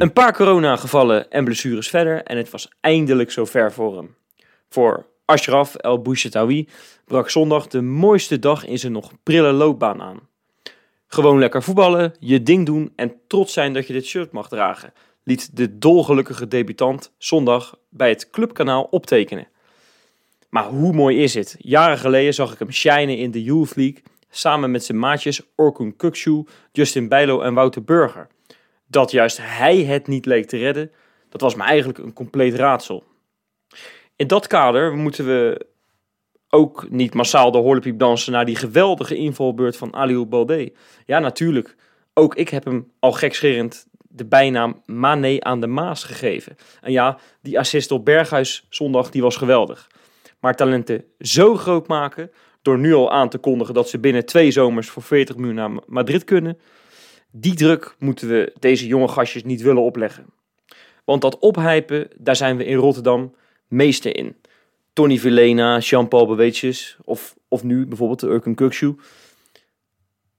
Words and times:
Een 0.00 0.12
paar 0.12 0.32
coronagevallen 0.32 1.30
en 1.30 1.44
blessures 1.44 1.88
verder 1.88 2.22
en 2.22 2.36
het 2.36 2.50
was 2.50 2.68
eindelijk 2.80 3.30
zover 3.30 3.72
voor 3.72 3.96
hem. 3.96 4.14
Voor 4.68 5.06
Ashraf 5.24 5.74
El 5.74 6.02
Bouchetawi 6.02 6.68
brak 7.04 7.30
zondag 7.30 7.66
de 7.66 7.80
mooiste 7.80 8.38
dag 8.38 8.66
in 8.66 8.78
zijn 8.78 8.92
nog 8.92 9.12
prille 9.22 9.52
loopbaan 9.52 10.02
aan. 10.02 10.20
Gewoon 11.06 11.38
lekker 11.38 11.62
voetballen, 11.62 12.14
je 12.18 12.42
ding 12.42 12.66
doen 12.66 12.92
en 12.96 13.12
trots 13.26 13.52
zijn 13.52 13.72
dat 13.72 13.86
je 13.86 13.92
dit 13.92 14.06
shirt 14.06 14.32
mag 14.32 14.48
dragen, 14.48 14.92
liet 15.22 15.56
de 15.56 15.78
dolgelukkige 15.78 16.48
debutant 16.48 17.12
zondag 17.18 17.78
bij 17.88 18.08
het 18.08 18.30
clubkanaal 18.30 18.82
optekenen. 18.82 19.48
Maar 20.48 20.64
hoe 20.64 20.92
mooi 20.92 21.22
is 21.22 21.34
het? 21.34 21.56
Jaren 21.58 21.98
geleden 21.98 22.34
zag 22.34 22.52
ik 22.52 22.58
hem 22.58 22.72
shinen 22.72 23.18
in 23.18 23.30
de 23.30 23.42
Youth 23.42 23.76
League 23.76 24.02
samen 24.30 24.70
met 24.70 24.84
zijn 24.84 24.98
maatjes 24.98 25.42
Orkun 25.56 25.96
Kukcu, 25.96 26.44
Justin 26.72 27.08
Bijlo 27.08 27.40
en 27.40 27.54
Wouter 27.54 27.84
Burger. 27.84 28.28
Dat 28.90 29.10
juist 29.10 29.38
hij 29.40 29.76
het 29.76 30.06
niet 30.06 30.26
leek 30.26 30.46
te 30.46 30.56
redden, 30.56 30.92
dat 31.28 31.40
was 31.40 31.54
me 31.54 31.62
eigenlijk 31.62 31.98
een 31.98 32.12
compleet 32.12 32.54
raadsel. 32.54 33.04
In 34.16 34.26
dat 34.26 34.46
kader 34.46 34.96
moeten 34.96 35.26
we 35.26 35.66
ook 36.48 36.90
niet 36.90 37.14
massaal 37.14 37.50
de 37.50 37.58
horlepiep 37.58 37.98
dansen 37.98 38.32
naar 38.32 38.44
die 38.44 38.56
geweldige 38.56 39.16
invalbeurt 39.16 39.76
van 39.76 39.94
Aliou 39.94 40.24
Balde. 40.24 40.72
Ja, 41.06 41.18
natuurlijk. 41.18 41.76
Ook 42.14 42.34
ik 42.34 42.48
heb 42.48 42.64
hem 42.64 42.92
al 42.98 43.12
gekscherend 43.12 43.86
de 44.08 44.26
bijnaam 44.26 44.82
Mané 44.86 45.40
aan 45.40 45.60
de 45.60 45.66
Maas 45.66 46.04
gegeven. 46.04 46.56
En 46.80 46.92
ja, 46.92 47.18
die 47.42 47.58
assist 47.58 47.90
op 47.90 48.04
Berghuis 48.04 48.66
zondag 48.68 49.10
die 49.10 49.22
was 49.22 49.36
geweldig. 49.36 49.90
Maar 50.40 50.56
talenten 50.56 51.04
zo 51.18 51.56
groot 51.56 51.86
maken, 51.86 52.30
door 52.62 52.78
nu 52.78 52.94
al 52.94 53.10
aan 53.10 53.28
te 53.28 53.38
kondigen 53.38 53.74
dat 53.74 53.88
ze 53.88 53.98
binnen 53.98 54.26
twee 54.26 54.50
zomers 54.50 54.88
voor 54.88 55.02
40 55.02 55.36
miljoen 55.36 55.54
naar 55.54 55.70
Madrid 55.86 56.24
kunnen, 56.24 56.58
die 57.30 57.54
druk 57.54 57.94
moeten 57.98 58.28
we 58.28 58.52
deze 58.58 58.86
jonge 58.86 59.08
gastjes 59.08 59.44
niet 59.44 59.62
willen 59.62 59.82
opleggen. 59.82 60.26
Want 61.04 61.22
dat 61.22 61.38
ophypen, 61.38 62.08
daar 62.16 62.36
zijn 62.36 62.56
we 62.56 62.64
in 62.64 62.76
Rotterdam 62.76 63.34
meester 63.68 64.16
in. 64.16 64.36
Tony 64.92 65.18
Villena, 65.18 65.78
Jean-Paul 65.78 66.26
Beweetjes 66.26 66.96
of, 67.04 67.36
of 67.48 67.62
nu 67.62 67.86
bijvoorbeeld 67.86 68.20
de 68.20 68.26
Urken 68.26 68.54
Kukshu. 68.54 68.94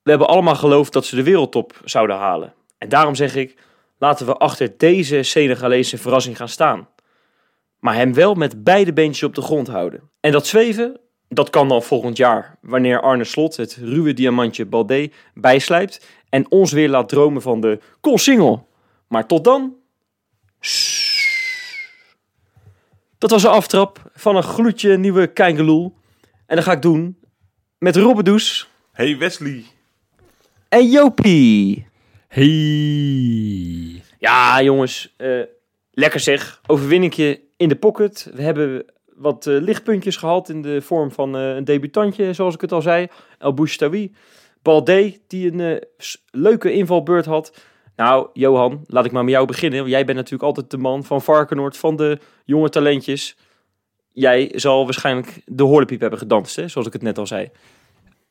We 0.03 0.09
hebben 0.09 0.27
allemaal 0.27 0.55
geloofd 0.55 0.93
dat 0.93 1.05
ze 1.05 1.15
de 1.15 1.23
wereldtop 1.23 1.81
zouden 1.83 2.15
halen. 2.15 2.53
En 2.77 2.89
daarom 2.89 3.15
zeg 3.15 3.35
ik, 3.35 3.55
laten 3.97 4.25
we 4.25 4.37
achter 4.37 4.73
deze 4.77 5.23
Senegalese 5.23 5.97
verrassing 5.97 6.37
gaan 6.37 6.49
staan. 6.49 6.87
Maar 7.79 7.95
hem 7.95 8.13
wel 8.13 8.33
met 8.33 8.63
beide 8.63 8.93
beentjes 8.93 9.23
op 9.23 9.35
de 9.35 9.41
grond 9.41 9.67
houden. 9.67 10.09
En 10.19 10.31
dat 10.31 10.47
zweven, 10.47 10.99
dat 11.27 11.49
kan 11.49 11.67
dan 11.67 11.83
volgend 11.83 12.17
jaar, 12.17 12.57
wanneer 12.61 13.01
Arne 13.01 13.23
Slot 13.23 13.57
het 13.57 13.75
ruwe 13.81 14.13
diamantje 14.13 14.65
Baldé 14.65 15.09
bijslijpt 15.33 16.05
en 16.31 16.51
ons 16.51 16.71
weer 16.71 16.89
laat 16.89 17.09
dromen 17.09 17.41
van 17.41 17.61
de 17.61 17.79
Col 18.01 18.17
Single. 18.17 18.63
Maar 19.07 19.27
tot 19.27 19.43
dan... 19.43 19.75
Dat 23.17 23.31
was 23.31 23.41
de 23.41 23.47
aftrap 23.47 24.11
van 24.13 24.35
een 24.35 24.43
gloedje 24.43 24.97
nieuwe 24.97 25.27
Keingeloel. 25.27 25.95
En 26.45 26.55
dat 26.55 26.65
ga 26.65 26.71
ik 26.71 26.81
doen 26.81 27.17
met 27.77 27.95
Robbedoes 27.95 28.69
Hey 28.91 29.17
Wesley. 29.17 29.63
en 30.69 30.89
Jopie. 30.89 31.87
Hey. 32.27 34.03
Ja, 34.19 34.61
jongens, 34.61 35.13
eh, 35.17 35.41
lekker 35.91 36.19
zeg. 36.19 36.61
Overwinningje 36.67 37.41
in 37.57 37.69
de 37.69 37.75
pocket. 37.75 38.31
We 38.33 38.41
hebben 38.41 38.85
wat 39.15 39.47
eh, 39.47 39.61
lichtpuntjes 39.61 40.15
gehad 40.15 40.49
in 40.49 40.61
de 40.61 40.81
vorm 40.81 41.11
van 41.11 41.35
eh, 41.35 41.55
een 41.55 41.63
debutantje, 41.63 42.33
zoals 42.33 42.53
ik 42.53 42.61
het 42.61 42.71
al 42.71 42.81
zei. 42.81 43.07
El 43.39 43.53
Bouchtawi. 43.53 44.13
Balde, 44.61 45.19
die 45.27 45.51
een 45.51 45.59
eh, 45.59 45.81
leuke 46.31 46.73
invalbeurt 46.73 47.25
had. 47.25 47.53
Nou, 47.95 48.29
Johan, 48.33 48.83
laat 48.85 49.05
ik 49.05 49.11
maar 49.11 49.23
met 49.23 49.33
jou 49.33 49.47
beginnen. 49.47 49.87
Jij 49.87 50.05
bent 50.05 50.17
natuurlijk 50.17 50.43
altijd 50.43 50.71
de 50.71 50.77
man 50.77 51.03
van 51.03 51.21
Varkenoord, 51.21 51.77
van 51.77 51.95
de 51.95 52.19
jonge 52.45 52.69
talentjes. 52.69 53.37
Jij 54.11 54.51
zal 54.55 54.83
waarschijnlijk 54.83 55.41
de 55.45 55.63
horlepiep 55.63 55.99
hebben 56.01 56.19
gedanst, 56.19 56.55
hè? 56.55 56.67
zoals 56.67 56.87
ik 56.87 56.93
het 56.93 57.01
net 57.01 57.17
al 57.17 57.27
zei. 57.27 57.49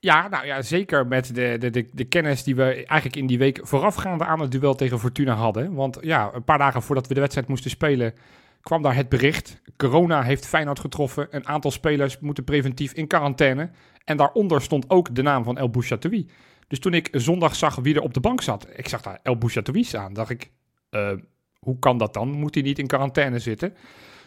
Ja, 0.01 0.29
nou 0.29 0.47
ja, 0.47 0.63
zeker 0.63 1.07
met 1.07 1.35
de, 1.35 1.57
de, 1.59 1.71
de, 1.71 1.89
de 1.93 2.05
kennis 2.05 2.45
die 2.45 2.57
we 2.57 2.65
eigenlijk 2.65 3.17
in 3.17 3.27
die 3.27 3.39
week 3.39 3.61
voorafgaande 3.63 4.25
aan 4.25 4.41
het 4.41 4.51
duel 4.51 4.75
tegen 4.75 4.99
Fortuna 4.99 5.35
hadden. 5.35 5.75
Want 5.75 5.99
ja, 6.01 6.31
een 6.35 6.45
paar 6.45 6.59
dagen 6.59 6.83
voordat 6.83 7.07
we 7.07 7.15
de 7.15 7.21
wedstrijd 7.21 7.49
moesten 7.49 7.71
spelen, 7.71 8.15
kwam 8.61 8.83
daar 8.83 8.95
het 8.95 9.09
bericht. 9.09 9.63
Corona 9.77 10.23
heeft 10.23 10.47
Feyenoord 10.47 10.81
getroffen. 10.81 11.27
Een 11.31 11.47
aantal 11.47 11.71
spelers 11.71 12.19
moeten 12.19 12.45
preventief 12.45 12.93
in 12.93 13.07
quarantaine. 13.07 13.71
En 14.11 14.17
daaronder 14.17 14.63
stond 14.63 14.91
ook 14.91 15.15
de 15.15 15.23
naam 15.23 15.45
van 15.45 15.59
El 15.59 15.71
Bouchatoui. 15.71 16.27
Dus 16.69 16.79
toen 16.79 16.95
ik 16.95 17.09
zondag 17.13 17.57
zag 17.57 17.75
wie 17.75 17.95
er 17.95 18.03
op 18.03 18.15
de 18.15 18.21
bank 18.21 18.43
zat, 18.43 18.67
ik 18.77 18.89
zag 18.89 19.03
daar 19.03 19.19
El 19.23 19.37
Bouchatoui 19.39 19.85
staan, 19.85 20.13
dacht 20.13 20.31
ik, 20.31 20.51
eh, 20.91 21.11
hoe 21.59 21.79
kan 21.79 21.99
dat 21.99 22.15
dan? 22.15 22.31
Moet 22.31 22.55
hij 22.55 22.63
niet 22.63 22.79
in 22.79 22.87
quarantaine 22.87 23.39
zitten? 23.39 23.75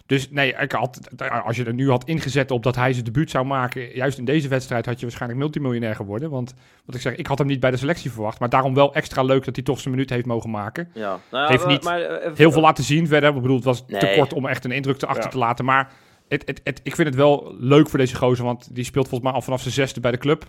Dus 0.06 0.30
nee, 0.30 0.54
ik 0.54 0.72
had, 0.72 1.00
als 1.46 1.56
je 1.56 1.64
er 1.64 1.74
nu 1.74 1.90
had 1.90 2.04
ingezet 2.06 2.52
op 2.52 2.64
dat 2.64 2.76
hij 2.76 2.94
zijn 2.94 3.06
debuut 3.06 3.30
zou 3.30 3.46
maken, 3.46 3.96
juist 3.96 4.18
in 4.18 4.26
deze 4.26 4.48
wedstrijd 4.48 4.86
had 4.86 4.96
je 5.00 5.06
waarschijnlijk 5.06 5.42
multimiljonair 5.42 5.96
geworden. 5.96 6.30
Want 6.30 6.54
wat 6.86 6.96
ik 6.96 7.02
zeg, 7.02 7.16
ik 7.16 7.28
had 7.28 7.38
hem 7.38 7.48
niet 7.48 7.60
bij 7.60 7.72
de 7.72 7.78
selectie 7.78 8.12
verwacht, 8.12 8.40
maar 8.40 8.50
daarom 8.50 8.74
wel 8.74 8.94
extra 8.94 9.24
leuk 9.24 9.46
dat 9.46 9.56
hij 9.56 9.64
toch 9.64 9.80
zijn 9.80 9.94
minuut 9.94 10.10
heeft 10.10 10.26
mogen 10.26 10.50
maken. 10.50 10.90
Ja, 10.94 11.20
nou, 11.32 11.50
Heeft 11.52 11.68
niet 11.68 11.90
Heel 12.38 12.52
veel 12.52 12.62
laten 12.62 12.84
zien 12.84 13.08
verder. 13.08 13.36
Ik 13.36 13.42
bedoel, 13.42 13.56
het 13.56 13.66
was 13.66 13.86
te 13.86 14.14
kort 14.16 14.34
om 14.34 14.46
echt 14.46 14.66
een 14.66 14.72
indruk 14.72 14.98
te 14.98 15.06
achter 15.06 15.24
Ja. 15.24 15.30
te 15.30 15.38
laten. 15.38 15.66
Maar 15.66 15.92
het, 16.34 16.48
het, 16.48 16.62
het, 16.64 16.80
ik 16.84 16.96
vind 16.96 17.08
het 17.08 17.18
wel 17.18 17.56
leuk 17.60 17.90
voor 17.90 18.00
deze 18.00 18.16
gozer, 18.16 18.46
want 18.46 18.76
die 18.76 18.84
speelt 18.84 19.08
volgens 19.08 19.30
mij 19.30 19.40
al 19.40 19.46
vanaf 19.46 19.62
zijn 19.62 19.74
zesde 19.74 20.00
bij 20.00 20.12
de 20.12 20.18
club. 20.18 20.46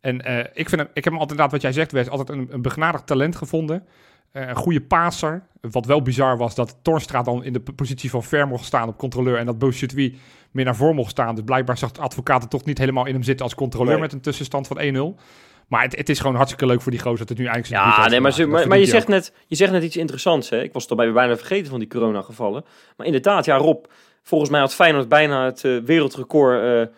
En 0.00 0.24
eh, 0.24 0.38
ik, 0.38 0.68
vind 0.68 0.80
hem, 0.80 0.90
ik 0.92 1.04
heb 1.04 1.12
hem 1.12 1.12
altijd, 1.12 1.30
inderdaad, 1.30 1.52
wat 1.52 1.62
jij 1.62 1.72
zegt, 1.72 1.92
Wes, 1.92 2.08
altijd 2.08 2.28
een, 2.38 2.48
een 2.50 2.62
begnadigd 2.62 3.06
talent 3.06 3.36
gevonden. 3.36 3.86
Eh, 4.32 4.48
een 4.48 4.56
goede 4.56 4.80
paser. 4.80 5.42
Wat 5.60 5.86
wel 5.86 6.02
bizar 6.02 6.36
was 6.36 6.54
dat 6.54 6.76
Torstra 6.82 7.22
dan 7.22 7.44
in 7.44 7.52
de 7.52 7.60
positie 7.60 8.10
van 8.10 8.22
ver 8.22 8.46
mocht 8.46 8.64
staan 8.64 8.88
op 8.88 8.98
controleur. 8.98 9.36
En 9.38 9.46
dat 9.46 9.58
Bouchetoui 9.58 10.18
meer 10.50 10.64
naar 10.64 10.76
voren 10.76 10.94
mocht 10.94 11.10
staan. 11.10 11.34
Dus 11.34 11.44
blijkbaar 11.44 11.78
zag 11.78 11.92
de 11.92 12.00
advocaat 12.00 12.40
het 12.42 12.50
toch 12.50 12.64
niet 12.64 12.78
helemaal 12.78 13.06
in 13.06 13.12
hem 13.14 13.22
zitten 13.22 13.44
als 13.44 13.54
controleur 13.54 13.92
Nee. 13.92 14.00
met 14.00 14.12
een 14.12 14.20
tussenstand 14.20 14.66
van 14.66 15.16
1-0. 15.16 15.20
Maar 15.68 15.82
het, 15.82 15.96
het 15.96 16.08
is 16.08 16.18
gewoon 16.20 16.34
hartstikke 16.36 16.66
leuk 16.66 16.80
voor 16.82 16.90
die 16.92 17.00
gozer 17.00 17.18
dat 17.18 17.28
het 17.28 17.38
nu 17.38 17.44
eigenlijk 17.44 17.82
Ja, 17.82 18.08
nee, 18.08 18.20
maar, 18.20 18.32
ze- 18.32 18.46
maar, 18.46 18.68
maar 18.68 18.78
je, 18.78 18.86
zegt 18.86 19.08
net, 19.08 19.32
je 19.46 19.56
zegt 19.56 19.72
net 19.72 19.82
iets 19.82 19.96
interessants. 19.96 20.50
Hè? 20.50 20.62
Ik 20.62 20.72
was 20.72 20.82
het 20.82 20.90
al 20.90 20.96
bij- 20.96 21.12
bijna 21.12 21.36
vergeten 21.36 21.70
van 21.70 21.78
die 21.78 21.88
coronagevallen. 21.88 22.64
Maar 22.96 23.06
inderdaad, 23.06 23.44
ja, 23.44 23.56
Rob, 23.56 23.84
volgens 24.28 24.50
mij 24.50 24.60
had 24.60 24.74
Feyenoord 24.74 25.08
bijna 25.08 25.44
het 25.44 25.64
eh, 25.64 25.76
wereldrecord 25.76 26.60
eh, 26.60 26.82
eh, 26.82 26.88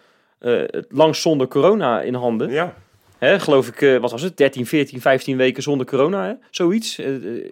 het 0.70 0.86
langst 0.88 1.22
zonder 1.22 1.48
corona 1.48 2.00
in 2.00 2.14
handen. 2.14 2.50
Ja. 2.50 2.74
Hè, 3.20 3.40
geloof 3.40 3.68
ik, 3.68 3.82
eh, 3.82 3.96
wat 3.96 4.10
was 4.10 4.22
het, 4.22 4.36
13, 4.36 4.66
14, 4.66 5.00
15 5.00 5.36
weken 5.36 5.62
zonder 5.62 5.86
corona, 5.86 6.24
hè? 6.24 6.32
zoiets. 6.50 6.96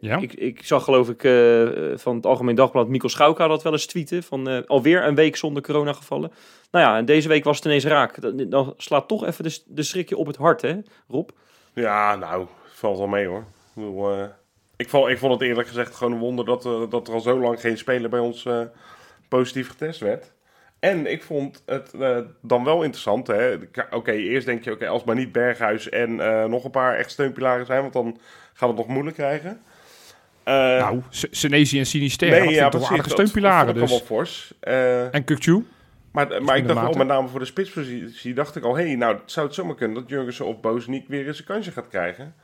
Ja. 0.01 0.17
ik, 0.17 0.33
ik 0.33 0.65
zag 0.65 0.85
geloof 0.85 1.09
ik 1.09 1.21
van 2.01 2.17
het 2.17 2.27
Algemeen 2.27 2.55
Dagblad, 2.55 2.89
Mikkel 2.89 3.09
Schouka 3.09 3.49
dat 3.49 3.63
wel 3.63 3.73
eens 3.73 3.87
tweeten, 3.87 4.23
van 4.23 4.49
eh, 4.49 4.59
alweer 4.67 5.05
een 5.05 5.15
week 5.15 5.37
zonder 5.37 5.63
coronagevallen. 5.63 6.33
Nou 6.71 6.85
ja, 6.85 6.97
en 6.97 7.05
deze 7.05 7.29
week 7.29 7.45
was 7.45 7.57
het 7.57 7.65
ineens 7.65 7.85
raak. 7.85 8.21
Dan, 8.21 8.49
dan 8.49 8.75
slaat 8.77 9.09
toch 9.09 9.27
even 9.27 9.45
de, 9.45 9.59
de 9.67 9.83
schrikje 9.83 10.17
op 10.17 10.27
het 10.27 10.37
hart, 10.37 10.63
hè, 10.63 10.79
Rob? 11.09 11.29
Ja, 11.75 12.17
nou, 12.17 12.47
valt 12.65 12.99
wel 12.99 13.07
mee 13.07 13.27
hoor. 13.27 13.41
Ik, 13.41 13.75
bedoel, 13.75 14.23
ik, 14.77 14.89
vond, 14.89 15.09
ik 15.09 15.19
vond 15.19 15.33
het 15.33 15.43
eerlijk 15.43 15.69
gezegd 15.69 15.95
gewoon 15.95 16.13
een 16.13 16.19
wonder 16.19 16.45
dat, 16.45 16.63
dat 16.91 17.09
er 17.09 17.15
al 17.15 17.21
zo 17.21 17.39
lang 17.39 17.61
geen 17.61 17.79
speler 17.79 18.11
bij 18.11 18.21
ons 18.21 18.45
eh, 18.45 18.61
positief 19.29 19.69
getest 19.69 20.01
werd. 20.01 20.33
En 20.79 21.11
ik 21.11 21.23
vond 21.23 21.63
het 21.67 21.93
eh, 21.93 22.19
dan 22.43 22.65
wel 22.65 22.83
interessant. 22.83 23.27
hè. 23.27 23.57
Oké, 23.91 24.13
eerst 24.13 24.47
denk 24.47 24.65
je, 24.65 24.73
oké, 24.73 24.89
als 24.89 25.05
maar 25.05 25.15
niet 25.15 25.33
Berghuis 25.33 25.89
en 25.89 26.21
eh, 26.21 26.45
nog 26.45 26.65
een 26.65 26.71
paar 26.71 26.97
echt 26.97 27.11
steunpilaren 27.11 27.67
zijn, 27.67 27.81
want 27.81 27.93
dan 27.93 28.19
gaan 28.53 28.69
we 28.69 28.75
het 28.75 28.77
nog 28.77 28.95
moeilijk 28.95 29.17
krijgen. 29.17 29.61
Eh, 30.43 30.55
Nou, 30.55 31.03
Senesi 31.11 31.79
en 31.79 31.87
Sinister, 31.87 32.31
dat 32.31 32.39
vind 32.39 32.51
ik 32.57 32.71
toch 32.71 32.81
wel 32.81 32.89
aardige 32.91 33.09
dat 33.09 33.19
steunpilaren. 33.19 33.75
Dus. 33.75 34.01
fors. 34.01 34.55
Eh, 34.61 35.15
En 35.15 35.25
Kukcu. 35.25 35.65
maar, 36.13 36.43
maar 36.43 36.57
ik 36.57 36.67
dacht 36.67 36.81
wel, 36.81 36.93
met 36.93 37.07
name 37.07 37.29
voor 37.29 37.41
de 37.41 37.47
spitspositie, 37.47 38.35
dacht 38.35 38.57
ik 38.57 38.65
al, 38.65 38.77
hé, 38.77 38.87
hey, 38.87 38.95
nou, 38.97 39.19
zou 39.27 39.47
het 39.47 39.55
zomaar 39.55 39.75
kunnen 39.75 39.97
dat 39.97 40.09
Jurgensen 40.09 40.47
of 40.47 40.61
Bozeniek 40.61 41.09
weer 41.09 41.27
eens 41.27 41.39
een 41.39 41.45
kansje 41.45 41.73
gaat 41.73 41.89
krijgen. 41.89 42.35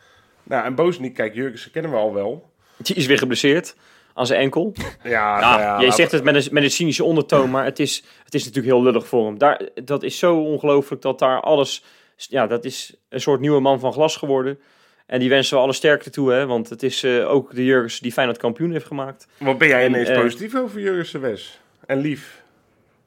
Nou, 0.43 0.64
en 0.64 0.75
Bozeniek, 0.75 1.14
kijk, 1.14 1.35
Jurgensen 1.35 1.70
kennen 1.70 1.91
we 1.91 1.97
al 1.97 2.14
wel. 2.14 2.53
Die 2.76 2.97
is 2.97 3.06
weer 3.06 3.19
geblesseerd 3.19 3.76
aan 4.14 4.26
zijn 4.26 4.40
enkel. 4.40 4.72
Ja, 5.02 5.11
Ja, 5.11 5.40
nou 5.40 5.61
ja, 5.61 5.72
laten- 5.81 5.93
zegt 5.93 6.12
het 6.12 6.25
met 6.25 6.34
een, 6.34 6.52
met 6.52 6.62
een 6.62 6.70
cynische 6.70 7.05
ondertoon, 7.05 7.50
maar 7.50 7.64
het 7.64 7.78
is, 7.78 8.05
het 8.25 8.34
is 8.34 8.44
natuurlijk 8.44 8.75
heel 8.75 8.82
lullig 8.82 9.06
voor 9.06 9.26
hem. 9.26 9.38
Daar, 9.38 9.61
dat 9.84 10.02
is 10.02 10.19
zo 10.19 10.37
ongelooflijk 10.37 11.02
dat 11.02 11.19
daar 11.19 11.40
alles... 11.40 11.84
Ja, 12.16 12.46
dat 12.46 12.64
is 12.64 12.94
een 13.08 13.20
soort 13.20 13.40
nieuwe 13.40 13.61
man 13.61 13.81
van 13.81 13.93
glas 13.93 14.16
geworden. 14.16 14.58
En 15.06 15.20
die 15.20 15.28
wensen 15.28 15.56
we 15.56 15.62
alle 15.62 15.72
sterkte 15.72 16.11
toe, 16.11 16.32
hè. 16.32 16.46
Want 16.46 16.69
het 16.70 16.82
is 16.82 17.02
eh, 17.02 17.31
ook 17.31 17.55
de 17.55 17.64
Jurgens 17.64 18.00
die 18.00 18.12
Feyenoord 18.12 18.38
kampioen 18.38 18.72
heeft 18.72 18.87
gemaakt. 18.87 19.26
Wat 19.38 19.58
ben 19.58 19.69
jij 19.69 19.84
En, 19.84 19.90
ineens 19.90 20.08
eh, 20.08 20.20
positief 20.20 20.55
over 20.55 20.81
Jurgensen, 20.81 21.20
Wes? 21.20 21.61
En 21.87 21.99
lief. 21.99 22.43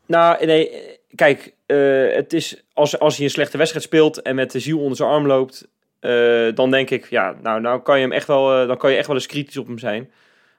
Nou, 0.05 0.45
nee, 0.45 0.71
kijk, 1.15 1.53
eh, 1.65 2.11
het 2.15 2.33
is 2.33 2.63
als, 2.73 2.99
als 2.99 3.15
hij 3.15 3.25
een 3.25 3.31
slechte 3.31 3.57
wedstrijd 3.57 3.85
speelt 3.85 4.21
en 4.21 4.35
met 4.35 4.51
de 4.51 4.59
ziel 4.59 4.79
onder 4.79 4.97
zijn 4.97 5.09
arm 5.09 5.27
loopt, 5.27 5.67
dan 6.55 6.71
denk 6.71 6.89
ik, 6.89 7.09
ja, 7.09 7.35
nou, 7.41 7.61
nou 7.61 7.81
kan 7.81 7.95
je 7.95 8.01
hem 8.01 8.11
echt 8.11 8.27
wel, 8.27 8.67
dan 8.67 8.77
kan 8.77 8.91
je 8.91 8.97
echt 8.97 9.07
wel 9.07 9.15
eens 9.15 9.25
kritisch 9.25 9.57
op 9.57 9.67
hem 9.67 9.77
zijn. 9.77 10.11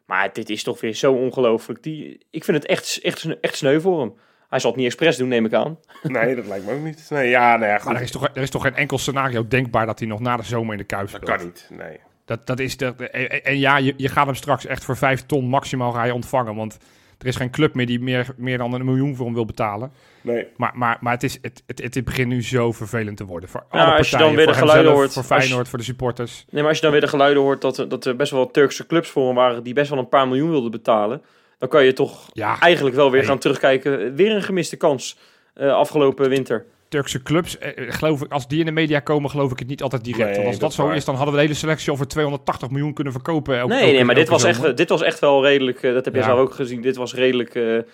Maar 0.09 0.33
dit 0.33 0.51
is 0.51 0.63
toch 0.63 0.81
weer 0.81 0.95
zo 0.95 1.13
ongelooflijk. 1.13 1.83
Die, 1.83 2.27
ik 2.31 2.45
vind 2.45 2.57
het 2.57 2.67
echt, 2.67 3.01
echt, 3.03 3.41
echt 3.41 3.57
sneu 3.57 3.81
voor 3.81 4.01
hem. 4.01 4.15
Hij 4.49 4.59
zal 4.59 4.71
het 4.71 4.79
niet 4.79 4.89
expres 4.89 5.17
doen, 5.17 5.29
neem 5.29 5.45
ik 5.45 5.53
aan. 5.53 5.79
Nee, 6.03 6.35
dat 6.35 6.47
lijkt 6.47 6.67
me 6.67 6.73
ook 6.73 6.83
niet. 6.83 7.07
Nee, 7.11 7.29
ja, 7.29 7.57
nou 7.57 7.71
ja, 7.71 7.77
goed. 7.77 7.85
Maar 7.85 7.97
er 7.97 8.03
is, 8.03 8.11
toch, 8.11 8.29
er 8.35 8.43
is 8.43 8.51
toch 8.51 8.63
geen 8.63 8.75
enkel 8.75 8.99
scenario 8.99 9.49
denkbaar 9.49 9.87
dat 9.87 9.99
hij 9.99 10.09
nog 10.09 10.21
na 10.21 10.37
de 10.37 10.43
zomer 10.43 10.73
in 10.73 10.79
de 10.79 10.97
Dat 10.97 11.09
speelt? 11.09 11.25
kan 11.25 11.45
niet, 11.45 11.69
nee. 11.71 12.01
dat, 12.25 12.47
dat 12.47 12.59
is 12.59 12.77
de, 12.77 12.87
en, 12.87 13.45
en 13.45 13.59
ja, 13.59 13.77
je, 13.77 13.95
je 13.97 14.09
gaat 14.09 14.27
hem 14.27 14.35
straks 14.35 14.67
echt 14.67 14.85
voor 14.85 14.97
5 14.97 15.27
ton 15.27 15.45
maximaal 15.45 15.93
ga 15.93 16.05
je 16.05 16.15
ontvangen. 16.15 16.55
Want 16.55 16.79
er 17.19 17.27
is 17.27 17.37
geen 17.37 17.51
club 17.51 17.75
meer 17.75 17.87
die 17.87 18.01
meer, 18.01 18.27
meer 18.37 18.59
dan 18.59 18.73
een 18.73 18.85
miljoen 18.85 19.17
voor 19.17 19.25
hem 19.27 19.35
wil 19.35 19.45
betalen. 19.45 19.93
Nee, 20.23 20.47
Maar, 20.57 20.73
maar, 20.75 20.99
maar 21.01 21.13
het, 21.13 21.23
is, 21.23 21.39
het, 21.43 21.63
het, 21.67 21.95
het 21.95 22.05
begint 22.05 22.29
nu 22.29 22.43
zo 22.43 22.73
vervelend 22.73 23.17
te 23.17 23.25
worden. 23.25 23.49
Voor 23.49 23.65
Ja, 23.71 23.85
alle 23.85 23.97
als 23.97 24.11
je 24.11 24.17
partijen, 24.17 24.27
dan 24.27 24.35
weer 24.37 24.45
voor 24.45 24.53
de 24.53 24.59
geluiden 24.59 24.87
hemzelf, 24.93 25.15
hoort, 25.15 25.27
Voor 25.27 25.37
je- 25.37 25.43
Feyenoord, 25.43 25.69
voor 25.69 25.79
de 25.79 25.85
supporters. 25.85 26.45
Nee, 26.51 26.61
maar 26.61 26.69
als 26.71 26.77
je 26.79 26.83
dan 26.83 26.93
weer 26.93 27.01
de 27.01 27.09
geluiden 27.09 27.43
hoort 27.43 27.61
dat, 27.61 27.79
er- 27.79 27.89
dat 27.89 28.05
er 28.05 28.17
best 28.17 28.31
wel 28.33 28.51
Turkse 28.51 28.87
clubs 28.87 29.09
voor 29.11 29.27
hem 29.27 29.35
waren 29.35 29.63
die 29.63 29.75
best 29.75 29.91
wel 29.91 29.99
een 29.99 30.09
paar 30.09 30.29
miljoen 30.29 30.51
wilden 30.51 30.71
betalen, 30.71 31.23
dan 31.59 31.69
kan 31.69 31.85
je 31.85 31.93
toch 31.93 32.29
Ja, 32.33 32.61
eigenlijk 32.61 32.97
wel 32.97 33.11
weer 33.11 33.21
Nee. 33.21 33.29
gaan 33.29 33.39
terugkijken. 33.39 34.15
Weer 34.15 34.35
een 34.35 34.43
gemiste 34.43 34.77
kans 34.77 35.19
eh, 35.55 35.73
afgelopen 35.73 36.29
winter. 36.29 36.65
Turkse 36.89 37.23
clubs, 37.23 37.59
eh, 37.59 37.79
eh, 37.89 37.93
geloof 37.95 38.23
ik, 38.23 38.33
als 38.33 38.49
die 38.49 38.59
in 38.61 38.65
de 38.67 38.73
media 38.73 39.01
komen, 39.01 39.31
geloof 39.31 39.53
ik 39.53 39.59
het 39.59 39.69
niet 39.69 39.83
altijd 39.83 40.05
direct. 40.05 40.25
Nee, 40.27 40.35
Want 40.37 40.47
als 40.47 40.59
dat, 40.59 40.73
zo 40.73 40.87
waar. 40.87 40.97
is, 40.97 41.05
dan 41.05 41.15
hadden 41.15 41.35
we 41.35 41.41
de 41.41 41.47
hele 41.47 41.59
selectie 41.59 41.97
voor 41.97 42.07
280 42.07 42.71
miljoen 42.71 42.93
kunnen 42.95 43.13
verkopen. 43.13 43.57
elke- 43.59 43.73
nee, 43.73 43.81
elke- 43.83 43.93
nee, 43.93 44.05
maar 44.05 44.15
dit 44.15 44.29
was, 44.29 44.43
zomer. 44.43 44.65
echt, 44.65 44.77
dit 44.77 44.89
was 44.89 45.03
echt 45.03 45.19
wel 45.19 45.43
redelijk, 45.45 45.83
eh, 45.83 45.93
dat 45.93 46.05
heb 46.05 46.15
je 46.15 46.21
Ja. 46.21 46.27
zelf 46.27 46.39
ook 46.39 46.55
gezien, 46.55 46.81
dit 46.83 46.97
was 46.97 47.15
redelijk 47.15 47.85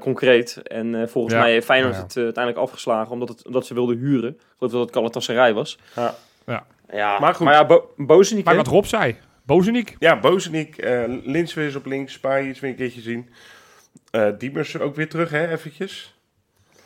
concreet. 0.00 0.60
En 0.62 1.08
volgens 1.10 1.34
Ja. 1.34 1.40
mij 1.40 1.50
heeft 1.52 1.64
Feyenoord 1.66 1.94
Ja. 1.94 2.02
het 2.02 2.16
uiteindelijk 2.16 2.64
afgeslagen 2.64 3.12
omdat, 3.12 3.28
het, 3.28 3.46
omdat 3.46 3.66
ze 3.66 3.74
wilden 3.74 3.96
huren. 3.98 4.30
Ik 4.30 4.36
geloof 4.58 4.72
dat 4.72 4.80
het 4.80 4.94
Galatasaray 4.94 5.52
was. 5.54 5.78
Ja. 5.96 6.14
Ja. 6.46 6.66
Ja, 6.92 7.18
Maar 7.18 7.34
goed. 7.34 7.44
Maar 7.44 7.54
ja, 7.54 7.66
Bo 7.66 7.90
Bozenik, 7.96 8.44
Maar 8.44 8.56
wat 8.56 8.66
Rob 8.66 8.84
zei, 8.84 9.16
Bozenik, 9.42 9.96
ja 9.98 10.18
Bozenik, 10.20 10.76
eh 10.76 11.02
Lins 11.24 11.54
weer 11.54 11.64
eens 11.64 11.74
op 11.74 11.86
links, 11.86 12.12
Spaai 12.12 12.48
iets 12.48 12.60
weer 12.60 12.70
een 12.70 12.76
keertje 12.76 13.00
zien. 13.00 13.30
Eh 14.10 14.26
Diemers 14.38 14.78
ook 14.78 14.96
weer 14.96 15.08
terug, 15.08 15.30
hè, 15.30 15.48
eventjes. 15.52 16.14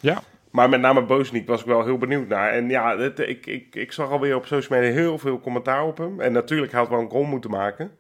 Ja. 0.00 0.23
Maar 0.54 0.68
met 0.68 0.80
name 0.80 1.02
Bozenik 1.04 1.46
was 1.46 1.60
ik 1.60 1.66
wel 1.66 1.84
heel 1.84 1.98
benieuwd 1.98 2.28
naar. 2.28 2.52
En 2.52 2.68
ja, 2.68 2.98
het, 2.98 3.18
ik, 3.18 3.46
ik, 3.46 3.74
ik 3.74 3.92
zag 3.92 4.10
alweer 4.10 4.36
op 4.36 4.46
social 4.46 4.78
media 4.80 4.94
heel 4.94 5.18
veel 5.18 5.40
commentaar 5.40 5.84
op 5.84 5.98
hem. 5.98 6.20
En 6.20 6.32
natuurlijk 6.32 6.72
had 6.72 6.86
hij 6.88 6.96
wel 6.96 7.04
een 7.04 7.10
goal 7.10 7.22
moeten 7.24 7.50
maken. 7.50 7.96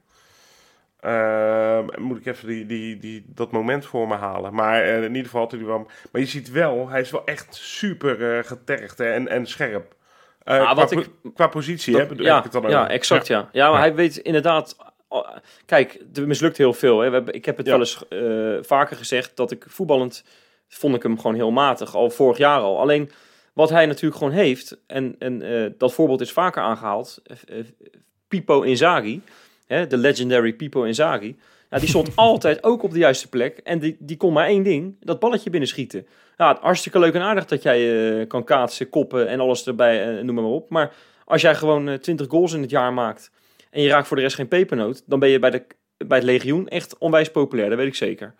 Ehm, 1.00 1.84
moet 1.98 2.18
ik 2.18 2.26
even 2.26 2.48
die, 2.48 2.66
die, 2.66 2.98
die, 2.98 3.24
dat 3.28 3.50
moment 3.52 3.86
voor 3.86 4.08
me 4.08 4.14
halen. 4.14 4.54
Maar 4.54 4.82
eh, 4.82 4.96
in 4.96 5.08
ieder 5.08 5.24
geval 5.24 5.40
had 5.40 5.50
hij 5.50 5.64
wel... 5.64 5.90
Maar 6.12 6.20
je 6.20 6.26
ziet 6.26 6.50
wel, 6.50 6.88
hij 6.88 7.00
is 7.00 7.10
wel 7.10 7.24
echt 7.24 7.54
super 7.54 8.36
eh, 8.36 8.44
getergd 8.44 8.98
hè, 8.98 9.10
en, 9.12 9.28
en 9.28 9.46
scherp. 9.46 9.94
Eh, 10.42 10.58
Ah, 10.58 10.62
qua, 10.64 10.74
wat 10.74 10.90
ik- 10.90 11.08
qua 11.34 11.46
positie, 11.46 11.92
Dat- 11.92 12.02
hè, 12.02 12.08
bedoel- 12.08 12.26
ja, 12.26 12.34
heb 12.34 12.44
ik 12.44 12.52
het 12.52 12.62
dan 12.62 12.70
ja, 12.70 12.78
over. 12.80 12.90
exact, 12.92 13.26
ja. 13.26 13.48
Ja, 13.52 13.66
maar 13.70 13.78
Ja. 13.80 13.86
hij 13.86 13.94
weet 13.94 14.16
inderdaad... 14.16 14.76
oh, 15.08 15.28
Kijk, 15.66 15.98
er 16.14 16.26
mislukt 16.26 16.56
heel 16.56 16.72
veel. 16.72 17.00
Hè. 17.00 17.08
We 17.08 17.14
hebben, 17.14 17.34
ik 17.34 17.44
heb 17.44 17.56
het 17.56 17.66
wel 17.66 17.78
eens 17.78 18.04
vaker 18.66 18.96
gezegd 18.96 19.36
dat 19.36 19.50
ik 19.50 19.64
voetballend 19.68 20.24
vond 20.68 20.94
ik 20.94 21.02
hem 21.02 21.16
gewoon 21.16 21.34
heel 21.34 21.50
matig, 21.50 21.94
al 21.94 22.10
vorig 22.10 22.38
jaar 22.38 22.60
al. 22.60 22.80
Alleen 22.80 23.10
wat 23.52 23.70
hij 23.70 23.86
natuurlijk 23.86 24.16
gewoon 24.16 24.32
heeft, 24.32 24.76
en, 24.86 25.16
en 25.18 25.42
eh, 25.42 25.70
dat 25.78 25.94
voorbeeld 25.94 26.20
is 26.20 26.32
vaker 26.32 26.62
aangehaald, 26.62 27.22
eh, 27.24 27.58
eh, 27.58 27.64
Pipo 28.28 28.62
Inzaghi, 28.62 29.20
hè, 29.66 29.86
de 29.86 29.96
legendary 29.96 30.52
Pipo 30.52 30.82
Inzaghi, 30.82 31.36
ja, 31.70 31.78
die 31.78 31.88
stond 31.88 32.16
altijd 32.30 32.64
ook 32.64 32.82
op 32.82 32.92
de 32.92 32.98
juiste 32.98 33.28
plek 33.28 33.58
en 33.58 33.78
die, 33.78 33.96
die 33.98 34.16
kon 34.16 34.32
maar 34.32 34.46
één 34.46 34.62
ding, 34.62 34.96
dat 35.00 35.20
balletje 35.20 35.50
binnenschieten. 35.50 36.06
Ja, 36.36 36.58
hartstikke 36.60 36.98
leuk 36.98 37.14
en 37.14 37.20
aardig 37.20 37.46
dat 37.46 37.62
jij 37.62 38.18
eh, 38.20 38.26
kan 38.26 38.44
kaatsen, 38.44 38.88
koppen 38.88 39.28
en 39.28 39.40
alles 39.40 39.66
erbij, 39.66 40.22
noem 40.22 40.34
maar 40.34 40.44
op. 40.44 40.70
Maar 40.70 40.92
als 41.24 41.42
jij 41.42 41.54
gewoon 41.54 41.88
eh, 41.88 41.98
20 41.98 42.26
goals 42.28 42.52
in 42.52 42.60
het 42.60 42.70
jaar 42.70 42.92
maakt 42.92 43.30
en 43.70 43.82
je 43.82 43.88
raakt 43.88 44.06
voor 44.06 44.16
de 44.16 44.22
rest 44.22 44.34
geen 44.34 44.48
pepernoot, 44.48 45.02
dan 45.06 45.18
ben 45.18 45.28
je 45.28 45.38
bij, 45.38 45.50
de, 45.50 45.66
bij 45.96 46.18
het 46.18 46.26
legioen 46.26 46.68
echt 46.68 46.98
onwijs 46.98 47.30
populair, 47.30 47.68
dat 47.68 47.78
weet 47.78 47.86
ik 47.86 47.94
zeker. 47.94 48.34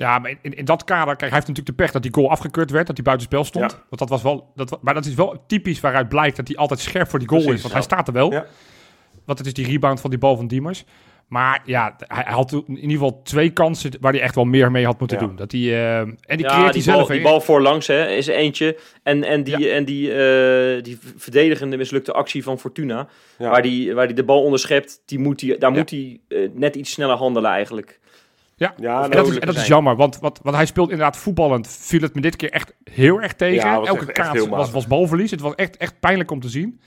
Ja, 0.00 0.18
maar 0.18 0.30
in, 0.42 0.54
in 0.54 0.64
dat 0.64 0.84
kader, 0.84 1.06
kijk, 1.16 1.20
hij 1.20 1.30
heeft 1.30 1.46
natuurlijk 1.46 1.76
de 1.76 1.82
pech 1.82 1.92
dat 1.92 2.02
die 2.02 2.14
goal 2.14 2.30
afgekeurd 2.30 2.70
werd, 2.70 2.86
dat 2.86 2.96
hij 2.96 3.04
buitenspel 3.04 3.44
stond. 3.44 3.70
Ja. 3.72 3.78
Want 3.88 3.98
dat 3.98 4.08
was 4.08 4.22
wel, 4.22 4.52
dat, 4.54 4.78
maar 4.82 4.94
dat 4.94 5.04
is 5.04 5.14
wel 5.14 5.44
typisch 5.46 5.80
waaruit 5.80 6.08
blijkt 6.08 6.36
dat 6.36 6.48
hij 6.48 6.56
altijd 6.56 6.80
scherp 6.80 7.08
voor 7.08 7.18
die 7.18 7.28
goal 7.28 7.40
Precies, 7.42 7.64
is. 7.64 7.70
Want 7.70 7.74
ja. 7.74 7.80
hij 7.88 7.96
staat 7.96 8.08
er 8.08 8.14
wel. 8.14 8.32
Ja. 8.32 8.46
Want 9.24 9.38
het 9.38 9.46
is 9.46 9.54
die 9.54 9.66
rebound 9.66 10.00
van 10.00 10.10
die 10.10 10.18
bal 10.18 10.36
van 10.36 10.46
Diemers. 10.46 10.84
Maar 11.28 11.62
ja, 11.64 11.96
hij, 11.98 12.22
hij 12.24 12.32
had 12.34 12.52
in 12.52 12.62
ieder 12.68 12.90
geval 12.90 13.22
twee 13.22 13.50
kansen 13.50 13.90
waar 14.00 14.12
hij 14.12 14.20
echt 14.20 14.34
wel 14.34 14.44
meer 14.44 14.70
mee 14.70 14.84
had 14.84 14.98
moeten 15.00 15.20
Ja. 15.20 15.26
doen. 15.26 15.36
Dat 15.36 15.52
hij, 15.52 15.60
eh, 15.60 15.98
en 15.98 16.16
die 16.26 16.38
ja, 16.38 16.46
creëert 16.46 16.62
hij 16.62 16.72
die 16.72 16.82
zelf. 16.82 16.96
bal, 17.06 17.16
die 17.16 17.22
bal 17.22 17.40
voorlangs 17.40 17.86
hè, 17.86 18.08
is 18.08 18.28
er 18.28 18.34
eentje. 18.34 18.78
En, 19.02 19.24
en 19.24 19.44
die, 19.44 19.70
en 19.70 19.84
die, 19.84 20.12
eh, 20.12 20.82
die 20.82 20.98
verdedigende 21.16 21.76
mislukte 21.76 22.12
actie 22.12 22.42
van 22.42 22.58
Fortuna, 22.58 23.08
Ja. 23.38 23.50
waar, 23.50 23.62
die, 23.62 23.94
waar 23.94 24.06
die 24.06 24.16
de 24.16 24.24
bal 24.24 24.42
onderschept, 24.42 25.02
die 25.06 25.18
moet 25.18 25.38
die, 25.38 25.58
daar 25.58 25.70
Ja. 25.72 25.76
moet 25.78 25.90
hij 25.90 26.20
eh, 26.28 26.48
net 26.54 26.76
iets 26.76 26.90
sneller 26.90 27.16
handelen 27.16 27.50
eigenlijk. 27.50 28.00
Ja, 28.60 28.74
Ja, 28.76 28.94
en 28.94 29.00
dat, 29.02 29.10
is, 29.10 29.16
dodelijk 29.16 29.40
en 29.40 29.46
dat 29.46 29.54
is 29.56 29.60
zijn. 29.60 29.72
jammer, 29.72 29.96
want, 29.96 30.18
wat, 30.18 30.40
want 30.42 30.56
hij 30.56 30.66
speelt 30.66 30.90
inderdaad 30.90 31.16
voetballend. 31.16 31.68
Viel 31.68 32.00
het 32.00 32.14
me 32.14 32.20
dit 32.20 32.36
keer 32.36 32.50
echt 32.50 32.74
heel 32.84 33.20
erg 33.22 33.32
tegen. 33.32 33.54
Ja, 33.68 33.74
Elke 33.74 33.88
echt- 33.90 33.98
echt 34.00 34.12
kaats 34.12 34.32
heel 34.32 34.48
was, 34.48 34.70
was 34.70 34.86
balverlies. 34.86 35.30
Het 35.30 35.40
was 35.40 35.54
echt, 35.54 35.76
echt 35.76 36.00
pijnlijk 36.00 36.30
om 36.30 36.40
te 36.40 36.48
zien. 36.48 36.80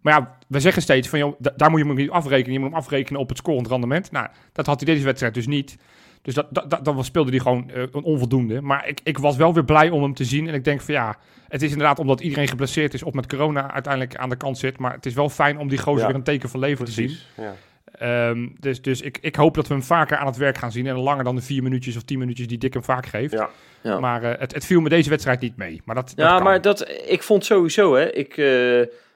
Maar 0.00 0.12
ja, 0.12 0.36
we 0.48 0.60
zeggen 0.60 0.82
steeds 0.82 1.08
van, 1.08 1.18
joh, 1.18 1.34
da- 1.38 1.52
daar 1.56 1.70
moet 1.70 1.80
je 1.80 1.86
hem 1.86 1.94
niet 1.96 2.10
afrekenen. 2.10 2.52
Je 2.52 2.58
moet 2.58 2.68
hem 2.68 2.78
afrekenen 2.78 3.20
op 3.20 3.28
het 3.28 3.38
scorend 3.38 3.66
rendement. 3.68 4.10
Nou, 4.10 4.26
dat 4.52 4.66
had 4.66 4.80
hij 4.80 4.92
deze 4.94 5.04
wedstrijd 5.04 5.34
dus 5.34 5.46
niet. 5.46 5.76
Dus 6.22 6.34
dat, 6.34 6.46
dat, 6.50 6.70
dat, 6.70 6.84
dan 6.84 7.04
speelde 7.04 7.30
hij 7.30 7.38
gewoon 7.40 7.70
eh, 7.70 7.82
een 7.92 8.02
onvoldoende. 8.02 8.60
Maar 8.60 8.88
ik, 8.88 9.00
ik 9.04 9.18
was 9.18 9.36
wel 9.36 9.54
weer 9.54 9.64
blij 9.64 9.90
om 9.90 10.02
hem 10.02 10.14
te 10.14 10.24
zien. 10.24 10.48
En 10.48 10.54
ik 10.54 10.64
denk 10.64 10.80
van 10.80 10.94
ja, 10.94 11.16
het 11.48 11.62
is 11.62 11.70
inderdaad 11.70 11.98
omdat 11.98 12.20
iedereen 12.20 12.48
geblesseerd 12.48 12.94
is 12.94 13.02
of 13.02 13.12
met 13.12 13.26
corona 13.26 13.72
uiteindelijk 13.72 14.16
aan 14.16 14.28
de 14.28 14.36
kant 14.36 14.58
zit. 14.58 14.78
Maar 14.78 14.92
het 14.92 15.06
is 15.06 15.14
wel 15.14 15.28
fijn 15.28 15.58
om 15.58 15.68
die 15.68 15.78
gozer 15.78 16.00
Ja. 16.00 16.06
weer 16.06 16.14
een 16.16 16.22
teken 16.22 16.48
van 16.48 16.60
leven 16.60 16.84
te 16.84 16.92
zien. 16.92 17.16
Ja. 17.36 17.54
Ehm, 17.92 18.48
dus 18.60 18.82
dus 18.82 19.00
ik, 19.00 19.18
ik 19.20 19.36
hoop 19.36 19.54
dat 19.54 19.66
we 19.68 19.74
hem 19.74 19.82
vaker 19.82 20.16
aan 20.16 20.26
het 20.26 20.36
werk 20.36 20.58
gaan 20.58 20.72
zien. 20.72 20.86
En 20.86 20.96
langer 20.96 21.24
dan 21.24 21.34
de 21.36 21.42
vier 21.42 21.62
minuutjes 21.62 21.96
of 21.96 22.02
tien 22.02 22.18
minuutjes 22.18 22.46
die 22.46 22.58
Dick 22.58 22.72
hem 22.72 22.84
vaak 22.84 23.06
geeft. 23.06 23.32
Ja. 23.32 23.50
Ja. 23.82 23.98
Maar 24.00 24.22
eh, 24.22 24.40
het, 24.40 24.54
het 24.54 24.64
viel 24.66 24.80
me 24.80 24.88
deze 24.88 25.10
wedstrijd 25.10 25.40
niet 25.40 25.56
mee. 25.56 25.82
Maar 25.84 25.94
dat, 25.94 26.12
Ja, 26.16 26.38
maar 26.38 26.60
dat, 26.60 26.88
ik 27.06 27.22
vond 27.22 27.44
sowieso, 27.44 27.94
hè. 27.94 28.10
Ik, 28.12 28.30
eh, 28.30 28.36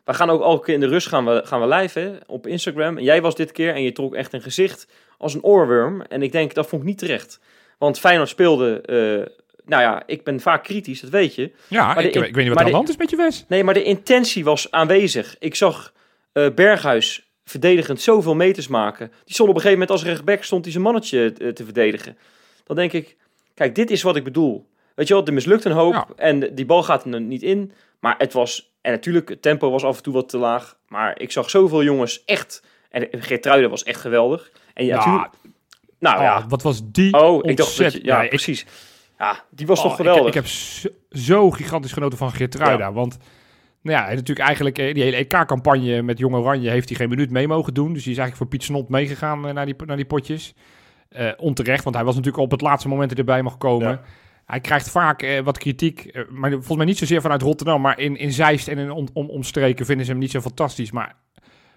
we 0.04 0.14
gaan 0.14 0.30
ook 0.30 0.42
elke 0.42 0.64
keer 0.64 0.74
in 0.74 0.80
de 0.80 0.86
rust 0.88 1.08
gaan 1.08 1.24
we, 1.24 1.40
gaan 1.44 1.60
we 1.60 1.74
live, 1.74 1.98
hè, 1.98 2.10
op 2.26 2.46
Instagram. 2.46 2.96
En 2.98 3.04
jij 3.04 3.20
was 3.22 3.34
dit 3.34 3.52
keer 3.52 3.74
en 3.74 3.82
je 3.82 3.92
trok 3.92 4.14
echt 4.14 4.32
een 4.32 4.42
gezicht 4.42 4.86
als 5.18 5.34
een 5.34 5.42
oorworm. 5.42 6.00
En 6.02 6.22
ik 6.22 6.32
denk, 6.32 6.54
dat 6.54 6.68
vond 6.68 6.82
ik 6.82 6.88
niet 6.88 6.98
terecht. 6.98 7.40
Want 7.78 7.98
Feyenoord 7.98 8.28
speelde, 8.28 8.80
eh, 8.80 9.34
nou 9.64 9.82
ja, 9.82 10.02
ik 10.06 10.24
ben 10.24 10.40
vaak 10.40 10.64
kritisch, 10.64 11.00
dat 11.00 11.10
weet 11.10 11.34
je. 11.34 11.52
ja, 11.68 11.86
maar 11.86 12.02
de- 12.02 12.08
ik, 12.10 12.14
ik 12.14 12.34
weet 12.34 12.34
niet 12.34 12.48
wat 12.48 12.54
er 12.56 12.60
aan 12.64 12.70
de- 12.70 12.76
hand 12.76 12.88
is 12.88 12.96
met 12.96 13.10
je 13.10 13.16
Wes. 13.16 13.44
Nee, 13.48 13.64
maar 13.64 13.74
de 13.74 13.82
intentie 13.82 14.44
was 14.44 14.70
aanwezig. 14.70 15.36
Ik 15.38 15.54
zag 15.54 15.92
eh, 16.32 16.46
Berghuis 16.54 17.31
verdedigend 17.44 18.00
zoveel 18.00 18.34
meters 18.34 18.68
maken. 18.68 19.12
Die 19.24 19.34
stond 19.34 19.48
op 19.48 19.54
een 19.54 19.60
gegeven 19.60 19.80
moment 19.80 19.90
als 20.00 20.08
rechtback 20.10 20.42
stond 20.42 20.62
hij 20.62 20.72
zijn 20.72 20.84
mannetje 20.84 21.32
eh, 21.38 21.48
te 21.48 21.64
verdedigen. 21.64 22.16
Dan 22.64 22.76
denk 22.76 22.92
ik, 22.92 23.16
kijk, 23.54 23.74
dit 23.74 23.90
is 23.90 24.02
wat 24.02 24.16
ik 24.16 24.24
bedoel. 24.24 24.66
Weet 24.94 25.08
je 25.08 25.14
wel, 25.14 25.26
er 25.26 25.32
mislukt 25.32 25.64
een 25.64 25.72
hoop 25.72 25.92
Ja. 25.92 26.06
en 26.16 26.54
die 26.54 26.66
bal 26.66 26.82
gaat 26.82 27.04
er 27.04 27.20
niet 27.20 27.42
in. 27.42 27.72
Maar 28.00 28.14
het 28.18 28.32
was, 28.32 28.72
en 28.80 28.92
natuurlijk, 28.92 29.28
het 29.28 29.42
tempo 29.42 29.70
was 29.70 29.84
af 29.84 29.96
en 29.96 30.02
toe 30.02 30.12
wat 30.12 30.28
te 30.28 30.38
laag. 30.38 30.76
Maar 30.88 31.20
ik 31.20 31.32
zag 31.32 31.50
zoveel 31.50 31.82
jongens 31.82 32.22
echt, 32.24 32.62
en 32.90 33.08
Geertruiden 33.10 33.70
was 33.70 33.82
echt 33.82 34.00
geweldig. 34.00 34.50
En 34.74 34.84
ja, 34.84 34.94
Ja, 35.04 35.30
nou 35.98 36.16
oh, 36.16 36.22
ja, 36.22 36.44
wat 36.48 36.62
was 36.62 36.80
die 36.84 37.12
oh, 37.20 37.38
ik 37.50 37.56
dacht 37.56 37.76
dat 37.78 37.92
je, 37.92 38.04
ja, 38.04 38.14
Nee, 38.16 38.24
ik- 38.24 38.30
precies. 38.30 38.66
Ja, 39.18 39.44
die 39.50 39.66
was 39.66 39.78
oh, 39.78 39.82
toch 39.84 39.92
ik- 39.92 39.98
geweldig. 39.98 40.26
Ik, 40.26 40.34
heb 40.34 40.46
zo, 40.46 40.88
zo 41.10 41.50
gigantisch 41.50 41.92
genoten 41.92 42.18
van 42.18 42.32
Geertruida. 42.32 42.92
Want 42.92 43.16
nou 43.82 43.96
ja, 43.96 44.04
hij 44.04 44.14
natuurlijk 44.14 44.46
eigenlijk 44.46 44.78
eh, 44.78 44.94
die 44.94 45.02
hele 45.02 45.16
EK-campagne 45.16 46.02
met 46.02 46.18
Jong 46.18 46.34
Oranje 46.34 46.70
heeft 46.70 46.88
hij 46.88 46.98
geen 46.98 47.08
minuut 47.08 47.30
mee 47.30 47.48
mogen 47.48 47.74
doen. 47.74 47.92
Dus 47.92 48.02
die 48.02 48.12
is 48.12 48.18
eigenlijk 48.18 48.36
voor 48.36 48.46
Piet 48.46 48.62
Snot 48.62 48.88
meegegaan 48.88 49.46
eh, 49.46 49.54
naar, 49.54 49.66
die, 49.66 49.74
naar 49.86 49.96
die 49.96 50.04
potjes. 50.04 50.54
Eh, 51.08 51.28
onterecht, 51.36 51.84
want 51.84 51.96
hij 51.96 52.04
was 52.04 52.14
natuurlijk 52.14 52.42
op 52.42 52.50
het 52.50 52.60
laatste 52.60 52.88
moment 52.88 53.18
erbij 53.18 53.42
mag 53.42 53.58
komen. 53.58 53.88
Ja. 53.88 54.02
Hij 54.46 54.60
krijgt 54.60 54.90
vaak 54.90 55.40
wat 55.44 55.58
kritiek, 55.58 56.26
maar 56.30 56.50
volgens 56.50 56.76
mij 56.76 56.86
niet 56.86 56.98
zozeer 56.98 57.20
vanuit 57.20 57.42
Rotterdam, 57.42 57.80
maar 57.80 57.98
in, 57.98 58.16
in 58.16 58.32
Zeist 58.32 58.68
en 58.68 58.78
in 58.78 58.90
om, 58.90 59.08
om, 59.12 59.30
omstreken 59.30 59.86
vinden 59.86 60.04
ze 60.04 60.10
hem 60.10 60.20
niet 60.20 60.30
zo 60.30 60.40
fantastisch. 60.40 60.90
Maar 60.90 61.16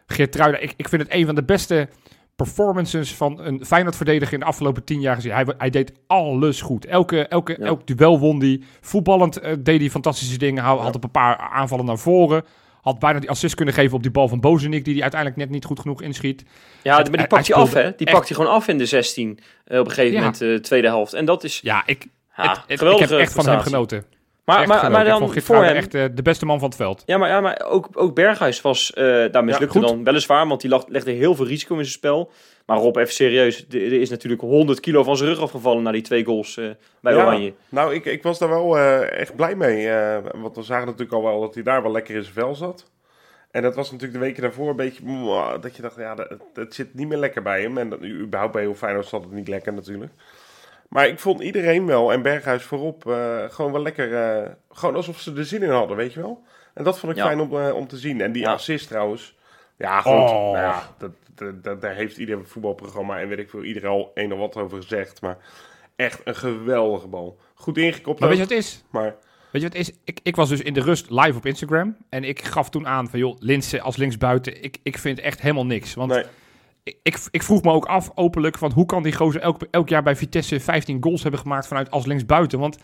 Geertruida, 0.05 0.57
ik, 0.57 0.73
ik 0.77 0.89
vind 0.89 1.01
het 1.01 1.13
een 1.13 1.25
van 1.25 1.35
de 1.35 1.43
beste 1.43 1.89
performances 2.35 3.13
van 3.13 3.39
een 3.39 3.65
Feyenoord-verdediger 3.65 4.33
in 4.33 4.39
de 4.39 4.45
afgelopen 4.45 4.83
tien 4.83 5.01
jaar 5.01 5.15
gezien. 5.15 5.31
Hij, 5.31 5.45
hij 5.57 5.69
deed 5.69 5.91
alles 6.07 6.61
goed. 6.61 6.85
Elke, 6.85 7.27
elke, 7.27 7.55
Ja. 7.59 7.65
Elk 7.65 7.87
duel 7.87 8.19
won 8.19 8.39
hij. 8.39 8.61
Voetballend 8.81 9.37
eh, 9.39 9.53
deed 9.59 9.79
hij 9.79 9.89
fantastische 9.89 10.37
dingen. 10.37 10.63
Had 10.63 10.95
op 10.95 11.03
een 11.03 11.11
paar 11.11 11.37
aanvallen 11.37 11.85
naar 11.85 11.97
voren. 11.97 12.43
Had 12.81 12.99
bijna 12.99 13.19
die 13.19 13.29
assist 13.29 13.55
kunnen 13.55 13.73
geven 13.73 13.95
op 13.95 14.01
die 14.01 14.11
bal 14.11 14.27
van 14.27 14.39
Bozenik, 14.39 14.83
die 14.85 14.93
hij 14.93 15.01
uiteindelijk 15.01 15.41
net 15.41 15.49
niet 15.49 15.65
goed 15.65 15.79
genoeg 15.79 16.01
inschiet. 16.01 16.43
Ja, 16.83 16.97
Het- 16.97 17.09
maar 17.09 17.17
die 17.17 17.27
pakt 17.27 17.47
hij 17.47 17.55
hij 17.55 17.65
af, 17.65 17.73
hè? 17.73 17.81
Die 17.95 18.07
echt- 18.07 18.15
pakt 18.15 18.27
hij 18.27 18.37
gewoon 18.37 18.51
af 18.53 18.67
in 18.67 18.77
de 18.77 18.85
16 18.85 19.39
eh, 19.65 19.79
op 19.79 19.85
een 19.85 19.91
gegeven 19.91 20.11
Ja. 20.13 20.19
moment, 20.19 20.37
de 20.37 20.59
tweede 20.61 20.87
helft. 20.87 21.13
En 21.13 21.25
dat 21.25 21.43
is 21.43 21.59
Ja, 21.63 21.83
ik, 21.85 22.07
het, 22.29 22.59
ik 22.67 22.79
heb 22.79 23.09
echt 23.11 23.33
van 23.33 23.47
hem 23.49 23.59
genoten. 23.59 24.05
Maar, 24.45 24.59
Echt 24.59 24.67
maar, 24.67 24.91
maar 24.91 25.05
dan 25.05 25.41
voor 25.41 25.63
hem... 25.63 25.75
echt 25.75 25.93
eh, 25.93 26.05
de 26.13 26.21
beste 26.21 26.45
man 26.45 26.59
van 26.59 26.67
het 26.67 26.77
veld. 26.77 27.03
Ja, 27.05 27.17
maar, 27.17 27.29
ja, 27.29 27.41
maar 27.41 27.65
ook, 27.65 27.89
ook 27.93 28.15
Berghuis 28.15 28.61
was, 28.61 28.93
eh 28.93 29.03
daar 29.31 29.43
mislukte 29.43 29.79
goed. 29.79 29.87
dan 29.87 30.03
weliswaar, 30.03 30.47
want 30.47 30.61
die 30.61 30.69
lag, 30.69 30.83
legde 30.87 31.11
heel 31.11 31.35
veel 31.35 31.45
risico 31.45 31.73
in 31.75 31.79
zijn 31.81 31.93
spel. 31.97 32.31
Maar 32.65 32.77
Rob, 32.77 32.97
even 32.97 33.13
serieus, 33.13 33.65
er 33.69 33.93
is 33.93 34.09
natuurlijk 34.09 34.41
100 34.41 34.79
kilo 34.79 35.03
van 35.03 35.17
zijn 35.17 35.29
rug 35.29 35.39
afgevallen 35.39 35.83
na 35.83 35.91
die 35.91 36.01
twee 36.01 36.25
goals 36.25 36.57
eh, 36.57 36.65
bij 37.01 37.13
Ja. 37.13 37.21
Oranje. 37.25 37.53
Nou, 37.69 37.93
ik, 37.93 38.05
ik 38.05 38.23
was 38.23 38.39
daar 38.39 38.49
wel 38.49 38.77
eh, 38.77 39.19
echt 39.19 39.35
blij 39.35 39.55
mee. 39.55 39.89
eh, 39.89 40.17
want 40.35 40.55
we 40.55 40.61
zagen 40.63 40.85
natuurlijk 40.85 41.13
al 41.13 41.23
wel 41.23 41.41
dat 41.41 41.53
hij 41.53 41.63
daar 41.63 41.81
wel 41.81 41.91
lekker 41.91 42.15
in 42.15 42.21
zijn 42.21 42.33
vel 42.33 42.55
zat. 42.55 42.91
En 43.51 43.61
dat 43.61 43.75
was 43.75 43.91
natuurlijk 43.91 44.19
de 44.19 44.25
weken 44.25 44.41
daarvoor 44.41 44.69
een 44.69 44.75
beetje... 44.75 45.03
mwah, 45.05 45.61
Dat 45.61 45.75
je 45.75 45.81
dacht, 45.81 45.95
ja, 45.95 46.15
dat, 46.15 46.27
het 46.53 46.73
zit 46.73 46.93
niet 46.93 47.07
meer 47.07 47.17
lekker 47.17 47.41
bij 47.41 47.61
hem. 47.61 47.77
En 47.77 47.89
dat, 47.89 48.03
überhaupt 48.03 48.53
bij 48.53 48.61
heel 48.61 48.75
Feyenoord 48.75 49.05
zat 49.07 49.21
het 49.23 49.31
niet 49.31 49.47
lekker 49.47 49.73
natuurlijk. 49.73 50.11
Maar 50.89 51.07
ik 51.07 51.19
vond 51.19 51.39
iedereen 51.41 51.85
wel, 51.85 52.11
en 52.11 52.21
Berghuis 52.21 52.63
voorop, 52.63 53.07
eh, 53.09 53.43
gewoon 53.49 53.71
wel 53.71 53.81
lekker... 53.81 54.13
eh, 54.15 54.49
gewoon 54.69 54.95
alsof 54.95 55.19
ze 55.19 55.33
er 55.35 55.45
zin 55.45 55.63
in 55.63 55.69
hadden, 55.69 55.97
weet 55.97 56.13
je 56.13 56.21
wel. 56.21 56.43
En 56.73 56.83
dat 56.83 56.99
vond 56.99 57.11
ik 57.11 57.17
Ja. 57.17 57.25
fijn 57.25 57.39
om, 57.39 57.59
eh, 57.59 57.75
om 57.75 57.87
te 57.87 57.97
zien. 57.97 58.21
En 58.21 58.31
die 58.31 58.41
Ja. 58.43 58.51
assist 58.53 58.87
trouwens, 58.87 59.33
Ja, 59.77 60.01
goed. 60.01 60.11
Oh. 60.13 60.29
Nou 60.29 60.57
ja, 60.57 60.93
dat, 60.97 61.11
dat, 61.35 61.63
dat- 61.63 61.81
daar 61.81 61.95
heeft 61.95 62.17
ieder 62.17 62.47
voetbalprogramma 62.47 63.19
en 63.19 63.27
weet 63.27 63.39
ik 63.39 63.49
veel, 63.49 63.63
iedereen 63.63 63.89
al 63.89 64.11
een 64.13 64.33
of 64.33 64.39
wat 64.39 64.55
over 64.57 64.81
gezegd. 64.81 65.21
Maar 65.21 65.37
echt 65.95 66.21
een 66.23 66.35
geweldige 66.35 67.07
bal. 67.07 67.39
Goed 67.53 67.77
ingekopt 67.77 68.19
Maar 68.19 68.29
weet 68.29 68.37
je 68.37 68.43
wat 68.43 68.53
het 68.53 68.63
is? 68.63 68.83
maar 68.91 69.15
Weet 69.51 69.61
je 69.61 69.67
wat 69.67 69.77
het 69.77 69.87
is? 69.87 69.95
Ik, 70.03 70.19
ik 70.23 70.35
was 70.35 70.49
dus 70.49 70.61
in 70.61 70.73
de 70.73 70.81
rust 70.81 71.09
live 71.09 71.37
op 71.37 71.45
Instagram. 71.45 71.97
En 72.09 72.23
ik 72.23 72.41
gaf 72.41 72.69
toen 72.69 72.87
aan 72.87 73.09
van, 73.09 73.19
joh, 73.19 73.35
Linse 73.39 73.81
als 73.81 73.95
linksbuiten, 73.97 74.63
ik, 74.63 74.77
ik 74.83 74.97
vind 74.97 75.19
echt 75.19 75.41
helemaal 75.41 75.65
niks. 75.65 75.93
Want 75.93 76.11
nee. 76.11 76.23
Ik, 77.03 77.27
ik, 77.31 77.43
vroeg 77.43 77.61
me 77.61 77.71
ook 77.71 77.85
af, 77.85 78.11
openlijk, 78.15 78.57
van 78.57 78.71
hoe 78.71 78.85
kan 78.85 79.03
die 79.03 79.13
gozer 79.13 79.41
elk, 79.41 79.61
elk 79.71 79.89
jaar 79.89 80.03
bij 80.03 80.15
Vitesse 80.15 80.59
15 80.59 80.97
goals 81.03 81.21
hebben 81.21 81.39
gemaakt 81.39 81.67
vanuit 81.67 81.91
als 81.91 82.05
linksbuiten? 82.05 82.59
Want 82.59 82.77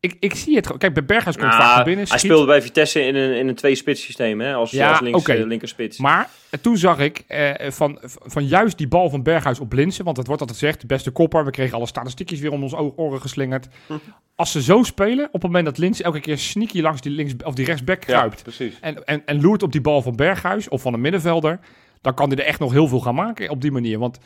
ik, 0.00 0.16
ik 0.20 0.34
zie 0.34 0.54
het 0.56 0.64
gewoon. 0.64 0.80
Kijk, 0.80 0.94
bij 0.94 1.04
Berghuis 1.04 1.36
komt 1.36 1.48
Nou, 1.48 1.62
vaak 1.62 1.74
naar 1.74 1.84
binnen. 1.84 2.06
hij 2.08 2.18
schiet. 2.18 2.30
speelde 2.30 2.46
bij 2.46 2.62
Vitesse 2.62 3.00
in 3.00 3.14
een, 3.14 3.36
in 3.36 3.48
een 3.48 3.54
twee-spits 3.54 4.02
systeem, 4.02 4.40
hè? 4.40 4.54
Als, 4.54 4.70
Ja, 4.70 4.90
als 4.90 5.00
links, 5.00 5.18
oké. 5.18 5.32
eh, 5.32 5.46
linkerspits. 5.46 5.98
Maar 5.98 6.30
eh, 6.50 6.60
toen 6.60 6.76
zag 6.76 6.98
ik 6.98 7.24
eh, 7.26 7.70
van, 7.70 7.98
van 8.02 8.46
juist 8.46 8.78
die 8.78 8.88
bal 8.88 9.10
van 9.10 9.22
Berghuis 9.22 9.60
op 9.60 9.72
Linsen, 9.72 10.04
want 10.04 10.16
het 10.16 10.26
wordt 10.26 10.40
altijd 10.42 10.58
gezegd, 10.58 10.80
de 10.80 10.86
beste 10.86 11.10
kopper. 11.10 11.44
We 11.44 11.50
kregen 11.50 11.76
alle 11.76 11.86
statistiekjes 11.86 12.40
weer 12.40 12.52
om 12.52 12.62
ons 12.62 12.74
oren 12.74 13.20
geslingerd. 13.20 13.68
Als 14.34 14.52
ze 14.52 14.62
zo 14.62 14.82
spelen, 14.82 15.26
op 15.26 15.32
het 15.32 15.42
moment 15.42 15.64
dat 15.64 15.78
Linsen 15.78 16.04
elke 16.04 16.20
keer 16.20 16.38
sneaky 16.38 16.80
langs 16.80 17.00
die, 17.00 17.12
links, 17.12 17.32
of 17.44 17.54
die 17.54 17.64
rechtsback 17.66 18.00
kruipt 18.00 18.60
en, 18.80 19.04
en, 19.04 19.22
en 19.26 19.40
loert 19.40 19.62
op 19.62 19.72
die 19.72 19.80
bal 19.80 20.02
van 20.02 20.16
Berghuis 20.16 20.68
of 20.68 20.82
van 20.82 20.94
een 20.94 21.00
middenvelder, 21.00 21.58
dan 22.06 22.14
kan 22.14 22.28
hij 22.28 22.38
er 22.38 22.44
echt 22.44 22.58
nog 22.60 22.72
heel 22.72 22.88
veel 22.88 23.00
gaan 23.00 23.14
maken 23.14 23.50
op 23.50 23.60
die 23.60 23.70
manier. 23.72 23.98
Want 23.98 24.18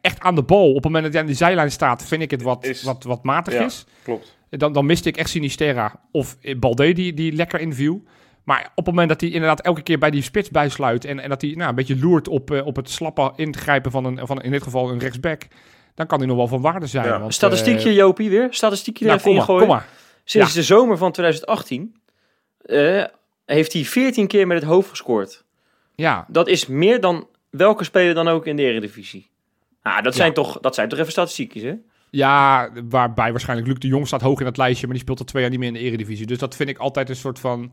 echt 0.00 0.20
aan 0.20 0.34
de 0.34 0.42
bal, 0.42 0.68
op 0.68 0.74
het 0.74 0.84
moment 0.84 1.02
dat 1.04 1.12
hij 1.12 1.20
aan 1.20 1.26
die 1.26 1.36
zijlijn 1.36 1.70
staat, 1.70 2.04
vind 2.04 2.22
ik 2.22 2.30
het 2.30 2.42
wat, 2.42 2.64
Is- 2.64 2.82
wat, 2.82 3.04
wat 3.04 3.22
matig 3.24 3.54
Ja. 3.54 3.64
is. 3.64 3.84
Klopt. 4.02 4.36
Dan, 4.50 4.72
dan 4.72 4.86
miste 4.86 5.08
ik 5.08 5.16
echt 5.16 5.28
Sinisterra 5.30 6.00
of 6.12 6.36
Balde 6.58 6.92
die, 6.92 7.14
die 7.14 7.32
lekker 7.32 7.60
inviel. 7.60 8.02
Maar 8.44 8.60
op 8.74 8.76
het 8.76 8.86
moment 8.86 9.08
dat 9.08 9.20
hij 9.20 9.30
inderdaad 9.30 9.60
elke 9.60 9.82
keer 9.82 9.98
bij 9.98 10.10
die 10.10 10.22
spits 10.22 10.50
bijsluit... 10.50 11.04
en, 11.04 11.20
en 11.20 11.28
dat 11.28 11.40
hij 11.40 11.50
nou, 11.50 11.68
een 11.68 11.74
beetje 11.74 11.98
loert 11.98 12.28
op, 12.28 12.50
eh, 12.50 12.66
op 12.66 12.76
het 12.76 12.90
slappe 12.90 13.32
ingrijpen 13.36 13.90
van, 13.90 14.04
een, 14.04 14.26
van 14.26 14.42
in 14.42 14.50
dit 14.50 14.62
geval 14.62 14.90
een 14.90 14.98
rechtsback... 14.98 15.42
dan 15.94 16.06
kan 16.06 16.18
hij 16.18 16.26
nog 16.26 16.36
wel 16.36 16.48
van 16.48 16.60
waarde 16.60 16.86
zijn. 16.86 17.06
Ja. 17.06 17.20
Want, 17.20 17.34
Statistiekje, 17.34 17.88
eh, 17.88 17.94
Jopie, 17.96 18.30
weer. 18.30 18.46
Statistiekje 18.50 19.04
nou, 19.04 19.18
even 19.18 19.30
kom 19.30 19.38
maar, 19.38 19.58
kom 19.58 19.68
maar. 19.68 19.88
Sinds 20.24 20.48
Ja. 20.48 20.54
de 20.54 20.62
zomer 20.62 20.98
van 20.98 21.12
2018 21.12 21.96
eh, 22.58 23.04
heeft 23.44 23.72
hij 23.72 23.84
14 23.84 24.26
keer 24.26 24.46
met 24.46 24.60
het 24.60 24.66
hoofd 24.68 24.88
gescoord. 24.88 25.43
Ja, 25.94 26.24
Dat 26.28 26.48
is 26.48 26.66
meer 26.66 27.00
dan 27.00 27.26
welke 27.50 27.84
speler 27.84 28.14
dan 28.14 28.28
ook 28.28 28.46
in 28.46 28.56
de 28.56 28.62
Eredivisie. 28.62 29.30
Ah, 29.82 29.94
dat, 30.02 30.04
Ja. 30.12 30.18
zijn 30.20 30.32
toch, 30.34 30.60
dat 30.60 30.74
zijn 30.74 30.88
toch 30.88 30.98
even 30.98 31.12
statistiekjes, 31.12 31.62
hè? 31.62 31.72
ja, 32.10 32.70
waarbij 32.88 33.30
waarschijnlijk 33.30 33.68
Luc 33.68 33.78
de 33.78 33.86
Jong 33.88 34.06
staat 34.06 34.20
hoog 34.20 34.40
in 34.40 34.46
het 34.46 34.56
lijstje... 34.56 34.84
maar 34.86 34.94
die 34.94 35.02
speelt 35.04 35.18
al 35.18 35.24
twee 35.24 35.42
jaar 35.42 35.50
niet 35.50 35.60
meer 35.60 35.68
in 35.68 35.74
de 35.74 35.80
eredivisie. 35.80 36.26
Dus 36.26 36.38
dat 36.38 36.56
vind 36.56 36.68
ik 36.68 36.78
altijd 36.78 37.08
een 37.08 37.16
soort 37.16 37.38
van... 37.38 37.72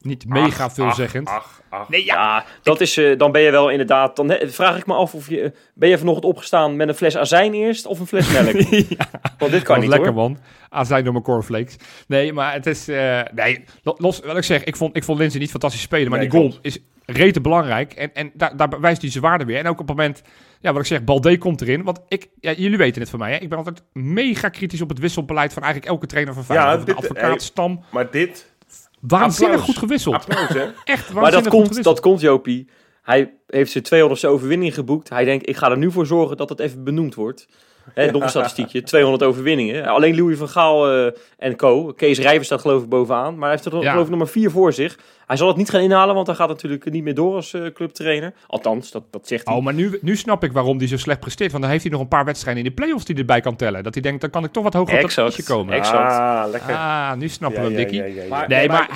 niet 0.00 0.28
mega 0.28 0.70
veelzeggend. 0.70 1.28
Ach, 1.28 1.34
ach, 1.70 1.80
ach. 1.80 1.88
Nee, 1.88 2.04
ja. 2.04 2.14
Ja, 2.14 2.44
dat 2.62 2.80
is, 2.80 2.96
eh, 2.96 3.18
dan 3.18 3.32
ben 3.32 3.42
je 3.42 3.50
wel 3.50 3.68
inderdaad... 3.70 4.16
Dan 4.16 4.28
he- 4.30 4.48
vraag 4.50 4.76
ik 4.78 4.86
me 4.86 4.94
af 4.94 5.14
of 5.14 5.28
je... 5.28 5.52
Ben 5.74 5.88
je 5.88 5.98
vanochtend 5.98 6.26
opgestaan 6.26 6.76
met 6.76 6.88
een 6.88 6.94
fles 6.94 7.16
azijn 7.16 7.54
eerst 7.54 7.86
of 7.86 8.00
een 8.00 8.06
fles 8.06 8.32
melk? 8.32 8.52
Want 9.38 9.52
dit 9.52 9.62
kan 9.62 9.74
Dat 9.74 9.78
niet, 9.84 9.88
lekker, 9.88 10.12
hoor. 10.12 10.14
man. 10.14 10.38
Azijn 10.68 11.04
door 11.04 11.12
mijn 11.12 11.24
cornflakes. 11.24 11.76
Nee, 12.06 12.32
maar 12.32 12.52
het 12.52 12.66
is... 12.66 12.88
eh, 12.88 13.20
nee, 13.34 13.64
lo- 13.82 13.94
los 13.98 14.20
wat 14.20 14.36
ik 14.36 14.44
zeg. 14.44 14.64
Ik 14.64 14.76
vond, 14.76 14.96
ik 14.96 15.04
vond 15.04 15.18
Lindsay 15.18 15.40
niet 15.40 15.50
fantastisch 15.50 15.80
spelen. 15.82 16.10
Maar 16.10 16.18
Nee, 16.18 16.28
die 16.28 16.38
goal 16.38 16.50
klopt. 16.50 16.66
is 16.66 16.78
rete 17.12 17.40
belangrijk. 17.40 17.92
En, 17.92 18.14
en 18.14 18.30
daar, 18.34 18.56
daar 18.56 18.68
bewijst 18.68 19.00
hij 19.02 19.10
zijn 19.10 19.22
waarde 19.24 19.44
weer. 19.44 19.58
En 19.58 19.66
ook 19.66 19.80
op 19.80 19.88
het 19.88 19.96
moment... 19.96 20.22
Ja, 20.60 20.72
wat 20.72 20.80
ik 20.80 20.86
zeg, 20.86 21.04
Balde 21.04 21.38
komt 21.38 21.60
erin. 21.60 21.82
Want 21.82 22.00
ik, 22.08 22.28
ja, 22.40 22.52
jullie 22.52 22.78
weten 22.78 23.00
het 23.00 23.10
van 23.10 23.18
mij. 23.18 23.32
Hè? 23.32 23.38
Ik 23.38 23.48
ben 23.48 23.58
altijd 23.58 23.82
mega 23.92 24.48
kritisch 24.48 24.80
op 24.80 24.88
het 24.88 24.98
wisselbeleid 24.98 25.52
van 25.52 25.62
eigenlijk 25.62 25.92
elke 25.92 26.06
trainer 26.06 26.34
van 26.34 26.44
Feyenoord. 26.44 26.70
Ja, 26.72 26.78
Of 26.78 26.84
de 26.84 26.92
dit- 26.94 26.96
advocaat, 27.02 27.30
hey. 27.30 27.38
Stam. 27.38 27.84
Maar 27.90 28.10
dit, 28.10 28.52
Waanzinnig 29.00 29.50
applaus. 29.58 29.68
goed 29.70 29.78
gewisseld. 29.78 30.14
applaus 30.14 30.48
hè. 30.48 30.60
Echt 30.64 30.72
waanzinnig 30.84 31.14
Maar 31.14 31.30
dat 31.30 31.46
goed 31.46 31.50
komt, 31.70 31.82
dat 31.84 32.00
komt, 32.00 32.20
Jopie. 32.20 32.68
Hij 33.02 33.32
heeft 33.46 33.70
zijn 33.72 33.84
200ste 34.10 34.28
overwinning 34.28 34.74
geboekt. 34.74 35.08
Hij 35.08 35.24
denkt, 35.24 35.48
ik 35.48 35.56
ga 35.56 35.70
er 35.70 35.78
nu 35.78 35.90
voor 35.92 36.06
zorgen 36.06 36.36
dat 36.36 36.48
het 36.48 36.60
even 36.60 36.84
benoemd 36.84 37.14
wordt. 37.14 37.48
Hè, 37.94 38.10
nog 38.10 38.22
een 38.22 38.28
statistiekje, 38.28 38.82
200 38.82 39.22
overwinningen. 39.30 39.86
Alleen 39.86 40.16
Louis 40.16 40.38
van 40.38 40.48
Gaal 40.48 40.90
eh, 40.92 41.12
en 41.38 41.56
co. 41.56 41.92
Kees 41.96 42.18
Rijver 42.18 42.44
staat 42.44 42.60
geloof 42.60 42.82
ik 42.82 42.88
bovenaan. 42.88 43.32
Maar 43.38 43.48
hij 43.48 43.58
heeft 43.62 43.64
er 43.74 43.82
Ja. 43.82 43.90
geloof 43.90 44.04
ik 44.04 44.10
nog 44.10 44.18
maar 44.18 44.28
vier 44.28 44.50
voor 44.50 44.72
zich. 44.72 44.98
Hij 45.26 45.36
zal 45.36 45.48
het 45.48 45.56
niet 45.56 45.70
gaan 45.70 45.80
inhalen, 45.80 46.14
want 46.14 46.26
hij 46.26 46.36
gaat 46.36 46.48
natuurlijk 46.48 46.90
niet 46.90 47.02
meer 47.02 47.14
door 47.14 47.34
als 47.34 47.54
eh, 47.54 47.62
clubtrainer. 47.74 48.32
Althans, 48.46 48.90
dat, 48.90 49.02
dat 49.10 49.28
zegt 49.28 49.46
hij. 49.46 49.56
Oh, 49.56 49.62
maar 49.64 49.74
nu, 49.74 49.98
nu 50.02 50.16
snap 50.16 50.44
ik 50.44 50.52
waarom 50.52 50.78
hij 50.78 50.86
zo 50.86 50.96
slecht 50.96 51.20
presteert. 51.20 51.50
Want 51.50 51.62
dan 51.62 51.72
heeft 51.72 51.84
hij 51.84 51.92
nog 51.92 52.00
een 52.02 52.08
paar 52.08 52.24
wedstrijden 52.24 52.64
in 52.64 52.68
de 52.68 52.74
play-offs 52.74 53.04
die 53.04 53.16
erbij 53.16 53.40
kan 53.40 53.56
tellen. 53.56 53.82
Dat 53.82 53.94
hij 53.94 54.02
denkt, 54.02 54.20
dan 54.20 54.30
kan 54.30 54.44
ik 54.44 54.52
toch 54.52 54.62
wat 54.64 54.74
hoger 54.74 55.02
op 55.04 55.14
dat 55.14 55.42
komen. 55.44 55.74
Exact. 55.74 56.12
Ah, 56.12 56.50
lekker. 56.50 56.74
Ah, 56.74 57.12
nu 57.14 57.28
snappen 57.28 57.62
we 57.64 57.70
ja, 57.80 57.86
ja, 57.90 58.04
ja. 58.04 58.22
Maar- 58.28 58.48
Nee, 58.48 58.68
maar 58.68 58.88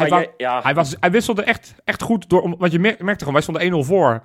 hij 0.62 0.74
was, 0.74 0.96
hij 1.00 1.10
wisselde 1.10 1.42
echt, 1.42 1.74
echt 1.84 2.02
goed 2.02 2.28
door. 2.28 2.40
om- 2.42 2.54
Want 2.58 2.72
je 2.72 2.78
mer- 2.78 2.96
merkte 2.98 3.18
gewoon, 3.24 3.32
wij 3.32 3.42
stonden 3.42 3.62
1-0 3.62 3.86
voor. 3.86 4.22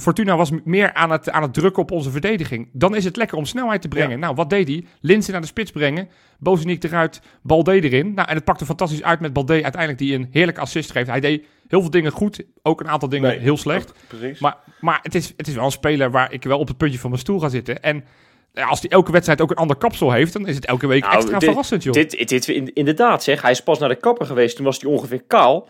Fortuna 0.00 0.36
was 0.36 0.50
meer 0.64 0.92
aan 0.94 1.10
het, 1.10 1.30
aan 1.30 1.42
het 1.42 1.54
drukken 1.54 1.82
op 1.82 1.90
onze 1.90 2.10
verdediging. 2.10 2.68
Dan 2.72 2.96
is 2.96 3.04
het 3.04 3.16
lekker 3.16 3.36
om 3.36 3.44
snelheid 3.44 3.80
te 3.82 3.88
brengen. 3.88 4.18
Nou, 4.18 4.34
wat 4.34 4.50
deed 4.50 4.68
hij? 4.68 4.84
Linsen 5.00 5.32
naar 5.32 5.40
de 5.40 5.46
spits 5.46 5.70
brengen. 5.70 6.08
Bozeniek 6.38 6.84
eruit. 6.84 7.20
Balde 7.42 7.80
erin. 7.82 8.14
Nou, 8.14 8.28
en 8.28 8.34
het 8.34 8.44
pakte 8.44 8.64
fantastisch 8.64 9.02
uit 9.02 9.20
met 9.20 9.32
Balde 9.32 9.52
uiteindelijk 9.52 9.98
die 9.98 10.14
een 10.14 10.28
heerlijke 10.30 10.60
assist 10.60 10.90
geeft. 10.90 11.08
Hij 11.08 11.20
deed 11.20 11.44
heel 11.68 11.80
veel 11.80 11.90
dingen 11.90 12.12
goed. 12.12 12.42
Ook 12.62 12.80
een 12.80 12.88
aantal 12.88 13.08
dingen 13.08 13.30
Nee, 13.30 13.38
heel 13.38 13.56
slecht. 13.56 13.92
Precies. 14.08 14.38
Maar, 14.40 14.56
maar 14.80 14.98
het, 15.02 15.14
is, 15.14 15.32
het 15.36 15.48
is 15.48 15.54
wel 15.54 15.64
een 15.64 15.70
speler 15.70 16.10
waar 16.10 16.32
ik 16.32 16.42
wel 16.44 16.58
op 16.58 16.68
het 16.68 16.76
puntje 16.76 16.98
van 16.98 17.10
mijn 17.10 17.22
stoel 17.22 17.38
ga 17.38 17.48
zitten. 17.48 17.82
En 17.82 18.04
als 18.68 18.80
hij 18.80 18.90
elke 18.90 19.12
wedstrijd 19.12 19.40
ook 19.40 19.50
een 19.50 19.56
ander 19.56 19.76
kapsel 19.76 20.12
heeft, 20.12 20.32
dan 20.32 20.46
is 20.46 20.54
het 20.54 20.66
elke 20.66 20.86
week 20.86 21.02
Nou, 21.02 21.14
extra 21.14 21.38
dit- 21.38 21.48
verrassend, 21.48 21.82
joh. 21.82 21.92
Dit, 21.94 22.28
dit, 22.28 22.48
in- 22.48 22.74
inderdaad 22.74 23.22
zeg, 23.22 23.42
hij 23.42 23.50
is 23.50 23.60
pas 23.62 23.78
naar 23.78 23.88
de 23.88 23.96
kapper 23.96 24.26
geweest. 24.26 24.56
Toen 24.56 24.64
was 24.64 24.80
hij 24.80 24.90
ongeveer 24.90 25.22
kaal. 25.26 25.68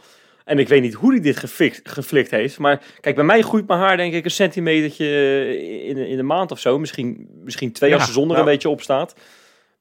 En 0.49 0.59
ik 0.59 0.69
weet 0.69 0.83
niet 0.83 0.95
hoe 0.95 1.11
hij 1.11 1.21
dit 1.21 1.37
gefikt, 1.37 1.81
geflikt 1.89 2.31
heeft. 2.31 2.59
Maar 2.59 2.83
kijk, 3.01 3.15
bij 3.15 3.25
mij 3.25 3.43
groeit 3.43 3.67
mijn 3.67 3.81
haar 3.81 3.97
denk 3.97 4.15
ik 4.15 4.25
een 4.25 4.31
centimetertje 4.31 5.07
in, 5.85 5.97
in 5.97 6.17
de 6.17 6.23
maand 6.23 6.51
of 6.51 6.59
zo. 6.59 6.79
Misschien, 6.79 7.29
misschien 7.45 7.73
twee 7.73 7.91
Ja, 7.91 7.97
als 7.97 8.07
de 8.07 8.13
zon 8.13 8.23
er 8.23 8.29
nou. 8.29 8.41
een 8.41 8.45
beetje 8.45 8.69
op 8.69 8.81
staat. 8.81 9.15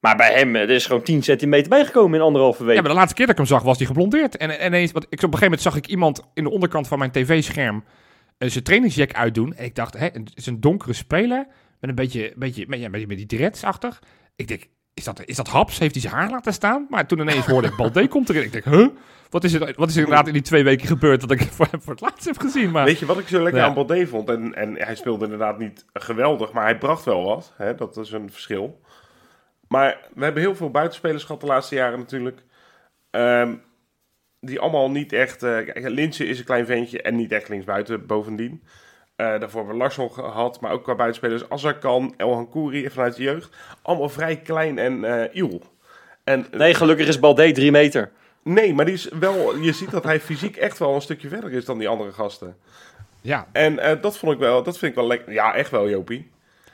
Maar 0.00 0.16
bij 0.16 0.32
hem, 0.32 0.56
eh, 0.56 0.62
er 0.62 0.70
is 0.70 0.86
gewoon 0.86 1.02
10 1.02 1.22
centimeter 1.22 1.68
bijgekomen 1.68 2.18
in 2.18 2.24
anderhalve 2.24 2.64
week. 2.64 2.74
Ja, 2.76 2.80
maar 2.80 2.90
de 2.90 2.96
laatste 2.96 3.14
keer 3.14 3.26
dat 3.26 3.34
ik 3.34 3.40
hem 3.40 3.50
zag, 3.50 3.62
was 3.62 3.78
hij 3.78 3.86
geblondeerd. 3.86 4.36
En, 4.36 4.58
en 4.58 4.66
ineens, 4.66 4.92
wat, 4.92 5.02
ik, 5.02 5.10
op 5.10 5.12
een 5.12 5.20
gegeven 5.22 5.44
moment 5.44 5.62
zag 5.62 5.76
ik 5.76 5.86
iemand 5.86 6.22
in 6.34 6.44
de 6.44 6.50
onderkant 6.50 6.88
van 6.88 6.98
mijn 6.98 7.10
tv-scherm 7.10 7.84
eh, 8.38 8.48
zijn 8.50 8.64
trainingsjack 8.64 9.12
uitdoen. 9.12 9.54
En 9.54 9.64
ik 9.64 9.74
dacht, 9.74 9.98
hè, 9.98 10.06
het 10.06 10.30
is 10.34 10.46
een 10.46 10.60
donkere 10.60 10.92
speler 10.92 11.46
met 11.80 11.90
een 11.90 11.96
beetje, 11.96 12.32
beetje, 12.36 12.64
met, 12.68 12.80
ja, 12.80 12.88
met, 12.88 13.08
met 13.08 13.16
die 13.16 13.26
dreads 13.26 13.64
achter. 13.64 13.98
Ik 14.36 14.48
denk, 14.48 14.66
is 14.98 15.04
dat, 15.04 15.22
is 15.24 15.36
dat 15.36 15.48
Haps? 15.48 15.78
Heeft 15.78 15.92
hij 15.92 16.02
zijn 16.02 16.14
haar 16.14 16.30
laten 16.30 16.52
staan? 16.52 16.86
Maar 16.90 17.06
toen 17.06 17.18
ineens 17.18 17.46
hoorde 17.46 17.68
ik, 17.68 17.76
Balde 17.76 18.08
komt 18.14 18.28
erin. 18.28 18.42
Ik 18.42 18.52
denk, 18.52 18.64
huh? 18.64 18.88
Wat 19.30 19.44
is, 19.44 19.52
er, 19.52 19.74
wat 19.76 19.88
is 19.88 19.94
er 19.96 20.02
inderdaad 20.02 20.26
in 20.26 20.32
die 20.32 20.42
twee 20.42 20.64
weken 20.64 20.86
gebeurd 20.86 21.20
dat 21.20 21.30
ik 21.30 21.38
hem 21.38 21.48
voor, 21.48 21.68
voor 21.70 21.92
het 21.92 22.00
laatst 22.00 22.24
heb 22.24 22.38
gezien? 22.38 22.70
Maar 22.70 22.84
Weet 22.84 22.98
je 22.98 23.06
wat 23.06 23.18
ik 23.18 23.28
zo 23.28 23.42
lekker 23.42 23.60
Ja. 23.60 23.66
aan 23.68 23.74
Baldé 23.74 24.06
vond? 24.06 24.28
En, 24.28 24.54
en 24.54 24.74
hij 24.74 24.94
speelde 24.94 25.24
inderdaad 25.24 25.58
niet 25.58 25.84
geweldig, 25.92 26.52
maar 26.52 26.64
hij 26.64 26.78
bracht 26.78 27.04
wel 27.04 27.24
wat. 27.24 27.52
Hè? 27.56 27.74
Dat 27.74 27.96
is 27.96 28.12
een 28.12 28.30
verschil. 28.30 28.80
Maar 29.68 30.08
we 30.14 30.24
hebben 30.24 30.42
heel 30.42 30.54
veel 30.56 30.70
buitenspelers 30.70 31.24
gehad 31.24 31.40
de 31.40 31.46
laatste 31.46 31.74
jaren 31.74 31.98
natuurlijk. 31.98 32.42
Ehm, 33.10 33.54
die 34.40 34.60
allemaal 34.60 34.90
niet 34.90 35.12
echt... 35.12 35.42
eh 35.42 35.56
kijk, 35.56 35.88
Linse 35.88 36.26
is 36.26 36.38
een 36.38 36.44
klein 36.44 36.66
ventje 36.66 37.02
en 37.02 37.16
niet 37.16 37.32
echt 37.32 37.48
linksbuiten 37.48 38.06
bovendien. 38.06 38.62
Eh, 39.18 39.26
daarvoor 39.26 39.58
hebben 39.60 39.72
we 39.72 39.80
Larsson 39.82 40.10
gehad, 40.12 40.60
maar 40.60 40.72
ook 40.72 40.82
qua 40.82 40.94
buitenspelers. 40.94 41.48
Azarkan, 41.50 42.14
El 42.16 42.46
Kouri 42.46 42.90
vanuit 42.90 43.16
de 43.16 43.22
jeugd. 43.22 43.56
Allemaal 43.82 44.08
vrij 44.08 44.36
klein 44.36 44.78
en 44.78 45.04
eh 45.04 45.34
iel. 45.36 45.62
En, 46.24 46.46
Nee, 46.50 46.74
gelukkig 46.74 47.08
is 47.08 47.18
Balde 47.18 47.52
3 47.52 47.70
meter. 47.70 48.10
nee, 48.42 48.74
maar 48.74 48.84
die 48.84 48.94
is 48.94 49.08
wel, 49.20 49.56
je 49.56 49.72
ziet 49.72 49.90
dat 49.90 50.04
hij 50.04 50.20
fysiek 50.20 50.56
echt 50.56 50.78
wel 50.78 50.94
een 50.94 51.00
stukje 51.00 51.28
verder 51.28 51.52
is 51.52 51.64
dan 51.64 51.78
die 51.78 51.88
andere 51.88 52.12
gasten. 52.12 52.56
ja, 53.20 53.46
En 53.52 53.78
eh, 53.78 54.02
dat 54.02 54.18
vond 54.18 54.32
ik 54.32 54.38
wel, 54.38 54.62
dat 54.62 54.78
vind 54.78 54.90
ik 54.92 54.98
wel 54.98 55.06
lekker. 55.06 55.32
Ja, 55.32 55.54
echt 55.54 55.70
wel, 55.70 55.88
Jopie. 55.88 56.30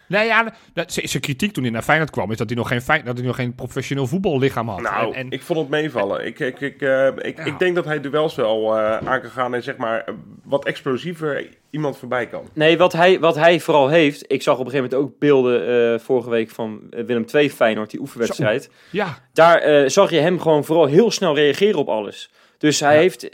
Nee, 0.09 0.27
ja, 0.27 0.53
dat- 0.73 0.93
zijn 0.93 1.23
kritiek 1.23 1.53
toen 1.53 1.63
hij 1.63 1.73
naar 1.73 1.83
Feyenoord 1.83 2.11
kwam, 2.11 2.31
is 2.31 2.37
dat 2.37 2.49
hij 2.49 2.57
nog 2.59 2.69
geen, 2.69 2.81
Fey- 2.83 3.03
dat 3.03 3.17
hij 3.17 3.27
nog 3.27 3.37
geen 3.37 3.55
professioneel 3.55 4.07
voetballichaam 4.07 4.69
had. 4.69 4.81
Nou, 4.81 5.15
en, 5.15 5.21
en, 5.21 5.31
ik 5.31 5.43
vond 5.43 5.59
het 5.59 5.69
meevallen. 5.69 6.27
Ik, 6.27 6.39
ik, 6.39 6.61
ik, 6.61 6.83
eh, 6.83 7.07
ik, 7.07 7.37
Ja. 7.37 7.45
ik 7.45 7.59
denk 7.59 7.75
dat 7.75 7.85
hij 7.85 8.01
duels 8.01 8.35
wel 8.35 8.77
eh, 8.79 8.97
aan 8.97 9.21
kan 9.21 9.31
gaan 9.31 9.55
en 9.55 9.63
zeg 9.63 9.77
maar 9.77 10.05
wat 10.45 10.65
explosiever 10.65 11.47
iemand 11.71 11.99
voorbij 11.99 12.27
kan. 12.27 12.49
Nee, 12.53 12.79
wat 12.79 12.93
hij, 12.93 13.21
wat 13.21 13.35
hij 13.35 13.61
vooral 13.61 13.89
heeft... 13.89 14.25
Ik 14.33 14.43
zag 14.43 14.59
op 14.59 14.65
een 14.65 14.71
gegeven 14.71 14.91
moment 14.91 15.11
ook 15.13 15.19
beelden 15.19 15.93
eh, 15.93 15.99
vorige 15.99 16.31
week 16.31 16.51
van 16.51 16.81
Willem 16.91 17.25
II 17.35 17.51
Feyenoord, 17.51 17.91
die 17.91 18.01
oefenwedstrijd. 18.01 18.71
ja, 18.91 19.19
Daar 19.33 19.59
eh, 19.59 19.89
zag 19.89 20.11
je 20.11 20.19
hem 20.19 20.41
gewoon 20.41 20.65
vooral 20.65 20.87
heel 20.87 21.11
snel 21.11 21.35
reageren 21.35 21.79
op 21.79 21.89
alles. 21.89 22.31
Dus 22.59 22.81
hij 22.81 22.95
Ja. 22.95 23.01
heeft, 23.01 23.29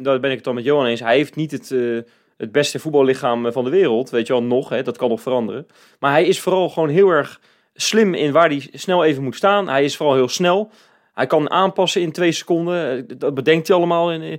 daar 0.00 0.20
ben 0.20 0.30
ik 0.30 0.36
het 0.36 0.44
dan 0.44 0.54
met 0.54 0.64
Johan 0.64 0.86
eens, 0.86 1.00
hij 1.00 1.16
heeft 1.16 1.36
niet 1.36 1.50
het, 1.50 1.70
eh, 1.70 1.98
het 2.36 2.52
beste 2.52 2.78
voetballichaam 2.78 3.46
eh, 3.46 3.52
van 3.52 3.64
de 3.64 3.70
wereld. 3.70 4.10
Weet 4.10 4.26
je 4.26 4.32
wel, 4.32 4.42
nog, 4.42 4.68
hè, 4.68 4.82
dat 4.82 4.96
kan 4.96 5.08
nog 5.08 5.20
veranderen. 5.20 5.66
Maar 5.98 6.10
hij 6.10 6.24
is 6.24 6.40
vooral 6.40 6.68
gewoon 6.68 6.88
heel 6.88 7.08
erg 7.08 7.40
slim 7.74 8.14
in 8.14 8.32
waar 8.32 8.48
hij 8.48 8.68
snel 8.72 9.04
even 9.04 9.22
moet 9.22 9.36
staan. 9.36 9.68
Hij 9.68 9.84
is 9.84 9.96
vooral 9.96 10.14
heel 10.14 10.28
snel. 10.28 10.70
Hij 11.14 11.26
kan 11.26 11.50
aanpassen 11.50 12.00
in 12.00 12.12
twee 12.12 12.32
seconden. 12.32 12.96
Eh, 13.08 13.16
Dat 13.18 13.34
bedenkt 13.34 13.68
hij 13.68 13.76
allemaal 13.76 14.12
in, 14.12 14.22
eh, 14.22 14.30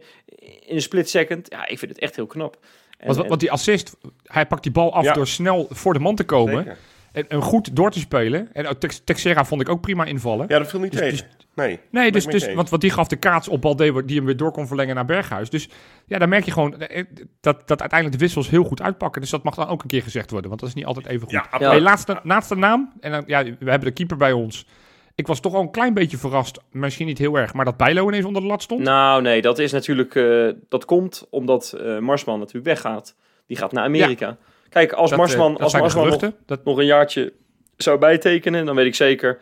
in 0.70 0.76
een 0.76 0.82
split 0.82 1.10
second. 1.10 1.48
Ja, 1.52 1.68
ik 1.68 1.80
vind 1.80 1.92
het 1.92 2.00
echt 2.02 2.16
heel 2.16 2.26
knap. 2.28 2.58
En- 2.98 3.08
want, 3.08 3.20
en- 3.22 3.28
want 3.28 3.40
die 3.40 3.52
assist, 3.52 3.98
hij 4.24 4.46
pakt 4.46 4.64
die 4.64 4.72
bal 4.72 4.94
af 4.94 5.04
Ja. 5.04 5.14
door 5.14 5.28
snel 5.28 5.68
voor 5.70 5.94
de 5.94 6.00
man 6.00 6.16
te 6.16 6.24
komen. 6.24 6.58
Zeker. 6.58 6.78
En, 7.16 7.28
en 7.28 7.42
goed 7.42 7.76
door 7.76 7.92
te 7.92 8.00
spelen. 8.00 8.50
En 8.54 8.68
ook 8.68 8.80
Tex- 8.80 9.02
Texera 9.04 9.46
vond 9.46 9.62
ik 9.62 9.70
ook 9.70 9.82
prima 9.82 10.06
invallen. 10.06 10.46
Ja, 10.50 10.58
dat 10.58 10.70
viel 10.70 10.80
niet 10.80 10.92
Dus- 10.92 11.00
tegen. 11.00 11.28
nee. 11.56 11.80
Nee, 11.92 12.12
dus, 12.12 12.26
dus, 12.26 12.54
want, 12.54 12.70
want 12.70 12.82
die 12.82 12.92
gaf 12.92 13.08
de 13.08 13.16
kaats 13.16 13.48
op 13.48 13.62
Balde, 13.62 14.06
die 14.06 14.16
hem 14.18 14.26
weer 14.26 14.38
door 14.38 14.52
kon 14.52 14.68
verlengen 14.68 14.96
naar 14.96 15.06
Berghuis. 15.06 15.50
Dus 15.50 15.70
ja, 16.06 16.18
dan 16.20 16.30
merk 16.30 16.46
je 16.46 16.52
gewoon 16.52 16.80
eh, 16.80 17.04
dat, 17.42 17.68
dat 17.68 17.80
uiteindelijk 17.80 18.20
de 18.20 18.26
wissels 18.26 18.50
heel 18.50 18.64
goed 18.64 18.82
uitpakken. 18.82 19.22
Dus 19.22 19.30
dat 19.30 19.44
mag 19.44 19.56
dan 19.56 19.68
ook 19.68 19.82
een 19.82 19.88
keer 19.88 20.02
gezegd 20.04 20.32
worden, 20.32 20.50
want 20.50 20.62
dat 20.62 20.70
is 20.70 20.76
niet 20.76 20.86
altijd 20.86 21.06
even 21.06 21.22
goed. 21.22 21.32
Ja, 21.32 21.46
Ja. 21.60 21.70
Hey, 21.70 21.82
laatste, 21.82 22.20
laatste 22.24 22.56
naam. 22.56 22.94
En 23.00 23.12
dan, 23.12 23.24
ja, 23.28 23.44
we 23.44 23.70
hebben 23.70 23.88
de 23.88 23.92
keeper 23.92 24.18
bij 24.18 24.32
ons. 24.32 24.68
Ik 25.16 25.28
was 25.28 25.40
toch 25.40 25.54
al 25.54 25.62
een 25.62 25.72
klein 25.72 25.94
beetje 25.94 26.18
verrast, 26.18 26.60
misschien 26.72 27.06
niet 27.06 27.18
heel 27.18 27.36
erg, 27.38 27.54
maar 27.54 27.66
dat 27.66 27.78
Bijlo 27.78 28.08
ineens 28.08 28.26
onder 28.26 28.42
de 28.42 28.48
lat 28.48 28.62
stond. 28.62 28.82
Nou, 28.82 29.22
nee, 29.22 29.42
dat 29.42 29.60
is 29.60 29.72
natuurlijk. 29.72 30.16
eh, 30.16 30.48
dat 30.70 30.86
komt 30.86 31.28
omdat 31.30 31.72
eh, 31.84 32.00
Marsman 32.00 32.40
natuurlijk 32.40 32.66
weggaat. 32.66 33.16
Die 33.48 33.58
gaat 33.58 33.72
naar 33.72 33.84
Amerika. 33.84 34.38
Kijk, 34.76 34.92
als 34.94 35.10
dat, 35.10 35.20
eh, 35.20 35.26
Marsman, 35.26 35.52
dat 35.52 35.62
als 35.62 35.74
Marsman 35.74 36.08
nog. 36.08 36.32
Dat, 36.46 36.64
nog 36.64 36.78
een 36.78 36.86
jaartje 36.86 37.34
zou 37.78 37.98
bijtekenen, 38.00 38.66
dan 38.66 38.76
weet 38.76 38.86
ik 38.86 38.96
zeker. 38.96 39.40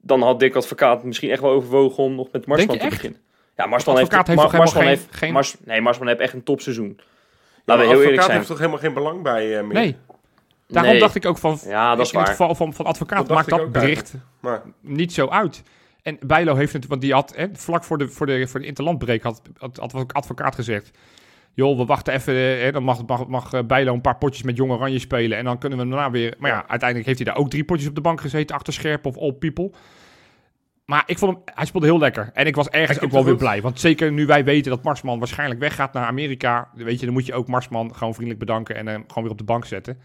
Dan 0.00 0.22
had 0.22 0.40
Dick 0.40 0.54
Advocaat 0.54 1.04
misschien 1.04 1.30
echt 1.30 1.40
wel 1.40 1.50
overwogen 1.50 2.02
om 2.04 2.14
nog 2.14 2.28
met 2.32 2.46
Marsman 2.46 2.76
te 2.76 2.82
echt? 2.82 2.90
beginnen. 2.92 3.20
Ja, 3.56 3.66
Marsman 3.66 3.94
Advocaat 3.96 4.26
heeft 4.26 4.38
Mar- 4.40 4.50
toch 4.50 4.54
helemaal 4.60 4.72
Marsman 4.74 4.82
geen- 4.82 5.02
heeft, 5.08 5.16
geen- 5.16 5.32
Mars, 5.32 5.56
nee, 5.64 5.80
Marsman 5.80 6.06
heeft 6.08 6.20
echt 6.20 6.32
een 6.32 6.42
topseizoen. 6.42 6.86
Laten 6.96 7.04
maar 7.64 7.76
we 7.76 7.82
heel 7.82 7.90
eerlijk 7.90 8.06
advocaat 8.06 8.24
zijn. 8.24 8.36
heeft 8.36 8.48
toch 8.48 8.58
helemaal 8.58 8.78
geen 8.80 8.94
belang 8.94 9.22
bij 9.22 9.56
eh 9.58 9.64
meer? 9.64 9.72
nee, 9.74 9.96
daarom 10.68 10.90
Nee. 10.92 11.00
dacht 11.00 11.14
ik 11.14 11.26
ook 11.26 11.38
van, 11.38 11.58
Ja, 11.64 11.94
dat 11.96 12.06
is 12.06 12.12
in 12.12 12.18
het 12.18 12.26
waar. 12.28 12.36
geval 12.36 12.54
van, 12.54 12.72
van 12.74 12.84
advocaat 12.84 13.18
Dat 13.26 13.36
maakt 13.36 13.48
dat 13.48 13.72
bericht 13.72 14.14
Maar 14.40 14.62
niet 14.80 15.12
zo 15.12 15.28
uit. 15.28 15.62
En 16.02 16.18
Bijlo 16.26 16.54
heeft 16.54 16.72
het, 16.72 16.86
want 16.86 17.00
die 17.00 17.12
had 17.12 17.32
hè, 17.36 17.46
vlak 17.52 17.84
voor 17.84 17.98
de, 17.98 18.08
voor 18.08 18.26
de, 18.26 18.46
voor 18.46 18.60
de 18.60 18.66
interlandbreek 18.66 19.22
had, 19.22 19.42
had, 19.58 19.76
had 19.76 19.94
ook 19.94 20.12
advocaat 20.12 20.54
gezegd. 20.54 20.90
Joh, 21.54 21.76
we 21.78 21.84
wachten 21.84 22.14
even. 22.14 22.34
eh, 22.34 22.62
Hè, 22.62 22.72
dan 22.72 22.82
mag, 22.82 23.06
mag, 23.06 23.26
mag 23.26 23.52
eh, 23.52 23.62
Bijlo 23.66 23.92
een 23.94 24.00
paar 24.00 24.16
potjes 24.18 24.42
met 24.42 24.56
Jong 24.56 24.70
Oranje 24.72 24.98
spelen. 24.98 25.38
En 25.38 25.44
dan 25.44 25.58
kunnen 25.58 25.78
we 25.78 25.88
daarna 25.88 26.10
weer. 26.10 26.34
Maar 26.38 26.50
ja, 26.50 26.56
uiteindelijk 26.68 27.06
heeft 27.06 27.18
hij 27.24 27.32
daar 27.32 27.42
ook 27.42 27.50
drie 27.50 27.64
potjes 27.64 27.88
op 27.88 27.94
de 27.94 28.00
bank 28.00 28.20
gezeten. 28.20 28.56
Achter 28.56 28.72
Scherp 28.72 29.06
of 29.06 29.16
All 29.18 29.32
People. 29.32 29.70
Maar 30.84 31.02
ik 31.06 31.18
vond 31.18 31.32
hem, 31.34 31.42
hij 31.54 31.66
speelde 31.66 31.86
heel 31.86 31.98
lekker. 31.98 32.30
En 32.32 32.46
ik 32.46 32.54
was 32.56 32.68
ergens 32.68 33.00
ook 33.00 33.10
wel 33.10 33.24
weer 33.24 33.36
blij. 33.36 33.62
Want 33.62 33.80
zeker 33.80 34.12
nu 34.12 34.26
wij 34.26 34.44
weten 34.44 34.70
dat 34.70 34.82
Marsman 34.82 35.18
waarschijnlijk 35.18 35.60
weggaat 35.60 35.92
naar 35.92 36.06
Amerika. 36.06 36.68
Weet 36.74 36.98
je, 37.00 37.04
dan 37.04 37.14
moet 37.14 37.26
je 37.26 37.34
ook 37.34 37.48
Marsman 37.48 37.94
gewoon 37.94 38.12
vriendelijk 38.12 38.44
bedanken. 38.44 38.76
En 38.76 38.86
hem 38.86 39.04
gewoon 39.06 39.22
weer 39.22 39.32
op 39.32 39.38
de 39.38 39.44
bank 39.44 39.64
zetten. 39.64 39.98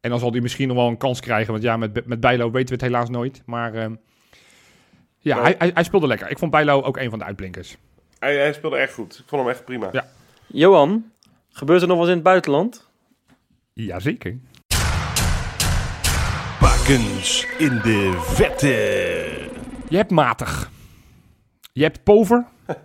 En 0.00 0.10
dan 0.10 0.18
zal 0.18 0.30
hij 0.30 0.40
misschien 0.40 0.68
nog 0.68 0.76
wel 0.76 0.88
een 0.88 0.96
kans 0.96 1.20
krijgen. 1.20 1.52
Want 1.52 1.64
ja, 1.64 1.76
met, 1.76 2.06
met 2.06 2.20
Bijlo 2.20 2.50
weten 2.50 2.68
we 2.68 2.74
het 2.84 2.92
helaas 2.92 3.08
nooit. 3.10 3.42
Maar 3.46 3.74
ehm, 3.74 3.94
ja, 5.18 5.42
hij, 5.42 5.70
hij 5.74 5.84
speelde 5.84 6.06
lekker. 6.06 6.30
Ik 6.30 6.38
vond 6.38 6.50
Bijlo 6.50 6.82
ook 6.82 6.96
een 6.96 7.10
van 7.10 7.18
de 7.18 7.24
uitblinkers. 7.24 7.76
hij, 8.18 8.36
hij 8.36 8.52
speelde 8.52 8.76
echt 8.76 8.92
goed. 8.94 9.18
Ik 9.18 9.24
vond 9.26 9.42
hem 9.42 9.50
echt 9.50 9.64
prima. 9.64 9.88
Ja. 9.92 10.06
Johan, 10.46 11.10
gebeurt 11.50 11.82
er 11.82 11.88
nog 11.88 11.98
wat 11.98 12.08
in 12.08 12.14
het 12.14 12.22
buitenland? 12.22 12.88
Jazeker. 13.72 14.38
Bakens 16.60 17.46
in 17.58 17.80
de 17.82 18.12
vette. 18.20 18.68
Je 19.88 19.96
hebt 19.96 20.10
matig. 20.10 20.70
Je 21.72 21.82
hebt 21.82 22.02
pover. 22.04 22.46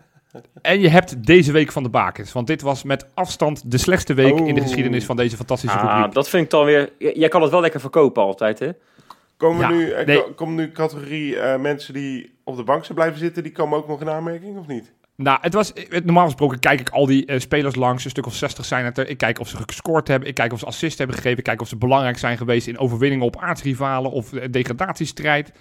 en 0.62 0.80
je 0.80 0.89
hebt 0.89 1.25
deze 1.25 1.51
week 1.51 1.72
van 1.72 1.84
de 1.84 1.89
bakens. 1.89 2.32
Want 2.32 2.48
dit 2.48 2.62
was 2.62 2.84
met 2.84 3.08
afstand 3.13 3.72
de 3.72 3.77
slechtste 3.77 4.13
week 4.13 4.38
in 4.38 4.46
de 4.56 4.62
Oh. 4.62 4.68
geschiedenis 4.68 5.06
van 5.06 5.15
deze 5.15 5.36
fantastische 5.36 5.77
Ah, 5.77 5.94
rubriek. 5.96 6.13
dat 6.13 6.30
vind 6.30 6.44
ik 6.44 6.50
dan 6.50 6.65
weer... 6.65 6.89
Jij 6.98 7.27
kan 7.30 7.41
het 7.41 7.51
wel 7.51 7.62
lekker 7.62 7.80
verkopen 7.80 8.24
altijd, 8.24 8.60
hè? 8.60 8.70
Komen 9.38 9.62
Ja, 9.62 9.70
nu, 9.70 9.91
eh, 9.91 10.06
nee. 10.06 10.24
ko- 10.24 10.34
komen 10.34 10.56
nu 10.56 10.72
categorie 10.72 11.39
eh, 11.39 11.60
mensen 11.60 11.94
die 11.94 12.39
op 12.44 12.56
de 12.56 12.63
bank 12.63 12.84
zijn 12.86 12.98
blijven 12.98 13.20
zitten, 13.20 13.44
die 13.44 13.51
komen 13.51 13.77
ook 13.77 13.88
nog 13.88 14.01
in 14.01 14.10
aanmerking 14.10 14.58
of 14.58 14.68
niet? 14.68 14.91
Nou, 15.15 15.38
het 15.41 15.53
was, 15.53 15.74
eh, 15.74 16.01
normaal 16.03 16.25
gesproken 16.25 16.60
kijk 16.60 16.80
ik 16.80 16.89
al 16.89 17.06
die 17.06 17.25
eh, 17.25 17.39
spelers 17.39 17.75
langs. 17.75 18.03
Een 18.03 18.10
stuk 18.10 18.25
of 18.25 18.36
60 18.36 18.65
zijn 18.65 18.86
het 18.86 18.98
er. 18.98 19.10
Ik 19.10 19.18
kijk 19.18 19.39
of 19.39 19.48
ze 19.48 19.58
gescoord 19.58 20.08
hebben. 20.08 20.27
Ik 20.30 20.36
kijk 20.36 20.53
of 20.53 20.60
ze 20.60 20.65
assist 20.65 20.98
hebben 20.98 21.15
gegeven. 21.15 21.38
Ik 21.38 21.44
kijk 21.44 21.62
of 21.62 21.68
ze 21.68 21.75
belangrijk 21.77 22.18
zijn 22.18 22.38
geweest 22.38 22.68
in 22.68 22.77
overwinningen 22.77 23.25
op 23.25 23.38
aardsrivalen 23.41 24.12
of 24.12 24.34
eh, 24.34 24.51
degradatiestrijd. 24.51 25.51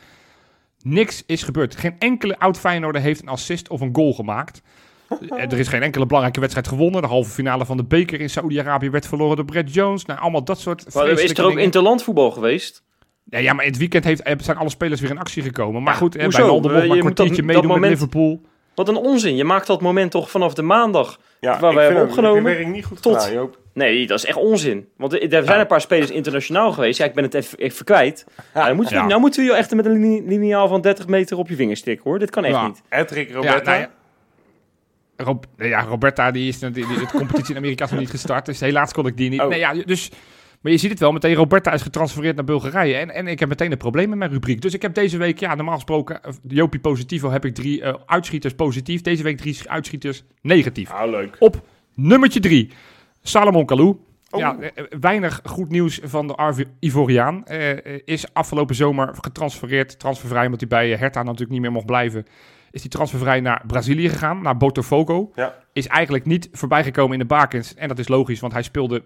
Niks 0.82 1.22
is 1.26 1.42
gebeurd. 1.42 1.76
Geen 1.76 1.94
enkele 1.98 2.38
oud 2.38 2.58
Feyenoorder 2.58 3.02
heeft 3.02 3.22
een 3.22 3.28
assist 3.28 3.68
of 3.68 3.80
een 3.80 3.94
goal 3.94 4.12
gemaakt. 4.12 4.62
Er 5.30 5.58
is 5.58 5.68
geen 5.68 5.82
enkele 5.82 6.06
belangrijke 6.06 6.40
wedstrijd 6.40 6.68
gewonnen. 6.68 7.02
De 7.02 7.08
halve 7.08 7.30
finale 7.30 7.64
van 7.66 7.76
de 7.76 7.84
beker 7.84 8.20
in 8.20 8.30
Saudi-Arabië 8.30 8.90
werd 8.90 9.06
verloren 9.06 9.36
door 9.36 9.44
Brett 9.44 9.74
Jones. 9.74 10.04
Nou, 10.04 10.20
allemaal 10.20 10.44
dat 10.44 10.60
soort 10.60 10.94
Maar 10.94 11.08
is 11.08 11.30
er 11.30 11.42
ook 11.42 11.48
dingen. 11.48 11.64
interlandvoetbal 11.64 12.30
geweest? 12.30 12.82
Ja, 13.24 13.38
ja, 13.38 13.52
maar 13.52 13.64
in 13.64 13.70
het 13.70 13.78
weekend 13.80 14.04
heeft, 14.04 14.22
zijn 14.38 14.56
alle 14.56 14.68
spelers 14.70 15.00
weer 15.00 15.10
in 15.10 15.18
actie 15.18 15.42
gekomen. 15.42 15.82
Maar 15.82 15.92
Ja, 15.92 15.98
goed, 15.98 16.16
bij 16.16 16.22
Je 16.22 16.30
maar 16.32 16.80
een 16.82 16.88
dat- 16.88 16.98
kwartiertje 16.98 17.36
dat 17.36 17.44
meedoen 17.44 17.80
met 17.80 17.90
Liverpool. 17.90 18.40
Wat 18.86 18.88
een 18.88 18.96
onzin. 19.02 19.36
Je 19.36 19.44
maakt 19.44 19.66
dat 19.66 19.80
moment 19.80 20.10
toch 20.10 20.30
vanaf 20.30 20.54
de 20.54 20.62
maandag. 20.62 21.18
Ja, 21.40 21.60
Waar 21.60 21.72
vind 21.72 21.82
hebben 21.84 22.02
opgenomen 22.02 22.60
Ik 22.60 22.66
niet 22.66 22.84
goed 22.84 23.02
tot- 23.02 23.16
gedaan, 23.16 23.32
Joop. 23.32 23.58
Nee, 23.74 24.06
dat 24.06 24.18
is 24.18 24.24
echt 24.24 24.36
onzin. 24.36 24.88
Want 24.96 25.12
er 25.32 25.44
zijn 25.44 25.60
een 25.60 25.66
paar 25.66 25.80
spelers 25.80 26.10
internationaal 26.10 26.72
geweest. 26.72 26.98
Ja, 26.98 27.04
ik 27.04 27.14
ben 27.14 27.24
het 27.24 27.34
even, 27.34 27.58
even 27.58 27.84
kwijt. 27.84 28.24
Ja, 28.54 28.66
dan 28.66 28.76
moeten 28.76 28.94
we, 28.94 29.00
Ja. 29.00 29.06
Nou 29.06 29.20
moeten 29.20 29.40
we 29.44 29.50
je 29.50 29.56
echt 29.56 29.74
met 29.74 29.86
een 29.86 30.00
line- 30.00 30.28
lineaal 30.28 30.68
van 30.68 30.80
30 30.80 31.06
meter 31.06 31.36
op 31.38 31.48
je 31.48 31.54
vingers 31.54 31.80
stikken, 31.80 32.10
hoor. 32.10 32.18
Dit 32.18 32.30
kan 32.30 32.44
echt 32.44 32.54
Ja. 32.54 32.66
niet. 32.66 32.82
Edric 32.88 33.32
Roberta. 33.32 33.70
nou 33.70 33.80
ja. 33.82 33.90
Rob, 35.16 35.44
ja, 35.56 35.80
Roberta, 35.82 36.30
die 36.30 36.48
is 36.48 36.58
die, 36.58 36.70
die, 36.70 36.86
de 36.86 37.06
competitie 37.12 37.50
in 37.50 37.56
Amerika 37.56 37.86
nog 37.90 37.98
niet 37.98 38.10
gestart. 38.10 38.46
Dus 38.46 38.60
helaas 38.60 38.92
kon 38.92 39.06
ik 39.06 39.16
die 39.16 39.30
niet. 39.30 39.40
Oh. 39.40 39.48
Nee, 39.48 39.58
ja, 39.58 39.74
dus, 39.74 40.10
maar 40.60 40.72
je 40.72 40.78
ziet 40.78 40.90
het 40.90 40.98
wel, 40.98 41.12
meteen 41.12 41.34
Roberta 41.34 41.72
is 41.72 41.82
getransfereerd 41.82 42.36
naar 42.36 42.44
Bulgarije. 42.44 42.96
En, 42.96 43.10
en 43.10 43.26
ik 43.26 43.40
heb 43.40 43.48
meteen 43.48 43.72
een 43.72 43.78
probleem 43.78 44.08
met 44.08 44.18
mijn 44.18 44.30
rubriek. 44.30 44.60
Dus 44.60 44.74
ik 44.74 44.82
heb 44.82 44.94
deze 44.94 45.18
week, 45.18 45.38
ja, 45.38 45.54
normaal 45.54 45.74
gesproken, 45.74 46.22
eh, 46.22 46.32
Jopie 46.48 46.80
Positivo 46.80 47.30
heb 47.30 47.44
ik 47.44 47.54
drie 47.54 47.82
eh, 47.82 47.94
uitschieters 48.06 48.54
positief. 48.54 49.00
Deze 49.00 49.22
week 49.22 49.36
drie 49.36 49.58
uitschieters 49.64 50.24
negatief. 50.42 50.90
Ah, 50.90 51.10
leuk. 51.10 51.36
Op 51.38 51.62
nummertje 51.94 52.40
drie, 52.40 52.70
Salomon 53.22 53.66
Kalou. 53.66 53.96
Oh. 54.30 54.40
Ja, 54.40 54.56
eh, 54.58 54.84
weinig 55.00 55.40
goed 55.44 55.68
nieuws 55.68 56.00
van 56.02 56.26
de 56.26 56.66
Ivoriaan. 56.80 57.44
Is 58.04 58.34
afgelopen 58.34 58.74
zomer 58.74 59.14
getransfereerd, 59.20 59.98
transfervrij, 59.98 60.44
omdat 60.44 60.60
hij 60.60 60.68
bij 60.68 60.90
Hertha 60.90 61.22
natuurlijk 61.22 61.50
niet 61.50 61.60
meer 61.60 61.72
mocht 61.72 61.86
blijven. 61.86 62.26
Is 62.70 62.80
hij 62.80 62.90
transfervrij 62.90 63.40
naar 63.40 63.62
Brazilië 63.66 64.08
gegaan, 64.08 64.42
naar 64.42 64.56
Botafogo. 64.56 65.30
Ja. 65.34 65.54
Is 65.72 65.86
eigenlijk 65.86 66.24
niet 66.24 66.48
voorbijgekomen 66.52 67.12
in 67.12 67.18
de 67.18 67.24
bakens. 67.24 67.74
En 67.74 67.88
dat 67.88 67.98
is 67.98 68.08
logisch, 68.08 68.40
want 68.40 68.52
hij 68.52 68.62
speelde 68.62 69.02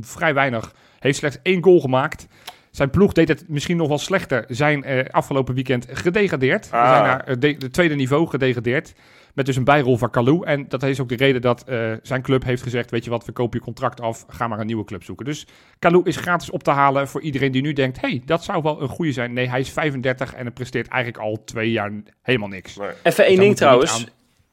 vrij 0.00 0.34
weinig. 0.34 0.74
Heeft 1.04 1.18
slechts 1.18 1.38
één 1.42 1.62
goal 1.62 1.80
gemaakt. 1.80 2.26
Zijn 2.70 2.90
ploeg 2.90 3.12
deed 3.12 3.28
het 3.28 3.44
misschien 3.48 3.76
nog 3.76 3.88
wel 3.88 3.98
slechter. 3.98 4.44
Zijn 4.48 4.84
eh, 4.84 5.04
afgelopen 5.10 5.54
weekend 5.54 5.86
gedegradeerd. 5.90 6.66
Ze 6.66 6.76
Ah. 6.76 6.88
zijn 6.90 7.02
naar 7.02 7.22
het 7.26 7.40
de, 7.40 7.56
de 7.56 7.70
tweede 7.70 7.94
niveau 7.94 8.26
gedegradeerd. 8.26 8.92
Met 9.34 9.46
dus 9.46 9.56
een 9.56 9.64
bijrol 9.64 9.96
van 9.96 10.10
Kalou. 10.10 10.46
En 10.46 10.68
dat 10.68 10.82
is 10.82 11.00
ook 11.00 11.08
de 11.08 11.16
reden 11.16 11.40
dat 11.40 11.64
eh, 11.64 11.92
zijn 12.02 12.22
club 12.22 12.44
heeft 12.44 12.62
gezegd... 12.62 12.90
weet 12.90 13.04
je 13.04 13.10
wat, 13.10 13.24
we 13.24 13.32
kopen 13.32 13.58
je 13.58 13.64
contract 13.64 14.00
af. 14.00 14.24
Ga 14.28 14.48
maar 14.48 14.60
een 14.60 14.66
nieuwe 14.66 14.84
club 14.84 15.04
zoeken. 15.04 15.24
Dus 15.24 15.46
Kalou 15.78 16.04
is 16.04 16.16
gratis 16.16 16.50
op 16.50 16.62
te 16.62 16.70
halen 16.70 17.08
voor 17.08 17.20
iedereen 17.20 17.52
die 17.52 17.62
nu 17.62 17.72
denkt... 17.72 18.00
hey, 18.00 18.22
dat 18.26 18.44
zou 18.44 18.62
wel 18.62 18.82
een 18.82 18.88
goede 18.88 19.12
zijn. 19.12 19.32
Nee, 19.32 19.48
hij 19.48 19.60
is 19.60 19.70
35 19.70 20.34
en 20.34 20.44
het 20.44 20.54
presteert 20.54 20.88
eigenlijk 20.88 21.24
al 21.24 21.42
twee 21.44 21.70
jaar 21.70 21.92
helemaal 22.22 22.48
niks. 22.48 22.76
Nee. 22.76 22.88
Even 23.02 23.24
één 23.24 23.38
ding 23.38 23.56
trouwens. 23.56 24.06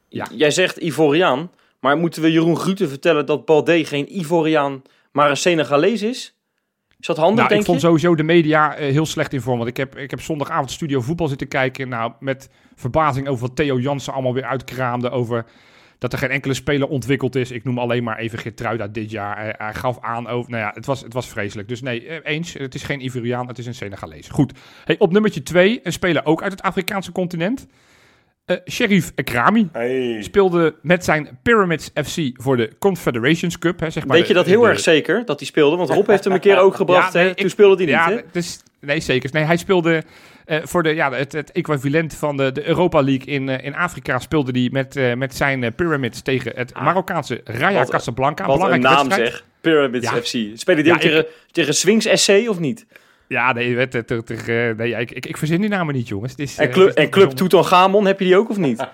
Ja. 0.09 0.27
Jij 0.33 0.51
zegt 0.51 0.77
Ivoriaan. 0.77 1.51
Maar 1.79 1.97
moeten 1.97 2.21
we 2.21 2.31
Jeroen 2.31 2.57
Gruten 2.57 2.89
vertellen 2.89 3.25
dat 3.25 3.45
Balde 3.45 3.85
geen 3.85 4.17
Ivoriaan, 4.17 4.81
maar 5.11 5.29
een 5.29 5.37
Senegalees 5.37 6.01
is? 6.01 6.35
Is 7.01 7.07
dat 7.07 7.17
handig, 7.17 7.35
Nou, 7.35 7.47
denk 7.47 7.59
ik 7.59 7.65
vond 7.65 7.81
je? 7.81 7.87
sowieso 7.87 8.15
de 8.15 8.23
media 8.23 8.75
eh, 8.75 8.91
heel 8.91 9.05
slecht 9.05 9.33
in 9.33 9.41
vorm. 9.41 9.57
Want 9.57 9.69
ik 9.69 9.77
heb, 9.77 9.97
ik 9.97 10.09
heb 10.09 10.21
zondagavond 10.21 10.71
studio 10.71 11.01
voetbal 11.01 11.27
zitten 11.27 11.47
kijken. 11.47 11.89
Nou, 11.89 12.11
met 12.19 12.49
verbazing 12.75 13.27
over 13.27 13.47
wat 13.47 13.55
Theo 13.55 13.79
Jansen 13.79 14.13
allemaal 14.13 14.33
weer 14.33 14.45
uitkraamde. 14.45 15.09
Over 15.09 15.45
dat 15.97 16.13
er 16.13 16.19
geen 16.19 16.29
enkele 16.29 16.53
speler 16.53 16.87
ontwikkeld 16.87 17.35
is. 17.35 17.51
Ik 17.51 17.63
noem 17.63 17.77
alleen 17.77 18.03
maar 18.03 18.17
even 18.17 18.39
Gertruida 18.39 18.87
dit 18.87 19.11
jaar. 19.11 19.37
Hij, 19.37 19.55
hij 19.57 19.73
gaf 19.73 19.97
aan 20.01 20.27
over... 20.27 20.51
Nou 20.51 20.63
ja, 20.63 20.71
het 20.73 20.85
was, 20.85 21.01
het 21.01 21.13
was 21.13 21.27
vreselijk. 21.27 21.67
Dus 21.67 21.81
nee, 21.81 22.07
eh, 22.07 22.33
eens. 22.33 22.53
Het 22.53 22.75
is 22.75 22.83
geen 22.83 23.05
Ivoriaan, 23.05 23.47
het 23.47 23.57
is 23.57 23.65
een 23.65 23.75
Senegalees. 23.75 24.29
Goed. 24.29 24.53
Hey, 24.85 24.95
op 24.99 25.11
nummertje 25.11 25.43
twee, 25.43 25.79
een 25.83 25.93
speler 25.93 26.25
ook 26.25 26.41
uit 26.43 26.51
het 26.51 26.61
Afrikaanse 26.61 27.11
continent. 27.11 27.67
Eh 28.45 28.55
Sheriff 28.71 29.11
Ekrami. 29.15 29.69
Hey. 29.71 30.17
Speelde 30.21 30.75
met 30.81 31.03
zijn 31.05 31.39
Pyramids 31.43 31.89
FC 32.03 32.17
voor 32.33 32.57
de 32.57 32.71
Confederations 32.79 33.59
Cup. 33.59 33.79
Hè, 33.79 33.89
zeg 33.89 34.05
maar 34.05 34.17
Weet 34.17 34.27
je 34.27 34.33
de- 34.33 34.39
dat 34.39 34.47
heel 34.47 34.61
de- 34.61 34.67
erg 34.67 34.79
zeker, 34.79 35.25
dat 35.25 35.39
hij 35.39 35.47
speelde? 35.47 35.75
Want 35.75 35.89
Rob 35.89 36.07
heeft 36.07 36.23
hem 36.23 36.33
een 36.33 36.39
keer 36.39 36.57
ook 36.65 36.75
gebracht, 36.75 37.13
Ja, 37.13 37.19
nee, 37.19 37.27
hè? 37.29 37.35
Toen 37.35 37.45
ik- 37.45 37.51
speelde 37.51 37.75
hij 37.75 37.85
niet, 37.85 37.93
ja, 37.93 38.09
hè? 38.09 38.21
Dus, 38.31 38.59
nee, 38.79 38.99
zeker. 38.99 39.29
Nee, 39.33 39.43
hij 39.43 39.57
speelde 39.57 40.03
eh, 40.45 40.59
voor 40.63 40.83
de, 40.83 40.89
ja, 40.89 41.11
het, 41.11 41.31
het 41.31 41.51
equivalent 41.51 42.13
van 42.15 42.37
de, 42.37 42.51
de 42.51 42.67
Europa 42.67 43.01
League 43.03 43.25
in, 43.25 43.49
eh, 43.49 43.65
in 43.65 43.75
Afrika. 43.75 44.19
Speelde 44.19 44.59
hij 44.59 44.69
met, 44.71 44.95
eh, 44.95 45.13
met 45.13 45.35
zijn 45.35 45.73
Pyramids 45.75 46.21
tegen 46.21 46.51
het 46.55 46.73
Ah. 46.73 46.83
Marokkaanse 46.83 47.41
Raja 47.43 47.77
Wat- 47.79 47.89
Casablanca. 47.89 48.45
Wat 48.45 48.53
een 48.53 48.61
belangrijke 48.61 48.95
naam 48.95 49.03
wedstrijd. 49.07 49.31
zeg. 49.31 49.45
Pyramids 49.61 50.09
Ja. 50.09 50.15
FC. 50.21 50.57
Spelen 50.57 50.83
die 50.83 50.85
Ja, 50.91 50.93
ook 50.93 50.99
tegen, 51.01 51.25
tegen 51.51 51.73
Swings 51.75 52.23
SC 52.23 52.49
of 52.49 52.59
niet? 52.59 52.85
Ja, 53.31 53.53
nee, 53.53 53.77
het, 53.77 53.95
eh, 54.11 54.75
nee 54.77 54.91
ik, 54.95 55.11
ik, 55.11 55.25
ik 55.25 55.37
verzin 55.37 55.61
die 55.61 55.69
namen 55.69 55.93
niet, 55.93 56.07
jongens. 56.07 56.31
Het 56.31 56.39
is, 56.39 56.57
En 56.57 56.67
eh, 56.67 56.73
Club, 56.73 56.89
en 56.89 57.09
Club. 57.09 57.29
Tutankhamon, 57.31 58.05
heb 58.05 58.19
je 58.19 58.25
die 58.25 58.37
ook 58.37 58.49
of 58.49 58.57
niet? 58.57 58.77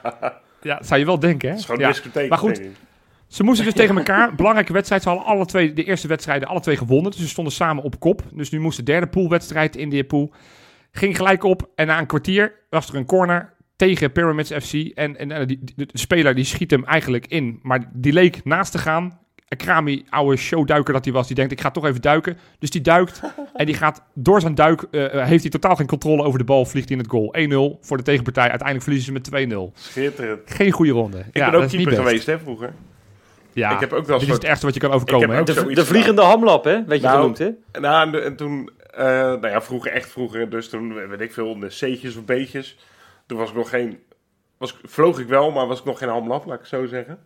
Ja, 0.61 0.75
dat 0.77 0.87
zou 0.87 0.99
je 0.99 1.05
wel 1.05 1.19
denken, 1.19 1.47
hè? 1.47 1.53
Het 1.53 1.59
is 1.59 1.65
gewoon 1.65 1.81
Ja. 1.81 1.87
een 1.87 1.93
discotheek. 1.93 2.29
Maar 2.29 2.37
goed. 2.37 2.61
Ze 3.27 3.43
moesten 3.43 3.65
dus 3.65 3.73
tegen 3.73 3.97
elkaar. 3.97 4.35
Belangrijke 4.35 4.73
wedstrijd. 4.73 5.01
Ze 5.01 5.09
hadden 5.09 5.27
alle 5.27 5.45
twee, 5.45 5.73
de 5.73 5.83
eerste 5.83 6.07
wedstrijden, 6.07 6.47
alle 6.47 6.59
twee 6.59 6.77
gewonnen. 6.77 7.11
Dus 7.11 7.19
ze 7.21 7.27
stonden 7.27 7.53
samen 7.53 7.83
op 7.83 7.99
kop. 7.99 8.21
Dus 8.33 8.49
nu 8.49 8.59
moest 8.59 8.77
de 8.77 8.83
derde 8.83 9.07
poolwedstrijd 9.07 9.75
in 9.75 9.89
die 9.89 10.03
pool. 10.03 10.33
Ging 10.91 11.15
gelijk 11.17 11.43
op. 11.43 11.69
En 11.75 11.87
na 11.87 11.99
een 11.99 12.05
kwartier 12.05 12.53
was 12.69 12.89
er 12.89 12.95
een 12.95 13.05
corner 13.05 13.53
tegen 13.75 14.11
Pyramids 14.11 14.51
FC. 14.51 14.73
En, 14.73 15.17
en, 15.17 15.47
die, 15.47 15.59
die- 15.63 15.85
de 15.85 15.87
speler 15.93 16.35
die 16.35 16.43
schiet 16.45 16.71
hem 16.71 16.85
eigenlijk 16.85 17.27
in. 17.27 17.59
Maar 17.61 17.89
die 17.93 18.13
leek 18.13 18.43
naast 18.45 18.71
te 18.71 18.77
gaan. 18.77 19.19
Krami, 19.55 20.05
oude 20.09 20.37
showduiker 20.37 20.93
dat 20.93 21.03
hij 21.05 21.13
was, 21.13 21.27
die 21.27 21.35
denkt 21.35 21.51
ik 21.51 21.61
ga 21.61 21.71
toch 21.71 21.85
even 21.85 22.01
duiken. 22.01 22.37
Dus 22.59 22.69
die 22.69 22.81
duikt 22.81 23.21
en 23.53 23.65
die 23.65 23.75
gaat 23.75 24.03
door 24.13 24.41
zijn 24.41 24.55
duik, 24.55 24.81
eh, 24.91 25.05
eh, 25.05 25.27
heeft 25.27 25.41
hij 25.41 25.51
totaal 25.51 25.75
geen 25.75 25.87
controle 25.87 26.23
over 26.23 26.39
de 26.39 26.45
bal, 26.45 26.65
vliegt 26.65 26.89
hij 26.89 26.97
in 26.97 27.03
het 27.03 27.11
goal. 27.11 27.35
1-0 27.37 27.77
voor 27.81 27.97
de 27.97 28.03
tegenpartij, 28.03 28.49
uiteindelijk 28.49 28.83
verliezen 28.83 29.13
ze 29.13 29.19
met 29.19 29.23
2-0. 29.23 29.73
Schitterend. 29.75 30.39
Geen 30.45 30.71
goede 30.71 30.91
ronde. 30.91 31.17
Ik 31.17 31.37
ja, 31.37 31.49
ben 31.49 31.61
ook 31.61 31.69
keeper 31.69 31.95
geweest, 31.95 32.25
hè, 32.25 32.39
vroeger. 32.39 32.73
Ja, 33.53 33.73
Ik 33.73 33.79
heb 33.79 33.93
ook 33.93 34.05
wel 34.05 34.19
dit 34.19 34.27
is 34.27 34.33
het 34.33 34.43
ergste 34.43 34.65
wat 34.65 34.73
je 34.73 34.79
kan 34.79 34.91
overkomen. 34.91 35.29
Ik 35.29 35.47
heb 35.47 35.55
hè? 35.55 35.61
ook 35.61 35.67
De, 35.67 35.75
de 35.75 35.85
vliegende 35.85 36.21
hamlap, 36.21 36.63
hè? 36.63 36.85
Weet 36.85 37.01
je 37.01 37.05
Nou, 37.05 37.19
genoemd, 37.19 37.37
hè? 37.37 37.79
Nou, 37.79 38.21
en, 38.21 38.35
toen, 38.35 38.69
eh, 38.91 39.05
nou 39.05 39.47
ja, 39.47 39.61
vroeger, 39.61 39.91
echt 39.91 40.09
vroeger, 40.09 40.49
dus 40.49 40.69
toen, 40.69 41.07
weet 41.07 41.21
ik 41.21 41.33
veel, 41.33 41.59
de 41.59 41.67
C'tjes 41.67 42.15
of 42.15 42.25
B'tjes. 42.25 42.77
Toen 43.25 43.37
was 43.37 43.49
ik 43.49 43.55
nog 43.55 43.69
geen, 43.69 43.99
was, 44.57 44.79
vloog 44.83 45.19
ik 45.19 45.27
wel, 45.27 45.51
maar 45.51 45.67
was 45.67 45.79
ik 45.79 45.85
nog 45.85 45.97
geen 45.97 46.09
hamlap, 46.09 46.45
laat 46.45 46.53
ik 46.53 46.59
het 46.59 46.69
zo 46.69 46.85
zeggen. 46.85 47.19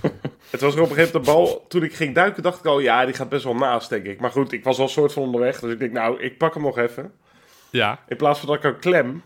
het 0.50 0.60
was 0.60 0.74
er 0.74 0.82
op 0.82 0.90
een 0.90 0.94
gegeven 0.94 0.96
moment 0.96 1.12
de 1.12 1.20
bal, 1.20 1.64
toen 1.68 1.82
ik 1.82 1.94
ging 1.94 2.14
duiken, 2.14 2.42
dacht 2.42 2.58
ik 2.58 2.64
al, 2.64 2.80
ja, 2.80 3.04
die 3.04 3.14
gaat 3.14 3.28
best 3.28 3.44
wel 3.44 3.54
naast, 3.54 3.88
denk 3.88 4.04
ik. 4.06 4.20
Maar 4.20 4.30
goed, 4.30 4.52
ik 4.52 4.64
was 4.64 4.78
al 4.78 4.88
soort 4.88 5.12
van 5.12 5.22
onderweg, 5.22 5.60
dus 5.60 5.72
ik 5.72 5.78
denk, 5.78 5.92
nou, 5.92 6.20
ik 6.22 6.38
pak 6.38 6.54
hem 6.54 6.62
nog 6.62 6.78
even. 6.78 7.12
Ja. 7.70 7.98
In 8.08 8.16
plaats 8.16 8.38
van 8.38 8.48
dat 8.48 8.56
ik 8.56 8.62
hem 8.62 8.78
klem, 8.78 9.22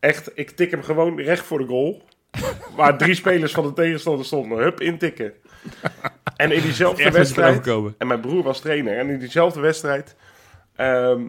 echt, 0.00 0.30
ik 0.34 0.50
tik 0.50 0.70
hem 0.70 0.82
gewoon 0.82 1.20
recht 1.20 1.46
voor 1.46 1.58
de 1.58 1.66
goal. 1.66 2.02
Waar 2.76 2.98
drie 2.98 3.14
spelers 3.14 3.52
van 3.52 3.64
de 3.66 3.72
tegenstander 3.72 4.24
stonden. 4.24 4.58
Hup, 4.58 4.80
intikken. 4.80 5.32
En 6.36 6.52
in 6.52 6.62
diezelfde 6.62 7.10
wedstrijd... 7.10 7.66
En 7.98 8.06
mijn 8.06 8.20
broer 8.20 8.42
was 8.42 8.60
trainer. 8.60 8.98
En 8.98 9.08
in 9.08 9.18
diezelfde 9.18 9.60
wedstrijd... 9.60 10.16
ehm, 10.76 11.22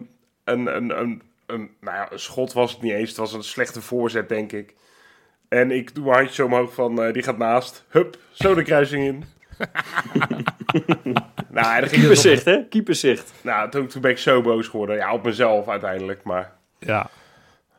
een, 0.44 0.76
een, 0.76 1.00
een, 1.00 1.22
een, 1.46 1.70
nou 1.80 1.96
ja, 1.96 2.12
een 2.12 2.18
schot 2.18 2.52
was 2.52 2.72
het 2.72 2.82
niet 2.82 2.92
eens. 2.92 3.08
Het 3.08 3.18
was 3.18 3.32
een 3.32 3.42
slechte 3.42 3.80
voorzet, 3.80 4.28
denk 4.28 4.52
ik. 4.52 4.74
En 5.50 5.70
ik 5.70 5.94
doe 5.94 6.04
mijn 6.04 6.16
handje 6.16 6.34
zo 6.34 6.44
omhoog 6.44 6.74
van... 6.74 7.02
eh, 7.02 7.12
die 7.12 7.22
gaat 7.22 7.38
naast. 7.38 7.84
Hup, 7.88 8.16
zo 8.32 8.54
de 8.54 8.62
kruising 8.62 9.04
in. 9.06 9.24
nou, 11.50 11.86
Keeperzicht, 11.86 12.44
hè? 12.44 12.68
Keeperzicht. 12.68 13.32
nou 13.42 13.70
toen, 13.70 13.86
toen 13.86 14.00
ben 14.02 14.10
ik 14.10 14.18
zo 14.18 14.40
boos 14.42 14.68
geworden. 14.68 14.96
Ja, 14.96 15.12
op 15.12 15.24
mezelf 15.24 15.68
uiteindelijk. 15.68 16.22
Maar 16.22 16.52
Ja. 16.78 17.10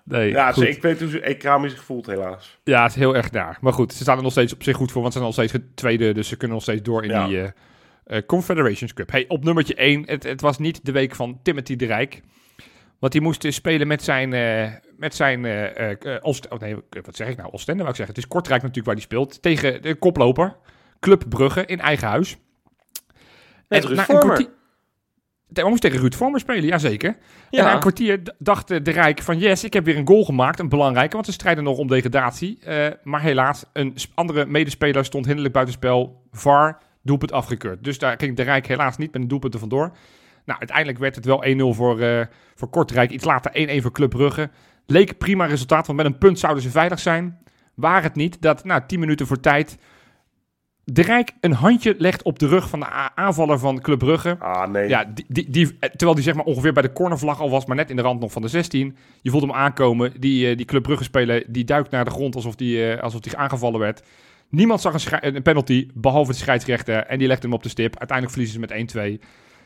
Nee, 0.04 0.30
ja, 0.30 0.52
goed. 0.52 0.64
dus 0.66 0.76
ik 0.76 0.82
weet 0.82 1.00
hoe 1.00 1.10
ze 1.10 1.36
Krami 1.38 1.70
zich 1.70 1.84
voelt, 1.84 2.06
helaas. 2.06 2.60
Ja, 2.64 2.82
het 2.82 2.92
is 2.92 2.98
heel 2.98 3.16
erg 3.16 3.32
naar. 3.32 3.58
Maar 3.62 3.74
goed, 3.74 3.94
ze 3.94 4.02
staan 4.04 4.18
er 4.18 4.24
nog 4.24 4.32
steeds 4.32 4.54
op 4.54 4.64
zich 4.64 4.76
goed 4.76 4.92
voor, 4.92 5.02
want 5.02 5.14
ze 5.14 5.20
zijn 5.20 5.32
nog 5.36 5.48
steeds 5.48 5.64
tweede, 5.76 6.14
dus 6.14 6.28
ze 6.28 6.38
kunnen 6.38 6.56
nog 6.58 6.66
steeds 6.66 6.82
door 6.82 7.04
in 7.04 7.10
Ja. 7.10 7.28
die 7.28 7.42
eh, 7.42 7.48
eh, 8.04 8.26
Confederations 8.26 8.94
Cup. 8.94 9.12
Hey, 9.12 9.26
op 9.28 9.44
nummertje 9.44 9.76
1, 9.76 10.04
het, 10.06 10.24
het 10.24 10.42
was 10.42 10.58
niet 10.58 10.86
de 10.86 10.92
week 10.92 11.16
van 11.16 11.40
Timothy 11.44 11.76
de 11.76 11.86
Rijk. 11.86 12.22
Want 13.02 13.14
die 13.14 13.22
moest 13.22 13.46
eh, 13.46 13.52
spelen 13.52 13.88
met 13.88 14.04
zijn, 14.04 14.34
eh, 14.34 14.72
met 14.98 15.16
zijn 15.16 15.46
eh, 15.46 15.92
eh, 15.92 16.16
eh, 16.16 16.20
Oost- 16.22 16.48
oh 16.50 16.60
nee, 16.60 16.76
wat 17.04 17.16
zeg 17.16 17.28
ik 17.28 17.38
nou? 17.38 17.52
Oostende 17.52 17.78
wou 17.84 17.90
ik 17.90 17.96
zeggen. 17.96 18.16
Het 18.16 18.24
is 18.24 18.30
Kortrijk 18.30 18.62
natuurlijk 18.62 18.88
waar 18.88 18.96
hij 18.96 19.04
speelt. 19.04 19.42
Tegen 19.42 19.82
de 19.82 19.96
koploper, 19.96 20.56
Club 21.00 21.24
Brugge, 21.30 21.66
in 21.66 21.80
eigen 21.80 22.08
huis. 22.08 22.38
Met 23.68 23.84
En 23.84 23.90
Ruud 23.90 24.00
Vormer. 24.00 24.48
We 25.48 25.62
moesten 25.62 25.80
tegen 25.80 26.00
Ruud 26.00 26.16
Vormer 26.16 26.40
spelen, 26.40 26.66
jazeker. 26.66 27.10
En 27.10 27.16
na 27.50 27.58
Ja, 27.64 27.74
een 27.74 27.80
kwartier 27.80 28.22
dacht 28.38 28.68
de 28.68 28.92
Rijk 28.92 29.22
van 29.22 29.38
yes, 29.40 29.64
ik 29.64 29.74
heb 29.74 29.86
weer 29.86 29.98
een 29.98 30.08
goal 30.08 30.24
gemaakt. 30.26 30.60
Een 30.60 30.70
belangrijke, 30.70 31.14
want 31.14 31.26
ze 31.26 31.32
strijden 31.32 31.64
nog 31.64 31.78
om 31.78 31.88
degradatie. 31.88 32.60
Maar 33.04 33.22
helaas, 33.22 33.66
een 33.74 33.96
andere 34.14 34.46
medespeler 34.46 35.06
stond 35.06 35.26
hinderlijk 35.26 35.54
buitenspel. 35.54 36.22
VAR, 36.32 36.82
doelpunt 37.04 37.32
afgekeurd. 37.32 37.84
Dus 37.84 37.98
daar 37.98 38.16
ging 38.18 38.36
de 38.36 38.44
Rijk 38.44 38.68
helaas 38.68 38.98
niet 38.98 39.12
met 39.12 39.22
een 39.22 39.28
doelpunt 39.28 39.54
er 39.54 39.60
vandoor. 39.60 39.92
Nou, 40.46 40.60
uiteindelijk 40.60 40.98
werd 40.98 41.16
het 41.16 41.26
wel 41.26 41.46
1-0 41.46 41.74
voor, 41.74 42.00
eh, 42.00 42.26
voor 42.56 42.70
Kortrijk. 42.70 43.12
Iets 43.12 43.26
later 43.26 43.52
1-1 43.54 43.82
voor 43.82 43.92
Club 43.92 44.10
Brugge. 44.10 44.50
Leek 44.86 45.18
prima 45.18 45.46
resultaat, 45.46 45.88
want 45.88 45.98
met 45.98 46.08
een 46.08 46.18
punt 46.18 46.40
zouden 46.40 46.64
ze 46.64 46.70
veilig 46.70 47.00
zijn. 47.00 47.40
Waar 47.76 48.04
het 48.04 48.16
niet 48.16 48.42
dat, 48.42 48.64
nou, 48.64 48.82
10 48.88 49.00
minuten 49.00 49.28
voor 49.28 49.40
tijd... 49.40 49.78
De 50.84 51.02
Rijk 51.02 51.32
een 51.40 51.54
handje 51.54 51.96
legt 51.98 52.24
op 52.24 52.40
de 52.40 52.48
rug 52.48 52.70
van 52.70 52.80
de 52.80 52.90
aanvaller 53.16 53.60
van 53.60 53.82
Club 53.82 54.00
Brugge. 54.00 54.36
Ah, 54.40 54.70
nee. 54.70 54.88
Ja, 54.88 55.06
die, 55.14 55.26
die, 55.28 55.50
die, 55.50 55.80
terwijl 55.80 56.14
die 56.14 56.24
zeg 56.24 56.36
maar 56.36 56.46
ongeveer 56.46 56.74
bij 56.74 56.82
de 56.82 56.94
cornervlag 56.94 57.40
al 57.40 57.50
was, 57.50 57.66
maar 57.66 57.76
net 57.76 57.90
in 57.90 57.96
de 57.96 58.02
rand 58.02 58.20
nog 58.20 58.32
van 58.32 58.42
de 58.42 58.48
16. 58.48 58.98
Je 59.22 59.30
voelde 59.30 59.48
hem 59.48 59.56
aankomen. 59.56 60.14
Die, 60.20 60.50
eh, 60.50 60.58
die 60.58 60.66
Club 60.66 60.84
Brugge 60.84 61.04
speler, 61.04 61.44
die 61.48 61.64
duikt 61.64 61.92
naar 61.92 62.06
de 62.06 62.12
grond 62.12 62.36
alsof 62.36 62.56
die, 62.56 62.92
eh, 62.92 63.04
alsof 63.04 63.20
die 63.20 63.38
aangevallen 63.38 63.80
werd. 63.80 64.04
Niemand 64.50 64.82
zag 64.82 65.22
een, 65.22 65.42
penalty, 65.42 65.88
behalve 65.94 66.32
de 66.32 66.38
scheidsrechter. 66.38 67.06
En 67.06 67.18
die 67.18 67.28
legde 67.28 67.44
hem 67.44 67.56
op 67.56 67.64
de 67.64 67.70
stip. 67.70 67.98
Uiteindelijk 68.00 68.38
verliezen 68.38 68.54
ze 68.54 68.68
met 68.68 68.72
1-2. 68.72 69.20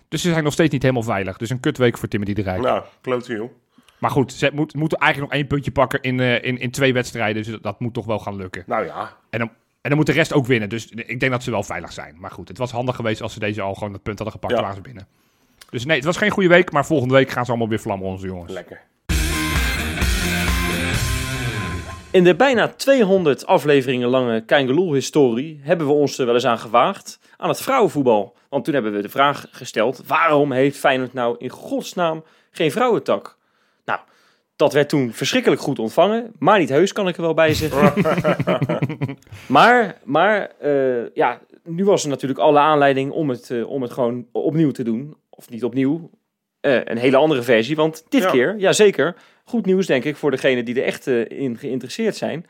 Dus 0.07 0.21
ze 0.21 0.31
zijn 0.31 0.43
nog 0.43 0.53
steeds 0.53 0.71
niet 0.71 0.81
helemaal 0.81 1.03
veilig. 1.03 1.37
Dus 1.37 1.49
een 1.49 1.59
kutweek 1.59 1.97
voor 1.97 2.07
Timothy 2.07 2.33
de 2.33 2.41
Rijk. 2.41 2.61
Nou, 2.61 2.83
klote 3.01 3.33
joh. 3.33 3.51
Maar 3.97 4.11
goed, 4.11 4.33
ze 4.33 4.51
moet, 4.53 4.73
moeten 4.73 4.97
eigenlijk 4.97 5.31
nog 5.31 5.39
één 5.41 5.49
puntje 5.49 5.71
pakken 5.71 6.01
in, 6.01 6.19
eh, 6.19 6.43
in, 6.43 6.57
in 6.57 6.71
twee 6.71 6.93
wedstrijden. 6.93 7.43
Dus 7.43 7.51
dat, 7.51 7.63
dat 7.63 7.79
moet 7.79 7.93
toch 7.93 8.05
wel 8.05 8.19
gaan 8.19 8.35
lukken. 8.35 8.63
Nou 8.67 8.85
ja, 8.85 9.17
En 9.29 9.39
dan, 9.39 9.47
en 9.81 9.89
dan 9.89 9.95
moet 9.97 10.05
de 10.05 10.11
rest 10.11 10.33
ook 10.33 10.45
winnen. 10.45 10.69
Dus 10.69 10.87
ik 10.91 11.19
denk 11.19 11.31
dat 11.31 11.43
ze 11.43 11.51
wel 11.51 11.63
veilig 11.63 11.93
zijn. 11.93 12.15
Maar 12.19 12.31
goed, 12.31 12.47
het 12.47 12.57
was 12.57 12.71
handig 12.71 12.95
geweest 12.95 13.21
als 13.21 13.33
ze 13.33 13.39
deze 13.39 13.61
al 13.61 13.73
gewoon 13.73 13.91
dat 13.91 14.03
punt 14.03 14.17
hadden 14.17 14.39
gepakt. 14.39 14.53
Ja. 14.53 14.61
waren 14.61 14.75
ze 14.75 14.81
binnen. 14.81 15.07
Dus 15.69 15.85
nee, 15.85 15.95
het 15.95 16.05
was 16.05 16.17
geen 16.17 16.31
goede 16.31 16.49
week. 16.49 16.71
Maar 16.71 16.85
volgende 16.85 17.13
week 17.13 17.29
gaan 17.29 17.43
ze 17.45 17.49
allemaal 17.49 17.69
weer 17.69 17.79
vlammen, 17.79 18.07
onze 18.07 18.25
jongens. 18.25 18.51
lekker. 18.51 18.81
In 22.11 22.23
de 22.23 22.35
bijna 22.35 22.67
200 22.67 23.45
afleveringen 23.45 24.09
lange 24.09 24.45
Kangeloel-historie 24.45 25.59
hebben 25.63 25.87
we 25.87 25.93
ons 25.93 26.17
er 26.17 26.25
wel 26.25 26.35
eens 26.35 26.45
aan 26.45 26.59
gewaagd 26.59 27.19
aan 27.37 27.49
het 27.49 27.61
vrouwenvoetbal. 27.61 28.35
Want 28.55 28.67
toen 28.67 28.75
hebben 28.75 28.93
we 28.93 29.01
de 29.01 29.09
vraag 29.09 29.45
gesteld, 29.51 30.01
waarom 30.07 30.51
heeft 30.51 30.77
Feyenoord 30.77 31.13
nou 31.13 31.35
in 31.37 31.49
godsnaam 31.49 32.23
geen 32.51 32.71
vrouwentak? 32.71 33.37
Nou, 33.85 33.99
dat 34.55 34.73
werd 34.73 34.89
toen 34.89 35.13
verschrikkelijk 35.13 35.61
goed 35.61 35.79
ontvangen, 35.79 36.31
maar 36.39 36.59
niet 36.59 36.69
heus 36.69 36.93
kan 36.93 37.07
ik 37.07 37.15
er 37.15 37.21
wel 37.21 37.33
bij 37.33 37.53
zeggen. 37.53 37.93
maar 39.47 39.97
maar 40.03 40.51
eh, 40.59 41.13
ja, 41.13 41.41
nu 41.63 41.85
was 41.85 42.03
er 42.03 42.09
natuurlijk 42.09 42.39
alle 42.39 42.59
aanleiding 42.59 43.11
om 43.11 43.29
het, 43.29 43.51
eh, 43.51 43.69
om 43.69 43.81
het 43.81 43.91
gewoon 43.91 44.27
opnieuw 44.31 44.71
te 44.71 44.83
doen. 44.83 45.15
Of 45.29 45.49
niet 45.49 45.63
opnieuw, 45.63 46.09
eh, 46.59 46.79
een 46.83 46.97
hele 46.97 47.17
andere 47.17 47.41
versie. 47.41 47.75
Want 47.75 48.05
dit 48.09 48.23
Ja. 48.23 48.29
keer, 48.31 48.55
ja 48.57 48.73
zeker, 48.73 49.15
goed 49.43 49.65
nieuws 49.65 49.85
denk 49.85 50.03
ik 50.03 50.15
voor 50.15 50.31
degenen 50.31 50.65
die 50.65 50.75
er 50.75 50.85
echt 50.87 51.07
in 51.07 51.57
geïnteresseerd 51.57 52.15
zijn. 52.15 52.45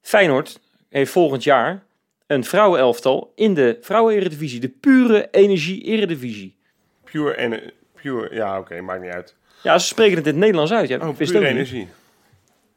Feyenoord 0.00 0.60
heeft 0.88 1.12
volgend 1.12 1.42
jaar 1.44 1.82
een 2.30 2.44
vrouwenelftal 2.44 3.32
in 3.34 3.54
de 3.54 3.78
vrouwen-eredivisie. 3.80 4.60
De 4.60 4.68
pure 4.68 5.28
energie-eredivisie. 5.30 6.56
Pure 7.04 7.34
en 7.34 7.72
pure, 7.94 8.34
ja 8.34 8.58
oké, 8.58 8.80
maakt 8.80 9.02
niet 9.02 9.10
uit. 9.10 9.36
Ja, 9.62 9.78
ze 9.78 9.86
spreken 9.86 10.16
het 10.16 10.26
in 10.26 10.30
het 10.32 10.40
Nederlands 10.40 10.72
uit. 10.72 10.88
Ja, 10.88 10.96
Oh, 10.96 11.16
pure 11.16 11.34
ook 11.36 11.40
niet. 11.42 11.50
energie. 11.50 11.88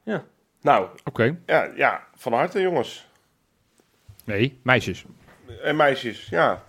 Ja. 0.03 0.23
Nou, 0.61 0.87
Oké. 1.03 1.37
ja, 1.45 1.71
ja, 1.75 2.07
van 2.15 2.33
harte 2.33 2.61
jongens. 2.61 3.07
Nee, 4.25 4.59
meisjes. 4.63 5.05
En 5.63 5.75
meisjes, 5.75 6.27
ja. 6.29 6.63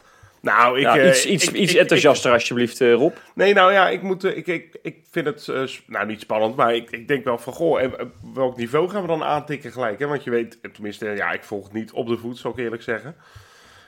Nou, 0.44 0.76
ik... 0.76 0.83
Ja, 0.83 0.96
eh, 0.98 1.09
iets 1.09 1.26
iets, 1.26 1.44
ik- 1.48 1.54
iets 1.54 1.72
ik- 1.72 1.80
enthousiaster 1.80 2.33
alsjeblieft, 2.33 2.80
eh, 2.80 2.92
Rob. 2.92 3.14
nee, 3.35 3.54
nou 3.54 3.72
ja, 3.72 3.88
ik, 3.88 4.02
moet, 4.02 4.24
eh, 4.24 4.37
ik, 4.37 4.46
ik, 4.46 4.76
ik 4.83 4.96
vind 5.11 5.26
het, 5.26 5.50
nou 5.87 6.07
niet 6.07 6.20
spannend, 6.20 6.57
maar 6.57 6.74
ik, 6.74 6.90
ik 6.90 7.09
denk 7.09 7.24
wel 7.24 7.38
van, 7.38 7.52
goh, 7.52 7.80
en, 7.80 8.12
welk 8.35 8.57
niveau 8.57 8.88
gaan 8.88 9.00
we 9.02 9.09
dan 9.09 9.22
aantikken 9.24 9.72
gelijk? 9.72 9.98
Hè? 9.98 10.07
Want 10.07 10.24
je 10.24 10.30
weet, 10.30 10.59
tenminste, 10.72 11.07
ja, 11.07 11.33
ik 11.33 11.44
volg 11.44 11.64
het 11.64 11.72
niet 11.72 11.92
op 11.92 12.07
de 12.07 12.18
voet, 12.18 12.38
zal 12.38 12.50
ik 12.50 12.57
eerlijk 12.59 12.83
zeggen. 12.83 13.16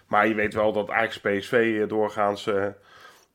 Maar 0.07 0.29
je 0.29 0.35
weet 0.35 0.55
wel 0.55 0.73
dat 0.73 0.91
Ajax 0.91 1.21
PSV 1.21 1.87
doorgaans 1.87 2.49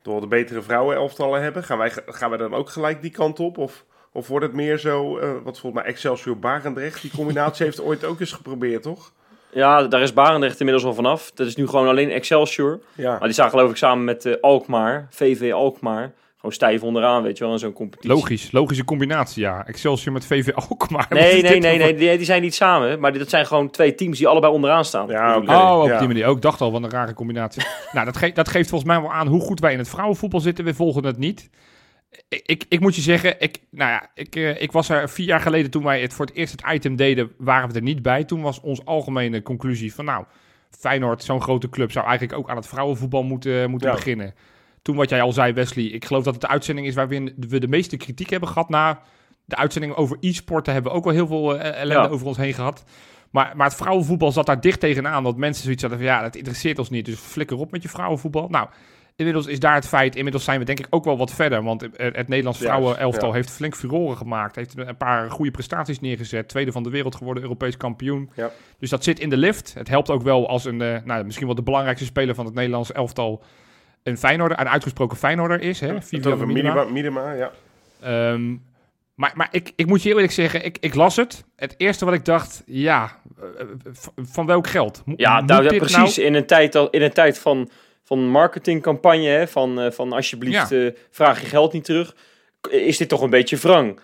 door 0.02 0.20
de 0.20 0.26
betere 0.26 0.62
vrouwenelftallen 0.62 1.42
hebben. 1.42 1.64
Gaan 1.64 1.78
wij, 1.78 1.92
gaan 2.06 2.28
wij 2.30 2.38
dan 2.38 2.54
ook 2.54 2.70
gelijk 2.70 3.02
die 3.02 3.10
kant 3.10 3.40
op? 3.40 3.58
Of, 3.58 3.84
of 4.12 4.28
wordt 4.28 4.46
het 4.46 4.54
meer 4.54 4.78
zo, 4.78 5.18
eh, 5.18 5.30
wat 5.42 5.60
volgens 5.60 5.82
mij 5.82 5.92
Excelsior 5.92 6.38
Barendrecht, 6.38 7.02
die 7.02 7.10
combinatie 7.10 7.64
heeft 7.66 7.80
ooit 7.80 8.04
ook 8.04 8.20
eens 8.20 8.32
geprobeerd, 8.32 8.82
toch? 8.82 9.12
Ja, 9.54 9.82
daar 9.82 10.02
is 10.02 10.12
Barendrecht 10.12 10.58
inmiddels 10.60 10.86
al 10.86 10.94
vanaf. 10.94 11.30
Dat 11.34 11.46
is 11.46 11.56
nu 11.56 11.66
gewoon 11.66 11.88
alleen 11.88 12.10
Excelsior. 12.10 12.80
Ja. 12.94 13.10
Maar 13.10 13.20
die 13.20 13.32
staan 13.32 13.50
geloof 13.50 13.70
ik 13.70 13.76
samen 13.76 14.04
met 14.04 14.24
eh, 14.26 14.34
Alkmaar, 14.40 15.06
VV 15.10 15.52
Alkmaar. 15.52 16.12
Gewoon 16.36 16.52
stijf 16.56 16.82
onderaan, 16.82 17.22
weet 17.22 17.38
je 17.38 17.44
wel, 17.44 17.52
in 17.52 17.58
zo'n 17.58 17.72
competitie. 17.72 18.10
Logisch. 18.16 18.52
Logische 18.52 18.84
combinatie, 18.84 19.42
ja. 19.42 19.66
Excelsior 19.66 20.12
met 20.12 20.26
VV 20.26 20.52
Alkmaar. 20.54 21.06
Nee, 21.10 21.42
nee, 21.42 21.58
nee, 21.60 21.78
nee, 21.78 21.94
die, 21.94 22.16
die 22.16 22.26
zijn 22.26 22.42
niet 22.42 22.54
samen. 22.54 23.00
Maar 23.00 23.18
dat 23.18 23.28
zijn 23.28 23.46
gewoon 23.46 23.70
twee 23.70 23.94
teams 23.94 24.18
die 24.18 24.28
allebei 24.28 24.52
onderaan 24.52 24.84
staan. 24.84 25.08
Ja. 25.08 25.36
Oh, 25.36 25.80
op 25.82 25.88
Ja. 25.88 25.98
die 25.98 26.06
manier. 26.08 26.26
Ook 26.26 26.36
ik 26.36 26.42
dacht 26.42 26.60
al, 26.60 26.72
wat 26.72 26.82
een 26.82 26.90
rare 26.90 27.14
combinatie. 27.14 27.62
nou, 27.92 28.06
dat, 28.06 28.16
ge 28.16 28.32
dat 28.32 28.48
geeft 28.48 28.68
volgens 28.68 28.90
mij 28.90 29.00
wel 29.00 29.12
aan 29.12 29.26
hoe 29.26 29.40
goed 29.40 29.60
wij 29.60 29.72
in 29.72 29.78
het 29.78 29.88
vrouwenvoetbal 29.88 30.40
zitten. 30.40 30.64
We 30.64 30.74
volgen 30.74 31.04
het 31.04 31.18
niet. 31.18 31.50
Ik, 32.28 32.42
ik, 32.46 32.64
ik 32.68 32.80
moet 32.80 32.96
je 32.96 33.00
zeggen, 33.02 33.40
ik, 33.40 33.58
nou 33.70 33.90
ja, 33.90 34.10
ik, 34.14 34.36
eh, 34.36 34.62
ik 34.62 34.72
was 34.72 34.88
er 34.88 35.10
vier 35.10 35.26
jaar 35.26 35.40
geleden 35.40 35.70
toen 35.70 35.82
wij 35.82 36.00
het 36.00 36.12
voor 36.14 36.26
het 36.26 36.34
eerst 36.34 36.52
het 36.52 36.72
item 36.74 36.96
deden, 36.96 37.32
waren 37.38 37.68
we 37.68 37.74
er 37.74 37.82
niet 37.82 38.02
bij. 38.02 38.24
Toen 38.24 38.42
was 38.42 38.60
onze 38.60 38.84
algemene 38.84 39.42
conclusie 39.42 39.94
van, 39.94 40.04
nou, 40.04 40.24
Feyenoord, 40.70 41.22
zo'n 41.22 41.42
grote 41.42 41.68
club, 41.68 41.92
zou 41.92 42.06
eigenlijk 42.06 42.38
ook 42.38 42.50
aan 42.50 42.56
het 42.56 42.66
vrouwenvoetbal 42.66 43.22
moeten, 43.22 43.70
moeten 43.70 43.88
Ja. 43.88 43.94
beginnen. 43.94 44.34
Toen 44.82 44.96
wat 44.96 45.08
jij 45.08 45.22
al 45.22 45.32
zei, 45.32 45.52
Wesley, 45.52 45.84
ik 45.84 46.04
geloof 46.04 46.24
dat 46.24 46.32
het 46.32 46.42
de 46.42 46.48
uitzending 46.48 46.86
is 46.86 46.94
waarin 46.94 47.34
we 47.48 47.60
de 47.60 47.68
meeste 47.68 47.96
kritiek 47.96 48.30
hebben 48.30 48.48
gehad 48.48 48.68
na 48.68 49.00
de 49.44 49.56
uitzending 49.56 49.94
over 49.94 50.16
e-sporten. 50.20 50.72
Hebben 50.72 50.92
we 50.92 50.98
ook 50.98 51.04
wel 51.04 51.14
heel 51.14 51.26
veel 51.26 51.58
eh, 51.58 51.80
ellende 51.80 52.02
Ja. 52.02 52.08
over 52.08 52.26
ons 52.26 52.36
heen 52.36 52.54
gehad. 52.54 52.84
Maar, 53.30 53.52
maar 53.56 53.66
het 53.66 53.76
vrouwenvoetbal 53.76 54.32
zat 54.32 54.46
daar 54.46 54.60
dicht 54.60 54.80
tegenaan. 54.80 55.24
Dat 55.24 55.36
mensen 55.36 55.62
zoiets 55.64 55.82
hadden 55.82 56.00
van, 56.00 56.08
ja, 56.08 56.22
dat 56.22 56.36
interesseert 56.36 56.78
ons 56.78 56.90
niet. 56.90 57.04
Dus 57.04 57.18
flikker 57.18 57.56
op 57.58 57.70
met 57.70 57.82
je 57.82 57.88
vrouwenvoetbal. 57.88 58.48
Nou, 58.48 58.68
inmiddels 59.26 59.46
is 59.46 59.60
daar 59.60 59.74
het 59.74 59.88
feit. 59.88 60.16
Inmiddels 60.16 60.44
zijn 60.44 60.58
we 60.58 60.64
denk 60.64 60.78
ik 60.78 60.86
ook 60.90 61.04
wel 61.04 61.16
wat 61.16 61.32
verder. 61.32 61.62
Want 61.62 61.80
het, 61.96 62.28
Nederlands 62.28 62.58
vrouwenelftal 62.58 63.28
ja. 63.28 63.34
heeft 63.34 63.50
flink 63.50 63.74
furoren 63.76 64.16
gemaakt. 64.16 64.56
Heeft 64.56 64.74
een 64.76 64.96
paar 64.96 65.30
goede 65.30 65.50
prestaties 65.50 66.00
neergezet. 66.00 66.48
Tweede 66.48 66.72
van 66.72 66.82
de 66.82 66.90
wereld 66.90 67.14
geworden, 67.14 67.42
Europees 67.42 67.76
kampioen. 67.76 68.30
Ja. 68.34 68.50
Dus 68.78 68.90
dat 68.90 69.04
zit 69.04 69.20
in 69.20 69.30
de 69.30 69.36
lift. 69.36 69.74
Het 69.74 69.88
helpt 69.88 70.10
ook 70.10 70.22
wel 70.22 70.48
als 70.48 70.64
een, 70.64 70.80
eh, 70.82 70.96
nou, 71.04 71.24
misschien 71.24 71.46
wel 71.46 71.54
de 71.54 71.62
belangrijkste 71.62 72.06
speler 72.06 72.34
van 72.34 72.44
het 72.44 72.54
Nederlands 72.54 72.92
elftal... 72.92 73.42
een 74.02 74.18
Feyenoorder, 74.18 74.60
een 74.60 74.68
uitgesproken 74.68 75.16
Feyenoorder 75.16 75.60
is. 75.60 75.80
Hè? 75.80 75.94
Het 75.94 76.04
Vivian 76.04 76.32
over 76.32 76.46
Miedema. 76.46 76.84
minima, 76.84 76.92
minima, 76.92 77.32
ja. 77.32 77.50
Ehm, 78.00 78.56
maar 79.14 79.32
maar 79.34 79.48
ik, 79.50 79.72
ik 79.76 79.86
moet 79.86 80.02
je 80.02 80.08
heel 80.08 80.16
eerlijk 80.16 80.34
zeggen, 80.34 80.64
ik, 80.64 80.76
ik 80.80 80.94
las 80.94 81.16
het. 81.16 81.44
Het 81.56 81.74
eerste 81.76 82.04
wat 82.04 82.14
ik 82.14 82.24
dacht, 82.24 82.62
ja, 82.66 83.16
eh, 83.40 83.66
v- 83.92 84.06
van 84.16 84.46
welk 84.46 84.66
geld? 84.66 85.02
Mo- 85.04 85.14
Ja, 85.16 85.38
moet 85.38 85.48
nou, 85.48 85.62
ja, 85.62 85.68
dit 85.68 85.78
precies. 85.78 86.18
In 86.18 86.34
een 86.34 86.46
tijd, 86.46 86.74
al- 86.74 86.90
in 86.90 87.02
een 87.02 87.12
tijd 87.12 87.38
van, 87.38 87.70
van 88.04 88.28
marketingcampagne, 88.28 89.26
hè, 89.28 89.48
van, 89.48 89.80
eh, 89.80 89.90
van 89.90 90.12
alsjeblieft 90.12 90.68
Ja. 90.68 90.76
eh, 90.86 90.92
vraag 91.10 91.40
je 91.40 91.46
geld 91.46 91.72
niet 91.72 91.84
terug, 91.84 92.14
is 92.70 92.96
dit 92.96 93.08
toch 93.08 93.20
een 93.22 93.30
beetje 93.30 93.56
wrang. 93.56 94.00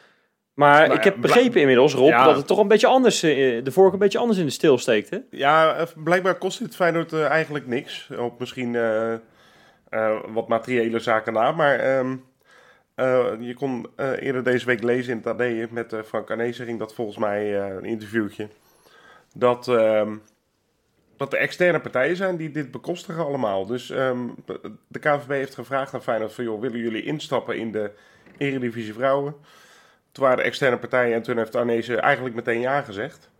Maar 0.55 0.87
Nou 0.87 0.99
ik 0.99 1.05
heb 1.05 1.17
begrepen 1.21 1.61
inmiddels, 1.61 1.95
Rob, 1.95 2.09
Ja. 2.09 2.25
dat 2.25 2.37
het 2.37 2.47
toch 2.47 2.59
een 2.59 2.69
beetje 2.69 2.87
anders, 2.87 3.23
eh, 3.23 3.65
de 3.65 3.71
vork 3.73 3.93
een 3.93 3.99
beetje 3.99 4.19
anders 4.19 4.39
in 4.39 4.45
de 4.45 4.51
steel 4.53 4.79
steekt. 4.79 5.11
Hè? 5.11 5.19
Ja, 5.31 5.87
blijkbaar 5.97 6.35
kost 6.35 6.59
dit 6.59 6.77
Feyenoord 6.77 7.13
eigenlijk 7.13 7.67
niks. 7.67 8.09
Op 8.19 8.39
misschien 8.39 8.77
wat 10.29 10.49
materiële 10.49 10.99
zaken 10.99 11.33
na. 11.33 11.53
Maar 11.53 11.79
ehm, 11.79 12.17
eh, 12.95 13.27
je 13.41 13.55
kon 13.55 13.87
eerder 14.21 14.43
deze 14.45 14.67
week 14.67 14.83
lezen 14.83 15.13
in 15.13 15.17
het 15.25 15.27
AD 15.41 15.71
met 15.71 15.95
Frank 16.07 16.31
Arnezen 16.31 16.67
ging 16.67 16.79
dat 16.79 16.95
volgens 16.95 17.19
mij 17.19 17.57
een 17.57 17.85
interviewtje. 17.85 18.49
Dat, 19.35 19.69
ehm, 19.69 20.17
dat 21.19 21.33
er 21.33 21.39
externe 21.39 21.81
partijen 21.81 22.17
zijn 22.17 22.37
die 22.37 22.51
dit 22.51 22.71
bekostigen 22.71 23.25
allemaal. 23.25 23.67
Dus 23.67 23.91
ehm, 23.91 24.19
de 24.87 24.99
KVB 24.99 25.29
heeft 25.29 25.55
gevraagd 25.55 25.95
aan 25.95 26.03
Feyenoord 26.03 26.33
van... 26.33 26.45
joh, 26.45 26.61
willen 26.61 26.79
jullie 26.79 27.03
instappen 27.03 27.59
in 27.59 27.73
de 27.73 27.91
Eredivisie 28.37 28.95
Vrouwen? 28.95 29.35
Toen 30.13 30.25
waren 30.25 30.39
er 30.39 30.45
externe 30.45 30.79
partijen 30.79 31.15
en 31.15 31.23
toen 31.23 31.37
heeft 31.37 31.55
Arnezen 31.55 32.01
eigenlijk 32.01 32.35
meteen 32.35 32.61
ja 32.61 32.83
gezegd. 32.83 33.31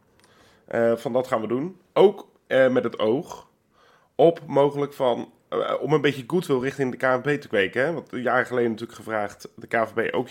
Eh, 0.65 0.97
van 0.97 1.13
dat 1.13 1.27
gaan 1.27 1.41
we 1.41 1.47
doen. 1.47 1.81
Ook 1.93 2.29
eh, 2.47 2.69
met 2.69 2.85
het 2.85 2.99
oog 2.99 3.49
op 4.15 4.41
mogelijk 4.47 4.93
van... 4.93 5.33
eh, 5.49 5.75
om 5.81 5.93
een 5.93 6.01
beetje 6.01 6.25
goodwill 6.27 6.59
richting 6.59 6.91
de 6.91 6.97
KNVB 6.97 7.41
te 7.41 7.49
kweken. 7.49 7.95
Want 7.95 8.09
jaar 8.11 8.47
geleden 8.47 8.71
natuurlijk 8.71 8.99
gevraagd... 8.99 9.49
De 9.55 9.67
KNVB 9.67 10.15
ook, 10.15 10.29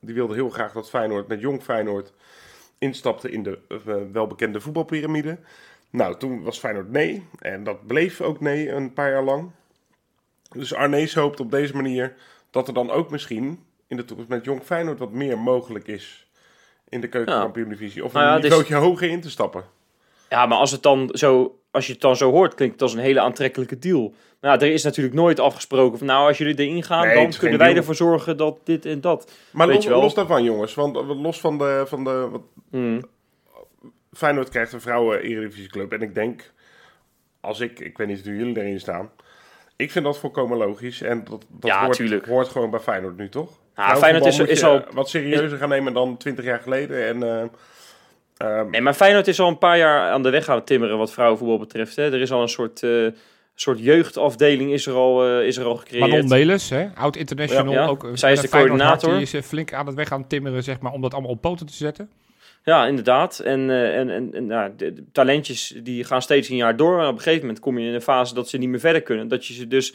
die 0.00 0.14
wilde 0.14 0.34
heel 0.34 0.50
graag 0.50 0.72
dat 0.72 0.90
Feyenoord 0.90 1.28
met 1.28 1.40
jong 1.40 1.62
Feyenoord... 1.62 2.12
instapte 2.78 3.30
in 3.30 3.42
de 3.42 3.58
welbekende 4.12 4.60
voetbalpyramide. 4.60 5.38
Nou, 5.90 6.16
toen 6.16 6.42
was 6.42 6.58
Feyenoord 6.58 6.90
nee. 6.90 7.26
En 7.38 7.64
dat 7.64 7.86
bleef 7.86 8.20
ook 8.20 8.40
nee 8.40 8.70
een 8.70 8.92
paar 8.92 9.10
jaar 9.10 9.24
lang. 9.24 9.50
Dus 10.56 10.74
Arnees 10.74 11.14
hoopt 11.14 11.40
op 11.40 11.50
deze 11.50 11.76
manier... 11.76 12.14
dat 12.50 12.68
er 12.68 12.74
dan 12.74 12.90
ook 12.90 13.10
misschien 13.10 13.64
in 13.86 13.96
de 13.96 14.04
toekomst 14.04 14.30
met 14.30 14.44
jong 14.44 14.62
Feyenoord... 14.62 14.98
wat 14.98 15.12
meer 15.12 15.38
mogelijk 15.38 15.88
is 15.88 16.28
in 16.88 17.00
de 17.00 17.08
keukenkampioen-divisie. 17.08 18.04
Of 18.04 18.12
Nou 18.12 18.26
ja, 18.26 18.34
een 18.34 18.40
niveautje 18.42 18.74
hoger 18.74 19.08
in 19.10 19.20
te 19.20 19.30
stappen. 19.30 19.64
Ja, 20.28 20.46
maar 20.46 20.58
als, 20.58 20.70
het 20.70 20.82
dan 20.82 21.10
zo, 21.12 21.58
als 21.70 21.86
je 21.86 21.92
het 21.92 22.00
dan 22.00 22.16
zo 22.16 22.30
hoort, 22.30 22.54
klinkt 22.54 22.74
het 22.74 22.82
als 22.82 22.92
een 22.92 22.98
hele 23.00 23.20
aantrekkelijke 23.20 23.78
deal. 23.78 24.14
Ja, 24.40 24.60
er 24.60 24.72
is 24.72 24.82
natuurlijk 24.82 25.14
nooit 25.16 25.40
afgesproken 25.40 25.98
van, 25.98 26.06
nou, 26.06 26.28
als 26.28 26.38
jullie 26.38 26.58
erin 26.58 26.82
gaan, 26.82 27.06
Nee, 27.06 27.14
dan 27.14 27.38
kunnen 27.38 27.58
wij 27.58 27.66
deal. 27.66 27.78
ervoor 27.78 27.94
zorgen 27.94 28.36
dat 28.36 28.58
dit 28.64 28.86
en 28.86 29.00
dat. 29.00 29.32
Maar 29.52 29.66
Weet 29.66 29.76
los, 29.76 29.84
je 29.84 29.90
wel. 29.90 30.00
los 30.00 30.14
daarvan, 30.14 30.44
jongens. 30.44 30.74
Want 30.74 30.96
eh, 30.96 31.22
los 31.22 31.40
van 31.40 31.58
de... 31.58 31.82
Van 31.86 32.04
de 32.04 32.28
wat, 32.30 32.40
Hmm. 32.70 33.02
Feyenoord 34.12 34.48
krijgt 34.48 34.72
een 34.72 34.80
vrouwen-eredivisieclub. 34.80 35.92
En 35.92 36.02
ik 36.02 36.14
denk, 36.14 36.52
als 37.40 37.60
ik... 37.60 37.80
Ik 37.80 37.96
weet 37.98 38.06
niet 38.06 38.24
hoe 38.24 38.36
jullie 38.36 38.58
erin 38.58 38.80
staan. 38.80 39.10
Ik 39.76 39.90
vind 39.90 40.04
dat 40.04 40.18
volkomen 40.18 40.58
logisch. 40.58 41.02
En 41.02 41.24
dat, 41.24 41.46
dat 41.48 41.70
Ja, 41.70 41.90
hoort, 42.26 42.48
gewoon 42.48 42.70
bij 42.70 42.80
Feyenoord 42.80 43.16
nu, 43.16 43.28
toch? 43.28 43.58
Ja, 43.76 43.96
Feyenoord 43.96 44.26
is, 44.26 44.38
moet 44.38 44.48
is 44.48 44.60
je 44.60 44.66
al 44.66 44.84
Wat 44.92 45.08
serieuzer 45.08 45.58
gaan 45.58 45.68
nemen 45.68 45.92
dan 45.92 46.16
20 46.16 46.44
jaar 46.44 46.60
geleden. 46.60 47.06
En... 47.06 47.22
eh, 47.22 48.58
ehm, 48.58 48.70
Nee, 48.70 48.80
maar 48.80 48.94
Feyenoord 48.94 49.28
is 49.28 49.40
al 49.40 49.48
een 49.48 49.58
paar 49.58 49.78
jaar 49.78 50.10
aan 50.10 50.22
de 50.22 50.30
weg 50.30 50.44
gaan 50.44 50.64
timmeren 50.64 50.98
wat 50.98 51.12
vrouwenvoetbal 51.12 51.58
betreft. 51.58 51.96
Hè. 51.96 52.12
Er 52.12 52.20
is 52.20 52.32
al 52.32 52.42
een 52.42 52.48
soort, 52.48 52.82
eh, 52.82 53.06
soort 53.54 53.78
jeugdafdeling 53.78 54.72
is 54.72 54.86
er 54.86 54.94
al, 54.94 55.26
eh, 55.26 55.46
is 55.46 55.56
er 55.56 55.64
al 55.64 55.76
gecreëerd. 55.76 56.10
Manon 56.10 56.28
Melis, 56.28 56.70
hè, 56.70 56.88
oud 56.94 57.16
international. 57.16 57.72
Ja, 57.72 57.80
ja. 57.80 57.86
Ook, 57.86 58.06
Zij 58.14 58.32
is 58.32 58.40
de 58.40 58.48
Feyenoord 58.48 58.78
coördinator. 58.78 59.10
hart, 59.10 59.30
Die 59.30 59.40
is 59.40 59.46
flink 59.46 59.72
aan 59.72 59.86
het 59.86 59.94
weg 59.94 60.12
aan 60.12 60.20
het 60.20 60.28
timmeren, 60.28 60.62
zeg 60.62 60.80
maar, 60.80 60.92
om 60.92 61.00
dat 61.00 61.12
allemaal 61.12 61.30
op 61.30 61.40
poten 61.40 61.66
te 61.66 61.74
zetten. 61.74 62.10
Ja, 62.70 62.86
inderdaad. 62.86 63.38
En, 63.38 63.70
eh, 63.70 63.98
en, 63.98 64.10
en, 64.10 64.30
en 64.34 64.46
nou, 64.46 64.70
de, 64.76 64.92
de 64.92 65.04
talentjes 65.12 65.74
die 65.82 66.04
gaan 66.04 66.22
steeds 66.22 66.48
een 66.48 66.56
jaar 66.56 66.76
door. 66.76 67.00
En 67.00 67.06
op 67.06 67.12
een 67.16 67.18
gegeven 67.22 67.40
moment 67.40 67.60
kom 67.60 67.78
je 67.78 67.88
in 67.88 67.94
een 67.94 68.00
fase 68.02 68.34
dat 68.34 68.48
ze 68.48 68.58
niet 68.58 68.68
meer 68.68 68.80
verder 68.80 69.02
kunnen. 69.02 69.28
Dat 69.28 69.46
je 69.46 69.54
ze 69.54 69.68
dus 69.68 69.94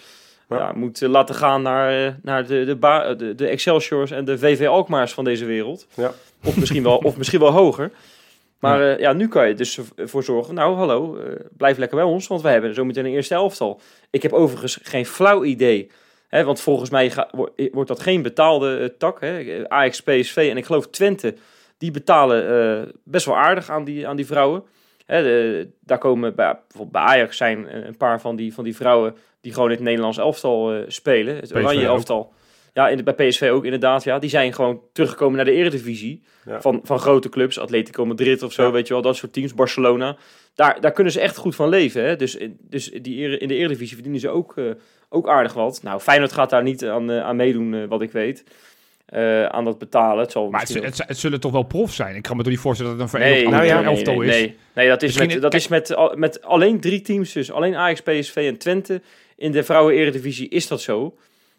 Ja. 0.50 0.58
ja, 0.58 0.72
moet 0.72 1.02
eh, 1.02 1.10
laten 1.10 1.36
gaan 1.36 1.62
naar, 1.62 2.06
eh, 2.06 2.14
naar 2.22 2.48
de, 2.48 2.66
de, 2.66 2.76
ba- 2.76 3.14
de, 3.14 3.36
de 3.36 3.48
Excelsiors 3.48 4.12
en 4.12 4.26
de 4.26 4.38
VV 4.38 4.68
Alkmaars 4.68 5.14
van 5.14 5.24
deze 5.24 5.46
wereld. 5.46 5.88
Ja. 5.94 6.12
Of, 6.44 6.58
misschien 6.58 6.84
wel, 6.84 6.98
of 6.98 7.18
misschien 7.18 7.40
wel 7.40 7.52
hoger. 7.52 7.92
Maar 8.60 8.84
ja. 8.86 8.98
ja, 8.98 9.14
nu 9.14 9.28
kan 9.28 9.48
je 9.48 9.54
dus 9.54 9.80
ervoor 9.96 10.24
zorgen. 10.24 10.54
Nou, 10.56 10.76
hallo, 10.76 11.18
blijf 11.58 11.78
lekker 11.78 11.98
bij 11.98 12.06
ons, 12.06 12.28
want 12.28 12.42
wij 12.42 12.52
hebben 12.52 12.74
zo 12.74 12.86
meteen 12.86 13.06
een 13.06 13.12
eerste 13.12 13.34
elftal. 13.34 13.80
Ik 14.10 14.22
heb 14.22 14.34
overigens 14.34 14.80
geen 14.84 15.06
flauw 15.06 15.44
idee. 15.44 15.92
Hè, 16.28 16.44
want 16.44 16.60
volgens 16.62 16.90
mij 16.90 17.10
ga- 17.10 17.30
wordt 17.72 17.88
dat 17.90 18.00
geen 18.00 18.22
betaalde 18.22 18.94
tak. 18.98 19.22
Hè. 19.22 19.64
Ajax, 19.70 20.02
PSV 20.02 20.48
en 20.52 20.58
ik 20.58 20.66
geloof 20.66 20.88
Twente, 20.88 21.36
die 21.78 21.92
betalen 21.92 22.48
eh, 22.82 22.94
best 23.04 23.26
wel 23.26 23.38
aardig 23.38 23.70
aan 23.70 23.84
die, 23.84 24.08
aan 24.08 24.16
die 24.16 24.26
vrouwen. 24.26 24.64
Hè, 25.06 25.24
de- 25.24 25.70
daar 25.80 25.98
komen 25.98 26.36
bij, 26.36 26.54
bijvoorbeeld 26.54 26.92
bij 26.92 27.02
Ajax 27.02 27.38
zijn 27.38 27.86
een 27.88 27.98
paar 27.98 28.22
van 28.22 28.36
die, 28.36 28.54
van 28.54 28.64
die 28.64 28.76
vrouwen 28.76 29.16
die 29.42 29.54
gewoon 29.54 29.70
in 29.70 29.76
het 29.76 29.84
Nederlands 29.84 30.18
elftal 30.18 30.74
eh, 30.74 30.82
spelen. 30.88 31.36
Het 31.36 31.44
PSV 31.44 31.56
Oranje 31.56 31.82
ook. 31.88 31.96
elftal. 31.96 32.34
Ja, 32.74 32.90
in 32.90 32.98
de, 32.98 33.04
bij 33.04 33.14
PSV 33.28 33.50
ook 33.54 33.64
inderdaad. 33.64 34.04
Ja, 34.04 34.20
die 34.20 34.30
zijn 34.30 34.54
gewoon 34.54 34.82
teruggekomen 34.94 35.36
naar 35.36 35.46
de 35.46 35.52
eredivisie. 35.52 36.24
Ja. 36.46 36.62
Van, 36.62 36.80
van 36.84 37.00
grote 37.00 37.30
clubs, 37.30 37.60
Atletico 37.60 38.06
Madrid 38.06 38.44
of 38.44 38.54
zo, 38.54 38.64
Ja. 38.64 38.72
weet 38.72 38.88
je 38.88 38.94
wel, 38.94 39.02
dat 39.02 39.16
soort 39.16 39.34
teams. 39.34 39.54
Barcelona. 39.54 40.18
Daar, 40.56 40.82
daar 40.82 40.92
kunnen 40.92 41.14
ze 41.14 41.20
echt 41.20 41.38
goed 41.38 41.56
van 41.56 41.70
leven. 41.70 42.04
Hè? 42.04 42.16
Dus, 42.16 42.38
dus 42.60 42.90
die, 42.92 43.38
in 43.38 43.48
de 43.48 43.56
eredivisie 43.56 43.94
verdienen 43.94 44.22
ze 44.22 44.30
ook, 44.30 44.58
eh, 44.58 44.66
ook 45.10 45.28
aardig 45.30 45.54
wat. 45.54 45.84
Nou, 45.84 46.00
Feyenoord 46.00 46.32
gaat 46.32 46.50
daar 46.50 46.64
niet 46.64 46.86
aan, 46.86 47.12
aan 47.12 47.36
meedoen, 47.36 47.88
wat 47.88 48.02
ik 48.02 48.12
weet. 48.12 48.44
Eh, 49.06 49.46
aan 49.46 49.63
dat 49.63 49.78
betalen. 49.78 50.20
Het 50.24 50.32
zal 50.32 50.50
Maar 50.50 50.60
het, 50.60 50.70
misschien 50.70 50.89
het, 50.91 51.08
het 51.08 51.18
zullen 51.18 51.39
toch 51.39 51.52
wel 51.52 51.63
profs 51.63 51.96
zijn? 51.96 52.15
Ik 52.15 52.22
kan 52.22 52.38
me 52.38 52.41
toch 52.44 52.52
niet 52.52 52.62
voorstellen 52.62 52.98
dat 52.98 53.02
het 53.12 53.13
een 53.13 53.20
Nee, 53.20 53.30
verenigd 53.30 53.56
nou 53.56 53.65
ja, 53.65 53.72
amateur 53.72 53.91
nee, 53.91 53.98
elftal 53.98 54.18
nee, 54.20 54.30
is. 54.30 54.36
nee. 54.48 54.58
Nee, 54.76 54.88
dat 54.88 55.02
is, 55.04 55.08
Misschien- 55.08 55.28
met, 55.34 55.41
dat 55.41 55.52
kijk- 55.52 55.63
is 55.63 55.68
met, 55.70 55.96
al- 55.96 56.13
met 56.15 56.41
alleen 56.41 56.80
drie 56.80 57.02
teams 57.02 57.34
dus. 57.34 57.52
Alleen 57.52 57.76
Ajax, 57.76 58.02
PSV 58.02 58.36
en 58.36 58.58
Twente. 58.58 59.02
In 59.36 59.52
de 59.52 59.63
vrouwen-eredivisie 59.63 60.50
is 60.50 60.68
dat 60.68 60.82
zo. 60.82 61.15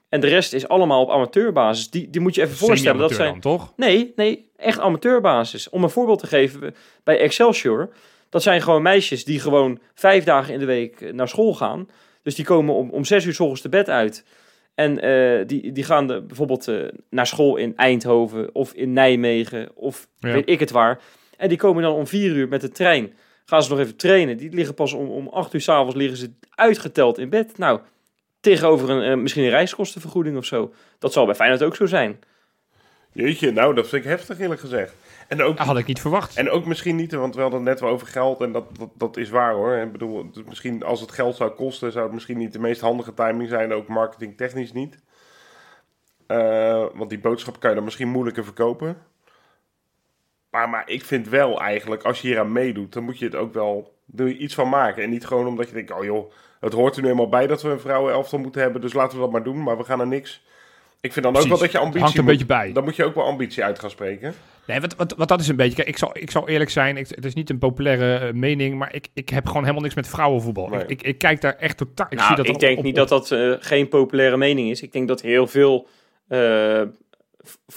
En 0.08 0.20
de 0.20 0.26
rest 0.26 0.52
is 0.52 0.68
allemaal 0.68 1.02
op 1.02 1.10
amateurbasis. 1.10 1.90
Die, 1.90 2.10
die 2.10 2.20
moet 2.20 2.34
je 2.34 2.42
even 2.42 2.56
voorstellen. 2.56 3.00
Dat 3.00 3.12
zijn, 3.14 3.30
dan, 3.30 3.40
toch? 3.40 3.72
Nee, 3.76 4.12
nee, 4.16 4.50
echt 4.56 4.78
amateurbasis. 4.78 5.68
Om 5.68 5.82
een 5.82 5.90
voorbeeld 5.90 6.18
te 6.18 6.26
geven, 6.26 6.74
bij 7.04 7.18
Excelsior, 7.18 7.88
dat 8.30 8.42
zijn 8.42 8.62
gewoon 8.62 8.82
meisjes 8.82 9.24
die 9.24 9.40
gewoon 9.40 9.78
vijf 9.94 10.24
dagen 10.24 10.52
in 10.54 10.58
de 10.58 10.64
week 10.64 11.12
naar 11.12 11.28
school 11.28 11.54
gaan. 11.54 11.88
Dus 12.22 12.34
die 12.34 12.44
komen 12.44 12.74
om, 12.74 12.90
om 12.90 13.04
zes 13.04 13.24
uur 13.24 13.34
s 13.34 13.40
ochtends 13.40 13.62
de 13.62 13.68
bed 13.68 13.88
uit. 13.88 14.24
En 14.76 15.00
eh, 15.00 15.46
die, 15.46 15.72
die 15.72 15.84
gaan 15.84 16.06
de, 16.06 16.20
bijvoorbeeld 16.22 16.68
eh, 16.68 16.84
naar 17.10 17.26
school 17.26 17.56
in 17.56 17.76
Eindhoven 17.76 18.54
of 18.54 18.72
in 18.72 18.92
Nijmegen 18.92 19.68
of 19.74 20.08
Ja. 20.18 20.32
weet 20.32 20.48
ik 20.48 20.60
het 20.60 20.70
waar. 20.70 21.00
En 21.36 21.48
die 21.48 21.58
komen 21.58 21.82
dan 21.82 21.92
om 21.94 22.06
vier 22.06 22.30
uur 22.30 22.48
met 22.48 22.60
de 22.60 22.68
trein. 22.68 23.12
Gaan 23.44 23.62
ze 23.62 23.70
nog 23.70 23.78
even 23.78 23.96
trainen. 23.96 24.36
Die 24.36 24.50
liggen 24.52 24.74
pas 24.74 24.92
om, 24.92 25.08
om 25.08 25.28
acht 25.28 25.54
uur 25.54 25.60
s'avonds 25.60 25.94
liggen 25.94 26.18
ze 26.18 26.30
uitgeteld 26.50 27.18
in 27.18 27.28
bed. 27.28 27.58
Nou, 27.58 27.80
tegenover 28.40 28.90
een, 28.90 29.02
eh, 29.10 29.16
misschien 29.16 29.44
een 29.44 29.50
reiskostenvergoeding 29.50 30.36
of 30.36 30.44
zo. 30.44 30.72
Dat 30.98 31.12
zal 31.12 31.26
bij 31.26 31.34
Feyenoord 31.34 31.62
ook 31.62 31.76
zo 31.76 31.86
zijn. 31.86 32.18
Jeetje, 33.12 33.50
nou, 33.52 33.74
dat 33.74 33.88
vind 33.88 34.04
ik 34.04 34.10
heftig 34.10 34.38
eerlijk 34.40 34.60
gezegd. 34.60 34.94
En 35.28 35.42
ook, 35.42 35.56
Dat 35.56 35.66
had 35.66 35.78
ik 35.78 35.86
niet 35.86 36.00
verwacht. 36.00 36.36
en 36.36 36.50
ook 36.50 36.66
misschien 36.66 36.96
niet, 36.96 37.12
want 37.12 37.34
we 37.34 37.40
hadden 37.40 37.60
het 37.60 37.68
net 37.68 37.80
wel 37.80 37.90
over 37.90 38.06
geld 38.06 38.40
en 38.40 38.52
dat, 38.52 38.78
dat, 38.78 38.90
dat 38.94 39.16
is 39.16 39.30
waar 39.30 39.54
hoor. 39.54 39.76
Ik 39.76 39.92
bedoel, 39.92 40.30
misschien 40.46 40.82
als 40.82 41.00
het 41.00 41.12
geld 41.12 41.36
zou 41.36 41.50
kosten, 41.50 41.92
zou 41.92 42.04
het 42.04 42.14
misschien 42.14 42.38
niet 42.38 42.52
de 42.52 42.58
meest 42.58 42.80
handige 42.80 43.14
timing 43.14 43.48
zijn, 43.48 43.72
ook 43.72 43.88
marketingtechnisch 43.88 44.72
niet. 44.72 44.98
Eh, 46.26 46.86
want 46.94 47.10
die 47.10 47.20
boodschap 47.20 47.60
kan 47.60 47.68
je 47.68 47.76
dan 47.76 47.84
misschien 47.84 48.08
moeilijker 48.08 48.44
verkopen. 48.44 48.96
Maar, 50.50 50.68
maar 50.68 50.88
ik 50.88 51.04
vind 51.04 51.28
wel 51.28 51.60
eigenlijk, 51.60 52.02
als 52.02 52.20
je 52.20 52.28
hier 52.28 52.38
aan 52.38 52.52
meedoet, 52.52 52.92
dan 52.92 53.04
moet 53.04 53.18
je 53.18 53.24
het 53.24 53.34
ook 53.34 53.52
wel 53.52 53.94
doe 54.06 54.28
je 54.28 54.36
iets 54.36 54.54
van 54.54 54.68
maken. 54.68 55.02
En 55.02 55.10
niet 55.10 55.26
gewoon 55.26 55.46
omdat 55.46 55.68
je 55.68 55.74
denkt, 55.74 55.90
oh 55.90 56.04
joh, 56.04 56.32
het 56.60 56.72
hoort 56.72 56.96
er 56.96 57.02
nu 57.02 57.08
eenmaal 57.08 57.28
bij 57.28 57.46
dat 57.46 57.62
we 57.62 57.68
een 57.68 57.80
vrouwenelftal 57.80 58.38
moeten 58.38 58.62
hebben, 58.62 58.80
dus 58.80 58.92
laten 58.92 59.16
we 59.16 59.22
dat 59.22 59.32
maar 59.32 59.42
doen, 59.42 59.62
maar 59.62 59.76
we 59.76 59.84
gaan 59.84 60.00
er 60.00 60.06
niks. 60.06 60.44
Ik 61.00 61.12
vind 61.12 61.24
dan 61.24 61.36
ook 61.36 61.42
wel 61.48 61.58
dat 61.58 61.70
je 61.72 61.76
Het 61.76 61.76
ambitie 61.76 62.00
hangt 62.02 62.18
een 62.18 62.24
moet- 62.24 62.32
beetje 62.32 62.46
bij. 62.46 62.72
Dan 62.72 62.84
moet 62.84 62.96
je 62.96 63.04
ook 63.04 63.14
wel 63.14 63.24
ambitie 63.24 63.64
uit 63.64 63.78
gaan 63.78 63.90
spreken. 63.90 64.34
Nee, 64.66 64.80
wat, 64.80 64.96
wat, 64.96 65.14
wat 65.16 65.28
dat 65.28 65.40
is 65.40 65.48
een 65.48 65.56
beetje. 65.56 65.74
Kijk, 65.76 65.88
ik 65.88 65.98
zal, 65.98 66.10
ik 66.12 66.30
zal 66.30 66.48
eerlijk 66.48 66.70
zijn. 66.70 66.96
Ik, 66.96 67.08
het 67.08 67.24
is 67.24 67.34
niet 67.34 67.50
een 67.50 67.58
populaire 67.58 68.26
eh, 68.26 68.32
mening. 68.32 68.78
Maar 68.78 68.94
ik, 68.94 69.08
ik 69.14 69.28
heb 69.28 69.46
gewoon 69.46 69.62
helemaal 69.62 69.82
niks 69.82 69.94
met 69.94 70.08
vrouwenvoetbal. 70.08 70.68
Nee. 70.68 70.80
Ik, 70.80 70.90
ik, 70.90 71.02
ik 71.02 71.18
kijk 71.18 71.40
daar 71.40 71.56
echt 71.56 71.76
totaal. 71.76 72.06
Ik 72.10 72.14
nou, 72.16 72.26
zie 72.26 72.36
dat 72.36 72.46
ik 72.48 72.58
denk 72.58 72.78
op- 72.78 72.84
niet 72.84 73.00
op- 73.00 73.08
dat 73.08 73.28
dat 73.28 73.38
eh, 73.40 73.52
geen 73.68 73.88
populaire 73.88 74.36
mening 74.36 74.70
is. 74.70 74.82
Ik 74.82 74.92
denk 74.92 75.08
dat 75.08 75.20
heel 75.22 75.46
veel 75.46 75.88
eh, 76.28 76.82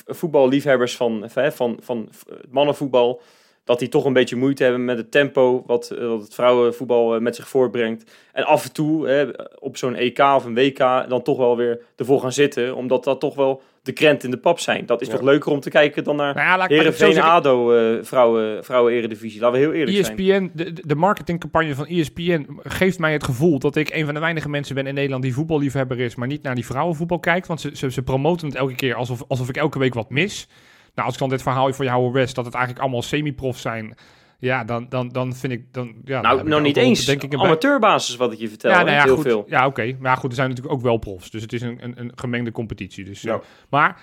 voetballiefhebbers 0.06 0.96
van, 0.96 1.24
van, 1.28 1.52
van, 1.52 1.78
van 1.82 2.10
mannenvoetbal... 2.50 3.22
dat 3.70 3.80
die 3.80 3.90
toch 3.90 4.06
een 4.06 4.14
beetje 4.14 4.36
moeite 4.36 4.64
hebben 4.64 4.86
met 4.86 4.98
het 4.98 5.12
tempo 5.12 5.64
wat, 5.66 5.90
eh, 5.90 6.08
wat 6.08 6.22
het 6.22 6.34
vrouwenvoetbal 6.34 7.16
eh, 7.16 7.22
met 7.22 7.36
zich 7.36 7.48
voortbrengt. 7.48 8.12
En 8.34 8.44
af 8.44 8.64
en 8.64 8.72
toe 8.74 9.08
hè, 9.08 9.26
op 9.60 9.78
zo'n 9.78 9.96
EK 9.96 10.20
of 10.20 10.46
een 10.46 10.54
WK 10.54 10.78
dan 11.10 11.22
toch 11.22 11.38
wel 11.38 11.58
weer 11.58 11.82
ervoor 11.96 12.22
gaan 12.22 12.32
zitten, 12.32 12.76
omdat 12.76 13.04
dat 13.04 13.20
toch 13.20 13.36
wel 13.36 13.62
de 13.84 13.92
krent 13.92 14.24
in 14.24 14.32
de 14.32 14.38
pap 14.38 14.60
zijn. 14.60 14.86
Dat 14.86 15.02
is 15.02 15.08
Ja. 15.08 15.14
toch 15.14 15.22
leuker 15.22 15.52
om 15.52 15.60
te 15.60 15.70
kijken 15.70 16.04
dan 16.04 16.16
naar 16.16 16.36
Nou 16.36 16.74
ja, 16.74 16.92
zeggen. 16.92 17.24
ADO 17.24 17.74
eh, 17.74 18.04
vrouwen, 18.04 18.64
vrouwen 18.64 18.94
eredivisie. 18.94 19.42
Laten 19.42 19.60
we 19.60 19.66
heel 19.66 19.74
eerlijk 19.74 20.06
zijn. 20.06 20.18
ESPN, 20.18 20.52
de, 20.54 20.74
de 20.74 20.96
marketingcampagne 20.96 21.76
van 21.76 21.86
E 21.90 22.00
ESPN 22.00 22.48
geeft 22.64 23.00
mij 23.00 23.14
het 23.14 23.24
gevoel 23.24 23.60
dat 23.60 23.76
ik 23.76 23.90
een 23.94 24.06
van 24.06 24.14
de 24.14 24.20
weinige 24.20 24.50
mensen 24.50 24.76
ben 24.76 24.88
in 24.88 24.94
Nederland 24.94 25.24
die 25.24 25.34
voetballiefhebber 25.34 26.00
is, 26.00 26.16
maar 26.16 26.28
niet 26.28 26.44
naar 26.44 26.56
die 26.56 26.66
vrouwenvoetbal 26.66 27.20
kijkt. 27.20 27.48
Want 27.48 27.62
ze, 27.62 27.70
ze, 27.74 27.92
ze 27.92 28.02
promoten 28.02 28.48
het 28.48 28.56
elke 28.56 28.76
keer 28.76 28.96
alsof, 28.96 29.24
alsof 29.28 29.50
ik 29.50 29.58
elke 29.58 29.80
week 29.80 29.94
wat 29.94 30.10
mis. 30.10 30.48
Nou, 30.96 31.06
als 31.08 31.14
ik 31.14 31.20
dan 31.20 31.30
dit 31.30 31.42
verhaal 31.42 31.74
voor 31.74 31.86
je 31.86 31.92
houden 31.92 32.12
West, 32.12 32.36
dat 32.36 32.46
het 32.46 32.54
eigenlijk 32.54 32.84
allemaal 32.84 33.02
semi-profs 33.02 33.62
zijn, 33.62 33.96
ja, 34.40 34.64
dan, 34.64 34.86
dan, 34.90 35.10
dan 35.10 35.36
vind 35.36 35.54
ik... 35.54 35.74
Dan, 35.74 35.88
ja, 36.04 36.22
dan 36.22 36.36
Nou, 36.36 36.52
er 36.52 36.62
niet 36.62 36.78
eens. 36.78 37.06
denk 37.06 37.24
ik, 37.24 37.34
Amateurbasis 37.34 38.16
wat 38.16 38.32
ik 38.34 38.40
je 38.40 38.50
vertel. 38.50 38.72
ja, 38.72 38.78
nou 38.78 38.92
ja, 38.92 39.04
heel 39.04 39.16
goed. 39.16 39.24
veel. 39.24 39.46
Ja, 39.48 39.66
oké. 39.66 39.96
Maar 40.00 40.18
goed, 40.18 40.30
er 40.30 40.36
zijn 40.36 40.50
natuurlijk 40.50 40.76
ook 40.76 40.82
wel 40.82 40.98
profs. 40.98 41.32
Dus 41.32 41.42
het 41.42 41.54
is 41.54 41.62
een, 41.62 41.78
een, 41.82 42.00
een 42.00 42.12
gemengde 42.16 42.52
competitie. 42.52 43.06
Dus, 43.06 43.24
eh, 43.26 43.32
Ja. 43.34 43.42
Maar 43.70 44.02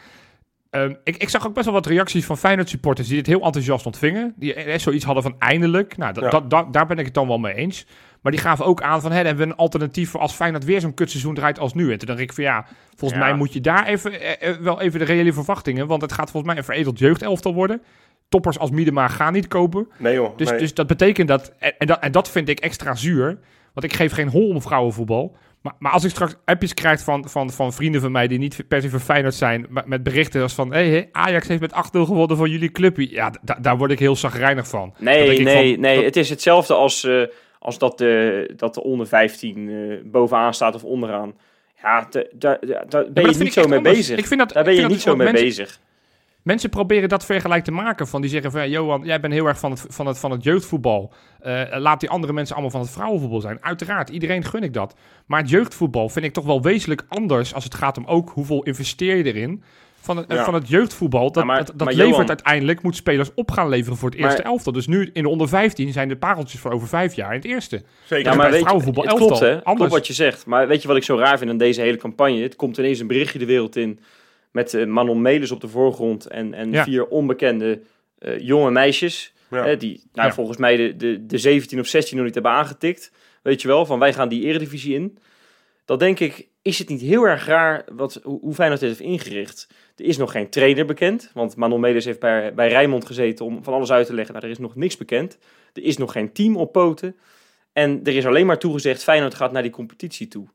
ehm, 0.71 0.95
ik, 1.05 1.17
ik 1.17 1.29
zag 1.29 1.47
ook 1.47 1.55
best 1.55 1.65
wel 1.65 1.75
wat 1.75 1.87
reacties 1.87 2.25
van 2.27 2.39
Feyenoord 2.39 2.69
supporters 2.69 3.09
die 3.09 3.17
dit 3.17 3.27
heel 3.27 3.41
enthousiast 3.43 3.87
ontvingen. 3.87 4.35
Die 4.37 4.55
eh, 4.55 4.79
zoiets 4.79 5.05
hadden 5.05 5.23
van 5.23 5.35
eindelijk. 5.39 5.97
Nou, 5.97 6.21
Ja. 6.21 6.31
dat, 6.31 6.51
dat- 6.51 6.73
daar 6.73 6.87
ben 6.87 6.99
ik 6.99 7.05
het 7.05 7.15
dan 7.15 7.27
wel 7.29 7.39
mee 7.39 7.55
eens. 7.55 7.87
Maar 8.27 8.35
die 8.35 8.45
gaven 8.45 8.65
ook 8.65 8.83
aan 8.83 9.01
van, 9.01 9.11
hè, 9.11 9.17
dan 9.17 9.27
hebben 9.27 9.47
we 9.47 9.53
een 9.53 9.59
alternatief 9.59 10.11
voor 10.11 10.21
als 10.21 10.33
Feyenoord 10.33 10.65
weer 10.65 10.81
zo'n 10.81 10.95
kutseizoen 10.95 11.35
draait 11.35 11.59
als 11.59 11.75
nu. 11.75 11.93
En 11.93 11.99
toen 11.99 12.09
dacht 12.09 12.21
ik 12.21 12.33
van, 12.33 12.45
ja, 12.45 12.67
volgens 12.97 13.21
Ja. 13.21 13.27
mij 13.27 13.37
moet 13.37 13.53
je 13.53 13.61
daar 13.61 13.87
even, 13.87 14.21
eh, 14.21 14.49
eh, 14.51 14.57
wel 14.57 14.81
even 14.81 14.99
de 14.99 15.05
reële 15.05 15.33
verwachtingen. 15.33 15.87
Want 15.87 16.03
het 16.03 16.13
gaat 16.13 16.31
volgens 16.31 16.53
mij 16.53 16.57
een 16.61 16.69
veredeld 16.69 16.99
jeugdelftal 16.99 17.55
worden. 17.55 17.83
Toppers 18.29 18.59
als 18.59 18.71
Miedema 18.71 19.09
gaan 19.09 19.33
niet 19.33 19.49
kopen. 19.49 19.89
Nee 19.99 20.15
joh, 20.15 20.37
Dus, 20.37 20.51
nee. 20.51 20.59
dus 20.59 20.75
dat 20.75 20.87
betekent 20.87 21.29
dat 21.29 21.53
en, 21.59 21.75
en 21.79 21.87
dat... 21.87 21.99
en 22.01 22.13
dat 22.13 22.31
vind 22.31 22.49
ik 22.49 22.61
extra 22.61 22.95
zuur. 22.95 23.39
Want 23.73 23.87
ik 23.87 23.93
geef 23.93 24.13
geen 24.13 24.29
hol 24.29 24.49
om 24.49 24.63
vrouwenvoetbal. 24.63 25.37
Maar, 25.63 25.73
maar 25.79 25.93
als 25.93 26.05
ik 26.05 26.11
straks 26.11 26.35
appjes 26.45 26.75
krijg 26.75 27.01
van, 27.01 27.29
van, 27.29 27.51
van 27.51 27.73
vrienden 27.73 28.01
van 28.01 28.13
mij... 28.13 28.27
die 28.29 28.39
niet 28.39 28.65
per 28.69 28.83
se 28.83 28.91
voor 28.91 29.01
Feyenoord 29.01 29.35
zijn... 29.35 29.67
maar 29.69 29.85
met 29.87 30.03
berichten 30.03 30.43
als 30.43 30.55
van... 30.55 30.73
Hey, 30.73 31.09
Ajax 31.13 31.49
heeft 31.49 31.61
met 31.61 31.73
8-0 31.73 31.77
gewonnen 31.91 32.37
van 32.37 32.51
jullie 32.51 32.71
clubje. 32.71 33.11
Ja, 33.11 33.33
da- 33.43 33.59
daar 33.61 33.77
word 33.79 33.91
ik 33.91 33.99
heel 33.99 34.17
zagrijnig 34.17 34.69
van. 34.69 34.95
Nee, 34.99 35.43
nee, 35.43 35.73
van, 35.73 35.81
nee. 35.81 35.95
dat- 35.97 36.05
Het 36.05 36.17
is 36.17 36.29
hetzelfde 36.31 36.75
als, 36.75 37.05
eh, 37.05 37.23
als 37.59 37.79
dat, 37.79 37.99
de, 37.99 38.53
dat 38.57 38.75
de 38.75 38.83
onder 38.83 39.07
15 39.07 39.69
eh, 39.69 40.11
bovenaan 40.11 40.55
staat 40.55 40.75
of 40.75 40.85
onderaan. 40.85 41.35
Ja, 41.83 42.09
daar 42.39 42.59
maar 42.91 43.13
ben 43.13 43.31
je 43.31 43.39
niet 43.39 43.53
zo 43.53 43.69
mee 43.69 43.79
anders. 43.79 43.97
bezig. 43.97 44.19
Ik 44.19 44.27
vind 44.27 44.41
dat, 44.41 44.53
Daar 44.53 44.65
ben 44.65 44.75
je 44.75 44.87
niet 44.87 45.01
zo 45.01 45.17
mee 45.17 45.27
mensen, 45.27 45.45
bezig. 45.45 45.81
Mensen 46.43 46.71
proberen 46.71 47.09
dat 47.09 47.25
vergelijk 47.25 47.65
te 47.65 47.71
maken. 47.71 48.07
Van 48.07 48.21
die 48.21 48.31
zeggen 48.31 48.51
van, 48.51 48.71
Johan, 48.71 49.03
jij 49.05 49.21
bent 49.21 49.33
heel 49.33 49.47
erg 49.47 49.59
van 49.59 49.71
het, 49.71 49.85
van 49.89 50.07
het, 50.07 50.19
van 50.19 50.31
het 50.31 50.43
jeugdvoetbal. 50.43 51.13
Eh, 51.41 51.63
laat 51.71 52.01
die 52.01 52.11
andere 52.11 52.33
mensen 52.33 52.55
allemaal 52.55 52.73
van 52.73 52.81
het 52.81 52.91
vrouwenvoetbal 52.91 53.41
zijn. 53.41 53.59
Uiteraard, 53.61 54.09
iedereen 54.09 54.45
gun 54.45 54.63
ik 54.63 54.73
dat. 54.73 54.95
Maar 55.27 55.41
het 55.41 55.51
jeugdvoetbal 55.51 56.09
vind 56.09 56.25
ik 56.25 56.33
toch 56.33 56.45
wel 56.45 56.63
wezenlijk 56.63 57.05
anders... 57.09 57.55
als 57.55 57.65
het 57.65 57.75
gaat 57.75 57.99
om 57.99 58.05
ook 58.05 58.31
hoeveel 58.31 58.63
investeer 58.63 59.17
je 59.17 59.25
erin... 59.25 59.63
Van 60.07 60.17
het, 60.17 60.33
Ja. 60.33 60.45
van 60.45 60.55
het 60.55 60.69
jeugdvoetbal, 60.69 61.33
dat, 61.33 61.43
Ja, 61.43 61.45
maar- 61.45 61.57
dat, 61.59 61.67
dat 61.67 61.77
maar 61.79 61.95
levert 61.95 62.11
Johan- 62.11 62.29
uiteindelijk, 62.29 62.83
moet 62.83 62.97
spelers 62.97 63.31
op 63.35 63.51
gaan 63.51 63.69
leveren 63.69 63.99
voor 63.99 64.11
het 64.11 64.19
eerste 64.19 64.43
Maar- 64.43 64.51
elftal. 64.53 64.73
Dus 64.73 64.87
nu 64.87 65.11
in 65.13 65.23
de 65.23 65.29
onder 65.29 65.49
15 65.49 65.93
zijn 65.93 66.09
de 66.09 66.17
pareltjes 66.17 66.61
voor 66.61 66.71
over 66.71 66.89
vijf 66.89 67.15
jaar 67.15 67.31
in 67.31 67.37
het 67.41 67.45
eerste. 67.45 67.83
Zeker. 68.05 68.31
Ja, 68.31 68.35
maar 68.35 68.47
weet 68.47 68.55
je, 68.55 68.61
vrouwenvoetbal 68.61 69.05
het 69.05 69.15
klopt 69.15 69.39
hè, 69.41 69.53
Anders. 69.55 69.75
klopt 69.77 69.91
wat 69.93 70.07
je 70.07 70.13
zegt. 70.13 70.47
Maar 70.47 70.69
weet 70.69 70.83
je 70.83 70.89
wat 70.89 70.97
ik 70.97 71.05
zo 71.05 71.17
raar 71.17 71.39
vind 71.39 71.51
aan 71.51 71.57
deze 71.59 71.81
hele 71.81 71.97
campagne? 71.97 72.43
Het 72.43 72.57
komt 72.57 72.79
ineens 72.79 72.99
een 73.01 73.07
berichtje 73.07 73.39
de 73.39 73.47
wereld 73.47 73.77
in 73.77 74.01
met 74.51 74.75
eh, 74.75 74.87
Manon 74.87 75.23
Melis 75.23 75.51
op 75.51 75.61
de 75.61 75.69
voorgrond 75.69 76.27
en, 76.27 76.55
en 76.55 76.73
Ja. 76.73 76.83
vier 76.85 77.07
onbekende 77.07 77.81
eh, 78.19 78.39
jonge 78.39 78.71
meisjes. 78.71 79.33
Ja. 79.51 79.65
Hè, 79.65 79.77
die 79.77 80.03
nou, 80.13 80.29
Ja. 80.29 80.35
volgens 80.35 80.57
mij 80.59 80.77
de, 80.77 80.97
de, 80.97 81.27
de 81.27 81.39
17 81.39 81.81
of 81.81 81.87
16 81.87 82.17
nog 82.17 82.25
niet 82.27 82.35
hebben 82.35 82.53
aangetikt. 82.53 83.13
Weet 83.43 83.63
je 83.63 83.69
wel, 83.69 83.87
van 83.87 83.99
wij 83.99 84.13
gaan 84.13 84.29
die 84.29 84.45
eredivisie 84.45 84.95
in. 84.95 85.19
Dan 85.85 85.99
denk 85.99 86.21
ik, 86.21 86.47
is 86.67 86.79
het 86.79 86.89
niet 86.89 87.01
heel 87.01 87.25
erg 87.25 87.47
raar 87.47 87.85
wat, 87.93 88.21
hoe, 88.23 88.41
hoe 88.41 88.55
Feyenoord 88.55 88.81
dit 88.81 88.89
heeft 88.89 89.01
ingericht? 89.01 89.69
Er 89.97 90.05
is 90.05 90.17
nog 90.17 90.31
geen 90.31 90.49
trainer 90.51 90.87
bekend, 90.87 91.31
want 91.35 91.57
Manon 91.57 91.81
Melis 91.81 92.05
heeft 92.05 92.21
bij, 92.21 92.55
bij 92.55 92.69
Rijnmond 92.69 93.07
gezeten 93.07 93.45
om 93.45 93.65
van 93.65 93.75
alles 93.75 93.91
uit 93.91 94.07
te 94.07 94.15
leggen. 94.15 94.35
Nou, 94.35 94.47
er 94.47 94.53
is 94.53 94.59
nog 94.59 94.75
niks 94.75 94.97
bekend. 94.97 95.39
Er 95.73 95.83
is 95.83 95.97
nog 95.97 96.13
geen 96.13 96.33
team 96.33 96.57
op 96.57 96.73
poten. 96.73 97.17
En 97.73 98.01
er 98.05 98.17
is 98.17 98.27
alleen 98.27 98.47
maar 98.47 98.59
toegezegd, 98.59 99.03
Feyenoord 99.03 99.35
gaat 99.35 99.53
naar 99.53 99.63
die 99.63 99.71
competitie 99.71 100.29
toe. 100.29 100.47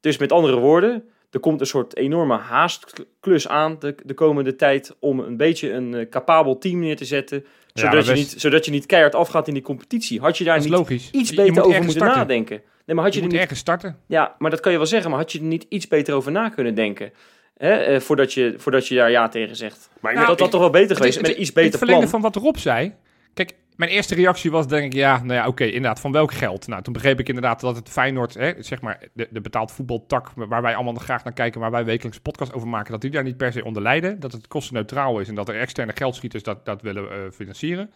Dus 0.00 0.18
met 0.18 0.32
andere 0.32 0.58
woorden, 0.58 1.04
er 1.30 1.40
komt 1.40 1.60
een 1.60 1.66
soort 1.66 1.96
enorme 1.96 2.36
haastklus 2.36 3.48
aan 3.48 3.76
de, 3.78 3.94
de 4.04 4.14
komende 4.14 4.56
tijd 4.56 4.96
om 4.98 5.20
een 5.20 5.36
beetje 5.36 5.72
een 5.72 5.94
eh, 5.94 6.08
capabel 6.08 6.58
team 6.58 6.78
neer 6.78 6.96
te 6.96 7.04
zetten, 7.04 7.44
zodat, 7.72 8.06
je 8.06 8.12
niet, 8.12 8.34
zodat 8.36 8.64
je 8.64 8.70
niet 8.70 8.86
keihard 8.86 9.14
afgaat 9.14 9.48
in 9.48 9.54
die 9.54 9.62
competitie. 9.62 10.20
Had 10.20 10.38
je 10.38 10.44
daar 10.44 10.58
niet 10.58 10.68
logisch. 10.68 11.10
iets 11.10 11.34
beter 11.34 11.62
over 11.62 11.76
moeten 11.76 11.90
starten. 11.90 12.18
nadenken? 12.18 12.62
Nee, 12.86 12.96
maar 12.96 13.04
had 13.04 13.14
Je 13.14 13.18
je, 13.20 13.24
er 13.24 13.30
moet 13.30 13.32
niet, 13.32 13.40
ergens 13.42 13.60
starten. 13.60 13.96
ja, 14.06 14.34
maar 14.38 14.50
dat 14.50 14.60
kan 14.60 14.72
je 14.72 14.78
wel 14.78 14.86
zeggen, 14.86 15.10
maar 15.10 15.18
had 15.18 15.32
je 15.32 15.38
er 15.38 15.44
niet 15.44 15.66
iets 15.68 15.88
beter 15.88 16.14
over 16.14 16.32
na 16.32 16.48
kunnen 16.48 16.74
denken? 16.74 17.12
Hè, 17.56 17.70
eh, 17.72 18.00
voordat, 18.00 18.32
je, 18.32 18.54
voordat 18.56 18.86
je 18.88 18.94
daar 18.94 19.10
ja 19.10 19.28
tegen 19.28 19.56
zegt. 19.56 19.90
Maar 20.00 20.10
ik 20.12 20.16
Nou, 20.16 20.28
dat 20.30 20.40
had 20.40 20.50
toch 20.50 20.60
wel 20.60 20.70
beter 20.70 20.88
Het 20.88 20.96
geweest 20.96 21.16
is- 21.16 21.22
met 21.22 21.30
een 21.30 21.40
iets 21.40 21.50
In 21.50 21.54
het 21.54 21.64
beter 21.64 21.78
verlengde 21.78 22.06
plan. 22.08 22.20
van 22.20 22.32
wat 22.32 22.42
Rob 22.42 22.56
zei. 22.56 22.94
Kijk, 23.34 23.54
mijn 23.76 23.90
eerste 23.90 24.14
reactie 24.14 24.50
was 24.50 24.66
denk 24.68 24.84
ik, 24.84 24.92
ja, 24.92 25.16
nou 25.22 25.32
ja, 25.32 25.46
oké, 25.46 25.64
inderdaad, 25.64 26.00
van 26.00 26.12
welk 26.12 26.32
geld? 26.32 26.66
Nou, 26.66 26.82
toen 26.82 26.92
begreep 26.92 27.20
ik 27.20 27.28
inderdaad 27.28 27.60
dat 27.60 27.76
het 27.76 27.88
Feyenoord, 27.88 28.34
hè, 28.34 28.52
zeg 28.58 28.80
maar, 28.80 28.98
de, 29.12 29.28
de 29.30 29.40
betaald 29.40 29.72
voetbaltak, 29.72 30.30
waar 30.34 30.62
wij 30.62 30.74
allemaal 30.74 30.94
graag 30.94 31.24
naar 31.24 31.32
kijken, 31.32 31.60
waar 31.60 31.70
wij 31.70 31.84
wekelijks 31.84 32.18
podcast 32.20 32.52
over 32.52 32.68
maken, 32.68 32.92
dat 32.92 33.00
die 33.00 33.10
daar 33.10 33.22
niet 33.22 33.36
per 33.36 33.52
se 33.52 33.64
onder 33.64 33.82
lijden. 33.82 34.20
Dat 34.20 34.32
het 34.32 34.48
kostenneutraal 34.48 35.18
is 35.20 35.28
en 35.28 35.34
dat 35.34 35.48
er 35.48 35.58
externe 35.60 35.92
geldschieters 35.94 36.42
dat, 36.42 36.64
dat 36.64 36.82
willen 36.82 37.10
eh, 37.10 37.16
financieren. 37.32 37.90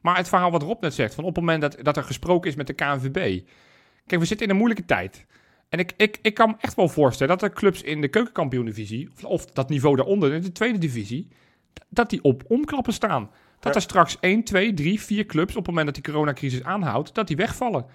Maar 0.00 0.16
het 0.16 0.28
verhaal 0.28 0.50
wat 0.50 0.62
Rob 0.62 0.82
net 0.82 0.94
zegt, 0.94 1.14
van 1.14 1.24
op 1.24 1.34
het 1.34 1.44
moment 1.44 1.60
dat, 1.60 1.76
dat 1.82 1.96
er 1.96 2.02
gesproken 2.04 2.50
is 2.50 2.56
met 2.56 2.66
de 2.66 2.72
KNVB. 2.72 3.40
Kijk, 4.08 4.20
we 4.20 4.26
zitten 4.26 4.46
in 4.46 4.52
een 4.52 4.58
moeilijke 4.58 4.84
tijd. 4.84 5.26
En 5.68 5.78
ik, 5.78 5.92
ik, 5.96 6.18
ik 6.22 6.34
kan 6.34 6.48
me 6.48 6.54
echt 6.60 6.74
wel 6.74 6.88
voorstellen 6.88 7.38
dat 7.38 7.50
er 7.50 7.56
clubs 7.56 7.82
in 7.82 8.00
de 8.00 8.08
keukenkampioen-divisie, 8.08 9.08
of, 9.14 9.24
of 9.24 9.44
dat 9.44 9.68
niveau 9.68 9.96
daaronder, 9.96 10.32
in 10.32 10.42
de 10.42 10.52
tweede 10.52 10.78
divisie, 10.78 11.28
dat 11.88 12.10
die 12.10 12.22
op 12.22 12.42
omklappen 12.46 12.92
staan. 12.92 13.30
Dat 13.60 13.74
er 13.74 13.80
straks 13.80 14.16
1, 14.20 14.44
2, 14.44 14.74
3, 14.74 15.00
4 15.00 15.26
clubs, 15.26 15.50
op 15.50 15.56
het 15.56 15.66
moment 15.66 15.86
dat 15.86 15.94
die 15.94 16.12
coronacrisis 16.12 16.62
aanhoudt, 16.62 17.14
dat 17.14 17.26
die 17.26 17.36
wegvallen. 17.36 17.86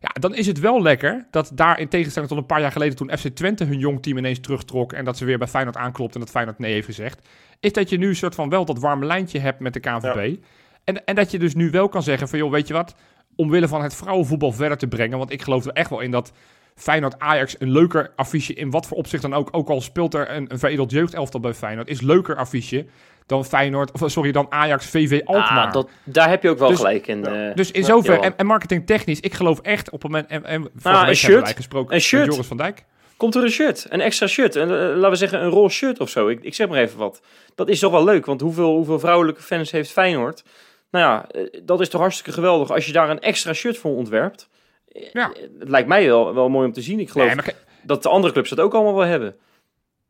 Ja, 0.00 0.08
dan 0.20 0.34
is 0.34 0.46
het 0.46 0.58
wel 0.58 0.82
lekker 0.82 1.26
dat 1.30 1.50
daar 1.54 1.78
in 1.78 1.88
tegenstelling 1.88 2.30
tot 2.30 2.40
een 2.40 2.46
paar 2.46 2.60
jaar 2.60 2.72
geleden 2.72 2.96
toen 2.96 3.18
FC 3.18 3.28
Twente 3.28 3.64
hun 3.64 3.78
jong 3.78 4.02
team 4.02 4.18
ineens 4.18 4.40
terugtrok 4.40 4.92
en 4.92 5.04
dat 5.04 5.16
ze 5.16 5.24
weer 5.24 5.38
bij 5.38 5.48
Feyenoord 5.48 5.76
aanklopt 5.76 6.14
en 6.14 6.20
dat 6.20 6.30
Feyenoord 6.30 6.58
nee 6.58 6.72
heeft 6.72 6.86
gezegd, 6.86 7.28
is 7.60 7.72
dat 7.72 7.88
je 7.88 7.98
nu 7.98 8.08
een 8.08 8.16
soort 8.16 8.34
van 8.34 8.48
wel 8.48 8.64
dat 8.64 8.78
warme 8.78 9.06
lijntje 9.06 9.38
hebt 9.38 9.60
met 9.60 9.72
de 9.72 9.80
KNVB. 9.80 10.36
En, 10.84 11.04
en 11.04 11.14
dat 11.14 11.30
je 11.30 11.38
dus 11.38 11.54
nu 11.54 11.70
wel 11.70 11.88
kan 11.88 12.02
zeggen 12.02 12.28
van 12.28 12.38
joh, 12.38 12.50
weet 12.50 12.66
je 12.66 12.72
wat, 12.72 12.94
omwille 13.40 13.68
van 13.68 13.82
het 13.82 13.94
vrouwenvoetbal 13.94 14.52
verder 14.52 14.78
te 14.78 14.86
brengen, 14.86 15.18
want 15.18 15.32
ik 15.32 15.42
geloof 15.42 15.64
er 15.64 15.72
echt 15.72 15.90
wel 15.90 16.00
in 16.00 16.10
dat 16.10 16.32
Feyenoord-Ajax 16.74 17.56
een 17.58 17.70
leuker 17.70 18.12
affiche 18.16 18.54
in 18.54 18.70
wat 18.70 18.86
voor 18.86 18.96
opzicht 18.96 19.22
dan 19.22 19.34
ook, 19.34 19.48
ook 19.52 19.68
al 19.68 19.80
speelt 19.80 20.14
er 20.14 20.30
een, 20.30 20.52
een 20.52 20.58
veredeld 20.58 20.90
jeugdelftal 20.90 21.40
bij 21.40 21.54
Feyenoord, 21.54 21.88
is 21.88 22.00
leuker 22.00 22.36
affiche 22.36 22.86
dan 23.26 23.44
Feyenoord, 23.44 23.92
of 23.92 24.10
sorry, 24.10 24.32
dan 24.32 24.46
Ajax-VV 24.50 25.20
Alkmaar. 25.24 25.66
Ah, 25.66 25.72
dat, 25.72 25.88
daar 26.04 26.28
heb 26.28 26.42
je 26.42 26.48
ook 26.50 26.58
wel 26.58 26.68
Dus- 26.68 26.76
gelijk 26.76 27.06
in. 27.06 27.26
Eh, 27.26 27.54
Dus 27.54 27.70
in 27.70 27.84
zover, 27.84 28.20
en, 28.20 28.36
en 28.36 28.46
marketingtechnisch, 28.46 29.20
ik 29.20 29.34
geloof 29.34 29.60
echt 29.60 29.90
op 29.90 30.02
het 30.02 30.10
moment, 30.10 30.30
en, 30.30 30.44
en 30.44 30.70
Ah, 30.82 31.08
een 31.08 31.14
shirt. 31.14 31.52
gesproken 31.56 31.94
Een 31.94 32.00
shirt. 32.00 32.22
met 32.22 32.30
Joris 32.32 32.48
van 32.48 32.56
Dijk. 32.56 32.84
Komt 33.16 33.34
er 33.34 33.42
een 33.42 33.50
shirt, 33.50 33.86
een 33.88 34.00
extra 34.00 34.26
shirt. 34.26 34.54
Een, 34.54 34.70
eh, 34.70 34.76
laten 34.76 35.10
we 35.10 35.16
zeggen 35.16 35.42
een 35.42 35.50
roze 35.50 35.76
shirt 35.76 36.00
of 36.00 36.08
zo. 36.08 36.28
Ik, 36.28 36.42
ik 36.42 36.54
zeg 36.54 36.68
maar 36.68 36.78
even 36.78 36.98
wat. 36.98 37.20
Dat 37.54 37.68
is 37.68 37.78
toch 37.78 37.92
wel 37.92 38.04
leuk, 38.04 38.26
want 38.26 38.40
hoeveel, 38.40 38.74
hoeveel 38.74 38.98
vrouwelijke 38.98 39.42
fans 39.42 39.70
heeft 39.70 39.90
Feyenoord? 39.90 40.44
Nou 40.90 41.04
ja, 41.04 41.28
eh, 41.28 41.60
dat 41.64 41.80
is 41.80 41.88
toch 41.88 42.00
hartstikke 42.00 42.32
geweldig 42.32 42.70
als 42.70 42.86
je 42.86 42.92
daar 42.92 43.10
een 43.10 43.20
extra 43.20 43.52
shirt 43.52 43.78
voor 43.78 43.96
ontwerpt. 43.96 44.48
Eh, 44.88 45.12
Ja. 45.12 45.32
Het 45.58 45.68
lijkt 45.68 45.88
mij 45.88 46.06
wel, 46.06 46.34
wel 46.34 46.48
mooi 46.48 46.66
om 46.66 46.72
te 46.72 46.82
zien. 46.82 47.00
Ik 47.00 47.10
geloof 47.10 47.26
Nee, 47.26 47.34
maar 47.36 47.44
kijk, 47.44 47.64
dat 47.82 48.02
de 48.02 48.08
andere 48.08 48.32
clubs 48.32 48.50
dat 48.50 48.60
ook 48.60 48.74
allemaal 48.74 48.94
wel 48.94 49.06
hebben. 49.06 49.36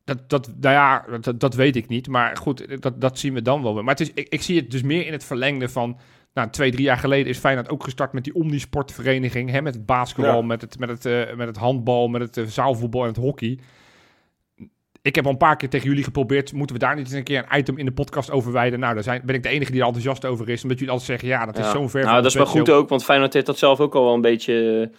Dat, 0.04 0.28
dat, 0.28 0.46
nou 0.60 0.74
ja, 0.74 1.04
dat, 1.20 1.40
dat 1.40 1.54
weet 1.54 1.76
ik 1.76 1.88
niet. 1.88 2.08
Maar 2.08 2.36
goed, 2.36 2.82
dat, 2.82 3.00
dat 3.00 3.18
zien 3.18 3.34
we 3.34 3.42
dan 3.42 3.62
wel. 3.62 3.74
Maar 3.74 3.84
het 3.94 4.00
is, 4.00 4.12
ik, 4.14 4.28
ik 4.28 4.42
zie 4.42 4.56
het 4.56 4.70
dus 4.70 4.82
meer 4.82 5.06
in 5.06 5.12
het 5.12 5.24
verlengde 5.24 5.68
van... 5.68 5.98
Nou, 6.34 6.50
twee, 6.50 6.70
drie 6.70 6.84
jaar 6.84 6.96
geleden 6.98 7.26
is 7.26 7.38
Feyenoord 7.38 7.68
ook 7.68 7.84
gestart 7.84 8.12
met 8.12 8.24
die 8.24 8.34
omnisportvereniging. 8.34 9.50
Hè, 9.50 9.62
met 9.62 9.74
het 9.74 9.86
basketbal, 9.86 10.36
Ja. 10.36 10.42
met, 10.42 10.60
het, 10.60 10.78
met, 10.78 10.88
het, 10.88 11.06
eh, 11.06 11.36
met 11.36 11.46
het 11.46 11.56
handbal, 11.56 12.08
met 12.08 12.34
het 12.36 12.52
zaalvoetbal 12.52 13.02
en 13.02 13.08
het 13.08 13.16
hockey. 13.16 13.58
Ik 15.02 15.14
heb 15.14 15.24
al 15.24 15.30
een 15.30 15.36
paar 15.36 15.56
keer 15.56 15.68
tegen 15.68 15.88
jullie 15.88 16.04
geprobeerd. 16.04 16.52
Moeten 16.52 16.76
we 16.76 16.82
daar 16.82 16.94
niet 16.96 17.04
eens 17.06 17.14
een 17.14 17.22
keer 17.24 17.44
een 17.48 17.58
item 17.58 17.78
in 17.78 17.84
de 17.84 17.92
podcast 17.92 18.30
over 18.30 18.52
wijden? 18.52 18.80
Nou, 18.80 18.94
daar 18.94 19.02
zijn, 19.02 19.22
ben 19.24 19.34
ik 19.34 19.42
de 19.42 19.48
enige 19.48 19.70
die 19.70 19.80
er 19.80 19.86
enthousiast 19.86 20.24
over 20.24 20.48
is. 20.48 20.62
Omdat 20.62 20.78
jullie 20.78 20.92
altijd 20.92 21.10
zeggen, 21.10 21.28
ja, 21.28 21.46
dat 21.46 21.58
is 21.58 21.64
Ja. 21.64 21.70
zo'n 21.70 21.90
ver 21.90 22.04
Nou, 22.04 22.16
dat 22.16 22.24
is 22.30 22.36
maar 22.36 22.46
goed 22.46 22.70
ook, 22.70 22.88
want 22.88 23.04
Feyenoord 23.04 23.32
heeft 23.32 23.46
dat 23.46 23.58
zelf 23.58 23.80
ook 23.80 23.94
al 23.94 24.04
wel 24.04 24.14
een 24.14 24.20
beetje 24.20 24.80
eh, 24.92 24.98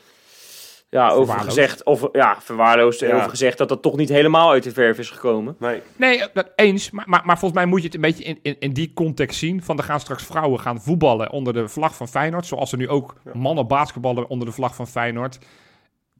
ja, 0.89 1.05
over 1.09 1.17
Verwaarloosd. 1.17 1.47
gezegd. 1.57 1.83
Of 1.83 2.07
ja, 2.11 2.37
verwaarloosd. 2.39 2.99
Ja. 2.99 3.15
Over 3.15 3.29
gezegd 3.29 3.57
dat 3.57 3.69
dat 3.69 3.81
toch 3.81 3.97
niet 3.97 4.09
helemaal 4.09 4.51
uit 4.51 4.63
de 4.63 4.71
verf 4.71 4.97
is 4.99 5.09
gekomen. 5.09 5.55
Nee, 5.59 5.81
Nee, 5.95 6.19
eh, 6.21 6.27
dat 6.33 6.51
eens. 6.55 6.91
Maar, 6.91 7.05
maar, 7.07 7.21
maar 7.25 7.37
volgens 7.39 7.61
mij 7.61 7.69
moet 7.69 7.79
je 7.79 7.85
het 7.85 7.95
een 7.95 8.01
beetje 8.01 8.23
in, 8.23 8.39
in, 8.41 8.55
in 8.59 8.73
die 8.73 8.91
context 8.93 9.39
zien. 9.39 9.63
Van 9.63 9.77
er 9.77 9.83
gaan 9.83 9.99
straks 9.99 10.23
vrouwen 10.23 10.59
gaan 10.59 10.81
voetballen 10.81 11.31
onder 11.31 11.53
de 11.53 11.67
vlag 11.67 11.95
van 11.95 12.07
Feyenoord. 12.07 12.45
Zoals 12.45 12.71
er 12.71 12.77
nu 12.77 12.89
ook 12.89 13.15
Ja. 13.25 13.31
mannen 13.33 13.67
basketballen 13.67 14.29
onder 14.29 14.47
de 14.47 14.53
vlag 14.53 14.75
van 14.75 14.87
Feyenoord. 14.87 15.37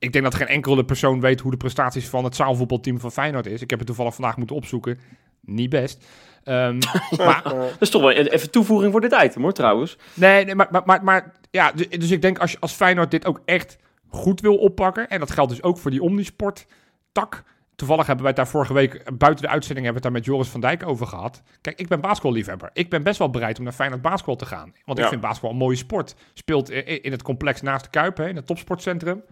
Ik 0.02 0.12
denk 0.12 0.24
dat 0.24 0.36
geen 0.36 0.48
enkele 0.48 0.86
persoon 0.86 1.20
weet 1.20 1.40
hoe 1.40 1.52
de 1.52 1.58
prestaties 1.58 2.08
van 2.08 2.24
het 2.24 2.36
zaalvoetbalteam 2.36 3.00
van 3.00 3.12
Feyenoord 3.12 3.46
is. 3.46 3.62
Ik 3.62 3.70
heb 3.70 3.80
het 3.80 3.88
toevallig 3.88 4.16
vandaag 4.16 4.38
moeten 4.38 4.56
opzoeken. 4.56 5.00
niet 5.42 5.70
best. 5.70 6.06
Ehm, 6.44 6.80
maar 7.26 7.44
Dat 7.44 7.76
is 7.80 7.90
toch 7.90 8.02
wel 8.02 8.12
even 8.12 8.52
toevoeging 8.52 8.92
voor 8.92 9.02
dit 9.02 9.16
item 9.24 9.42
hoor, 9.42 9.54
trouwens. 9.54 9.98
Nee, 10.14 10.46
nee 10.46 10.56
maar, 10.56 10.68
maar, 10.72 10.82
maar, 10.86 11.04
maar 11.04 11.32
ja, 11.52 11.72
dus, 11.72 11.90
dus 11.90 12.12
ik 12.12 12.22
denk 12.22 12.40
als, 12.40 12.60
als 12.60 12.74
Feyenoord 12.74 13.12
dit 13.12 13.26
ook 13.26 13.42
echt 13.46 13.78
goed 14.08 14.42
wil 14.42 14.58
oppakken, 14.58 15.10
en 15.10 15.20
dat 15.20 15.32
geldt 15.32 15.52
dus 15.52 15.64
ook 15.64 15.78
voor 15.78 15.92
die 15.92 16.02
Omnisport-tak. 16.02 17.44
Toevallig 17.76 18.06
hebben 18.06 18.26
wij 18.26 18.34
het 18.36 18.44
daar 18.44 18.52
vorige 18.52 18.74
week, 18.74 19.18
buiten 19.18 19.46
de 19.46 19.52
uitzending, 19.52 19.86
hebben 19.86 20.04
we 20.04 20.08
het 20.08 20.24
daar 20.24 20.24
met 20.24 20.26
Joris 20.26 20.48
van 20.48 20.62
Dijk 20.62 20.88
over 20.88 21.08
gehad. 21.08 21.42
Kijk, 21.62 21.80
ik 21.80 21.88
ben 21.88 22.02
basketballiefhebber. 22.02 22.70
Ik 22.74 22.90
ben 22.90 23.04
best 23.04 23.18
wel 23.18 23.30
bereid 23.30 23.58
om 23.58 23.64
naar 23.64 23.74
Feyenoord 23.74 24.02
basketbal 24.02 24.36
te 24.36 24.46
gaan. 24.46 24.74
Want 24.86 25.00
ik 25.00 25.06
vind 25.06 25.22
basketbal 25.22 25.52
een 25.52 25.58
mooie 25.58 25.76
sport. 25.76 26.16
Speelt 26.34 26.70
in 26.70 27.12
het 27.12 27.22
complex 27.22 27.62
naast 27.62 27.84
de 27.84 27.90
Kuip, 27.90 28.18
hè, 28.18 28.28
in 28.28 28.36
het 28.36 28.48
topsportcentrum. 28.48 29.24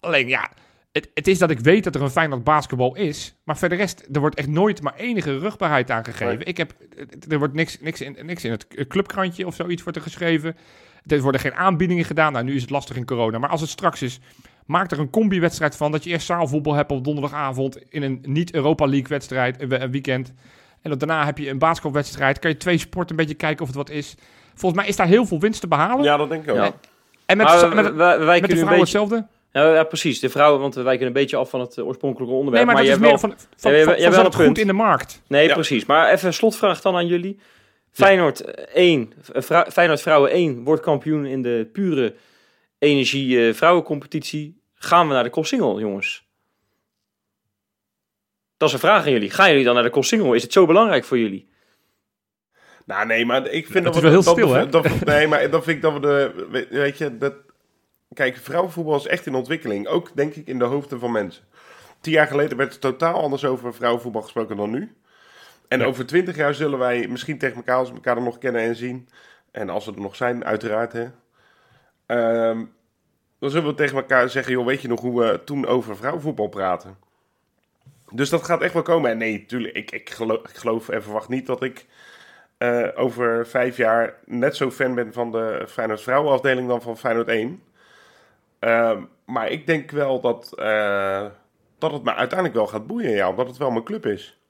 Alleen 0.00 0.28
ja, 0.28 0.50
het, 0.92 1.10
het 1.14 1.28
is 1.28 1.38
dat 1.38 1.50
ik 1.50 1.58
weet 1.60 1.84
dat 1.84 1.94
er 1.94 2.02
een 2.02 2.10
Feyenoord 2.10 2.44
basketbal 2.44 2.96
is. 2.96 3.34
Maar 3.44 3.56
voor 3.56 3.68
de 3.68 3.74
rest, 3.74 4.08
er 4.12 4.20
wordt 4.20 4.36
echt 4.36 4.48
nooit 4.48 4.82
maar 4.82 4.94
enige 4.96 5.38
rugbaarheid 5.38 5.90
aangegeven. 5.90 6.34
Nee. 6.34 6.44
Ik 6.44 6.56
heb, 6.56 6.74
er 7.28 7.38
wordt 7.38 7.54
niks, 7.54 7.80
niks, 7.80 8.00
in, 8.00 8.16
niks 8.22 8.44
in 8.44 8.50
het 8.50 8.66
clubkrantje 8.88 9.46
of 9.46 9.54
zoiets 9.54 9.82
wordt 9.82 9.98
er 9.98 10.04
geschreven. 10.04 10.56
Er 11.06 11.20
worden 11.20 11.40
geen 11.40 11.54
aanbiedingen 11.54 12.04
gedaan. 12.04 12.32
Nou, 12.32 12.44
nu 12.44 12.54
is 12.54 12.60
het 12.60 12.70
lastig 12.70 12.96
in 12.96 13.04
corona. 13.04 13.38
Maar 13.38 13.50
als 13.50 13.60
het 13.60 13.70
straks 13.70 14.02
is, 14.02 14.20
maak 14.66 14.90
er 14.90 14.98
een 14.98 15.10
combi-wedstrijd 15.10 15.76
van. 15.76 15.92
Dat 15.92 16.04
je 16.04 16.10
eerst 16.10 16.26
zaalvoetbal 16.26 16.74
hebt 16.74 16.90
op 16.92 17.04
donderdagavond 17.04 17.78
in 17.88 18.02
een 18.02 18.18
niet-Europa 18.22 18.86
League-wedstrijd, 18.86 19.60
een, 19.62 19.68
we- 19.68 19.78
een 19.78 19.90
weekend. 19.90 20.32
En 20.82 20.90
dan 20.90 20.98
daarna 20.98 21.24
heb 21.24 21.38
je 21.38 21.50
een 21.50 21.58
basketbalwedstrijd. 21.58 22.38
Kan 22.38 22.50
je 22.50 22.56
twee 22.56 22.78
sporten 22.78 23.10
een 23.10 23.16
beetje 23.16 23.34
kijken 23.34 23.60
of 23.60 23.66
het 23.66 23.76
wat 23.76 23.90
is. 23.90 24.14
Volgens 24.54 24.80
mij 24.80 24.90
is 24.90 24.96
daar 24.96 25.06
heel 25.06 25.26
veel 25.26 25.40
winst 25.40 25.60
te 25.60 25.68
behalen. 25.68 26.04
Ja, 26.04 26.16
dat 26.16 26.28
denk 26.28 26.42
ik 26.42 26.50
ook. 26.50 26.56
Ja. 26.56 26.72
En 27.26 27.36
met, 27.36 27.46
met, 27.74 27.84
de 28.50 28.56
vrouwen 28.56 28.66
beetje... 28.66 28.80
hetzelfde. 28.80 29.26
Ja, 29.56 29.74
ja, 29.74 29.84
precies. 29.84 30.20
De 30.20 30.28
vrouwen, 30.28 30.60
want 30.60 30.74
we 30.74 30.82
wijken 30.82 31.06
een 31.06 31.12
beetje 31.12 31.36
af 31.36 31.50
van 31.50 31.60
het 31.60 31.78
eh, 31.78 31.86
oorspronkelijke 31.86 32.32
Nee, 32.32 32.40
onderwerp. 32.42 32.66
maar, 32.66 32.74
dat 32.76 32.84
je 32.84 32.90
is 32.90 32.96
hebt 32.98 33.10
meer 33.10 33.20
wel- 33.20 33.36
van, 33.56 33.98
Ja, 34.00 34.10
wel 34.10 34.24
goed 34.24 34.36
punt. 34.36 34.58
in 34.58 34.66
de 34.66 34.72
markt. 34.72 35.22
Nee, 35.26 35.46
Ja. 35.46 35.54
precies. 35.54 35.84
Maar 35.86 36.10
even 36.12 36.26
een 36.26 36.32
slotvraag 36.34 36.80
dan 36.80 36.94
aan 36.96 37.06
jullie. 37.06 37.38
Feyenoord 37.92 38.40
1, 38.74 39.12
Feyenoord 39.72 40.02
vrouwen 40.02 40.30
1 40.32 40.64
wordt 40.64 40.82
kampioen 40.82 41.26
in 41.26 41.42
de 41.42 41.68
pure 41.72 42.14
energie 42.78 43.48
eh, 43.48 43.54
vrouwencompetitie. 43.54 44.60
Gaan 44.74 45.08
we 45.08 45.14
naar 45.14 45.24
de 45.24 45.30
Koolsingel, 45.30 45.80
jongens? 45.80 46.24
Dat 48.56 48.68
is 48.68 48.74
een 48.74 48.80
vraag 48.80 49.04
aan 49.06 49.12
jullie. 49.12 49.30
Gaan 49.30 49.48
jullie 49.50 49.64
dan 49.64 49.74
naar 49.74 49.82
de 49.82 49.90
Koolsingel? 49.90 50.32
Is 50.34 50.42
het 50.42 50.52
zo 50.52 50.66
belangrijk 50.66 51.04
voor 51.04 51.18
jullie? 51.18 51.48
Nou, 52.86 53.06
nee, 53.06 53.26
maar 53.26 53.46
ik 53.50 53.66
vind 53.66 53.84
dat 53.84 53.94
is 53.94 54.00
we... 54.00 54.10
wel 54.10 54.22
heel 54.22 54.32
dat- 54.70 54.86
stil, 54.90 54.92
hè? 54.92 55.04
nee, 55.18 55.26
maar 55.26 55.50
dan 55.50 55.62
vind 55.62 55.76
ik 55.76 55.82
dat 55.82 55.92
we 55.92 56.00
de... 56.00 56.46
we- 56.50 56.66
Weet 56.70 56.98
je, 56.98 57.18
dat... 57.18 57.34
Kijk, 58.16 58.36
vrouwenvoetbal 58.36 58.96
is 58.96 59.06
echt 59.06 59.26
in 59.26 59.34
ontwikkeling. 59.34 59.86
Ook, 59.86 60.10
denk 60.14 60.34
ik, 60.34 60.46
in 60.46 60.58
de 60.58 60.64
hoofden 60.64 60.98
van 60.98 61.12
mensen. 61.12 61.44
Tien 62.00 62.12
jaar 62.12 62.26
geleden 62.26 62.56
werd 62.56 62.72
er 62.72 62.78
totaal 62.78 63.20
anders 63.20 63.44
over 63.44 63.74
vrouwenvoetbal 63.74 64.22
gesproken 64.22 64.56
dan 64.56 64.70
nu. 64.70 64.96
En 65.68 65.84
over 65.84 66.06
twintig 66.06 66.36
jaar 66.36 66.54
zullen 66.54 66.78
wij 66.78 67.06
misschien 67.08 67.38
tegen 67.38 67.56
elkaar, 67.56 67.76
als 67.76 67.88
we 67.88 67.94
elkaar 67.94 68.22
nog 68.22 68.38
kennen 68.38 68.62
en 68.62 68.76
zien... 68.76 69.08
En 69.50 69.70
als 69.70 69.84
we 69.86 69.92
er 69.92 70.00
nog 70.00 70.16
zijn, 70.16 70.44
uiteraard, 70.44 70.92
hè. 70.92 71.08
Ehm, 72.06 72.64
dan 73.38 73.50
zullen 73.50 73.68
we 73.68 73.74
tegen 73.74 73.96
elkaar 73.96 74.28
zeggen... 74.28 74.52
joh, 74.52 74.66
weet 74.66 74.80
je 74.80 74.88
nog 74.88 75.00
hoe 75.00 75.20
we 75.20 75.44
toen 75.44 75.66
over 75.66 75.96
vrouwenvoetbal 75.96 76.48
praten? 76.48 76.96
Dus 78.10 78.30
dat 78.30 78.44
gaat 78.44 78.62
echt 78.62 78.72
wel 78.72 78.82
komen. 78.82 79.10
En 79.10 79.18
nee, 79.18 79.46
tuurlijk, 79.46 79.74
ik, 79.74 79.90
ik, 79.90 80.10
geloof, 80.10 80.48
ik 80.48 80.56
geloof 80.56 80.88
en 80.88 81.02
verwacht 81.02 81.28
niet 81.28 81.46
dat 81.46 81.62
ik 81.62 81.86
eh, 82.58 82.88
over 82.94 83.46
vijf 83.46 83.76
jaar 83.76 84.14
net 84.24 84.56
zo 84.56 84.70
fan 84.70 84.94
ben 84.94 85.12
van 85.12 85.32
de 85.32 85.64
Feyenoord 85.68 86.02
vrouwenafdeling 86.02 86.68
dan 86.68 86.82
van 86.82 86.98
Feyenoord 86.98 87.28
1. 87.28 87.62
Ehm, 88.66 89.04
maar 89.24 89.50
ik 89.50 89.66
denk 89.66 89.90
wel 89.90 90.20
dat, 90.20 90.52
eh, 90.58 91.26
dat 91.78 91.92
het 91.92 92.02
me 92.02 92.14
uiteindelijk 92.14 92.58
wel 92.58 92.66
gaat 92.66 92.86
boeien, 92.86 93.10
ja, 93.10 93.28
omdat 93.28 93.46
het 93.46 93.56
wel 93.56 93.70
mijn 93.70 93.84
club 93.84 94.06
is. 94.06 94.40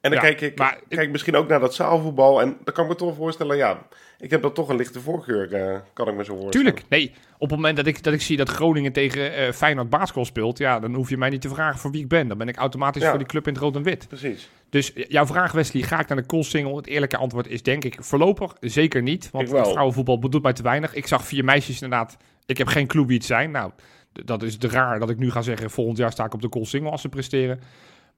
En 0.00 0.10
dan 0.10 0.20
Ja, 0.22 0.26
kijk 0.26 0.40
ik 0.40 0.58
maar- 0.58 0.78
kijk 0.88 1.10
misschien 1.10 1.36
ook 1.36 1.48
naar 1.48 1.60
dat 1.60 1.74
zaalvoetbal 1.74 2.40
en 2.40 2.56
dan 2.64 2.74
kan 2.74 2.84
ik 2.84 2.90
me 2.90 2.96
toch 2.96 3.14
voorstellen, 3.16 3.56
ja, 3.56 3.86
ik 4.18 4.30
heb 4.30 4.42
dan 4.42 4.52
toch 4.52 4.68
een 4.68 4.76
lichte 4.76 5.00
voorkeur, 5.00 5.52
eh, 5.54 5.78
kan 5.92 6.08
ik 6.08 6.14
me 6.14 6.24
zo 6.24 6.36
voorstellen. 6.36 6.50
Tuurlijk. 6.50 6.82
Nee, 6.88 7.12
op 7.38 7.40
het 7.50 7.58
moment 7.58 7.76
dat 7.76 7.86
ik, 7.86 8.02
dat 8.02 8.12
ik 8.12 8.20
zie 8.22 8.36
dat 8.36 8.48
Groningen 8.48 8.92
tegen 8.92 9.34
eh 9.34 9.52
Feyenoord 9.52 9.90
basketbal 9.90 10.24
speelt, 10.24 10.58
ja, 10.58 10.80
dan 10.80 10.94
hoef 10.94 11.08
je 11.08 11.16
mij 11.16 11.28
niet 11.30 11.40
te 11.40 11.48
vragen 11.48 11.78
voor 11.80 11.90
wie 11.90 12.00
ik 12.02 12.08
ben. 12.08 12.28
Dan 12.28 12.38
ben 12.38 12.48
ik 12.48 12.56
automatisch 12.56 13.02
Ja. 13.02 13.08
voor 13.08 13.18
die 13.18 13.26
club 13.26 13.46
in 13.46 13.52
het 13.52 13.62
rood 13.62 13.76
en 13.76 13.82
wit. 13.82 14.08
Precies. 14.08 14.48
Dus 14.70 14.92
jouw 14.94 15.26
vraag, 15.26 15.52
Wesley, 15.52 15.82
ga 15.82 16.00
ik 16.00 16.08
naar 16.08 16.16
de 16.18 16.26
Koolsingel? 16.26 16.76
Het 16.76 16.86
eerlijke 16.86 17.16
antwoord 17.16 17.46
is 17.48 17.62
denk 17.62 17.84
ik 17.84 17.96
voorlopig 18.00 18.54
zeker 18.60 19.02
niet. 19.02 19.30
Want 19.32 19.48
vrouwenvoetbal 19.48 20.18
doet 20.20 20.42
mij 20.42 20.52
te 20.52 20.62
weinig. 20.62 20.94
Ik 20.94 21.06
zag 21.06 21.24
vier 21.24 21.44
meisjes 21.44 21.82
inderdaad. 21.82 22.16
Ik 22.46 22.58
heb 22.58 22.66
geen 22.66 22.86
clue 22.86 23.06
wie 23.06 23.16
het 23.16 23.26
zijn. 23.26 23.50
Nou, 23.50 23.70
dat 24.12 24.42
is 24.42 24.56
te 24.58 24.68
raar 24.68 24.98
dat 24.98 25.10
ik 25.10 25.18
nu 25.18 25.30
ga 25.30 25.42
zeggen, 25.42 25.70
volgend 25.70 25.98
jaar 25.98 26.12
sta 26.12 26.24
ik 26.24 26.34
op 26.34 26.42
de 26.42 26.48
Koolsingel 26.48 26.90
als 26.90 27.00
ze 27.00 27.08
presteren. 27.08 27.60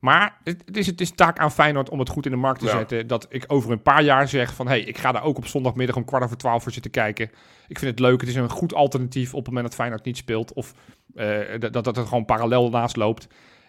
Maar 0.01 0.39
het, 0.45 0.63
het, 0.67 0.77
is, 0.77 0.87
het 0.87 1.01
is 1.01 1.11
taak 1.11 1.39
aan 1.39 1.53
Feyenoord 1.53 1.91
om 1.91 1.99
het 1.99 2.09
goed 2.09 2.25
in 2.25 2.31
de 2.31 2.37
markt 2.37 2.61
te 2.61 2.67
Ja. 2.67 2.71
zetten. 2.77 3.07
Dat 3.07 3.27
ik 3.29 3.45
over 3.47 3.71
een 3.73 3.83
paar 3.83 4.03
jaar 4.03 4.29
zeg 4.29 4.55
van... 4.55 4.67
hé, 4.67 4.73
hey, 4.73 4.83
ik 4.83 4.99
ga 4.99 5.13
daar 5.13 5.23
ook 5.25 5.37
op 5.37 5.47
zondagmiddag 5.47 5.97
om 5.97 6.05
kwart 6.05 6.25
over 6.25 6.37
twaalf 6.37 6.63
voor 6.63 6.73
zitten 6.73 6.91
kijken. 6.91 7.31
Ik 7.69 7.79
vind 7.79 7.91
het 7.91 8.01
leuk. 8.01 8.21
Het 8.21 8.29
is 8.31 8.35
een 8.37 8.51
goed 8.51 8.75
alternatief 8.75 9.31
op 9.31 9.39
het 9.39 9.47
moment 9.47 9.67
dat 9.67 9.75
Feyenoord 9.75 10.05
niet 10.05 10.17
speelt. 10.17 10.53
Of 10.53 10.75
eh, 11.15 11.39
dat, 11.59 11.73
dat 11.73 11.87
het 11.87 11.97
er 11.97 12.07
gewoon 12.07 12.25
parallel 12.25 12.71
naast 12.71 12.97
loopt. 12.97 13.27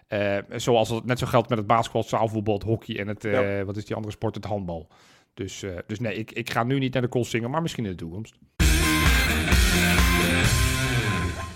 Eh, 0.08 0.36
zoals 0.56 0.88
het 0.88 1.04
net 1.04 1.18
zo 1.18 1.26
geldt 1.26 1.48
met 1.48 1.58
het 1.58 1.66
basketbal, 1.66 2.00
het 2.00 2.10
zaalvoetbal, 2.10 2.54
het 2.54 2.62
hockey 2.62 2.98
en 2.98 3.08
het... 3.08 3.24
eh, 3.24 3.62
wat 3.62 3.76
is 3.76 3.84
die 3.84 3.94
andere 3.96 4.12
sport? 4.14 4.34
Het 4.34 4.44
handbal. 4.44 4.88
Dus, 5.34 5.62
eh, 5.62 5.70
dus 5.86 6.00
nee, 6.00 6.14
ik, 6.14 6.32
ik 6.32 6.50
ga 6.50 6.62
nu 6.64 6.78
niet 6.78 6.92
naar 6.92 7.02
de 7.02 7.08
Koolsingel, 7.08 7.48
maar 7.48 7.62
misschien 7.62 7.84
in 7.84 7.90
de 7.90 7.96
toekomst. 7.96 8.34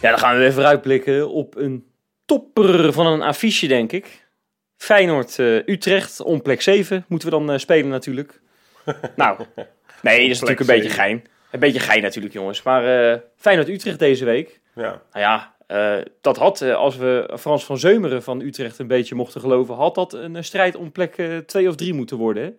Ja, 0.01 0.11
dan 0.11 0.19
gaan 0.19 0.33
we 0.35 0.39
weer 0.41 0.53
vooruitblikken 0.53 1.31
op 1.31 1.57
een 1.57 1.85
topper 2.25 2.93
van 2.93 3.07
een 3.07 3.23
affiche, 3.23 3.67
denk 3.67 3.93
ik. 3.93 4.26
Feyenoord 4.77 5.39
eh, 5.39 5.55
Utrecht, 5.67 6.21
om 6.23 6.43
plek 6.43 6.63
7 6.63 7.05
moeten 7.09 7.29
we 7.31 7.35
dan 7.37 7.51
eh, 7.51 7.59
spelen 7.59 7.89
natuurlijk. 7.91 8.41
nou, 9.17 9.39
nee, 10.03 10.21
dat 10.21 10.31
is 10.31 10.41
natuurlijk 10.41 10.61
een 10.61 10.67
beetje 10.77 10.91
gein. 10.91 11.25
Een 11.51 11.61
beetje 11.61 11.81
gein 11.81 12.03
natuurlijk, 12.03 12.35
jongens. 12.35 12.63
Maar 12.63 13.13
eh, 13.13 13.19
Feyenoord 13.37 13.69
Utrecht 13.69 13.99
deze 13.99 14.25
week. 14.25 14.61
Ja. 14.75 14.83
Nou 15.13 15.25
ja, 15.25 15.55
eh, 15.67 16.05
dat 16.21 16.37
had, 16.37 16.61
eh, 16.61 16.75
als 16.75 16.97
we 16.97 17.31
Frans 17.39 17.65
van 17.65 17.79
Zeumeren 17.79 18.23
van 18.23 18.41
Utrecht 18.41 18.79
een 18.79 18.87
beetje 18.87 19.15
mochten 19.15 19.41
geloven, 19.41 19.75
had 19.75 19.95
dat 19.95 20.13
een 20.13 20.37
eh, 20.37 20.43
strijd 20.43 20.77
om 20.77 20.93
plek 20.93 21.23
2 21.47 21.69
of 21.69 21.75
3 21.75 21.95
moeten 21.95 22.17
worden. 22.17 22.43
Hè? 22.43 22.51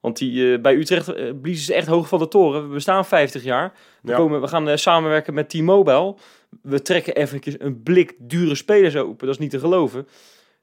Want 0.00 0.18
die, 0.18 0.52
eh, 0.54 0.60
bij 0.60 0.74
Utrecht 0.74 1.08
eh, 1.14 1.30
bliezen 1.42 1.64
ze 1.64 1.74
echt 1.74 1.86
hoog 1.86 2.08
van 2.08 2.18
de 2.18 2.28
toren. 2.28 2.68
We 2.68 2.74
bestaan 2.74 3.04
50 3.06 3.42
jaar. 3.42 3.72
We, 4.02 4.10
Ja. 4.10 4.16
komen, 4.16 4.40
we 4.40 4.48
gaan 4.48 4.68
eh, 4.68 4.76
samenwerken 4.76 5.34
met 5.34 5.48
T-Mobile. 5.48 6.14
We 6.62 6.82
trekken 6.82 7.14
eventjes 7.14 7.54
een 7.58 7.82
blik 7.82 8.14
dure 8.18 8.54
spelers 8.54 8.96
open. 8.96 9.26
Dat 9.26 9.34
is 9.34 9.40
niet 9.40 9.50
te 9.50 9.58
geloven. 9.58 10.08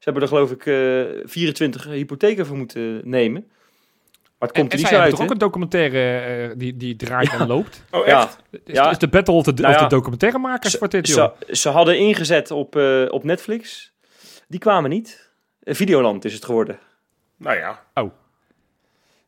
Ze 0.01 0.09
hebben 0.09 0.21
er 0.23 0.29
geloof 0.29 0.51
ik 0.51 0.65
eh 0.65 1.21
24 1.23 1.83
hypotheken 1.83 2.45
voor 2.45 2.57
moeten 2.57 3.01
nemen. 3.09 3.45
Maar 4.37 4.49
het 4.49 4.51
komt 4.59 4.71
en 4.71 4.77
er 4.77 4.77
niet 4.77 4.87
zo 4.87 4.93
hebben 4.93 5.01
uit. 5.01 5.11
toch 5.11 5.23
ook 5.23 5.31
een 5.31 5.37
documentaire 5.37 6.19
eh, 6.49 6.57
die, 6.57 6.77
die 6.77 6.95
draait 6.95 7.33
en 7.33 7.47
loopt. 7.47 7.83
Oh, 7.91 8.05
Ja, 8.05 8.21
echt? 8.21 8.37
Is, 8.65 8.73
Ja. 8.75 8.89
is 8.89 8.97
de 8.97 9.07
battle 9.07 9.33
of 9.33 9.43
de, 9.43 9.53
Nou 9.61 9.73
of 9.75 9.81
de 9.81 9.87
documentairemakers 9.87 10.75
voor 10.75 10.89
dit, 10.89 11.07
joh? 11.07 11.31
Ze, 11.47 11.55
ze 11.55 11.69
hadden 11.69 11.97
ingezet 11.97 12.51
op, 12.51 12.75
eh, 12.75 13.05
op 13.09 13.23
Netflix. 13.23 13.91
Die 14.47 14.59
kwamen 14.59 14.89
niet. 14.89 15.31
Eh, 15.63 15.75
Videoland 15.75 16.25
is 16.25 16.33
het 16.33 16.45
geworden. 16.45 16.79
Nou 17.37 17.57
ja. 17.57 17.83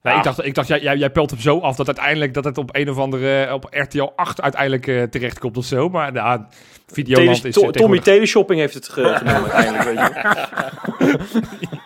Nee, 0.04 0.14
Ja. 0.14 0.20
ik 0.20 0.26
dacht, 0.26 0.46
ik 0.46 0.54
dacht 0.56 0.68
jij, 0.68 0.82
jij, 0.82 0.98
jij 0.98 1.10
pelt 1.10 1.30
hem 1.30 1.40
zo 1.40 1.60
af 1.60 1.76
dat 1.76 1.88
uiteindelijk 1.88 2.34
dat 2.34 2.44
het 2.44 2.58
op 2.58 2.70
een 2.76 2.90
of 2.90 2.98
andere 2.98 3.54
op 3.54 3.68
RTL 3.70 4.10
8 4.16 4.42
uiteindelijk 4.42 4.88
eh, 4.88 5.04
terechtkomt 5.04 5.58
of 5.58 5.66
zo. 5.66 5.90
Maar 5.90 6.12
nou, 6.12 6.42
Videoland 6.88 7.46
is 7.46 7.54
To- 7.54 7.62
eh, 7.62 7.70
Tommy 7.70 8.00
Teleshopping 8.00 8.60
heeft 8.60 8.74
het 8.74 8.90
ge- 8.90 9.14
gedaan 9.16 9.44
uiteindelijk. 9.52 9.84
Weet 9.84 9.98
je. 10.00 11.22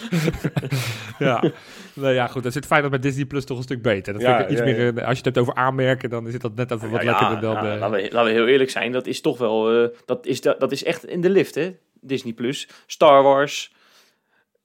Ja. 1.20 1.44
nou 1.94 2.14
ja, 2.14 2.28
goed. 2.28 2.44
Dan 2.44 2.52
zit 2.52 2.66
Feyenoord 2.66 2.92
met 2.94 3.02
Disney 3.02 3.26
Plus 3.26 3.46
toch 3.46 3.58
een 3.58 3.64
stuk 3.64 3.82
beter. 3.82 4.14
Dat 4.14 4.22
Ja, 4.22 4.36
vind 4.38 4.42
ik 4.44 4.50
iets 4.58 4.60
ja, 4.60 4.66
meer, 4.76 4.94
als 4.94 5.10
je 5.12 5.16
het 5.16 5.26
hebt 5.26 5.38
over 5.38 5.54
aanmerken, 5.56 6.10
dan 6.10 6.28
zit 6.32 6.42
dat 6.42 6.56
net 6.56 6.72
even 6.72 6.90
wat 6.90 7.04
lekkerder 7.04 7.40
dan... 7.42 7.56
eh, 7.58 7.64
laten, 7.64 7.92
we, 7.92 8.02
laten 8.12 8.26
we 8.34 8.38
heel 8.40 8.48
eerlijk 8.48 8.70
zijn. 8.70 8.92
Dat 8.92 9.08
is 9.08 9.22
toch 9.22 9.38
wel... 9.38 9.84
eh, 9.84 9.90
dat, 10.06 10.26
is, 10.26 10.42
dat, 10.42 10.60
dat 10.60 10.72
is 10.72 10.84
echt 10.84 11.06
in 11.06 11.22
de 11.22 11.30
lift, 11.30 11.56
hè? 11.56 11.76
Disney 12.02 12.34
Plus. 12.34 12.68
Star 12.86 13.24
Wars. 13.24 13.74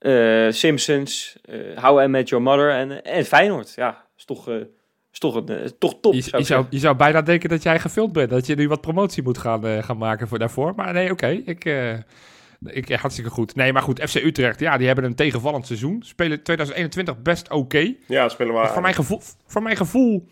Eh, 0.00 0.46
Simpsons. 0.50 1.38
eh 1.42 1.82
How 1.82 2.02
I 2.02 2.06
Met 2.06 2.28
Your 2.28 2.44
Mother. 2.44 2.70
En, 2.70 3.04
en 3.04 3.24
Feyenoord. 3.24 3.72
Ja, 3.76 4.06
is 4.16 4.24
toch, 4.24 4.48
eh, 4.48 4.54
is 5.12 5.18
toch, 5.18 5.34
een, 5.34 5.72
toch 5.78 6.00
top, 6.00 6.14
je, 6.14 6.20
zou 6.20 6.38
je, 6.42 6.44
zou, 6.44 6.44
zeggen. 6.44 6.66
je 6.70 6.78
zou 6.78 6.96
bijna 6.96 7.22
denken 7.22 7.48
dat 7.48 7.62
jij 7.62 7.80
gefilmd 7.80 8.12
bent. 8.12 8.30
Dat 8.30 8.46
je 8.46 8.54
nu 8.54 8.68
wat 8.68 8.80
promotie 8.80 9.22
moet 9.22 9.38
gaan, 9.38 9.66
eh, 9.66 9.82
gaan 9.82 9.98
maken 9.98 10.28
voor 10.28 10.38
daarvoor. 10.38 10.72
Maar 10.76 10.92
nee, 10.92 11.10
oké. 11.10 11.28
Ik, 11.28 11.64
eh, 11.64 11.92
ik, 12.64 12.88
hartstikke 12.88 13.30
goed. 13.30 13.54
Nee, 13.54 13.72
maar 13.72 13.82
goed. 13.82 14.00
FC 14.00 14.14
Utrecht, 14.14 14.60
ja, 14.60 14.76
die 14.76 14.86
hebben 14.86 15.04
een 15.04 15.14
tegenvallend 15.14 15.66
seizoen. 15.66 16.02
Spelen 16.04 16.42
2021 16.42 17.22
best 17.22 17.50
oké. 17.50 17.94
Ja, 18.06 18.28
spelen 18.28 18.60
we 18.60 18.66
Voor 18.66 18.82
mijn 18.82 18.94
gevoel, 18.94 19.20
voor 19.46 19.62
mijn 19.62 19.76
gevoel 19.76 20.28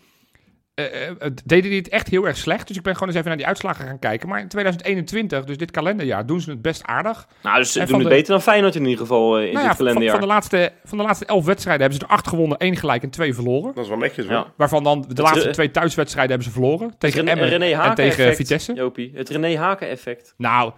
deden 1.45 1.69
die 1.69 1.79
het 1.79 1.89
echt 1.89 2.07
heel 2.07 2.27
erg 2.27 2.37
slecht. 2.37 2.67
Dus 2.67 2.77
ik 2.77 2.83
ben 2.83 2.93
gewoon 2.93 3.07
eens 3.07 3.17
even 3.17 3.27
naar 3.29 3.37
die 3.37 3.47
uitslagen 3.47 3.85
gaan 3.85 3.99
kijken. 3.99 4.29
Maar 4.29 4.39
in 4.39 4.47
2021, 4.47 5.43
dus 5.45 5.57
dit 5.57 5.71
kalenderjaar, 5.71 6.25
doen 6.25 6.41
ze 6.41 6.49
het 6.49 6.61
best 6.61 6.83
aardig. 6.83 7.27
Nou, 7.43 7.57
dus 7.57 7.71
ze 7.71 7.79
En 7.79 7.85
doen 7.87 7.99
het 7.99 8.07
de- 8.09 8.13
beter 8.15 8.31
dan 8.31 8.41
Feyenoord 8.41 8.75
in 8.75 8.81
ieder 8.83 8.97
geval 8.97 9.37
eh, 9.37 9.45
in 9.47 9.53
Nou 9.53 9.55
dit 9.55 9.61
ja, 9.61 9.67
van, 9.67 9.77
kalenderjaar. 9.77 10.11
van, 10.11 10.21
de 10.21 10.33
laatste, 10.33 10.71
van 10.83 10.97
de 10.97 11.03
laatste 11.03 11.25
elf 11.25 11.45
wedstrijden 11.45 11.81
hebben 11.81 11.99
ze 11.99 12.05
er 12.07 12.13
acht 12.17 12.27
gewonnen, 12.27 12.57
één 12.57 12.75
gelijk 12.75 13.03
en 13.03 13.09
twee 13.09 13.33
verloren. 13.33 13.73
Dat 13.75 13.83
is 13.83 13.89
wel 13.89 13.97
netjes 13.99 14.25
hoor. 14.25 14.35
Ja. 14.35 14.53
Waarvan 14.57 14.83
dan 14.83 15.05
de 15.07 15.21
laatste 15.21 15.45
Re- 15.45 15.51
twee 15.51 15.71
thuiswedstrijden 15.71 16.31
hebben 16.35 16.53
ze 16.53 16.59
verloren. 16.59 16.93
Tegen 16.97 17.19
René, 17.19 17.29
Emmen 17.31 17.71
en 17.81 17.95
tegen 17.95 18.17
effect, 18.23 18.35
Vitesse. 18.35 18.73
Jopie. 18.73 19.11
Het 19.15 19.29
René 19.29 19.57
Haken 19.57 19.89
effect. 19.89 20.33
Nou, 20.37 20.71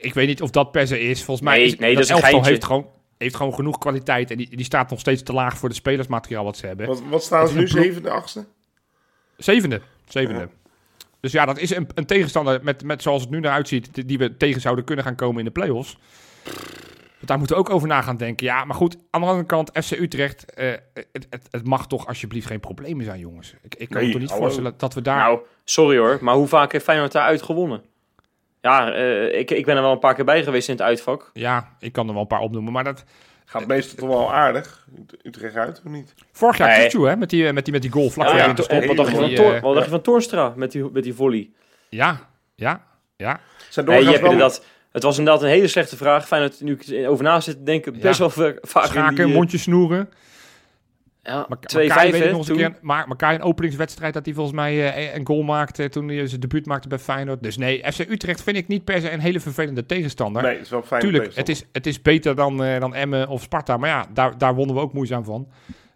ik 0.00 0.14
weet 0.14 0.26
niet 0.26 0.42
of 0.42 0.50
dat 0.50 0.72
per 0.72 0.86
se 0.86 1.00
is. 1.00 1.22
Volgens 1.24 1.46
mij 1.46 1.56
Nee, 1.56 1.66
is 1.66 1.76
nee, 1.78 1.94
dat 1.94 2.02
is 2.02 2.08
een 2.08 2.16
elftal 2.16 2.44
heeft 2.44 2.64
gewoon... 2.64 2.86
heeft 3.18 3.36
gewoon 3.36 3.54
genoeg 3.54 3.78
kwaliteit. 3.78 4.30
En 4.30 4.36
die, 4.36 4.56
die 4.56 4.64
staat 4.64 4.90
nog 4.90 5.00
steeds 5.00 5.22
te 5.22 5.32
laag 5.32 5.58
voor 5.58 5.68
de 5.68 5.74
spelersmateriaal 5.74 6.44
wat 6.44 6.56
ze 6.56 6.66
hebben. 6.66 6.86
Wat, 6.86 7.02
wat 7.10 7.22
staan 7.22 7.40
ze 7.48 7.52
Het 7.58 7.74
nu? 7.74 7.80
is 7.80 7.94
een 7.96 8.00
ploeg- 8.02 8.44
Zevende? 9.36 9.80
Zevende. 10.08 10.40
Ja. 10.40 10.48
Dus 11.20 11.32
ja, 11.32 11.44
dat 11.44 11.58
is 11.58 11.74
een, 11.76 11.88
een 11.94 12.06
tegenstander 12.06 12.60
met, 12.62 12.82
met 12.84 13.02
zoals 13.02 13.20
het 13.22 13.30
nu 13.30 13.38
eruit 13.38 13.68
ziet, 13.68 14.08
die- 14.08 14.18
we 14.18 14.36
tegen 14.36 14.60
zouden 14.60 14.84
kunnen 14.84 15.04
gaan 15.04 15.14
komen 15.14 15.38
in 15.38 15.44
de 15.44 15.50
play-offs. 15.50 15.98
Daar 17.20 17.38
moeten 17.38 17.56
we 17.56 17.62
ook 17.62 17.70
over 17.70 17.88
na 17.88 18.02
gaan 18.02 18.16
denken. 18.16 18.46
Ja, 18.46 18.64
maar 18.64 18.76
goed, 18.76 18.96
aan 19.10 19.20
de 19.20 19.26
andere 19.26 19.46
kant, 19.46 19.70
FC 19.84 19.90
Utrecht, 19.90 20.54
eh, 20.54 20.72
het, 20.94 21.26
het, 21.30 21.48
het 21.50 21.66
mag 21.66 21.86
toch 21.86 22.06
alsjeblieft 22.06 22.46
geen 22.46 22.60
problemen 22.60 23.04
zijn, 23.04 23.18
jongens. 23.18 23.54
Ik, 23.62 23.74
ik 23.74 23.88
kan 23.88 23.96
Nee, 23.96 24.06
me 24.06 24.12
toch 24.12 24.20
niet 24.20 24.30
hallo. 24.30 24.44
voorstellen 24.44 24.74
dat 24.76 24.94
we 24.94 25.02
daar... 25.02 25.16
Nou, 25.18 25.38
sorry 25.64 25.98
hoor, 25.98 26.18
maar 26.20 26.34
hoe 26.34 26.46
vaak 26.46 26.72
heeft 26.72 26.84
Feyenoord 26.84 27.12
daaruit 27.12 27.42
gewonnen? 27.42 27.82
Ja, 28.60 28.92
eh, 28.92 29.38
ik, 29.38 29.50
ik 29.50 29.64
ben 29.64 29.76
er 29.76 29.82
wel 29.82 29.92
een 29.92 29.98
paar 29.98 30.14
keer 30.14 30.24
bij 30.24 30.42
geweest 30.44 30.68
in 30.68 30.74
het 30.74 30.82
uitvak. 30.82 31.30
Ja, 31.32 31.76
ik 31.78 31.92
kan 31.92 32.06
er 32.06 32.12
wel 32.12 32.22
een 32.22 32.28
paar 32.28 32.40
opnoemen, 32.40 32.72
maar 32.72 32.84
dat... 32.84 33.04
Gaat 33.58 33.66
meestal 33.66 33.96
toch 33.98 34.08
wel 34.08 34.32
aardig. 34.34 34.86
Utrecht 35.22 35.54
uit, 35.56 35.80
of 35.84 35.92
niet? 35.92 36.14
Vorig 36.32 36.56
jaar 36.58 36.68
Nee. 36.68 36.80
Kutsu, 36.80 37.06
hè, 37.06 37.16
met 37.16 37.30
die, 37.30 37.52
met 37.52 37.64
die, 37.64 37.72
met 37.72 37.82
die 37.82 37.90
goal 37.90 38.10
vlak 38.10 38.26
Ja, 38.26 38.32
voor 38.32 38.40
ja, 38.40 38.48
de 38.48 38.54
to- 38.54 38.62
stop. 38.62 38.84
wat 38.84 38.96
dacht 38.96 39.08
je 39.10 39.16
van, 39.16 39.24
eh, 39.24 39.74
dacht 39.74 39.90
je 39.90 40.00
Toornstra 40.00 40.52
met 40.56 40.72
die, 40.72 40.90
met 40.92 41.02
die 41.02 41.14
volley? 41.14 41.50
Ja, 41.88 42.20
ja, 42.54 42.84
ja. 43.16 43.40
Zijn 43.70 43.86
Nee, 43.86 43.98
je 44.02 44.08
hebt 44.08 44.20
wel- 44.20 44.30
inderdaad, 44.30 44.64
het 44.92 45.02
was 45.02 45.18
inderdaad 45.18 45.42
een 45.42 45.48
hele 45.48 45.68
slechte 45.68 45.96
vraag. 45.96 46.26
Feyenoord, 46.26 46.60
nu 46.60 46.72
ik 46.72 46.86
erover 46.86 47.24
na 47.24 47.40
zit 47.40 47.56
te 47.56 47.62
denken, 47.62 47.92
best 48.00 48.18
Ja. 48.18 48.18
wel 48.18 48.30
va- 48.30 48.58
vaak 48.60 48.84
in 48.84 48.90
Schaken, 48.90 49.14
die... 49.14 49.24
eh, 49.24 49.32
mondje 49.32 49.58
snoeren. 49.58 50.08
Ja, 51.24 51.46
Maar 51.48 51.58
2-5 51.58 51.88
Makai 51.88 52.10
weet 52.10 52.20
ik 52.20 52.26
hè, 52.26 52.30
nog 52.30 52.38
eens 52.38 52.48
een 52.48 52.56
toen. 52.56 52.70
keer. 52.72 52.78
Maar 52.80 53.08
Makai 53.08 53.34
een 53.34 53.42
openingswedstrijd 53.42 54.14
dat 54.14 54.24
hij 54.24 54.34
volgens 54.34 54.56
mij 54.56 54.92
eh, 54.94 55.14
een 55.14 55.26
goal 55.26 55.42
maakte 55.42 55.88
toen 55.88 56.08
hij 56.08 56.26
zijn 56.26 56.40
debuut 56.40 56.66
maakte 56.66 56.88
bij 56.88 56.98
Feyenoord. 56.98 57.42
Dus 57.42 57.56
nee, 57.56 57.92
FC 57.92 57.98
Utrecht 57.98 58.42
vind 58.42 58.56
ik 58.56 58.68
niet 58.68 58.84
per 58.84 59.00
se 59.00 59.10
een 59.10 59.20
hele 59.20 59.40
vervelende 59.40 59.86
tegenstander. 59.86 60.42
Nee, 60.42 60.52
het 60.52 60.62
is 60.62 60.70
wel 60.70 60.82
fijn. 60.82 61.00
Tuurlijk, 61.00 61.34
het 61.34 61.48
is, 61.48 61.64
het 61.72 61.86
is 61.86 62.02
beter 62.02 62.34
dan, 62.34 62.64
eh, 62.64 62.80
dan 62.80 62.94
Emmen 62.94 63.28
of 63.28 63.42
Sparta. 63.42 63.76
Maar 63.76 63.88
ja, 63.88 64.06
daar, 64.12 64.38
daar 64.38 64.54
wonnen 64.54 64.74
we 64.76 64.80
ook 64.82 64.92
moeizaam 64.92 65.24
van. 65.24 65.48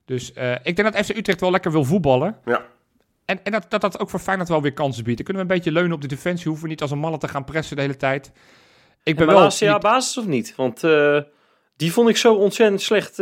Dus 0.05 0.33
eh, 0.33 0.53
ik 0.63 0.77
denk 0.77 0.93
dat 0.93 1.05
FC 1.07 1.17
Utrecht 1.17 1.41
wel 1.41 1.51
lekker 1.51 1.73
wil 1.73 1.85
voetballen. 1.85 2.37
Ja. 2.45 2.63
En, 3.25 3.41
en 3.45 3.53
dat, 3.53 3.67
dat 3.69 3.81
dat 3.81 4.01
ook 4.01 4.11
voor 4.11 4.21
Feyenoord 4.21 4.49
wel 4.49 4.63
weer 4.63 4.73
kansen 4.73 5.05
biedt. 5.05 5.17
Dan 5.17 5.27
kunnen 5.27 5.47
we 5.47 5.51
een 5.51 5.57
beetje 5.57 5.73
leunen 5.73 5.93
op 5.93 6.01
de 6.01 6.09
defensie. 6.09 6.47
Hoeven 6.47 6.63
we 6.65 6.71
niet 6.71 6.83
als 6.83 6.91
een 6.91 6.99
malle 6.99 7.19
te 7.19 7.29
gaan 7.29 7.45
pressen 7.45 7.77
de 7.77 7.83
hele 7.83 7.97
tijd. 7.97 8.33
Ik 9.03 9.15
ben 9.17 9.27
En 9.27 9.27
wel... 9.27 9.37
Malasia 9.41 9.73
niet- 9.73 9.83
basis 9.83 10.19
of 10.19 10.27
niet? 10.27 10.55
Want 10.57 10.85
eh, 10.85 11.21
die 11.77 11.93
vond 11.93 12.09
ik 12.09 12.17
zo 12.17 12.35
ontzettend 12.35 12.81
slecht 12.81 13.19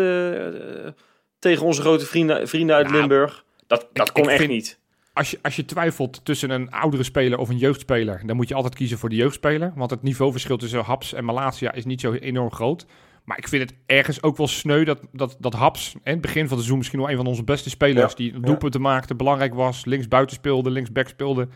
tegen 1.39 1.65
onze 1.67 1.81
grote 1.81 2.07
vrienden, 2.07 2.49
vrienden 2.49 2.77
uit 2.77 2.87
Nou, 2.87 2.99
Limburg. 2.99 3.45
Dat, 3.67 3.89
dat 3.93 4.09
ik- 4.09 4.15
kon 4.15 4.23
ik 4.23 4.29
echt 4.29 4.39
vind- 4.39 4.51
niet. 4.53 4.79
als 5.13 5.31
je, 5.31 5.39
als 5.43 5.57
je 5.57 5.65
twijfelt 5.65 6.25
tussen 6.25 6.51
een 6.51 6.71
oudere 6.71 7.03
speler 7.03 7.39
of 7.39 7.49
een 7.49 7.59
jeugdspeler, 7.59 8.23
dan 8.27 8.37
moet 8.37 8.49
je 8.49 8.55
altijd 8.55 8.75
kiezen 8.75 8.99
voor 8.99 9.09
de 9.09 9.17
jeugdspeler. 9.17 9.73
Want 9.75 9.91
het 9.91 10.03
niveauverschil 10.03 10.57
tussen 10.57 10.81
Haps 10.81 11.13
en 11.13 11.25
Malasia 11.25 11.73
is 11.73 11.85
niet 11.85 12.01
zo 12.01 12.13
enorm 12.13 12.53
groot. 12.53 12.87
Maar 13.25 13.39
ik 13.39 13.49
vind 13.49 13.71
het 13.71 13.79
ergens 13.87 14.23
ook 14.23 14.37
wel 14.37 14.47
sneu 14.49 14.85
dat, 14.85 15.01
dat, 15.13 15.37
dat 15.39 15.53
Haps, 15.55 15.95
in 15.95 16.01
het 16.13 16.21
begin 16.21 16.35
van 16.41 16.47
het 16.49 16.57
seizoen 16.57 16.79
misschien 16.79 16.99
wel 17.01 17.11
een 17.11 17.17
van 17.17 17.27
onze 17.27 17.45
beste 17.45 17.71
spelers, 17.71 18.11
Ja, 18.11 18.17
die 18.17 18.33
ja. 18.33 18.39
doelpunten 18.39 18.81
maakte, 18.81 19.15
belangrijk 19.15 19.55
was, 19.55 19.85
links 19.85 20.09
buiten 20.09 20.37
speelde, 20.37 20.71
links 20.71 20.93
back 20.93 21.09
speelde. 21.09 21.49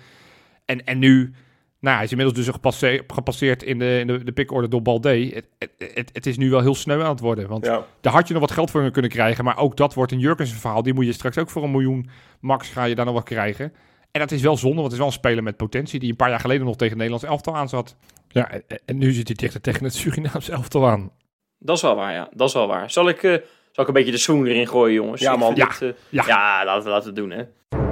En, 0.65 0.85
en 0.85 0.99
nu, 0.99 1.33
nou, 1.81 1.95
hij 1.97 2.05
is 2.05 2.11
inmiddels 2.11 2.39
dus 2.39 2.49
gepasseerd, 2.49 3.13
gepasseerd 3.13 3.63
in 3.63 3.79
de, 3.79 3.99
in 3.99 4.07
de, 4.07 4.25
de 4.25 4.33
pickorde 4.33 4.69
door 4.69 4.83
Balde. 4.83 5.45
Het, 5.59 5.73
het, 5.95 6.11
het, 6.13 6.27
is 6.27 6.37
nu 6.37 6.51
wel 6.51 6.61
heel 6.61 6.75
sneu 6.75 7.03
aan 7.03 7.11
het 7.11 7.21
worden. 7.21 7.49
Want 7.49 7.65
Ja. 7.65 7.85
daar 8.01 8.13
had 8.13 8.27
je 8.27 8.33
nog 8.33 8.43
wat 8.43 8.51
geld 8.51 8.71
voor 8.71 8.91
kunnen 8.91 9.11
krijgen. 9.11 9.45
Maar 9.45 9.59
ook 9.59 9.77
dat 9.77 9.95
wordt 9.95 10.13
een 10.13 10.19
Jurkensen 10.19 10.57
verhaal. 10.59 10.83
Die 10.83 10.95
moet 10.95 11.05
je 11.07 11.13
straks 11.13 11.39
ook 11.39 11.51
voor 11.51 11.63
een 11.63 11.71
miljoen 11.71 12.09
max 12.41 12.69
ga 12.69 12.85
je 12.85 12.95
daar 12.95 13.05
nog 13.05 13.15
wat 13.15 13.25
krijgen. 13.25 13.73
En 14.11 14.21
dat 14.21 14.31
is 14.31 14.43
wel 14.43 14.57
zonde, 14.57 14.75
want 14.77 14.85
het 14.85 14.93
is 14.93 14.99
wel 14.99 15.07
een 15.09 15.13
speler 15.13 15.43
met 15.43 15.57
potentie. 15.57 16.01
Die 16.01 16.11
een 16.11 16.17
paar 16.17 16.31
jaar 16.31 16.41
geleden 16.41 16.65
nog 16.67 16.77
tegen 16.77 16.99
het 16.99 17.03
Nederlands 17.03 17.29
elftal 17.29 17.57
aan 17.57 17.69
zat. 17.69 17.97
Ja, 18.29 18.51
en, 18.51 18.63
en 18.85 18.99
nu 18.99 19.13
zit 19.13 19.27
hij 19.27 19.37
dichter 19.37 19.61
tegen 19.61 19.85
het 19.85 19.95
Surinaams 19.95 20.49
elftal 20.49 20.89
aan. 20.89 21.11
Dat 21.59 21.77
is 21.77 21.83
wel 21.83 21.95
waar, 21.97 22.13
ja. 22.13 22.29
Dat 22.35 22.49
is 22.49 22.55
wel 22.55 22.67
waar. 22.67 22.91
Zal 22.91 23.09
ik, 23.09 23.23
eh, 23.23 23.31
zal 23.73 23.83
ik 23.83 23.87
een 23.87 23.93
beetje 23.95 24.11
de 24.13 24.19
swoon 24.19 24.47
erin 24.47 24.69
gooien, 24.69 24.95
jongens? 24.95 25.21
Ja, 25.21 25.37
man. 25.37 25.55
Ja. 25.55 25.67
het, 25.69 25.83
eh, 25.83 25.89
Ja. 26.09 26.25
ja, 26.27 26.65
laten 26.65 26.85
we 26.85 26.91
laten 26.91 27.15
we 27.15 27.21
het 27.21 27.31
doen, 27.31 27.39
hè. 27.39 27.90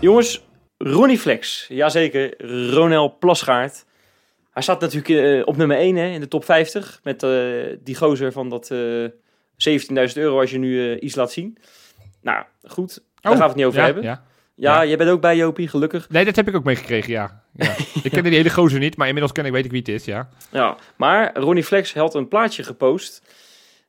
Jongens, 0.00 0.44
Ronnie 0.78 1.18
Flex. 1.18 1.66
Jazeker, 1.68 2.46
Ronel 2.72 3.16
Plasgaard. 3.18 3.84
Hij 4.50 4.62
staat 4.62 4.80
natuurlijk 4.80 5.08
eh, 5.08 5.46
op 5.46 5.56
nummer 5.56 5.76
1 5.76 5.96
hè, 5.96 6.06
in 6.06 6.20
de 6.20 6.28
top 6.28 6.44
50. 6.44 7.00
Met 7.02 7.22
eh, 7.22 7.30
die 7.80 7.96
gozer 7.96 8.32
van 8.32 8.48
dat 8.48 8.70
eh 8.70 9.04
17.000 10.08 10.12
euro 10.14 10.40
als 10.40 10.50
je 10.50 10.58
nu 10.58 10.92
eh, 10.92 11.02
iets 11.02 11.14
laat 11.14 11.32
zien. 11.32 11.58
Nou, 12.22 12.44
goed. 12.62 13.02
Daar 13.20 13.32
gaan 13.32 13.40
we 13.40 13.46
het 13.46 13.56
niet 13.56 13.64
over 13.64 13.78
ja, 13.78 13.84
hebben. 13.84 14.02
Ja, 14.02 14.24
Ja. 14.54 14.86
jij 14.86 14.96
bent 14.96 15.10
ook 15.10 15.20
bij 15.20 15.36
Jopie, 15.36 15.68
gelukkig. 15.68 16.08
Nee, 16.08 16.24
dat 16.24 16.36
heb 16.36 16.48
ik 16.48 16.54
ook 16.54 16.64
meegekregen, 16.64 17.12
ja. 17.12 17.44
ja. 17.54 17.74
Ik 18.02 18.10
ken 18.10 18.22
die 18.22 18.34
hele 18.34 18.50
gozer 18.50 18.78
niet, 18.78 18.96
maar 18.96 19.06
inmiddels 19.06 19.34
ken 19.34 19.44
ik, 19.46 19.52
weet 19.52 19.64
ik 19.64 19.70
wie 19.70 19.80
het 19.80 19.88
is, 19.88 20.04
ja. 20.04 20.28
Ja, 20.50 20.76
maar 20.96 21.36
Ronnie 21.36 21.64
Flex 21.64 21.94
had 21.94 22.14
een 22.14 22.28
plaatje 22.28 22.62
gepost 22.62 23.22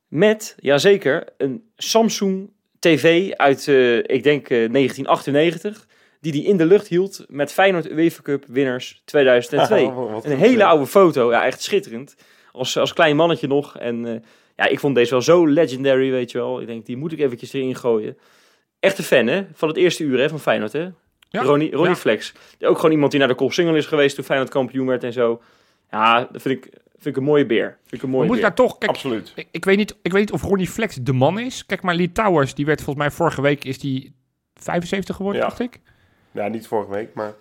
met, 0.07 0.55
jazeker, 0.59 1.27
een 1.37 1.63
Samsung 1.75 2.49
TV 2.81 3.31
uit, 3.31 3.67
eh, 3.67 3.97
ik 3.97 4.23
denk, 4.23 4.49
eh, 4.49 4.69
1998, 4.69 5.87
die 6.21 6.31
hij 6.31 6.41
in 6.41 6.57
de 6.57 6.65
lucht 6.65 6.87
hield 6.87 7.25
met 7.27 7.51
Feyenoord 7.51 7.89
UEFA 7.89 8.21
Cup 8.21 8.45
winnaars 8.47 9.01
2002. 9.05 9.85
Oh, 9.85 10.13
wat 10.13 10.25
een 10.25 10.31
goed, 10.31 10.39
hele 10.39 10.57
ja. 10.57 10.67
oude 10.69 10.85
foto, 10.85 11.31
ja, 11.31 11.45
echt 11.45 11.61
schitterend. 11.61 12.15
Als, 12.51 12.77
als 12.77 12.93
klein 12.93 13.15
mannetje 13.15 13.47
nog. 13.47 13.77
En 13.77 14.05
eh, 14.05 14.21
ja, 14.55 14.65
ik 14.67 14.79
vond 14.79 14.95
deze 14.95 15.11
wel 15.11 15.21
zo 15.21 15.45
legendary, 15.47 16.11
weet 16.11 16.31
je 16.31 16.37
wel. 16.37 16.61
Ik 16.61 16.67
denk, 16.67 16.85
die 16.85 16.97
moet 16.97 17.11
ik 17.11 17.19
eventjes 17.19 17.53
erin 17.53 17.75
gooien. 17.75 18.17
Echte 18.79 19.03
fan, 19.03 19.27
hè? 19.27 19.45
Van 19.53 19.67
het 19.67 19.77
eerste 19.77 20.03
uur, 20.03 20.19
hè? 20.19 20.29
Van 20.29 20.39
Feyenoord, 20.39 20.73
hè? 20.73 20.89
Ja, 21.29 21.41
Ronnie, 21.41 21.71
Ronnie 21.71 21.89
ja. 21.89 21.95
Flex. 21.95 22.33
Ook 22.59 22.75
gewoon 22.75 22.91
iemand 22.91 23.11
die 23.11 23.19
naar 23.19 23.29
de 23.29 23.35
Kop 23.35 23.53
Single 23.53 23.77
is 23.77 23.85
geweest 23.85 24.15
toen 24.15 24.23
Feyenoord 24.23 24.51
kampioen 24.51 24.87
werd 24.87 25.03
en 25.03 25.13
zo. 25.13 25.41
Ja, 25.91 26.27
dat 26.31 26.41
vind 26.41 26.57
ik, 26.57 26.71
vind 26.91 27.05
ik 27.05 27.15
een 27.15 27.23
mooie 27.23 27.45
beer. 27.45 27.77
Vind 27.81 27.93
ik 27.93 28.01
een 28.01 28.09
mooie 28.09 28.29
beer. 28.29 28.41
daar 28.41 28.55
toch... 28.55 28.77
Kijk, 28.77 28.91
Absoluut. 28.91 29.31
ik, 29.35 29.47
ik, 29.51 29.65
weet 29.65 29.77
niet, 29.77 29.95
ik 30.01 30.11
weet 30.11 30.21
niet 30.21 30.31
of 30.31 30.41
Ronnie 30.43 30.67
Flex 30.67 30.95
de 30.95 31.13
man 31.13 31.39
is. 31.39 31.65
Kijk 31.65 31.81
maar, 31.81 31.95
Lee 31.95 32.11
Towers, 32.11 32.53
die 32.53 32.65
werd 32.65 32.81
volgens 32.81 33.05
mij 33.05 33.15
vorige 33.15 33.41
week, 33.41 33.63
is 33.63 33.79
die 33.79 34.15
75 34.53 35.15
geworden, 35.15 35.41
Ja. 35.41 35.47
dacht 35.47 35.59
ik. 35.59 35.79
Ja, 36.31 36.47
niet 36.47 36.67
vorige 36.67 36.91
week, 36.91 37.13
maar... 37.13 37.33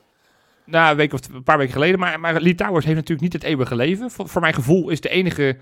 Nou, 0.65 0.91
een, 0.91 0.97
week 0.97 1.13
of 1.13 1.21
een 1.33 1.43
paar 1.43 1.59
weken 1.59 1.73
geleden. 1.73 1.99
Maar, 1.99 2.21
maar 2.21 2.41
Lee 2.41 2.55
Towers 2.55 2.85
heeft 2.85 2.97
natuurlijk 2.97 3.21
niet 3.21 3.33
het 3.33 3.43
eeuwige 3.43 3.77
leven. 3.77 4.11
Voor, 4.11 4.29
voor 4.29 4.41
mijn 4.41 4.55
gevoel 4.55 4.91
is 4.91 5.01
de 5.01 5.09
enige 5.09 5.57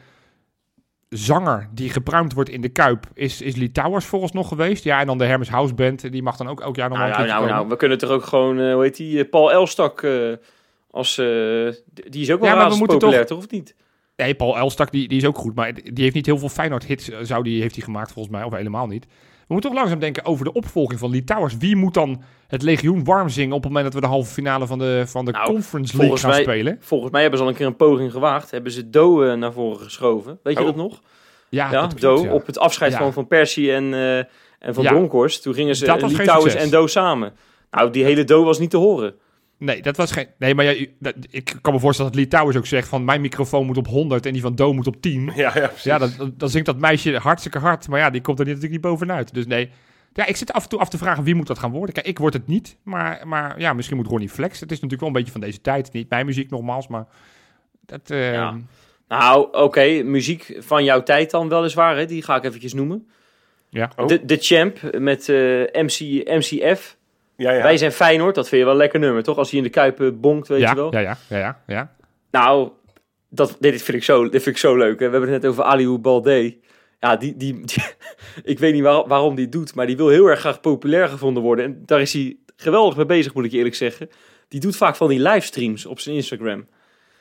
zanger 1.08 1.68
die 1.72 1.90
gepruimd 1.90 2.32
wordt 2.32 2.50
in 2.50 2.60
de 2.60 2.68
Kuip... 2.68 3.06
is, 3.14 3.42
is 3.42 3.56
Lee 3.56 3.72
Towers 3.72 4.04
volgens 4.04 4.32
nog 4.32 4.48
geweest. 4.48 4.84
Ja, 4.84 5.00
en 5.00 5.06
dan 5.06 5.18
de 5.18 5.24
Hermes 5.24 5.48
House 5.50 5.74
Band. 5.74 6.12
Die 6.12 6.22
mag 6.22 6.36
dan 6.36 6.48
ook 6.48 6.60
elk 6.60 6.76
jaar 6.76 6.88
nog 6.88 6.98
Nou, 6.98 7.10
wel 7.10 7.20
een 7.20 7.26
nou, 7.26 7.38
nou, 7.38 7.46
komen. 7.46 7.60
nou, 7.60 7.68
we 7.68 7.76
kunnen 7.76 7.98
toch 7.98 8.10
ook 8.10 8.24
gewoon, 8.24 8.60
eh, 8.60 8.72
hoe 8.72 8.82
heet 8.82 8.96
die, 8.96 9.22
eh, 9.22 9.30
Paul 9.30 9.52
Elstak 9.52 10.02
eh, 10.02 10.32
als, 10.90 11.18
eh, 11.18 11.24
die 12.10 12.22
is 12.22 12.30
ook 12.30 12.40
wel 12.40 12.48
Ja, 12.48 12.54
maar 12.54 12.70
we 12.70 12.76
moeten 12.76 12.98
populair, 12.98 13.26
toch? 13.26 13.38
Of 13.38 13.50
niet? 13.50 13.74
Nee, 14.16 14.34
Paul 14.34 14.56
Elstak, 14.56 14.90
die, 14.90 15.08
die 15.08 15.18
is 15.18 15.24
ook 15.24 15.38
goed. 15.38 15.54
Maar 15.54 15.74
die 15.74 16.02
heeft 16.02 16.14
niet 16.14 16.26
heel 16.26 16.38
veel 16.38 16.48
Feyenoord-hits, 16.48 17.10
eh, 17.10 17.18
zou 17.22 17.42
die, 17.42 17.60
heeft 17.60 17.74
hij 17.74 17.84
gemaakt 17.84 18.12
volgens 18.12 18.34
mij. 18.34 18.44
Of 18.44 18.52
helemaal 18.52 18.86
niet. 18.86 19.06
We 19.48 19.54
moeten 19.54 19.70
toch 19.70 19.78
langzaam 19.80 19.98
denken 20.00 20.24
over 20.24 20.44
de 20.44 20.52
opvolging 20.52 21.00
van 21.00 21.10
Lee 21.10 21.24
Towers. 21.24 21.56
Wie 21.56 21.76
moet 21.76 21.94
dan 21.94 22.22
het 22.46 22.62
legioen 22.62 23.04
warm 23.04 23.28
zingen 23.28 23.54
op 23.56 23.62
het 23.62 23.72
moment 23.72 23.84
dat 23.92 23.94
we 23.94 24.00
de 24.08 24.12
halve 24.14 24.32
finale 24.32 24.66
van 24.66 24.78
de, 24.78 25.02
van 25.06 25.24
de 25.24 25.30
Nou, 25.30 25.46
Conference 25.46 25.96
League 25.96 26.16
gaan 26.18 26.30
mij- 26.30 26.42
spelen? 26.42 26.76
Volgens 26.80 27.10
mij 27.10 27.20
hebben 27.20 27.38
ze 27.38 27.44
al 27.44 27.50
een 27.50 27.56
keer 27.56 27.66
een 27.66 27.76
poging 27.76 28.12
gewaagd. 28.12 28.50
Hebben 28.50 28.72
ze 28.72 28.90
Do 28.90 29.22
eh, 29.22 29.34
naar 29.36 29.52
voren 29.52 29.80
geschoven. 29.80 30.38
Weet 30.42 30.54
je 30.54 30.60
Oh. 30.60 30.66
dat 30.66 30.76
nog? 30.76 31.00
Ja, 31.48 31.70
Ja, 31.70 31.80
dat 31.80 32.00
Do. 32.00 32.12
klopt, 32.14 32.28
ja. 32.28 32.34
Op 32.34 32.46
het 32.46 32.58
afscheid 32.58 32.92
Ja. 32.92 32.98
van 32.98 33.12
Van 33.12 33.26
Persie 33.26 33.72
en, 33.72 33.94
eh, 33.94 34.18
en 34.18 34.74
van. 34.74 34.84
Bronkhorst. 34.84 35.42
Toen 35.42 35.54
gingen 35.54 35.76
ze 35.76 35.84
Litouwers 35.84 36.52
succes. 36.52 36.62
en 36.62 36.70
Do 36.70 36.86
samen. 36.86 37.32
Nou, 37.70 37.90
die 37.90 38.04
hele 38.04 38.24
Do 38.24 38.44
was 38.44 38.58
niet 38.58 38.70
te 38.70 38.76
horen. 38.76 39.14
Nee, 39.58 39.82
dat 39.82 39.96
was 39.96 40.10
geen. 40.12 40.26
Nee, 40.38 40.54
maar 40.54 40.64
ja, 40.64 40.86
dat- 40.98 41.14
ik 41.30 41.54
kan 41.60 41.72
me 41.72 41.80
voorstellen 41.80 42.12
dat 42.12 42.20
Lee 42.20 42.30
Towers 42.30 42.56
ook 42.56 42.66
zegt 42.66 42.88
van 42.88 43.04
mijn 43.04 43.20
microfoon 43.20 43.66
moet 43.66 43.76
op 43.76 43.86
100 43.86 44.26
en 44.26 44.32
die 44.32 44.42
van 44.42 44.54
Do 44.54 44.72
moet 44.72 44.86
op 44.86 45.00
10. 45.00 45.32
Ja, 45.34 45.52
ja, 45.54 45.66
precies. 45.66 45.82
Ja, 45.82 45.98
dan, 45.98 46.10
dan- 46.36 46.48
zingt 46.50 46.66
dat 46.66 46.78
meisje 46.78 47.16
hartstikke 47.16 47.58
hard. 47.58 47.88
Maar 47.88 47.98
ja, 48.00 48.10
die 48.10 48.20
komt 48.20 48.38
er 48.38 48.44
niet- 48.44 48.54
natuurlijk 48.54 48.82
niet 48.82 48.90
bovenuit. 48.92 49.34
Dus 49.34 49.46
nee. 49.46 49.70
Ja, 50.12 50.26
ik 50.26 50.36
zit 50.36 50.52
af 50.52 50.62
en 50.62 50.68
toe 50.68 50.78
af 50.78 50.88
te 50.88 50.98
vragen 50.98 51.24
wie 51.24 51.34
moet 51.34 51.46
dat 51.46 51.58
gaan 51.58 51.70
worden. 51.70 51.94
Kijk, 51.94 52.06
ik 52.06 52.18
word 52.18 52.32
het 52.32 52.46
niet. 52.46 52.76
Maar, 52.82 53.22
maar 53.28 53.60
ja, 53.60 53.72
misschien 53.72 53.96
moet 53.96 54.06
Ronnie 54.06 54.28
Flex. 54.28 54.60
Het 54.60 54.70
is 54.70 54.80
natuurlijk 54.80 55.00
wel 55.00 55.08
een 55.08 55.16
beetje 55.16 55.32
van 55.32 55.40
deze 55.40 55.60
tijd. 55.60 55.92
Niet 55.92 56.08
mijn 56.10 56.26
muziek 56.26 56.50
nogmaals, 56.50 56.88
maar... 56.88 57.06
Dat, 57.86 58.10
eh, 58.10 58.32
Ja. 58.32 58.56
Nou, 59.08 59.48
oké, 59.52 60.02
muziek 60.02 60.56
van 60.58 60.84
jouw 60.84 61.02
tijd 61.02 61.30
dan 61.30 61.48
weliswaar. 61.48 61.96
Hè? 61.96 62.06
Die 62.06 62.22
ga 62.22 62.36
ik 62.36 62.44
eventjes 62.44 62.72
noemen. 62.74 63.08
Ja. 63.70 63.90
Oh. 63.96 64.06
De, 64.06 64.24
de 64.24 64.36
Champ 64.40 64.78
met 64.98 65.28
eh, 65.28 65.36
MC, 65.82 66.00
MCF. 66.24 66.96
Ja, 67.38 67.52
ja. 67.52 67.62
Wij 67.62 67.76
zijn 67.76 67.92
Feyenoord. 67.92 68.34
Dat 68.34 68.48
vind 68.48 68.58
je 68.60 68.64
wel 68.64 68.72
een 68.74 68.80
lekker 68.80 69.00
nummer, 69.00 69.22
toch? 69.22 69.36
Als 69.36 69.48
hij 69.50 69.58
in 69.58 69.64
de 69.64 69.70
Kuip 69.70 70.12
bonkt, 70.14 70.48
weet 70.48 70.60
ja, 70.60 70.70
je 70.70 70.76
wel. 70.76 70.92
ja, 70.92 71.00
ja, 71.00 71.16
ja, 71.28 71.38
ja, 71.38 71.58
ja. 71.66 71.94
Nou, 72.30 72.70
dat, 73.28 73.56
dit, 73.60 73.82
vind 73.82 73.96
ik 73.96 74.04
zo, 74.04 74.22
dit 74.22 74.42
vind 74.42 74.46
ik 74.46 74.56
zo 74.60 74.76
leuk. 74.76 75.00
Hè. 75.00 75.06
We 75.06 75.12
hebben 75.12 75.32
het 75.32 75.42
net 75.42 75.50
over 75.50 75.64
Aliou 75.64 75.98
Balde. 75.98 76.56
Ja, 77.00 77.16
die, 77.16 77.36
die, 77.36 77.60
die- 77.64 77.82
ik 78.52 78.58
weet 78.58 78.72
niet 78.72 78.82
waar- 78.82 79.06
waarom 79.06 79.34
die 79.34 79.44
het 79.44 79.52
doet, 79.52 79.74
maar 79.74 79.86
die 79.86 79.96
wil 79.96 80.08
heel 80.08 80.26
erg 80.26 80.40
graag 80.40 80.60
populair 80.60 81.08
gevonden 81.08 81.42
worden. 81.42 81.64
En 81.64 81.82
daar 81.86 82.00
is 82.00 82.12
hij 82.12 82.36
geweldig 82.56 82.96
mee 82.96 83.06
bezig, 83.06 83.34
moet 83.34 83.44
ik 83.44 83.50
je 83.50 83.56
eerlijk 83.56 83.74
zeggen. 83.74 84.08
Die 84.48 84.60
doet 84.60 84.76
vaak 84.76 84.96
van 84.96 85.08
die 85.08 85.20
livestreams 85.20 85.86
op 85.86 86.00
zijn 86.00 86.14
Instagram. 86.16 86.66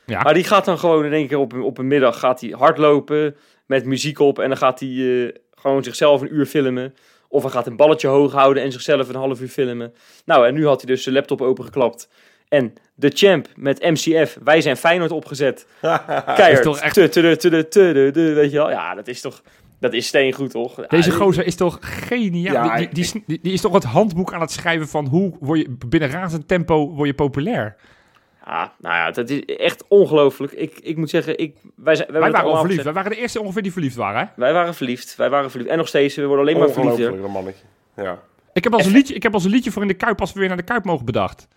Ja. 0.06 0.22
Maar 0.22 0.34
die 0.34 0.44
gaat 0.44 0.64
dan 0.64 0.78
gewoon 0.78 1.04
in 1.04 1.12
één 1.12 1.26
keer 1.28 1.38
op 1.38 1.52
een, 1.52 1.60
op 1.62 1.78
een 1.78 1.86
middag 1.86 2.18
gaat 2.18 2.40
hij 2.40 2.50
hardlopen 2.50 3.36
met 3.66 3.84
muziek 3.84 4.18
op. 4.18 4.38
En 4.38 4.48
dan 4.48 4.56
gaat 4.58 4.80
hij 4.80 4.88
eh, 4.88 5.32
gewoon 5.54 5.84
zichzelf 5.84 6.20
een 6.20 6.34
uur 6.34 6.46
filmen. 6.46 6.94
Of 7.28 7.42
hij 7.42 7.50
gaat 7.50 7.66
een 7.66 7.76
balletje 7.76 8.08
hoog 8.08 8.32
houden 8.32 8.62
en 8.62 8.72
zichzelf 8.72 9.08
een 9.08 9.14
half 9.14 9.40
uur 9.40 9.48
filmen. 9.48 9.92
Nou, 10.24 10.46
en 10.46 10.54
nu 10.54 10.66
had 10.66 10.80
hij 10.82 10.90
dus 10.94 11.02
zijn 11.02 11.14
laptop 11.14 11.40
opengeklapt. 11.40 12.08
En 12.48 12.74
de 12.94 13.10
champ 13.14 13.48
met 13.56 13.82
MCF, 13.82 14.38
wij 14.44 14.60
zijn 14.60 14.76
Feyenoord 14.76 15.10
opgezet. 15.12 15.66
Keihard. 15.80 16.52
is 16.52 16.60
toch 16.60 16.78
echt- 16.80 16.94
Tu- 16.94 17.08
tu- 17.08 17.22
tu- 17.22 17.36
tu- 17.36 17.50
tu- 17.50 17.68
tu- 17.68 18.12
tu- 18.12 18.34
Weet 18.34 18.50
je 18.50 18.56
wel? 18.56 18.70
Ja, 18.70 18.94
dat 18.94 19.08
is 19.08 19.20
toch... 19.20 19.42
Dat 19.80 19.92
is 19.92 20.06
steengoed, 20.06 20.50
toch? 20.50 20.74
Deze 20.86 21.10
gozer 21.10 21.46
is 21.46 21.54
toch 21.54 21.78
geniaal. 21.80 22.54
Ja, 22.64 22.76
die, 22.76 22.88
die- 23.26 23.38
die 23.42 23.52
is 23.52 23.60
toch 23.60 23.72
het 23.72 23.84
handboek 23.84 24.32
aan 24.32 24.40
het 24.40 24.50
schrijven 24.50 24.88
van 24.88 25.06
hoe 25.06 25.36
word 25.40 25.58
je 25.60 25.76
binnen 25.88 26.10
razend 26.10 26.48
tempo 26.48 26.88
word 26.94 27.08
je 27.08 27.14
populair. 27.14 27.76
Ja, 28.48 28.72
nou 28.78 28.94
ja, 28.94 29.10
dat 29.10 29.28
is 29.30 29.44
echt 29.44 29.84
ongelooflijk. 29.88 30.52
Ik, 30.52 30.78
ik 30.82 30.96
moet 30.96 31.10
zeggen, 31.10 31.38
ik, 31.38 31.56
wij, 31.76 31.94
zijn, 31.94 32.12
wij, 32.12 32.20
waren 32.20 32.50
al 32.50 32.58
verliefd. 32.58 32.84
Wij 32.84 32.92
waren 32.92 33.10
de 33.10 33.16
eerste 33.16 33.40
ongeveer 33.40 33.62
die 33.62 33.72
verliefd 33.72 33.96
waren. 33.96 34.20
Hè? 34.20 34.26
Wij 34.36 34.52
waren 34.52 34.74
verliefd. 34.74 35.16
Wij 35.16 35.30
waren 35.30 35.50
verliefd. 35.50 35.70
En 35.70 35.76
nog 35.78 35.88
steeds, 35.88 36.14
we 36.14 36.24
worden 36.24 36.46
alleen 36.46 36.58
maar 36.58 36.70
verliefder. 36.70 37.20
Dat 37.20 37.30
mannetje. 37.30 37.64
Ja. 37.96 38.18
Ik 38.52 38.64
heb, 38.64 38.72
als 38.74 38.86
een 38.86 38.92
liedje, 38.92 39.14
ik 39.14 39.22
heb 39.22 39.34
als 39.34 39.44
een 39.44 39.50
liedje 39.50 39.70
voor 39.70 39.82
in 39.82 39.88
de 39.88 39.94
Kuip 39.94 40.20
als 40.20 40.32
we 40.32 40.38
weer 40.38 40.48
naar 40.48 40.56
de 40.56 40.62
Kuip 40.62 40.84
mogen 40.84 41.04
bedacht. 41.04 41.48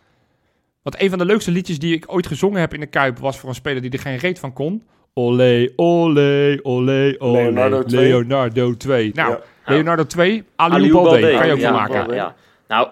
Want 0.81 1.01
een 1.01 1.09
van 1.09 1.17
de 1.17 1.25
leukste 1.25 1.51
liedjes 1.51 1.79
die 1.79 1.95
ik 1.95 2.13
ooit 2.13 2.27
gezongen 2.27 2.59
heb 2.59 2.73
in 2.73 2.79
de 2.79 2.85
Kuip 2.85 3.17
was 3.19 3.39
voor 3.39 3.49
een 3.49 3.55
speler 3.55 3.81
die 3.81 3.91
er 3.91 3.99
geen 3.99 4.17
reet 4.17 4.39
van 4.39 4.53
kon. 4.53 4.83
Olé, 5.13 5.71
olé, 5.75 6.59
olé, 6.61 7.15
olé. 7.17 7.41
Leonardo 7.41 7.83
2. 7.83 8.09
Leonardo 8.09 8.77
2. 8.77 9.11
Nou, 9.13 9.31
Ja. 9.31 9.41
Leonardo 9.73 10.05
2, 10.05 10.43
Aliou 10.55 10.91
Balde. 10.91 11.19
Kan 11.19 11.47
je 11.47 11.53
ook 11.53 11.59
ja, 11.59 11.69
van 11.69 11.95
maken. 11.95 12.15
ja. 12.15 12.35
Nou, 12.67 12.89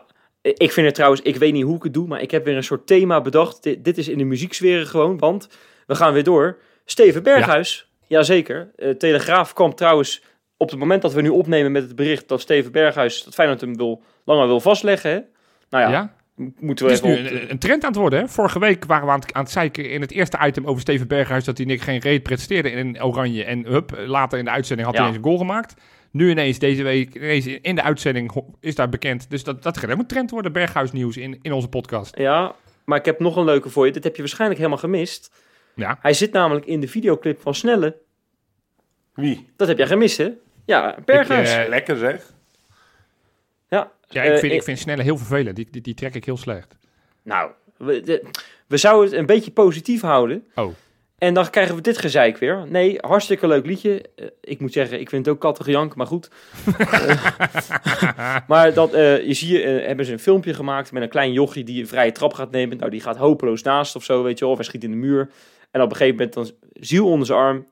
ik 0.57 0.71
vind 0.71 0.85
het 0.85 0.95
trouwens, 0.95 1.21
ik 1.21 1.35
weet 1.35 1.53
niet 1.53 1.63
hoe 1.63 1.75
ik 1.75 1.83
het 1.83 1.93
doe, 1.93 2.07
maar 2.07 2.21
ik 2.21 2.31
heb 2.31 2.45
weer 2.45 2.55
een 2.55 2.63
soort 2.63 2.87
thema 2.87 3.21
bedacht. 3.21 3.63
Dit, 3.63 3.83
dit 3.83 3.97
is 3.97 4.07
in 4.07 4.17
de 4.17 4.23
muzieksfeer 4.23 4.85
gewoon, 4.85 5.17
want 5.17 5.49
we 5.87 5.95
gaan 5.95 6.13
weer 6.13 6.23
door. 6.23 6.57
Steven 6.85 7.23
Berghuis, 7.23 7.89
jazeker. 8.07 8.71
Eh 8.75 8.89
Telegraaf 8.89 9.53
kwam 9.53 9.75
trouwens 9.75 10.21
op 10.57 10.69
het 10.69 10.79
moment 10.79 11.01
dat 11.01 11.13
we 11.13 11.21
nu 11.21 11.29
opnemen 11.29 11.71
met 11.71 11.83
het 11.83 11.95
bericht 11.95 12.27
dat 12.27 12.41
Steven 12.41 12.71
Berghuis, 12.71 13.23
dat 13.23 13.33
Feyenoord 13.33 13.61
hem 13.61 13.77
wil, 13.77 14.01
langer 14.23 14.47
wil 14.47 14.59
vastleggen. 14.59 15.11
Hè? 15.11 15.19
Nou 15.69 15.83
ja, 15.83 15.89
Ja? 15.89 16.13
Moeten 16.59 16.85
we 16.85 16.91
Het 16.91 17.03
is 17.03 17.09
even 17.09 17.23
nu 17.23 17.29
een, 17.39 17.51
een 17.51 17.59
trend 17.59 17.83
aan 17.83 17.89
het 17.89 17.99
worden. 17.99 18.19
Hè? 18.19 18.27
Vorige 18.27 18.59
week 18.59 18.85
waren 18.85 19.05
we 19.05 19.11
aan 19.11 19.19
het, 19.19 19.33
aan 19.33 19.43
het 19.43 19.51
zeiken 19.51 19.89
in 19.89 20.01
het 20.01 20.11
eerste 20.11 20.39
item 20.45 20.65
over 20.65 20.81
Steven 20.81 21.07
Berghuis 21.07 21.43
dat 21.43 21.57
hij 21.57 21.65
niks 21.65 21.83
geen 21.83 21.99
reet 21.99 22.23
presteerde 22.23 22.71
in 22.71 23.03
Oranje. 23.03 23.43
En 23.43 23.65
hup, 23.65 24.03
later 24.05 24.37
in 24.39 24.45
de 24.45 24.51
uitzending 24.51 24.87
had 24.87 24.97
hij 24.97 25.05
Ja. 25.05 25.11
eens 25.11 25.21
een 25.23 25.29
goal 25.29 25.37
gemaakt. 25.37 25.73
Nu 26.11 26.29
ineens 26.29 26.59
deze 26.59 26.83
week, 26.83 27.15
ineens 27.15 27.45
in 27.45 27.75
de 27.75 27.83
uitzending 27.83 28.43
is 28.59 28.75
daar 28.75 28.89
bekend. 28.89 29.29
Dus 29.29 29.43
dat, 29.43 29.63
dat 29.63 29.73
gaat 29.77 29.83
helemaal 29.85 30.05
trend 30.05 30.31
worden, 30.31 30.51
Berghuis 30.51 30.91
nieuws 30.91 31.17
in, 31.17 31.39
in 31.41 31.51
onze 31.51 31.67
podcast. 31.67 32.17
Ja, 32.17 32.55
maar 32.85 32.97
ik 32.99 33.05
heb 33.05 33.19
nog 33.19 33.35
een 33.35 33.43
leuke 33.45 33.69
voor 33.69 33.85
je. 33.85 33.91
Dit 33.91 34.03
heb 34.03 34.15
je 34.15 34.21
waarschijnlijk 34.21 34.59
helemaal 34.59 34.81
gemist. 34.81 35.31
Ja, 35.75 35.97
Hij 36.01 36.13
zit 36.13 36.31
namelijk 36.31 36.65
in 36.65 36.79
de 36.79 36.87
videoclip 36.87 37.41
van 37.41 37.55
Snelle. 37.55 37.95
Wie? 39.13 39.49
Dat 39.55 39.67
heb 39.67 39.77
jij 39.77 39.87
gemist, 39.87 40.17
hè? 40.17 40.29
Ja, 40.65 40.95
Berghuis. 41.05 41.53
Ik, 41.53 41.59
eh, 41.63 41.69
Lekker 41.69 41.97
zeg. 41.97 42.33
Ja, 44.09 44.23
ik, 44.23 44.31
Eh, 44.33 44.37
vind, 44.39 44.53
ik 44.53 44.63
vind 44.63 44.79
Snelle 44.79 45.03
heel 45.03 45.17
vervelend. 45.17 45.55
Die, 45.55 45.67
die, 45.71 45.81
die 45.81 45.93
trek 45.93 46.15
ik 46.15 46.25
heel 46.25 46.37
slecht. 46.37 46.75
Nou, 47.23 47.51
we, 47.77 48.01
de- 48.01 48.25
we 48.67 48.77
zouden 48.77 49.09
het 49.09 49.19
een 49.19 49.25
beetje 49.25 49.51
positief 49.51 50.01
houden. 50.01 50.43
Oh. 50.55 50.73
En 51.17 51.33
dan 51.33 51.49
krijgen 51.49 51.75
we 51.75 51.81
dit 51.81 51.97
gezeik 51.97 52.37
weer. 52.37 52.65
Nee, 52.67 52.97
hartstikke 53.01 53.47
leuk 53.47 53.65
liedje. 53.65 54.05
Eh, 54.15 54.25
ik 54.41 54.59
moet 54.59 54.73
zeggen, 54.73 54.99
ik 54.99 55.09
vind 55.09 55.25
het 55.25 55.35
ook 55.35 55.41
kattengejank, 55.41 55.95
maar 55.95 56.07
goed. 56.07 56.29
Maar 58.47 58.73
dat, 58.73 58.93
eh, 58.93 59.25
je 59.27 59.33
zie 59.33 59.53
je, 59.57 59.61
eh, 59.63 59.87
hebben 59.87 60.05
ze 60.05 60.11
een 60.11 60.19
filmpje 60.19 60.53
gemaakt 60.53 60.91
met 60.91 61.03
een 61.03 61.09
klein 61.09 61.31
jochie 61.33 61.63
die 61.63 61.81
een 61.81 61.87
vrije 61.87 62.11
trap 62.11 62.33
gaat 62.33 62.51
nemen. 62.51 62.77
Nou, 62.77 62.91
die 62.91 63.01
gaat 63.01 63.17
hopeloos 63.17 63.61
naast 63.63 63.95
of 63.95 64.03
zo, 64.03 64.23
weet 64.23 64.37
je 64.39 64.43
wel. 64.43 64.53
Of 64.53 64.59
hij 64.59 64.67
schiet 64.67 64.83
in 64.83 64.91
de 64.91 64.97
muur. 64.97 65.29
En 65.71 65.81
op 65.81 65.89
een 65.91 65.95
gegeven 65.95 66.15
moment 66.17 66.33
dan 66.33 66.51
ziel 66.73 67.07
onder 67.07 67.27
zijn 67.27 67.39
arm. 67.39 67.65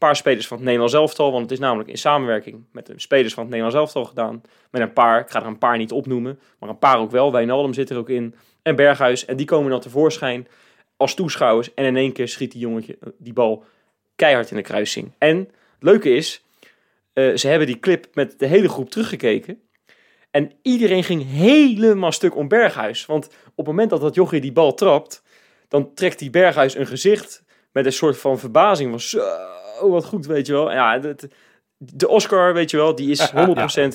Paar 0.00 0.16
spelers 0.16 0.46
van 0.46 0.56
het 0.56 0.66
Nederlands 0.66 0.94
elftal. 0.94 1.30
Want 1.30 1.42
het 1.42 1.52
is 1.52 1.58
namelijk 1.58 1.88
in 1.88 1.98
samenwerking 1.98 2.64
met 2.72 2.86
de 2.86 2.92
spelers 2.96 3.34
van 3.34 3.42
het 3.42 3.52
Nederlands 3.52 3.80
elftal 3.80 4.04
gedaan. 4.04 4.42
Met 4.70 4.82
een 4.82 4.92
paar, 4.92 5.20
ik 5.20 5.30
ga 5.30 5.40
er 5.40 5.46
een 5.46 5.58
paar 5.58 5.76
niet 5.76 5.92
opnoemen. 5.92 6.40
Maar 6.58 6.68
een 6.68 6.78
paar 6.78 6.98
ook 6.98 7.10
wel. 7.10 7.32
Wijnaldum 7.32 7.74
zit 7.74 7.90
er 7.90 7.96
ook 7.96 8.08
in. 8.08 8.34
En 8.62 8.76
Berghuis. 8.76 9.24
En 9.24 9.36
die 9.36 9.46
komen 9.46 9.70
dan 9.70 9.80
tevoorschijn 9.80 10.48
als 10.96 11.14
toeschouwers. 11.14 11.74
En 11.74 11.84
in 11.84 11.96
één 11.96 12.12
keer 12.12 12.28
schiet 12.28 12.52
die 12.52 12.60
jongetje 12.60 12.96
eh, 13.00 13.08
die 13.18 13.32
bal 13.32 13.64
keihard 14.16 14.50
in 14.50 14.56
de 14.56 14.62
kruising. 14.62 15.12
En 15.18 15.36
het 15.38 15.48
leuke 15.78 16.14
is, 16.14 16.44
eh, 17.12 17.36
ze 17.36 17.48
hebben 17.48 17.66
die 17.66 17.80
clip 17.80 18.06
met 18.14 18.38
de 18.38 18.46
hele 18.46 18.68
groep 18.68 18.90
teruggekeken. 18.90 19.60
En 20.30 20.52
iedereen 20.62 21.04
ging 21.04 21.26
helemaal 21.26 22.12
stuk 22.12 22.36
om 22.36 22.48
Berghuis. 22.48 23.06
Want 23.06 23.26
op 23.26 23.56
het 23.56 23.66
moment 23.66 23.90
dat 23.90 24.00
dat 24.00 24.14
jochie 24.14 24.40
die 24.40 24.52
bal 24.52 24.74
trapt, 24.74 25.22
dan 25.68 25.94
trekt 25.94 26.18
die 26.18 26.30
Berghuis 26.30 26.74
een 26.74 26.86
gezicht 26.86 27.44
met 27.72 27.86
een 27.86 27.92
soort 27.92 28.18
van 28.18 28.38
verbazing. 28.38 28.90
Van 28.90 29.00
zo, 29.00 29.20
wat 29.88 30.04
goed, 30.04 30.26
weet 30.26 30.46
je 30.46 30.52
wel. 30.52 30.72
Ja, 30.72 30.98
de, 30.98 31.16
de 31.76 32.08
Oscar, 32.08 32.54
weet 32.54 32.70
je 32.70 32.76
wel, 32.76 32.94
die 32.94 33.10
is 33.10 33.32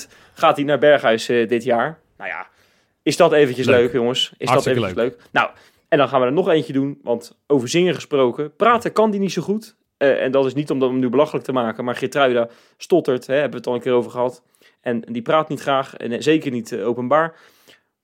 100% 0.07 0.11
gaat 0.33 0.55
die 0.55 0.65
naar 0.65 0.79
Berghuis 0.79 1.29
eh, 1.29 1.47
dit 1.47 1.63
jaar. 1.63 1.99
Nou 2.17 2.29
ja, 2.29 2.47
is 3.03 3.17
dat 3.17 3.33
eventjes 3.33 3.65
leuk, 3.65 3.79
Leuk. 3.79 3.91
jongens? 3.93 4.33
Is 4.37 4.47
Hartstikke 4.49 4.79
dat 4.79 4.89
eventjes 4.89 5.17
leuk? 5.17 5.29
Nou, 5.31 5.49
en 5.87 5.97
dan 5.97 6.07
gaan 6.07 6.19
we 6.19 6.25
er 6.25 6.33
nog 6.33 6.49
eentje 6.49 6.73
doen, 6.73 6.99
want 7.03 7.37
over 7.47 7.69
zingen 7.69 7.93
gesproken. 7.93 8.55
Praten 8.55 8.91
kan 8.91 9.11
die 9.11 9.19
niet 9.19 9.31
zo 9.31 9.41
goed. 9.41 9.75
Eh, 9.97 10.23
en 10.23 10.31
dat 10.31 10.45
is 10.45 10.53
niet 10.53 10.71
om 10.71 10.81
hem 10.81 10.99
nu 10.99 11.09
belachelijk 11.09 11.45
te 11.45 11.51
maken, 11.51 11.83
maar 11.83 11.95
Geertruida 11.95 12.47
stottert, 12.77 13.27
hè, 13.27 13.33
hebben 13.33 13.51
we 13.51 13.57
het 13.57 13.67
al 13.67 13.73
een 13.73 13.81
keer 13.81 13.93
over 13.93 14.11
gehad. 14.11 14.43
En 14.81 15.01
die 15.01 15.21
praat 15.21 15.49
niet 15.49 15.61
graag, 15.61 15.95
en 15.95 16.11
eh, 16.11 16.21
zeker 16.21 16.51
niet 16.51 16.75
openbaar. 16.75 17.35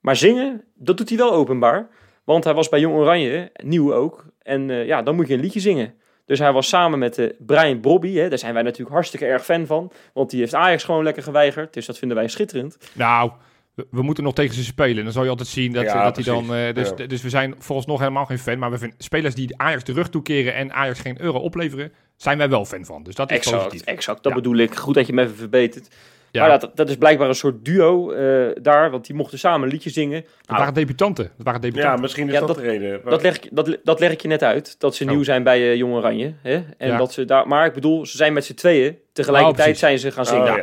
Maar 0.00 0.16
zingen, 0.16 0.64
dat 0.74 0.96
doet 0.96 1.08
hij 1.08 1.18
wel 1.18 1.32
openbaar. 1.32 1.88
Want 2.24 2.44
hij 2.44 2.54
was 2.54 2.68
bij 2.68 2.80
Jong 2.80 2.96
Oranje, 2.96 3.50
nieuw 3.62 3.94
ook. 3.94 4.24
En 4.42 4.68
ja, 4.68 5.02
dan 5.02 5.14
moet 5.14 5.28
je 5.28 5.34
een 5.34 5.40
liedje 5.40 5.60
zingen. 5.60 5.94
Dus 6.24 6.38
hij 6.38 6.52
was 6.52 6.68
samen 6.68 6.98
met 6.98 7.18
eh, 7.18 7.26
Brian 7.38 7.80
Brobby, 7.80 8.14
hè, 8.14 8.28
daar 8.28 8.38
zijn 8.38 8.54
wij 8.54 8.62
natuurlijk 8.62 8.90
hartstikke 8.94 9.26
erg 9.26 9.44
fan 9.44 9.66
van. 9.66 9.92
Want 10.14 10.30
die 10.30 10.40
heeft 10.40 10.54
Ajax 10.54 10.84
gewoon 10.84 11.04
lekker 11.04 11.22
geweigerd, 11.22 11.74
dus 11.74 11.86
dat 11.86 11.98
vinden 11.98 12.16
wij 12.16 12.28
schitterend. 12.28 12.76
Nou, 12.92 13.30
we, 13.74 13.86
we 13.90 14.02
moeten 14.02 14.24
nog 14.24 14.34
tegen 14.34 14.54
ze 14.54 14.64
spelen. 14.64 15.04
Dan 15.04 15.12
zal 15.12 15.24
je 15.24 15.30
altijd 15.30 15.48
zien 15.48 15.72
dat, 15.72 15.84
Ja, 15.84 16.02
dat 16.04 16.16
hij 16.16 16.24
dan... 16.24 16.54
eh, 16.54 16.74
dus, 16.74 16.92
Ja. 16.96 17.06
dus 17.06 17.22
we 17.22 17.28
zijn 17.28 17.54
vooralsnog 17.58 17.98
helemaal 17.98 18.26
geen 18.26 18.38
fan. 18.38 18.58
Maar 18.58 18.70
we 18.70 18.78
vinden 18.78 18.98
spelers 18.98 19.34
die 19.34 19.58
Ajax 19.58 19.84
de 19.84 19.92
rug 19.92 20.08
toekeren 20.08 20.54
en 20.54 20.72
Ajax 20.72 21.00
geen 21.00 21.20
euro 21.20 21.38
opleveren, 21.38 21.92
zijn 22.16 22.38
wij 22.38 22.48
wel 22.48 22.64
fan 22.64 22.84
van. 22.84 23.02
Dus 23.02 23.14
dat 23.14 23.30
is 23.30 23.36
Exact, 23.36 23.56
positief. 23.64 23.86
exact. 23.86 24.22
Dat 24.22 24.32
Ja. 24.32 24.38
bedoel 24.38 24.56
ik. 24.56 24.74
Goed 24.74 24.94
dat 24.94 25.06
je 25.06 25.12
me 25.12 25.22
even 25.22 25.36
verbetert. 25.36 25.88
Ja, 26.32 26.46
Maar 26.46 26.60
dat, 26.60 26.76
dat 26.76 26.88
is 26.88 26.96
blijkbaar 26.96 27.28
een 27.28 27.34
soort 27.34 27.64
duo 27.64 28.10
eh, 28.12 28.50
daar, 28.62 28.90
want 28.90 29.06
die 29.06 29.14
mochten 29.16 29.38
samen 29.38 29.62
een 29.66 29.72
liedje 29.72 29.90
zingen. 29.90 30.20
dat 30.22 30.30
Nou, 30.46 30.58
waren 30.58 30.74
debutanten. 30.74 31.24
Dat 31.36 31.46
waren 31.46 31.60
Ja, 31.62 31.68
debutanten. 31.68 32.00
misschien 32.00 32.26
is 32.26 32.32
Ja, 32.32 32.38
dat, 32.38 32.48
dat- 32.48 32.56
de 32.56 32.62
reden. 32.62 33.00
dat, 33.04 33.22
leg, 33.22 33.36
ik- 33.36 33.48
dat, 33.50 33.76
dat 33.84 34.00
leg 34.00 34.10
ik 34.12 34.20
je 34.22 34.28
net 34.28 34.42
uit, 34.42 34.80
dat 34.80 34.94
ze 34.94 35.04
Oh. 35.04 35.10
nieuw 35.10 35.22
zijn 35.22 35.42
bij 35.42 35.58
eh, 35.70 35.74
Jong 35.74 35.94
Oranje. 35.94 36.34
Hè? 36.42 36.62
En 36.78 36.88
Ja. 36.88 36.96
dat 36.96 37.12
ze 37.12 37.24
daar, 37.24 37.48
maar 37.48 37.66
ik 37.66 37.72
bedoel, 37.72 38.06
ze 38.06 38.16
zijn 38.16 38.32
met 38.32 38.44
z'n 38.44 38.54
tweeën. 38.54 38.98
Tegelijkertijd 39.12 39.56
precies. 39.64 39.80
zijn 39.80 39.98
ze 39.98 40.10
gaan 40.10 40.26
zingen. 40.26 40.50
Oh, 40.52 40.56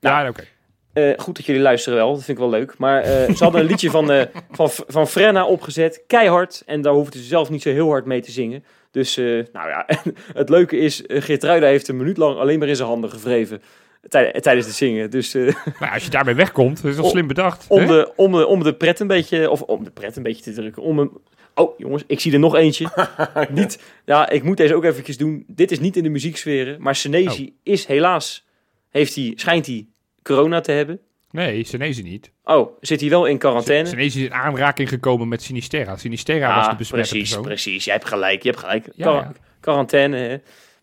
ja. 0.00 0.20
ja, 0.22 0.28
oké. 0.28 0.44
Eh, 0.92 1.12
goed 1.18 1.36
dat 1.36 1.44
jullie 1.46 1.62
luisteren 1.62 1.98
wel, 1.98 2.08
dat 2.14 2.24
vind 2.24 2.38
ik 2.38 2.44
wel 2.44 2.52
leuk. 2.52 2.78
Maar 2.78 3.02
eh, 3.02 3.34
ze 3.34 3.42
hadden 3.44 3.60
een 3.60 3.66
liedje 3.66 3.90
van, 3.90 4.10
eh, 4.12 4.22
van, 4.50 4.70
van 4.70 5.06
Frenna 5.08 5.46
opgezet, 5.46 6.02
keihard. 6.06 6.62
En 6.66 6.80
daar 6.82 6.92
hoefden 6.92 7.20
ze 7.20 7.26
zelf 7.26 7.50
niet 7.50 7.62
zo 7.62 7.70
heel 7.70 7.88
hard 7.88 8.04
mee 8.04 8.20
te 8.20 8.30
zingen. 8.30 8.64
Dus, 8.90 9.16
eh, 9.16 9.24
nou 9.52 9.68
ja, 9.68 9.86
het 10.40 10.48
leuke 10.48 10.76
is, 10.78 11.02
uh, 11.06 11.22
Geertruida 11.22 11.66
heeft 11.66 11.88
een 11.88 11.96
minuut 11.96 12.16
lang 12.16 12.38
alleen 12.38 12.58
maar 12.58 12.68
in 12.68 12.76
zijn 12.76 12.88
handen 12.88 13.10
gevreven. 13.10 13.62
Tij- 14.08 14.32
tijdens 14.40 14.66
het 14.66 14.76
zingen. 14.76 15.10
Dus 15.10 15.34
eh, 15.34 15.42
Nou, 15.80 15.92
als 15.92 16.04
je 16.04 16.10
daarmee 16.10 16.34
wegkomt, 16.34 16.84
is 16.84 16.96
dat 16.96 17.04
Om- 17.04 17.10
slim 17.10 17.26
bedacht. 17.26 17.64
om, 17.68 17.78
hè? 17.80 17.86
de, 17.86 18.12
om, 18.16 18.32
de, 18.32 18.46
om 18.46 18.62
de 18.62 18.74
pret 18.74 19.00
een 19.00 19.06
beetje, 19.06 19.50
of 19.50 19.62
om 19.62 19.84
de 19.84 19.90
pret 19.90 20.16
een 20.16 20.22
beetje 20.22 20.42
te 20.42 20.52
drukken. 20.52 20.82
Om 20.82 20.98
een, 20.98 21.10
oh 21.54 21.78
jongens, 21.78 22.02
ik 22.06 22.20
zie 22.20 22.32
er 22.32 22.38
nog 22.38 22.54
eentje. 22.54 22.88
niet, 23.50 23.82
ja, 24.04 24.28
ik 24.28 24.42
moet 24.42 24.56
deze 24.56 24.74
ook 24.74 24.84
eventjes 24.84 25.16
doen. 25.16 25.44
Dit 25.46 25.70
is 25.70 25.80
niet 25.80 25.96
in 25.96 26.02
de 26.02 26.08
muzieksferen, 26.08 26.82
maar 26.82 26.94
Senesi 26.96 27.44
Oh. 27.46 27.54
is 27.62 27.86
helaas, 27.86 28.46
heeft 28.90 29.14
hij, 29.14 29.32
schijnt 29.36 29.66
hij 29.66 29.86
corona 30.22 30.60
te 30.60 30.72
hebben. 30.72 31.00
Nee, 31.30 31.64
Senezi 31.64 32.02
niet. 32.02 32.30
Oh, 32.44 32.76
zit 32.80 33.00
hij 33.00 33.10
wel 33.10 33.26
in 33.26 33.38
quarantaine? 33.38 33.88
Senezi 33.88 34.18
is 34.20 34.26
in 34.26 34.34
aanraking 34.34 34.88
gekomen 34.88 35.28
met 35.28 35.42
Sinisterra. 35.42 35.96
Sinisterra 35.96 36.56
was 36.56 36.68
de 36.68 36.76
besmette 36.76 37.08
precies, 37.08 37.28
persoon. 37.28 37.44
precies. 37.46 37.84
Jij 37.84 37.94
hebt 37.94 38.06
gelijk, 38.06 38.42
je 38.42 38.48
hebt 38.48 38.60
gelijk. 38.60 38.86
Ja, 38.94 39.04
Quar- 39.04 39.22
ja. 39.22 39.32
Quarantaine, 39.60 40.16
hè. 40.16 40.36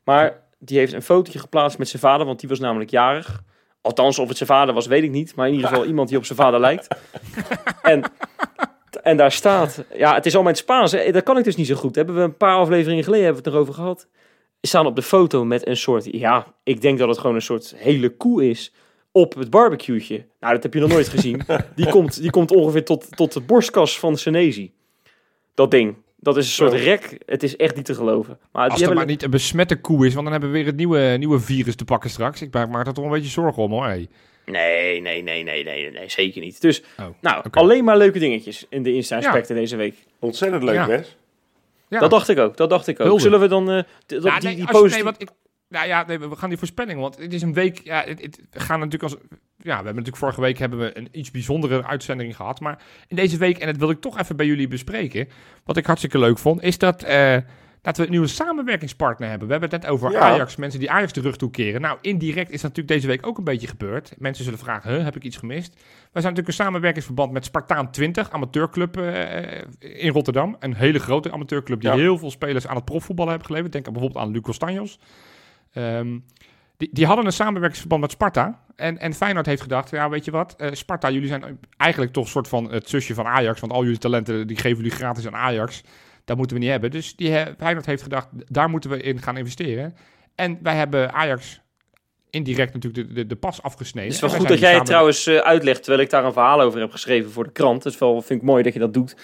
Maar 0.04 0.40
die 0.60 0.78
heeft 0.78 0.94
een 0.94 1.02
fotootje 1.02 1.40
geplaatst 1.40 1.78
met 1.78 1.88
zijn 1.88 2.02
vader, 2.02 2.26
want 2.26 2.40
die 2.40 2.50
was 2.50 2.60
namelijk 2.60 2.90
jarig. 2.90 3.44
Althans, 3.82 4.20
of 4.20 4.28
het 4.28 4.38
zijn 4.38 4.50
vader 4.50 4.74
was, 4.74 4.88
weet 4.88 5.04
ik 5.04 5.12
niet. 5.12 5.36
Maar 5.36 5.48
in 5.48 5.54
ieder 5.54 5.70
geval 5.70 5.86
iemand 5.92 6.10
die 6.10 6.18
op 6.18 6.26
zijn 6.26 6.38
vader 6.38 6.60
lijkt. 6.60 6.88
En, 7.82 8.04
en 9.04 9.18
daar 9.18 9.32
staat... 9.32 9.86
Ja, 9.94 10.14
het 10.14 10.26
is 10.26 10.34
allemaal 10.34 10.52
in 10.52 10.58
het 10.58 10.68
Spaans. 10.68 10.92
Hè. 10.92 11.12
Dat 11.12 11.24
kan 11.24 11.38
ik 11.38 11.44
dus 11.44 11.56
niet 11.56 11.68
zo 11.68 11.76
goed. 11.76 11.96
Hebben 11.96 12.16
we 12.16 12.22
een 12.22 12.38
paar 12.38 12.56
afleveringen 12.56 13.04
geleden 13.04 13.26
hebben 13.26 13.44
we 13.44 13.50
het 13.50 13.58
erover 13.58 13.74
gehad. 13.82 14.08
Ze 14.62 14.68
staan 14.68 14.86
op 14.86 14.96
de 14.96 15.02
foto 15.02 15.46
met 15.46 15.68
een 15.68 15.78
soort... 15.78 16.06
Ja, 16.12 16.54
ik 16.64 16.82
denk 16.82 17.00
dat 17.00 17.08
het 17.08 17.18
gewoon 17.18 17.36
een 17.36 17.42
soort 17.42 17.74
hele 17.78 18.10
koe 18.10 18.50
is. 18.50 18.74
Op 19.12 19.36
het 19.36 19.50
barbecue'tje. 19.50 20.26
Nou, 20.40 20.54
dat 20.54 20.64
heb 20.64 20.74
je 20.74 20.80
nog 20.80 20.90
nooit 20.90 21.08
gezien. 21.08 21.42
Die 21.76 21.90
komt, 21.90 22.22
die 22.22 22.30
komt 22.30 22.52
ongeveer 22.52 22.86
tot, 22.86 23.16
tot 23.16 23.34
de 23.34 23.42
borstkas 23.42 24.00
van 24.00 24.18
Senezi. 24.18 24.74
Dat 25.54 25.72
ding. 25.72 25.96
Dat 26.28 26.38
is 26.38 26.46
een 26.46 26.52
soort 26.52 26.74
rek. 26.74 27.18
Het 27.26 27.44
is 27.44 27.56
echt 27.56 27.76
niet 27.76 27.86
te 27.86 27.96
geloven. 27.96 28.38
Maar 28.52 28.64
Als 28.64 28.72
het 28.72 28.80
hebben... 28.80 28.98
maar 28.98 29.06
niet 29.06 29.24
een 29.24 29.30
besmette 29.30 29.76
koe 29.76 30.06
is, 30.06 30.14
want 30.14 30.24
dan 30.24 30.32
hebben 30.32 30.52
we 30.52 30.58
weer 30.58 30.66
het 30.66 30.76
nieuwe, 30.76 31.16
nieuwe 31.18 31.40
virus 31.40 31.76
te 31.76 31.86
pakken 31.86 32.10
straks. 32.10 32.42
Ik 32.42 32.54
maak 32.54 32.88
er 32.88 32.94
toch 32.94 33.06
een 33.06 33.12
beetje 33.12 33.30
zorgen 33.30 33.64
om 33.64 33.72
hoor. 33.72 33.86
Hey. 33.86 34.08
Nee, 34.46 35.02
nee, 35.02 35.24
nee, 35.24 35.44
nee, 35.44 35.64
nee, 35.64 35.92
nee, 35.92 36.10
zeker 36.10 36.42
niet. 36.42 36.62
Dus, 36.62 36.84
Oh, 37.00 37.06
nou, 37.22 37.46
alleen 37.52 37.84
maar 37.84 37.98
leuke 37.98 38.20
dingetjes 38.20 38.66
in 38.70 38.84
de 38.84 38.94
Insta-aspecten 38.94 39.56
deze 39.56 39.76
week. 39.76 39.96
Ontzettend 40.20 40.64
leuk, 40.64 40.74
Ja. 40.74 40.88
Wes. 40.88 41.18
Ja. 41.88 42.00
Dat 42.00 42.10
dacht 42.10 42.30
ik 42.30 42.38
ook, 42.40 42.58
dat 42.58 42.70
dacht 42.70 42.88
ik 42.88 43.00
ook. 43.00 43.06
Hulde. 43.08 43.22
Zullen 43.22 43.40
we 43.40 43.48
dan 43.48 43.72
eh, 43.72 43.84
dat, 44.06 44.24
Ja, 44.24 44.40
die, 44.40 44.48
nee, 44.48 44.56
die 44.56 44.68
als 44.68 44.94
nee, 44.94 45.04
want 45.04 45.22
ik, 45.22 45.30
nou 45.70 45.88
ja, 45.88 46.04
nee, 46.08 46.20
we 46.20 46.36
gaan 46.36 46.50
die 46.50 46.58
voorspelling, 46.58 47.00
want 47.00 47.18
het 47.18 47.34
is 47.34 47.42
een 47.42 47.54
week. 47.54 47.82
Ja, 47.84 48.04
het, 48.06 48.22
het, 48.22 48.42
we 48.52 48.60
gaan 48.60 48.80
natuurlijk 48.80 49.14
als 49.14 49.22
we 49.58 49.70
hebben 49.74 49.86
natuurlijk 49.86 50.18
vorige 50.18 50.42
week 50.42 50.58
hebben 50.58 50.80
we 50.80 50.98
een 50.98 51.08
iets 51.12 51.32
bijzondere 51.32 51.84
uitzending 51.86 52.36
gehad. 52.36 52.60
Maar 52.60 52.82
in 53.08 53.16
deze 53.16 53.38
week, 53.38 53.58
en 53.58 53.68
dat 53.68 53.78
wil 53.78 53.90
ik 53.90 54.02
toch 54.02 54.20
even 54.20 54.36
bij 54.36 54.46
jullie 54.46 54.68
bespreken. 54.68 55.28
Wat 55.64 55.78
ik 55.78 55.86
hartstikke 55.86 56.20
leuk 56.20 56.38
vond, 56.38 56.62
is 56.64 56.78
dat, 56.78 57.04
eh, 57.04 57.38
dat 57.82 57.98
we 57.98 58.04
een 58.04 58.10
nieuwe 58.10 58.28
samenwerkingspartner 58.28 59.30
hebben. 59.30 59.48
We 59.48 59.54
hebben 59.54 59.72
het 59.72 59.82
net 59.82 59.92
over 59.92 60.12
Ja. 60.12 60.20
Ajax, 60.20 60.56
mensen 60.56 60.80
die 60.80 60.92
Ajax 60.92 61.14
de 61.14 61.22
rug 61.22 61.36
toekeren. 61.38 61.82
Nou, 61.82 61.98
indirect 62.02 62.52
is 62.52 62.62
dat 62.62 62.76
natuurlijk 62.76 62.88
deze 62.88 63.08
week 63.08 63.28
ook 63.28 63.38
een 63.38 63.44
beetje 63.44 63.68
gebeurd. 63.68 64.14
Mensen 64.18 64.44
zullen 64.44 64.60
vragen, 64.60 64.94
huh, 64.94 65.04
heb 65.04 65.16
ik 65.16 65.24
iets 65.24 65.38
gemist? 65.38 65.74
Wij 65.74 66.22
zijn 66.22 66.34
natuurlijk 66.34 66.48
een 66.48 66.66
samenwerkingsverband 66.66 67.32
met 67.32 67.46
Spartaan 67.46 67.92
20, 67.92 68.32
amateurclub 68.32 68.98
eh, 68.98 69.62
in 69.80 70.12
Rotterdam. 70.12 70.56
Een 70.60 70.76
hele 70.76 71.00
grote 71.00 71.32
amateurclub 71.32 71.82
die 71.82 71.90
Ja. 71.90 71.96
heel 71.96 72.18
veel 72.18 72.32
spelers 72.32 72.68
aan 72.68 72.76
het 72.76 72.86
profvoetballen 72.86 73.32
hebben 73.32 73.48
geleverd. 73.50 73.74
Denk 73.74 73.86
bijvoorbeeld 73.92 74.24
aan 74.24 74.32
Lucas 74.32 74.58
Tanjos. 74.58 75.00
Ehm, 75.78 76.20
die, 76.78 76.90
die 76.92 77.06
hadden 77.06 77.26
een 77.26 77.32
samenwerkingsverband 77.32 78.02
met 78.02 78.12
Sparta. 78.12 78.64
En, 78.76 78.98
en 78.98 79.14
Feyenoord 79.14 79.46
heeft 79.46 79.62
gedacht, 79.62 79.90
ja, 79.90 80.10
weet 80.10 80.26
je 80.26 80.32
wat, 80.32 80.56
eh, 80.58 80.72
Sparta, 80.72 81.10
jullie 81.10 81.28
zijn 81.28 81.60
eigenlijk 81.78 82.14
toch 82.14 82.24
een 82.24 82.30
soort 82.30 82.48
van 82.48 82.72
het 82.72 82.90
zusje 82.90 83.14
van 83.14 83.26
Ajax. 83.26 83.60
Want 83.60 83.72
al 83.72 83.84
jullie 83.84 83.98
talenten, 83.98 84.48
die 84.48 84.58
geven 84.58 84.78
jullie 84.78 84.92
gratis 84.92 85.28
aan 85.28 85.36
Ajax. 85.36 85.84
Dat 86.26 86.38
moeten 86.38 86.56
we 86.56 86.62
niet 86.62 86.72
hebben. 86.72 86.92
Dus 86.92 87.16
die, 87.16 87.38
eh, 87.38 87.54
Feyenoord 87.58 87.86
heeft 87.86 88.04
gedacht, 88.04 88.28
daar 88.32 88.70
moeten 88.70 88.90
we 88.90 89.02
in 89.02 89.22
gaan 89.22 89.38
investeren. 89.38 89.96
En 90.36 90.60
wij 90.62 90.76
hebben 90.76 91.14
Ajax 91.14 91.62
indirect 92.30 92.74
natuurlijk 92.74 93.08
de, 93.08 93.14
de, 93.14 93.26
de 93.26 93.36
pas 93.36 93.62
afgesneden. 93.62 94.14
Het 94.14 94.24
is 94.24 94.30
wel 94.30 94.40
goed 94.40 94.48
dat 94.48 94.60
jij 94.60 94.76
het 94.76 94.86
trouwens 94.86 95.28
eh, 95.28 95.38
uitlegt, 95.38 95.84
terwijl 95.84 96.04
ik 96.04 96.10
daar 96.10 96.26
een 96.26 96.34
verhaal 96.34 96.62
over 96.62 96.80
heb 96.80 96.92
geschreven 96.92 97.32
voor 97.32 97.44
de 97.44 97.52
krant. 97.52 97.86
Is 97.86 97.98
wel, 97.98 98.22
vind 98.22 98.42
ik 98.42 98.48
mooi 98.48 98.64
dat 98.64 98.74
je 98.74 98.80
dat 98.80 98.94
doet. 98.94 99.16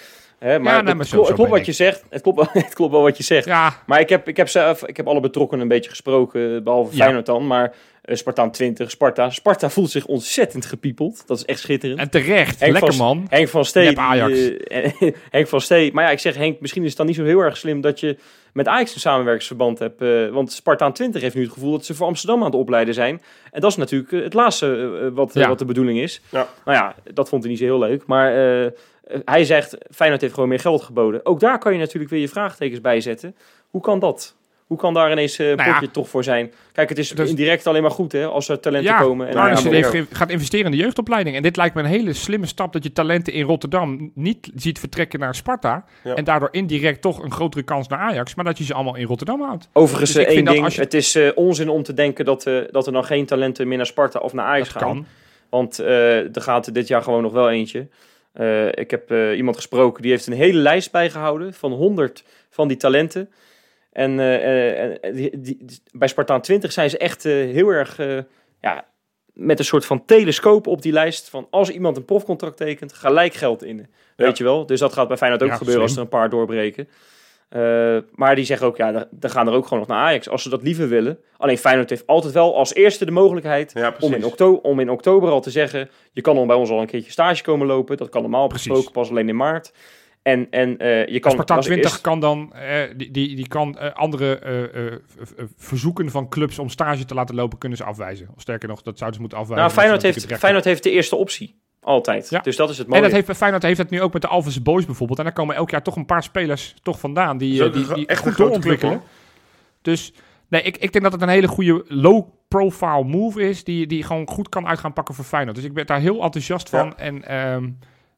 Hè, 0.44 0.58
maar 0.58 0.72
nee, 0.72 0.94
het, 0.94 1.10
maar 1.12 1.20
het 1.26 1.34
klopt 1.34 1.50
wat 1.50 1.66
je 1.66 1.72
zegt. 1.72 2.04
Het 2.10 2.22
klopt, 2.22 2.36
wel- 2.36 2.48
het 2.64 2.74
klopt 2.74 2.92
wel 2.92 3.02
wat 3.02 3.16
je 3.16 3.22
zegt. 3.22 3.44
Ja, 3.44 3.82
Maar 3.86 4.00
ik 4.00 4.08
heb, 4.08 4.28
ik, 4.28 4.36
heb 4.36 4.48
zelf, 4.48 4.86
ik 4.86 4.96
heb 4.96 5.06
alle 5.08 5.20
betrokkenen 5.20 5.62
een 5.62 5.68
beetje 5.68 5.90
gesproken, 5.90 6.64
behalve 6.64 6.96
Ja. 6.96 7.02
Feyenoord 7.02 7.26
dan. 7.26 7.46
Maar 7.46 7.74
eh, 8.02 8.16
Spartaan 8.16 8.50
20, 8.50 8.90
Sparta. 8.90 9.30
Sparta 9.30 9.70
voelt 9.70 9.90
zich 9.90 10.06
ontzettend 10.06 10.66
gepiepeld. 10.66 11.26
Dat 11.26 11.36
is 11.36 11.44
echt 11.44 11.58
schitterend. 11.60 12.00
en 12.00 12.10
terecht. 12.10 12.60
Henk 12.60 12.72
Lekker 12.72 12.94
van- 12.94 13.06
man. 13.06 13.26
Henk 13.28 13.48
van 13.48 13.64
Stee. 13.64 13.98
Ajax. 13.98 14.56
eh, 14.64 14.92
Henk 15.30 15.46
van 15.48 15.60
Stee. 15.60 15.92
Maar 15.92 16.04
ja, 16.04 16.10
ik 16.10 16.18
zeg 16.18 16.34
Henk, 16.34 16.60
misschien 16.60 16.82
is 16.82 16.88
het 16.88 16.96
dan 16.96 17.06
niet 17.06 17.16
zo 17.16 17.24
heel 17.24 17.40
erg 17.40 17.56
slim 17.56 17.80
dat 17.80 18.00
je 18.00 18.16
met 18.52 18.68
Ajax 18.68 18.94
een 18.94 19.00
samenwerkingsverband 19.00 19.78
hebt. 19.78 20.02
eh, 20.02 20.28
want 20.28 20.52
Spartaan 20.52 20.92
20 20.92 21.22
heeft 21.22 21.34
nu 21.34 21.42
het 21.42 21.52
gevoel 21.52 21.70
dat 21.70 21.84
ze 21.84 21.94
voor 21.94 22.06
Amsterdam 22.06 22.38
aan 22.38 22.46
het 22.46 22.54
opleiden 22.54 22.94
zijn. 22.94 23.22
En 23.50 23.60
dat 23.60 23.70
is 23.70 23.76
natuurlijk 23.76 24.10
het 24.10 24.34
laatste 24.34 25.10
wat, 25.14 25.30
Ja. 25.34 25.48
wat 25.48 25.58
de 25.58 25.64
bedoeling 25.64 25.98
is. 25.98 26.20
Ja. 26.30 26.48
Nou 26.64 26.76
ja, 26.78 26.94
dat 27.14 27.28
vond 27.28 27.42
hij 27.42 27.50
niet 27.50 27.60
zo 27.60 27.66
heel 27.66 27.78
leuk. 27.78 28.02
Maar 28.06 28.32
hij 29.24 29.44
zegt, 29.44 29.76
Feyenoord 29.90 30.20
heeft 30.20 30.34
gewoon 30.34 30.48
meer 30.48 30.60
geld 30.60 30.82
geboden. 30.82 31.26
Ook 31.26 31.40
daar 31.40 31.58
kan 31.58 31.72
je 31.72 31.78
natuurlijk 31.78 32.10
weer 32.12 32.20
je 32.20 32.28
vraagtekens 32.28 32.80
bij 32.80 33.00
zetten. 33.00 33.36
Hoe 33.70 33.80
kan 33.80 33.98
dat? 33.98 34.36
Hoe 34.66 34.78
kan 34.78 34.94
daar 34.94 35.10
ineens 35.12 35.38
eh, 35.38 35.48
een 35.50 35.56
Nou 35.56 35.68
ja. 35.68 35.74
potje 35.74 35.90
toch 35.90 36.08
voor 36.08 36.24
zijn? 36.24 36.52
Kijk, 36.72 36.88
het 36.88 36.98
is 36.98 37.08
Dus- 37.10 37.28
indirect 37.28 37.66
alleen 37.66 37.82
maar 37.82 37.90
goed 37.90 38.12
hè, 38.12 38.26
als 38.26 38.48
er 38.48 38.60
talenten 38.60 38.92
Ja, 38.92 39.00
komen. 39.00 39.28
En 39.28 39.36
Arnissen 39.36 39.76
Ja, 39.76 39.88
ge- 39.88 40.06
gaat 40.10 40.30
investeren 40.30 40.64
in 40.66 40.70
de 40.70 40.76
jeugdopleiding. 40.76 41.36
En 41.36 41.42
dit 41.42 41.56
lijkt 41.56 41.74
me 41.74 41.80
een 41.82 41.88
hele 41.88 42.12
slimme 42.12 42.46
stap 42.46 42.72
dat 42.72 42.82
je 42.82 42.92
talenten 42.92 43.32
in 43.32 43.44
Rotterdam 43.44 44.10
niet 44.14 44.50
ziet 44.54 44.78
vertrekken 44.78 45.20
naar 45.20 45.34
Sparta. 45.34 45.84
Ja. 46.04 46.14
En 46.14 46.24
daardoor 46.24 46.48
indirect 46.50 47.00
toch 47.00 47.22
een 47.22 47.32
grotere 47.32 47.62
kans 47.64 47.88
naar 47.88 47.98
Ajax. 47.98 48.34
Maar 48.34 48.44
dat 48.44 48.58
je 48.58 48.64
ze 48.64 48.74
allemaal 48.74 48.96
in 48.96 49.06
Rotterdam 49.06 49.40
houdt. 49.42 49.68
Overigens, 49.72 50.12
Dus 50.12 50.24
eh, 50.24 50.34
één 50.34 50.44
ding. 50.44 50.72
je- 50.74 50.80
Het 50.80 50.94
is 50.94 51.14
eh, 51.14 51.30
onzin 51.34 51.68
om 51.68 51.82
te 51.82 51.94
denken 51.94 52.24
dat, 52.24 52.46
eh, 52.46 52.58
dat 52.70 52.86
er 52.86 52.92
dan 52.92 53.04
geen 53.04 53.26
talenten 53.26 53.68
meer 53.68 53.76
naar 53.76 53.86
Sparta 53.86 54.18
of 54.18 54.32
naar 54.32 54.46
Ajax 54.46 54.72
dat 54.72 54.82
gaan. 54.82 54.92
kan. 54.92 55.06
Want 55.50 55.78
eh, 55.78 56.18
er 56.36 56.42
gaat 56.42 56.66
er 56.66 56.72
dit 56.72 56.88
jaar 56.88 57.02
gewoon 57.02 57.22
nog 57.22 57.32
wel 57.32 57.50
eentje. 57.50 57.86
Eh, 58.34 58.66
ik 58.66 58.90
heb 58.90 59.10
eh, 59.10 59.36
iemand 59.36 59.56
gesproken 59.56 60.02
die 60.02 60.10
heeft 60.10 60.26
een 60.26 60.32
hele 60.32 60.58
lijst 60.58 60.90
bijgehouden 60.92 61.54
van 61.54 61.72
100 61.72 62.24
van 62.50 62.68
die 62.68 62.76
talenten. 62.76 63.30
En 63.92 64.20
eh, 64.20 65.14
die, 65.14 65.40
die- 65.40 65.82
bij 65.92 66.08
Spartaan 66.08 66.40
20 66.40 66.72
zijn 66.72 66.90
ze 66.90 66.98
echt 66.98 67.22
heel 67.22 67.68
erg 67.68 67.96
ja, 68.60 68.84
met 69.32 69.58
een 69.58 69.64
soort 69.64 69.86
van 69.86 70.04
telescoop 70.04 70.66
op 70.66 70.82
die 70.82 70.92
lijst. 70.92 71.28
Van 71.28 71.46
als 71.50 71.70
iemand 71.70 71.96
een 71.96 72.04
profcontract 72.04 72.56
tekent, 72.56 72.92
gelijk 72.92 73.34
geld 73.34 73.62
in. 73.62 73.86
Weet 74.16 74.38
je 74.38 74.44
wel? 74.44 74.66
Dus 74.66 74.80
dat 74.80 74.92
gaat 74.92 75.08
bij 75.08 75.16
Feyenoord 75.16 75.42
ook 75.42 75.48
Ja, 75.48 75.56
gebeuren 75.56 75.82
als 75.82 75.94
er 75.94 76.00
een 76.00 76.08
paar 76.08 76.30
doorbreken. 76.30 76.88
Eh, 77.48 77.96
maar 78.14 78.34
die 78.34 78.44
zeggen 78.44 78.66
ook, 78.66 78.76
ja, 78.76 79.08
daar 79.10 79.30
gaan 79.30 79.46
er 79.46 79.52
ook 79.52 79.64
gewoon 79.64 79.78
nog 79.78 79.88
naar 79.88 79.98
Ajax. 79.98 80.28
Als 80.28 80.42
ze 80.42 80.48
dat 80.48 80.62
liever 80.62 80.88
willen. 80.88 81.18
Alleen 81.36 81.58
Feyenoord 81.58 81.90
heeft 81.90 82.06
altijd 82.06 82.32
wel 82.34 82.56
als 82.56 82.74
eerste 82.74 83.04
de 83.04 83.10
mogelijkheid 83.10 83.72
Ja, 83.74 83.94
om 84.00 84.12
in, 84.14 84.24
oktober, 84.24 84.62
om 84.62 84.80
in 84.80 84.90
oktober 84.90 85.30
al 85.30 85.40
te 85.40 85.50
zeggen, 85.50 85.90
je 86.12 86.20
kan 86.20 86.34
dan 86.34 86.46
bij 86.46 86.56
ons 86.56 86.70
al 86.70 86.80
een 86.80 86.86
keertje 86.86 87.10
stage 87.10 87.42
komen 87.42 87.66
lopen. 87.66 87.96
Dat 87.96 88.08
kan 88.08 88.22
normaal 88.22 88.46
Precies. 88.46 88.66
besproken 88.66 88.92
pas 88.92 89.10
alleen 89.10 89.28
in 89.28 89.36
maart. 89.36 89.72
En, 90.22 90.46
en 90.50 90.78
eh, 90.78 91.06
je 91.06 91.20
kan... 91.20 91.32
Sparta 91.32 91.54
als 91.56 91.64
20 91.66 91.90
eerst- 91.90 92.00
kan 92.02 92.20
dan, 92.20 92.52
eh, 92.54 92.82
die, 92.96 93.10
die, 93.10 93.36
die 93.36 93.48
kan 93.48 93.94
andere 93.94 94.38
eh, 94.38 94.86
eh, 94.86 94.92
verzoeken 95.56 96.10
van 96.10 96.28
clubs 96.28 96.58
om 96.58 96.68
stage 96.68 97.04
te 97.04 97.14
laten 97.14 97.34
lopen, 97.34 97.58
kunnen 97.58 97.78
ze 97.78 97.84
afwijzen. 97.84 98.28
Of 98.34 98.40
sterker 98.40 98.68
nog, 98.68 98.82
dat 98.82 98.98
zouden 98.98 99.14
ze 99.14 99.20
moeten 99.20 99.38
afwijzen. 99.38 99.66
nou, 99.66 99.78
Feyenoord 99.80 100.02
heeft, 100.02 100.38
Feyenoord 100.38 100.64
heeft 100.64 100.82
de 100.82 100.90
eerste 100.90 101.16
optie. 101.16 101.62
Altijd. 101.84 102.30
Ja. 102.30 102.40
Dus 102.40 102.56
dat 102.56 102.70
is 102.70 102.78
het 102.78 102.86
En 102.86 102.92
mooie. 102.92 103.02
dat 103.02 103.12
heeft, 103.12 103.36
Feyenoord 103.36 103.62
heeft 103.62 103.78
het 103.78 103.90
nu 103.90 104.02
ook 104.02 104.12
met 104.12 104.22
de 104.22 104.28
Alphense 104.28 104.62
Boys 104.62 104.84
bijvoorbeeld. 104.86 105.18
En 105.18 105.24
daar 105.24 105.34
komen 105.34 105.56
elk 105.56 105.70
jaar 105.70 105.82
toch 105.82 105.96
een 105.96 106.06
paar 106.06 106.22
spelers 106.22 106.74
toch 106.82 106.98
vandaan 107.00 107.38
die, 107.38 107.58
Dat 107.58 107.60
eh, 107.60 107.66
ook 107.66 107.72
die, 107.72 107.88
een 107.88 107.94
die 107.94 108.06
echt 108.06 108.26
een 108.26 108.34
doorontwikkelen. 108.36 109.02
Dus 109.82 110.12
nee, 110.48 110.62
ik, 110.62 110.76
ik 110.76 110.92
denk 110.92 111.04
dat 111.04 111.12
het 111.12 111.22
een 111.22 111.28
hele 111.28 111.48
goede 111.48 111.84
low-profile 111.88 113.04
move 113.04 113.48
is. 113.48 113.64
Die, 113.64 113.86
die 113.86 114.02
gewoon 114.02 114.28
goed 114.28 114.48
kan 114.48 114.66
uit 114.66 114.78
gaan 114.78 114.92
pakken 114.92 115.14
voor 115.14 115.24
Feyenoord. 115.24 115.56
Dus 115.56 115.64
ik 115.64 115.74
ben 115.74 115.86
daar 115.86 116.00
heel 116.00 116.22
enthousiast 116.22 116.68
van. 116.68 116.86
Ja. 116.86 116.96
En 116.96 117.24
ehm, 117.24 117.70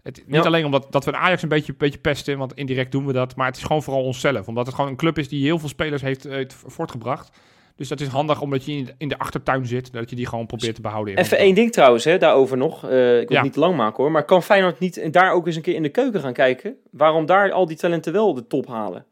het, 0.02 0.22
niet 0.26 0.34
Ja. 0.34 0.42
alleen 0.42 0.64
omdat 0.64 0.86
dat 0.90 1.04
we 1.04 1.10
de 1.10 1.16
Ajax 1.16 1.42
een 1.42 1.48
beetje, 1.48 1.74
beetje 1.74 1.98
pesten, 1.98 2.38
want 2.38 2.54
indirect 2.54 2.92
doen 2.92 3.06
we 3.06 3.12
dat. 3.12 3.36
Maar 3.36 3.46
het 3.46 3.56
is 3.56 3.62
gewoon 3.62 3.82
vooral 3.82 4.02
onszelf. 4.04 4.48
Omdat 4.48 4.66
het 4.66 4.74
gewoon 4.74 4.90
een 4.90 4.96
club 4.96 5.18
is 5.18 5.28
die 5.28 5.44
heel 5.44 5.58
veel 5.58 5.68
spelers 5.68 6.02
heeft, 6.02 6.22
heeft 6.24 6.56
voortgebracht. 6.66 7.38
Dus 7.76 7.88
dat 7.88 8.00
is 8.00 8.06
handig 8.08 8.40
omdat 8.40 8.64
je 8.64 8.84
in, 8.98 9.08
de 9.08 9.18
achtertuin 9.18 9.66
zit. 9.66 9.92
Dat 9.92 10.10
je 10.10 10.16
die 10.16 10.26
gewoon 10.26 10.46
probeert 10.46 10.74
te 10.74 10.80
behouden. 10.80 11.16
Even 11.16 11.38
één 11.38 11.54
ding 11.54 11.72
trouwens, 11.72 12.04
hè, 12.04 12.18
daarover 12.18 12.56
nog. 12.56 12.84
Eh, 12.84 13.20
ik 13.20 13.28
wil 13.28 13.36
Ja. 13.36 13.42
het 13.42 13.42
niet 13.42 13.56
lang 13.56 13.76
maken 13.76 14.02
hoor. 14.02 14.12
Maar 14.12 14.24
kan 14.24 14.42
Feyenoord 14.42 14.78
niet 14.78 15.12
daar 15.12 15.32
ook 15.32 15.46
eens 15.46 15.56
een 15.56 15.62
keer 15.62 15.74
in 15.74 15.82
de 15.82 15.88
keuken 15.88 16.20
gaan 16.20 16.32
kijken? 16.32 16.76
Waarom 16.90 17.26
daar 17.26 17.52
al 17.52 17.66
die 17.66 17.76
talenten 17.76 18.12
wel 18.12 18.34
de 18.34 18.46
top 18.46 18.66
halen? 18.66 19.04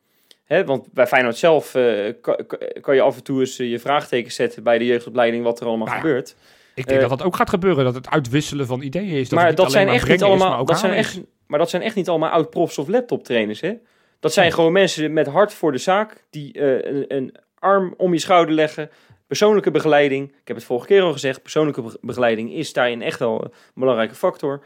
Hè, 0.44 0.64
want 0.64 0.92
bij 0.92 1.06
Feyenoord 1.06 1.36
zelf 1.36 1.74
eh, 1.74 2.12
kan, 2.20 2.36
kan 2.80 2.94
je 2.94 3.00
af 3.00 3.16
en 3.16 3.22
toe 3.22 3.40
eens 3.40 3.58
eh, 3.58 3.70
je 3.70 3.78
vraagtekens 3.78 4.34
zetten 4.34 4.62
bij 4.62 4.78
de 4.78 4.86
jeugdopleiding 4.86 5.44
wat 5.44 5.60
er 5.60 5.66
allemaal 5.66 5.86
Nou 5.86 5.98
ja, 5.98 6.04
gebeurt. 6.04 6.36
Ik 6.74 6.86
denk 6.86 7.00
dat 7.00 7.10
dat 7.10 7.22
ook 7.22 7.36
gaat 7.36 7.50
gebeuren. 7.50 7.84
Dat 7.84 7.94
het 7.94 8.10
uitwisselen 8.10 8.66
van 8.66 8.82
ideeën 8.82 9.08
is. 9.18 9.28
Dat 9.28 9.38
maar 9.38 9.54
dat 9.54 9.70
zijn 9.70 9.86
maar 9.86 9.94
echt 9.94 10.08
niet 10.08 10.14
is, 10.14 10.20
maar 10.20 10.30
allemaal. 10.30 10.58
ook 10.58 10.66
Dat 10.68 10.78
zijn 10.78 10.92
echt, 10.92 11.20
maar 11.46 11.58
dat 11.58 11.70
zijn 11.70 11.82
echt 11.82 11.94
niet 11.94 12.08
allemaal 12.08 12.30
oud-profs 12.30 12.78
of 12.78 12.88
laptoptrainers. 12.88 13.60
Hè? 13.60 13.72
Dat 14.20 14.32
zijn 14.32 14.52
gewoon 14.52 14.72
mensen 14.72 15.12
met 15.12 15.26
hart 15.26 15.52
voor 15.54 15.72
de 15.72 15.78
zaak. 15.78 16.24
Die 16.30 16.60
een, 16.60 17.04
een 17.08 17.34
arm 17.64 17.94
om 17.96 18.12
je 18.12 18.18
schouder 18.18 18.54
leggen. 18.54 18.90
Persoonlijke 19.26 19.70
begeleiding. 19.70 20.28
Ik 20.28 20.48
heb 20.48 20.56
het 20.56 20.64
vorige 20.64 20.86
keer 20.86 21.02
al 21.02 21.12
gezegd. 21.12 21.42
Persoonlijke 21.42 21.82
be- 21.82 21.98
begeleiding 22.00 22.52
is 22.52 22.72
daarin 22.72 23.02
echt 23.02 23.18
wel 23.18 23.44
een 23.44 23.50
belangrijke 23.74 24.14
factor. 24.14 24.64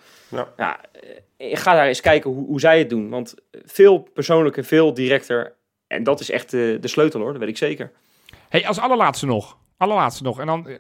Ja. 0.57 0.80
eh, 1.36 1.57
ga 1.57 1.74
daar 1.74 1.86
eens 1.86 2.01
kijken 2.01 2.30
hoe, 2.30 2.46
hoe 2.46 2.61
zij 2.61 2.78
het 2.78 2.90
doen. 2.90 3.09
Want 3.09 3.34
veel 3.64 3.99
persoonlijker, 3.99 4.64
veel 4.64 4.94
directer. 4.94 5.55
En 5.86 6.03
dat 6.03 6.20
is 6.20 6.30
echt 6.30 6.55
eh, 6.55 6.61
de 6.80 6.88
sleutel 6.88 7.20
hoor. 7.20 7.30
Dat 7.30 7.40
weet 7.40 7.49
ik 7.49 7.57
zeker. 7.57 7.90
Hey, 8.49 8.66
als 8.66 8.78
allerlaatste 8.78 9.26
nog. 9.26 9.57
Allerlaatste 9.76 10.22
nog. 10.22 10.40
En 10.40 10.46
dan 10.46 10.68
eh, 10.68 10.76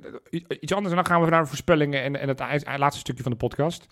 iets 0.60 0.72
anders. 0.72 0.90
En 0.90 0.96
dan 1.02 1.06
gaan 1.06 1.22
we 1.22 1.30
naar 1.30 1.42
de 1.42 1.48
voorspellingen 1.48 2.02
en, 2.02 2.16
en 2.16 2.28
het 2.28 2.64
laatste 2.78 3.00
stukje 3.00 3.22
van 3.22 3.32
de 3.32 3.38
podcast. 3.38 3.86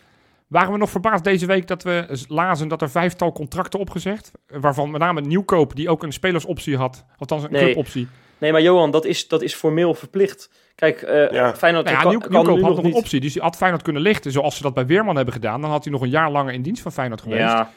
Waren 0.47 0.73
we 0.73 0.79
nog 0.79 0.91
verbaasd 0.91 1.25
deze 1.25 1.47
week 1.47 1.67
dat 1.67 1.83
we 1.83 2.25
lazen 2.29 2.69
dat 2.69 2.83
er 2.83 2.91
vijftal 2.91 3.33
contracten 3.33 3.81
opgezegd. 3.81 4.31
Waarvan 4.47 4.91
met 4.91 5.01
name 5.01 5.21
Nieuwkoop, 5.21 5.77
die 5.77 5.89
ook 5.91 6.03
een 6.03 6.13
spelersoptie 6.13 6.77
had. 6.77 7.05
Althans 7.19 7.43
een 7.45 7.51
Nee. 7.51 7.65
cluboptie. 7.65 8.09
Nee, 8.39 8.53
maar 8.53 8.63
Johan, 8.63 8.91
dat 8.91 9.05
is, 9.05 9.29
dat 9.29 9.43
is 9.43 9.55
formeel 9.55 9.95
verplicht. 9.95 10.51
Kijk, 10.75 11.03
eh 11.03 11.31
Ja. 11.31 11.55
Feyenoord 11.55 11.85
Nou 11.85 11.97
ja, 11.97 12.03
kan, 12.03 12.11
Nieuw- 12.11 12.21
kan 12.21 12.31
Nieuwkoop 12.31 12.61
had 12.61 12.75
nog 12.75 12.83
niet... 12.83 12.93
een 12.95 12.99
optie. 12.99 13.21
Dus 13.21 13.33
die 13.33 13.43
had 13.43 13.57
Feyenoord 13.57 13.83
kunnen 13.83 14.03
lichten. 14.03 14.33
Zoals 14.33 14.57
ze 14.57 14.63
dat 14.63 14.75
bij 14.75 14.87
Weerman 14.87 15.17
hebben 15.17 15.35
gedaan. 15.35 15.61
Dan 15.61 15.71
had 15.71 15.85
hij 15.85 15.93
nog 15.93 16.03
een 16.03 16.09
jaar 16.09 16.31
langer 16.31 16.53
in 16.55 16.63
dienst 16.63 16.83
van 16.83 16.93
Feyenoord 16.93 17.21
geweest. 17.21 17.41
Ja, 17.41 17.71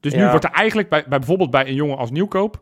Dus 0.00 0.12
nu 0.14 0.20
Ja. 0.20 0.30
wordt 0.30 0.44
er 0.44 0.50
eigenlijk 0.50 0.88
bij, 0.88 1.04
bij 1.08 1.18
bijvoorbeeld 1.18 1.50
bij 1.50 1.66
een 1.66 1.74
jongen 1.74 1.96
als 1.96 2.10
Nieuwkoop. 2.10 2.60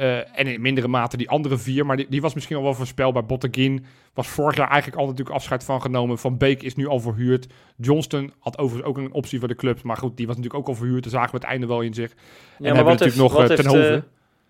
Eh, 0.00 0.38
en 0.38 0.46
in 0.46 0.60
mindere 0.60 0.88
mate 0.88 1.16
die 1.16 1.28
andere 1.30 1.58
vier, 1.58 1.86
maar 1.86 1.96
die, 1.96 2.06
die 2.08 2.20
was 2.20 2.34
misschien 2.34 2.56
al 2.56 2.62
wel 2.62 2.74
voorspelbaar. 2.74 3.26
Botteguin 3.26 3.84
was 4.14 4.28
vorig 4.28 4.56
jaar 4.56 4.68
eigenlijk 4.68 5.00
al 5.00 5.06
natuurlijk 5.06 5.36
afscheid 5.36 5.64
van 5.64 5.82
genomen. 5.82 6.18
Van 6.18 6.36
Beek 6.38 6.62
is 6.62 6.74
nu 6.74 6.86
al 6.86 7.00
verhuurd. 7.00 7.46
Johnston 7.76 8.32
had 8.38 8.58
overigens 8.58 8.88
ook 8.88 8.96
een 8.98 9.12
optie 9.12 9.38
voor 9.38 9.48
de 9.48 9.54
club. 9.54 9.82
Maar 9.82 9.96
goed, 9.96 10.16
die 10.16 10.26
was 10.26 10.36
natuurlijk 10.36 10.62
ook 10.62 10.68
al 10.68 10.74
verhuurd. 10.80 11.02
Daar 11.02 11.12
zagen 11.12 11.30
we 11.30 11.36
het 11.36 11.46
einde 11.46 11.66
wel 11.66 11.80
in 11.80 11.94
zich. 11.94 12.10
ja 12.10 12.16
en 12.58 12.64
hebben 12.64 12.84
we 12.84 12.90
natuurlijk 12.90 13.16
nog 13.18 13.32
wat 13.32 13.50
eh, 13.50 13.56
Ten 13.56 13.92
eh, 13.94 14.00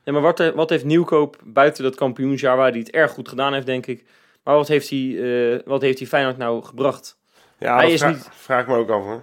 ja, 0.04 0.12
maar 0.12 0.22
wat, 0.22 0.52
wat 0.54 0.70
heeft 0.70 0.84
Nieuwkoop 0.84 1.36
buiten 1.44 1.82
dat 1.84 1.94
kampioensjaar 1.94 2.56
waar 2.56 2.70
hij 2.70 2.78
het 2.78 2.90
erg 2.90 3.10
goed 3.10 3.28
gedaan 3.28 3.52
heeft, 3.52 3.66
denk 3.66 3.86
ik. 3.86 4.04
Maar 4.44 4.54
wat 4.54 4.68
heeft 4.68 4.90
hij, 4.90 5.18
eh, 5.52 5.58
wat 5.64 5.82
heeft 5.82 5.98
hij 5.98 6.08
Feyenoord 6.08 6.36
nou 6.38 6.64
gebracht? 6.64 7.18
Ja, 7.58 7.74
Hij 7.74 7.82
dat 7.84 7.92
is 7.92 8.00
vra- 8.00 8.08
niet- 8.10 8.28
vraag 8.32 8.66
me 8.66 8.74
ook 8.76 8.90
af 8.90 9.02
hoor. 9.04 9.22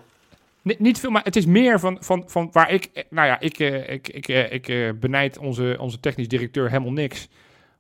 Ni- 0.68 0.76
niet 0.80 0.99
veel, 0.99 1.09
maar 1.09 1.24
het 1.24 1.36
is 1.36 1.45
meer 1.45 1.80
van, 1.80 1.97
van, 1.99 2.24
van 2.28 2.49
waar 2.51 2.72
ik... 2.72 2.89
eh, 2.93 3.03
Nou 3.09 3.28
ja, 3.28 3.39
ik, 3.39 3.59
eh, 3.59 3.89
ik, 3.89 4.07
ik, 4.07 4.28
eh, 4.28 4.51
ik 4.51 4.99
benijd 4.99 5.38
onze, 5.38 5.78
onze 5.80 5.99
technisch 5.99 6.28
directeur 6.28 6.70
helemaal 6.70 6.91
niks. 6.91 7.28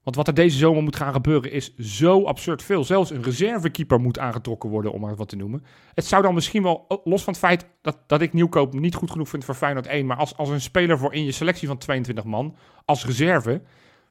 Want 0.03 0.15
wat 0.15 0.27
er 0.27 0.33
deze 0.33 0.57
zomer 0.57 0.83
moet 0.83 0.95
gaan 0.95 1.13
gebeuren 1.13 1.51
is 1.51 1.75
zo 1.75 2.23
absurd 2.23 2.63
veel. 2.63 2.83
Zelfs 2.83 3.09
een 3.09 3.23
reservekeeper 3.23 3.99
moet 3.99 4.19
aangetrokken 4.19 4.69
worden, 4.69 4.91
om 4.91 5.01
maar 5.01 5.15
wat 5.15 5.29
te 5.29 5.35
noemen. 5.35 5.63
Het 5.93 6.05
zou 6.05 6.21
dan 6.23 6.33
misschien 6.33 6.63
wel, 6.63 7.01
los 7.03 7.23
van 7.23 7.33
het 7.33 7.41
feit 7.41 7.65
dat, 7.81 7.97
dat 8.07 8.21
ik 8.21 8.33
Nieuwkoop 8.33 8.73
niet 8.73 8.95
goed 8.95 9.11
genoeg 9.11 9.29
vind 9.29 9.45
voor 9.45 9.55
Feyenoord 9.55 9.87
1... 9.87 10.05
maar 10.05 10.17
als, 10.17 10.37
als 10.37 10.49
een 10.49 10.61
speler 10.61 10.97
voor 10.97 11.13
in 11.13 11.25
je 11.25 11.31
selectie 11.31 11.67
van 11.67 11.77
22 11.77 12.23
man, 12.25 12.55
als 12.85 13.05
reserve... 13.05 13.61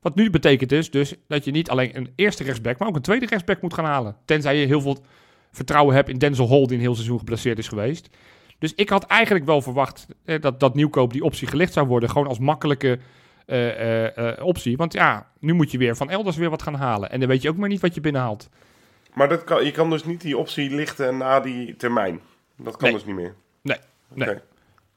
Wat 0.00 0.14
nu 0.14 0.30
betekent 0.30 0.70
dus, 0.70 0.90
dus 0.90 1.14
dat 1.28 1.44
je 1.44 1.50
niet 1.50 1.70
alleen 1.70 1.96
een 1.96 2.12
eerste 2.16 2.44
rechtsback, 2.44 2.78
maar 2.78 2.88
ook 2.88 2.96
een 2.96 3.02
tweede 3.02 3.26
rechtsback 3.26 3.62
moet 3.62 3.74
gaan 3.74 3.84
halen. 3.84 4.16
Tenzij 4.24 4.56
je 4.60 4.66
heel 4.66 4.80
veel 4.80 4.98
vertrouwen 5.52 5.94
heb 5.94 6.08
in 6.08 6.18
Denzel 6.18 6.48
Hall, 6.48 6.64
die 6.66 6.74
een 6.74 6.80
heel 6.80 6.94
seizoen 6.94 7.18
geblesseerd 7.18 7.58
is 7.58 7.68
geweest. 7.68 8.08
Dus 8.58 8.74
ik 8.74 8.88
had 8.88 9.06
eigenlijk 9.06 9.44
wel 9.44 9.62
verwacht 9.62 10.06
eh, 10.24 10.40
dat, 10.40 10.60
dat 10.60 10.74
nieuwkoop 10.74 11.12
die 11.12 11.24
optie 11.24 11.48
gelicht 11.48 11.72
zou 11.72 11.86
worden. 11.86 12.10
Gewoon 12.10 12.26
als 12.26 12.38
makkelijke 12.38 12.98
eh, 13.46 13.68
eh, 14.06 14.16
eh, 14.38 14.44
optie. 14.46 14.76
Want 14.76 14.92
ja, 14.92 15.30
nu 15.40 15.52
moet 15.52 15.70
je 15.70 15.78
weer 15.78 15.96
van 15.96 16.10
elders 16.10 16.36
weer 16.36 16.50
wat 16.50 16.62
gaan 16.62 16.74
halen. 16.74 17.10
En 17.10 17.20
dan 17.20 17.28
weet 17.28 17.42
je 17.42 17.48
ook 17.48 17.56
maar 17.56 17.68
niet 17.68 17.80
wat 17.80 17.94
je 17.94 18.00
binnenhaalt. 18.00 18.48
Maar 19.14 19.28
dat 19.28 19.44
kan, 19.44 19.64
je 19.64 19.70
kan 19.70 19.90
dus 19.90 20.04
niet 20.04 20.20
die 20.20 20.36
optie 20.38 20.70
lichten 20.70 21.16
na 21.16 21.40
die 21.40 21.76
termijn. 21.76 22.20
Dat 22.56 22.76
kan 22.76 22.88
Nee. 22.88 22.98
dus 22.98 23.06
niet 23.06 23.14
meer. 23.14 23.34
Nee, 23.62 23.76
nee. 24.14 24.28
Oké. 24.28 24.42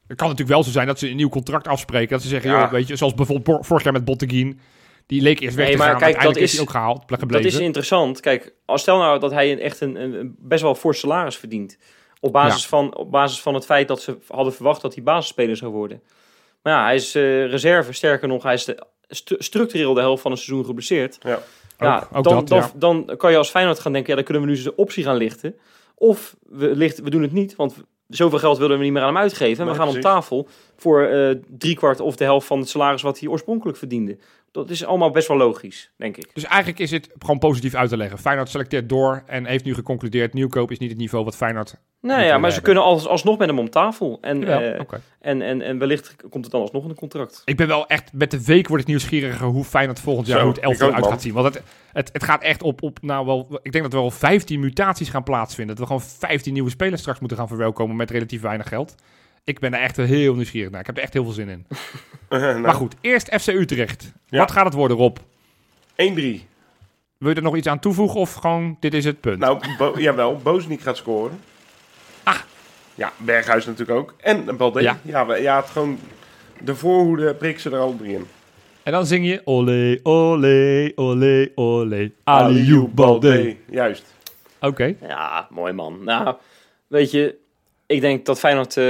Het 0.07 0.17
kan 0.17 0.27
natuurlijk 0.27 0.55
wel 0.55 0.63
zo 0.63 0.71
zijn 0.71 0.87
dat 0.87 0.99
ze 0.99 1.09
een 1.09 1.15
nieuw 1.15 1.29
contract 1.29 1.67
afspreken. 1.67 2.09
Dat 2.09 2.21
ze 2.21 2.27
zeggen, 2.27 2.51
Ja. 2.51 2.59
joh, 2.61 2.71
weet 2.71 2.87
je, 2.87 2.95
zoals 2.95 3.13
bijvoorbeeld 3.13 3.47
vor- 3.55 3.65
vorig 3.65 3.83
jaar 3.83 3.93
met 3.93 4.05
Botteguin. 4.05 4.59
Die 5.05 5.21
leek 5.21 5.39
eerst 5.39 5.55
weg 5.55 5.65
Nee, 5.65 5.73
te 5.75 5.81
maar 5.81 5.89
gaan, 5.91 5.99
kijk, 5.99 6.15
maar 6.15 6.25
dat 6.25 6.35
is 6.35 6.61
ook 6.61 6.69
gehaald, 6.69 7.07
Dat 7.07 7.45
is 7.45 7.59
interessant. 7.59 8.19
Kijk, 8.19 8.53
als 8.65 8.81
stel 8.81 8.97
nou 8.97 9.19
dat 9.19 9.31
hij 9.31 9.51
een, 9.51 9.59
echt 9.59 9.81
een, 9.81 9.95
een, 10.01 10.13
een 10.13 10.35
best 10.39 10.61
wel 10.61 10.75
fors 10.75 10.99
salaris 10.99 11.37
verdient. 11.37 11.77
Op 12.19 12.31
basis, 12.31 12.67
van, 12.67 12.95
op 12.95 13.11
basis 13.11 13.41
van 13.41 13.53
het 13.53 13.65
feit 13.65 13.87
dat 13.87 14.01
ze 14.01 14.17
hadden 14.27 14.53
verwacht 14.53 14.81
dat 14.81 14.93
hij 14.93 15.03
basisspeler 15.03 15.55
zou 15.55 15.71
worden. 15.71 16.01
Maar 16.61 16.73
ja, 16.73 16.83
hij 16.83 16.95
is 16.95 17.15
eh, 17.15 17.49
reserve. 17.49 17.93
Sterker 17.93 18.27
nog, 18.27 18.43
hij 18.43 18.53
is 18.53 18.65
de, 18.65 18.85
structureel 19.37 19.93
de 19.93 19.99
helft 19.99 20.21
van 20.21 20.31
een 20.31 20.37
seizoen 20.37 20.65
geblesseerd. 20.65 21.17
Ja. 21.21 21.39
ja, 21.79 22.07
ook 22.13 22.23
dan, 22.23 22.33
dat, 22.35 22.47
dan, 22.47 22.57
ja. 22.57 22.71
dan 22.75 23.17
kan 23.17 23.31
je 23.31 23.37
als 23.37 23.49
Feyenoord 23.49 23.79
gaan 23.79 23.91
denken, 23.91 24.09
ja, 24.09 24.15
dan 24.15 24.25
kunnen 24.25 24.43
we 24.43 24.49
nu 24.49 24.63
de 24.63 24.75
optie 24.75 25.03
gaan 25.03 25.15
lichten. 25.15 25.55
Of 25.95 26.35
we, 26.41 26.75
lichten, 26.75 27.03
we 27.03 27.09
doen 27.09 27.21
het 27.21 27.31
niet, 27.31 27.55
want 27.55 27.75
zoveel 28.07 28.39
geld 28.39 28.57
willen 28.57 28.77
we 28.77 28.83
niet 28.83 28.93
meer 28.93 29.01
aan 29.01 29.07
hem 29.07 29.17
uitgeven. 29.17 29.59
En 29.59 29.65
Nee, 29.65 29.73
we 29.73 29.79
gaan 29.79 29.91
precies. 29.91 30.05
op 30.05 30.11
tafel 30.11 30.47
voor 30.75 31.03
eh 31.03 31.35
driekwart 31.47 31.99
of 31.99 32.15
de 32.15 32.23
helft 32.23 32.47
van 32.47 32.59
het 32.59 32.69
salaris 32.69 33.01
wat 33.01 33.19
hij 33.19 33.29
oorspronkelijk 33.29 33.77
verdiende. 33.77 34.17
Dat 34.51 34.69
is 34.69 34.85
allemaal 34.85 35.11
best 35.11 35.27
wel 35.27 35.37
logisch, 35.37 35.91
denk 35.97 36.17
ik. 36.17 36.29
Dus 36.33 36.43
eigenlijk 36.43 36.79
is 36.79 36.91
het 36.91 37.09
gewoon 37.19 37.39
positief 37.39 37.75
uit 37.75 37.89
te 37.89 37.97
leggen. 37.97 38.19
Feyenoord 38.19 38.49
selecteert 38.49 38.89
door 38.89 39.23
en 39.25 39.45
heeft 39.45 39.63
nu 39.63 39.73
geconcludeerd... 39.73 40.33
nieuwkoop 40.33 40.71
is 40.71 40.77
niet 40.77 40.89
het 40.89 40.99
niveau 40.99 41.25
wat 41.25 41.35
Feyenoord... 41.35 41.75
Nou 42.01 42.21
ja, 42.21 42.33
we 42.33 42.39
maar 42.39 42.51
ze 42.51 42.61
kunnen 42.61 42.83
als, 42.83 43.07
alsnog 43.07 43.37
met 43.37 43.47
hem 43.47 43.59
om 43.59 43.69
tafel. 43.69 44.17
En, 44.21 44.39
Ja, 44.39 44.61
eh, 44.61 44.81
en, 45.19 45.41
en, 45.41 45.61
en 45.61 45.77
wellicht 45.77 46.15
komt 46.29 46.43
het 46.43 46.53
dan 46.53 46.61
alsnog 46.61 46.83
in 46.83 46.89
een 46.89 46.95
contract. 46.95 47.41
Ik 47.45 47.57
ben 47.57 47.67
wel 47.67 47.87
echt... 47.87 48.13
Met 48.13 48.31
de 48.31 48.43
week 48.43 48.67
word 48.67 48.81
ik 48.81 48.87
nieuwsgieriger 48.87 49.47
hoe 49.47 49.63
Feyenoord 49.63 49.99
volgend 49.99 50.27
jaar... 50.27 50.37
Zo, 50.37 50.43
hoe 50.43 50.53
het 50.53 50.63
elftal 50.63 50.91
uit 50.91 51.01
man. 51.01 51.09
gaat 51.09 51.21
zien. 51.21 51.33
Want 51.33 51.53
het, 51.53 51.63
het, 51.91 52.09
het 52.13 52.23
gaat 52.23 52.41
echt 52.41 52.63
op, 52.63 52.81
op... 52.81 53.01
Nou 53.01 53.25
wel... 53.25 53.59
Ik 53.61 53.71
denk 53.71 53.83
dat 53.83 53.93
er 53.93 53.99
wel 53.99 54.11
15 54.11 54.59
mutaties 54.59 55.09
gaan 55.09 55.23
plaatsvinden. 55.23 55.75
Dat 55.75 55.87
we 55.87 55.93
gewoon 55.93 56.09
15 56.09 56.53
nieuwe 56.53 56.69
spelers 56.69 57.01
straks 57.01 57.19
moeten 57.19 57.37
gaan 57.37 57.47
verwelkomen... 57.47 57.95
met 57.95 58.11
relatief 58.11 58.41
weinig 58.41 58.67
geld. 58.67 58.95
Ik 59.43 59.59
ben 59.59 59.73
er 59.73 59.79
echt 59.79 59.97
heel 59.97 60.35
nieuwsgierig 60.35 60.71
naar. 60.71 60.79
Ik 60.79 60.85
heb 60.85 60.97
er 60.97 61.03
echt 61.03 61.13
heel 61.13 61.23
veel 61.23 61.33
zin 61.33 61.49
in. 61.49 61.65
Nou, 62.29 62.59
Maar 62.59 62.73
goed, 62.73 62.95
eerst 63.01 63.35
FC 63.41 63.47
Utrecht. 63.47 64.11
Ja. 64.27 64.37
Wat 64.39 64.51
gaat 64.51 64.65
het 64.65 64.73
worden, 64.73 64.97
Rob? 64.97 65.17
1-3. 65.17 65.23
Wil 65.95 67.29
je 67.29 67.35
er 67.35 67.41
nog 67.41 67.55
iets 67.55 67.67
aan 67.67 67.79
toevoegen 67.79 68.19
of 68.19 68.33
gewoon 68.33 68.77
dit 68.79 68.93
is 68.93 69.05
het 69.05 69.19
punt? 69.21 69.39
Nou, 69.39 69.59
Bo 69.77 69.93
jawel, 69.99 70.37
Bozeniek 70.37 70.81
gaat 70.81 70.97
scoren. 70.97 71.39
Ah. 72.23 72.35
Ja, 72.95 73.11
Berghuis 73.17 73.65
natuurlijk 73.65 73.99
ook. 73.99 74.13
En 74.17 74.57
Balde. 74.57 74.81
Ja. 74.81 74.99
Ja, 75.01 75.25
we- 75.25 75.41
ja, 75.41 75.55
het 75.61 75.69
gewoon... 75.69 75.99
De 76.63 76.75
voorhoede 76.75 77.33
prikt 77.35 77.61
ze 77.61 77.69
er 77.69 77.77
al 77.79 77.95
drie 77.97 78.13
in. 78.13 78.25
En 78.83 78.91
dan 78.91 79.05
zing 79.05 79.25
je 79.25 79.41
olé, 79.45 79.99
olé, 80.03 80.91
olé, 80.95 81.51
olé. 81.55 82.11
Aliou 82.23 82.87
Balde. 82.87 83.55
Juist. 83.69 84.13
Oké. 84.59 84.95
Ja, 85.01 85.47
mooi 85.49 85.73
man. 85.73 86.03
Nou, 86.03 86.35
weet 86.87 87.11
je, 87.11 87.35
ik 87.89 88.01
denk 88.01 88.25
dat 88.25 88.39
Feyenoord, 88.39 88.77
eh, 88.77 88.83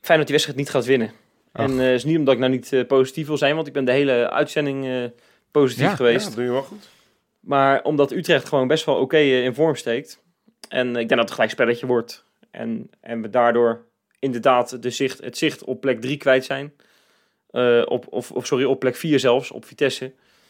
Feyenoord 0.00 0.26
die 0.26 0.36
wedstrijd 0.36 0.56
niet 0.56 0.70
gaat 0.70 0.84
winnen. 0.84 1.12
Ach. 1.52 1.64
En 1.64 1.80
eh 1.80 1.94
is 1.94 2.04
niet 2.04 2.18
omdat 2.18 2.34
ik 2.34 2.40
nou 2.40 2.52
niet 2.52 2.72
eh, 2.72 2.86
positief 2.86 3.26
wil 3.26 3.36
zijn, 3.36 3.54
want 3.54 3.66
ik 3.66 3.72
ben 3.72 3.84
de 3.84 3.92
hele 3.92 4.30
uitzending 4.30 4.86
eh, 4.86 5.04
positief 5.50 5.84
Ja, 5.84 5.94
geweest. 5.94 6.28
Ja, 6.28 6.34
doe 6.34 6.44
je 6.44 6.50
wel 6.50 6.62
goed. 6.62 6.88
Maar 7.40 7.82
omdat 7.82 8.12
Utrecht 8.12 8.48
gewoon 8.48 8.68
best 8.68 8.84
wel 8.84 8.94
oké 8.94 9.18
in 9.18 9.54
vorm 9.54 9.74
steekt. 9.74 10.22
En 10.68 10.88
ik 10.88 10.94
denk 10.94 11.08
dat 11.08 11.18
het 11.18 11.30
gelijk 11.30 11.50
spelletje 11.50 11.86
wordt. 11.86 12.24
En, 12.50 12.90
en 13.00 13.22
we 13.22 13.30
daardoor 13.30 13.84
inderdaad 14.18 14.82
de 14.82 14.90
zicht, 14.90 15.20
het 15.20 15.38
zicht 15.38 15.64
op 15.64 15.80
plek 15.80 16.00
3 16.00 16.16
kwijt 16.16 16.44
zijn. 16.44 16.72
Op, 17.84 18.06
of, 18.10 18.32
of 18.32 18.46
sorry, 18.46 18.64
op 18.64 18.80
plek 18.80 18.96
4 18.96 19.20
zelfs, 19.20 19.50
op 19.50 19.64
Vitesse. 19.64 20.04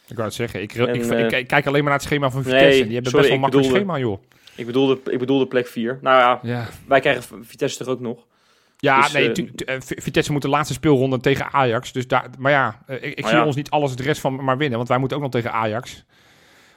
Ik 0.08 0.16
wou 0.16 0.22
het 0.22 0.34
zeggen, 0.34 0.62
ik, 0.62 0.74
En, 0.74 0.94
ik, 0.94 1.04
ik, 1.04 1.32
ik 1.32 1.46
kijk 1.46 1.66
alleen 1.66 1.82
maar 1.84 1.90
naar 1.90 2.00
het 2.00 2.08
schema 2.08 2.30
van 2.30 2.42
Nee, 2.42 2.52
Vitesse. 2.52 2.84
Die 2.84 2.94
hebben 2.94 3.10
sorry, 3.10 3.28
best 3.28 3.28
wel 3.28 3.34
een 3.34 3.40
makkelijk 3.40 3.68
schema, 3.68 3.98
joh. 3.98 4.18
Ik 4.56 4.66
bedoelde, 4.66 4.98
ik 5.10 5.18
bedoelde 5.18 5.46
plek 5.46 5.66
4. 5.66 5.98
Nou 6.00 6.18
ja, 6.20 6.38
Ja, 6.42 6.66
wij 6.88 7.00
krijgen 7.00 7.44
Vitesse 7.44 7.78
toch 7.78 7.88
ook 7.88 8.00
nog. 8.00 8.26
ja 8.78 9.00
Dus, 9.02 9.12
nee, 9.12 9.26
eh, 9.26 9.32
tu- 9.32 9.50
tu- 9.54 9.64
eh, 9.64 9.76
Vitesse 9.80 10.32
moet 10.32 10.42
de 10.42 10.48
laatste 10.48 10.74
speelronde 10.74 11.20
tegen 11.20 11.52
Ajax. 11.52 11.92
Dus 11.92 12.06
daar, 12.08 12.26
maar 12.38 12.52
ja, 12.52 12.82
eh, 12.86 12.96
ik, 12.96 13.02
ik 13.02 13.20
Maar 13.20 13.30
zie 13.30 13.38
ja. 13.38 13.46
ons 13.46 13.56
niet 13.56 13.70
alles 13.70 13.96
de 13.96 14.02
rest 14.02 14.20
van 14.20 14.44
maar 14.44 14.56
winnen. 14.56 14.76
Want 14.76 14.88
wij 14.88 14.98
moeten 14.98 15.16
ook 15.16 15.22
nog 15.22 15.32
tegen 15.32 15.52
Ajax. 15.52 16.04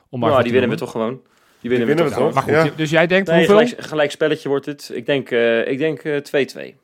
Om 0.10 0.20
maar 0.20 0.30
Nou, 0.30 0.44
die 0.44 0.52
winnen 0.52 0.70
we 0.70 0.76
toch 0.76 0.92
gewoon. 0.92 1.22
Die 1.62 1.70
winnen, 1.70 1.88
winnen 1.88 2.06
we 2.06 2.12
we 2.12 2.18
toch? 2.18 2.34
Maar 2.34 2.44
goed, 2.44 2.52
Ja. 2.52 2.70
dus 2.76 2.90
jij 2.90 3.08
denkt 3.08 3.28
Nee, 3.28 3.38
hoeveel? 3.38 3.58
gelijk, 3.58 3.82
gelijk 3.88 4.12
spelletje 4.12 4.50
wordt 4.50 4.66
het. 4.66 4.92
Ik 4.94 5.06
denk 5.06 5.32
eh, 5.32 5.68
ik 5.68 5.78
denk 5.78 6.00
eh, 6.00 6.18
2-2. 6.22 6.76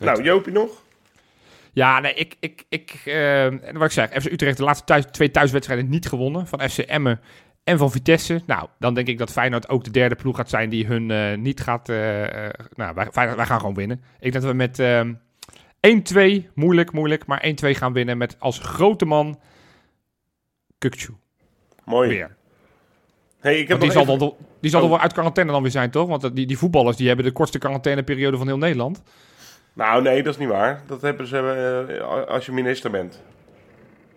Nou, 0.00 0.22
Jopie 0.22 0.52
nog? 0.52 0.70
Ja, 1.72 2.00
nee, 2.00 2.14
ik, 2.14 2.36
ik, 2.40 2.64
ik 2.68 3.00
eh, 3.04 3.44
en 3.44 3.72
wat 3.72 3.82
ik 3.84 3.90
zeg, 3.90 4.08
FC 4.22 4.24
Utrecht 4.32 4.56
de 4.56 4.62
laatste 4.62 4.84
thuis, 4.84 5.04
twee 5.10 5.30
thuiswedstrijden 5.30 5.88
niet 5.88 6.08
gewonnen. 6.08 6.46
Van 6.46 6.70
FC 6.70 6.78
Emmen 6.78 7.20
en 7.64 7.78
van 7.78 7.90
Vitesse. 7.90 8.42
Nou, 8.46 8.68
dan 8.78 8.94
denk 8.94 9.06
ik 9.06 9.18
dat 9.18 9.30
Feyenoord 9.32 9.68
ook 9.68 9.84
de 9.84 9.90
derde 9.90 10.14
ploeg 10.14 10.36
gaat 10.36 10.50
zijn 10.50 10.68
die 10.70 10.86
hun 10.86 11.10
eh, 11.10 11.36
niet 11.38 11.60
gaat... 11.60 11.88
eh, 11.88 12.44
eh, 12.46 12.50
nou, 12.74 12.94
wij, 12.94 13.08
Feyenoord- 13.12 13.36
wij 13.36 13.46
gaan 13.46 13.60
gewoon 13.60 13.74
winnen. 13.74 14.02
Ik 14.20 14.32
denk 14.32 14.34
dat 14.44 14.44
we 14.44 14.52
met 14.56 14.78
ehm 14.78 15.14
1-2, 16.44 16.50
moeilijk, 16.54 16.92
moeilijk, 16.92 17.26
maar 17.26 17.44
1-2 17.64 17.68
gaan 17.70 17.92
winnen 17.92 18.18
met 18.18 18.36
als 18.38 18.58
grote 18.58 19.04
man 19.04 19.40
Kukcu 20.78 21.14
Mooi. 21.84 22.08
weer. 22.08 22.36
Hey, 23.40 23.58
ik 23.58 23.68
heb 23.68 23.80
die 23.80 23.90
zal, 23.90 24.02
even- 24.02 24.18
dan, 24.18 24.34
die 24.60 24.70
zal 24.70 24.80
dan 24.80 24.88
Oh. 24.90 24.94
wel 24.94 25.04
uit 25.04 25.12
quarantaine 25.12 25.52
dan 25.52 25.62
weer 25.62 25.70
zijn, 25.70 25.90
toch? 25.90 26.08
Want 26.08 26.36
die, 26.36 26.46
die 26.46 26.58
voetballers 26.58 26.96
die 26.96 27.06
hebben 27.06 27.24
de 27.24 27.32
kortste 27.32 27.58
quarantaineperiode 27.58 28.36
van 28.36 28.46
heel 28.46 28.58
Nederland. 28.58 29.02
Nou, 29.72 30.02
nee, 30.02 30.22
dat 30.22 30.32
is 30.34 30.38
niet 30.40 30.48
waar. 30.48 30.82
Dat 30.86 31.02
hebben 31.02 31.26
ze 31.26 32.24
als 32.28 32.46
je 32.46 32.52
minister 32.52 32.90
bent. 32.90 33.22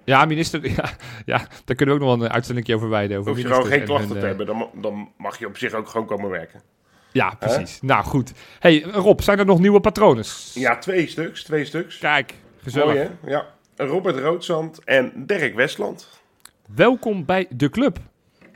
Ja, 0.05 0.25
minister, 0.25 0.69
ja, 0.77 0.89
ja, 1.25 1.47
daar 1.65 1.75
kunnen 1.75 1.95
we 1.95 2.01
ook 2.01 2.07
nog 2.07 2.17
wel 2.17 2.25
een 2.25 2.33
uitzending 2.33 2.73
over 2.73 2.89
wijden. 2.89 3.17
Over 3.17 3.31
Hoef 3.31 3.41
je 3.41 3.47
gewoon 3.47 3.65
geen 3.65 3.79
en 3.79 3.85
klachten 3.85 4.09
te 4.09 4.15
eh, 4.15 4.23
hebben. 4.23 4.45
Dan, 4.45 4.69
dan 4.73 5.11
mag 5.17 5.39
je 5.39 5.47
op 5.47 5.57
zich 5.57 5.73
ook 5.73 5.87
gewoon 5.87 6.07
komen 6.07 6.29
werken. 6.29 6.61
Ja, 7.11 7.35
precies. 7.39 7.81
Nou, 7.81 8.03
goed. 8.03 8.31
hey, 8.59 8.81
Rob, 8.81 9.19
zijn 9.19 9.39
er 9.39 9.45
nog 9.45 9.59
nieuwe 9.59 9.79
patronen? 9.79 10.23
Ja, 10.53 10.77
twee 10.77 11.07
stuks. 11.07 11.43
Twee 11.43 11.65
stuks. 11.65 11.97
Kijk, 11.97 12.33
gezellig. 12.61 12.93
Mooi, 12.93 13.09
hè? 13.21 13.29
Ja. 13.29 13.45
Robert 13.75 14.19
Roodzand 14.19 14.83
en 14.83 15.11
Dirk 15.15 15.55
Westland. 15.55 16.09
Welkom 16.75 17.25
bij 17.25 17.47
de 17.49 17.69
club. 17.69 17.97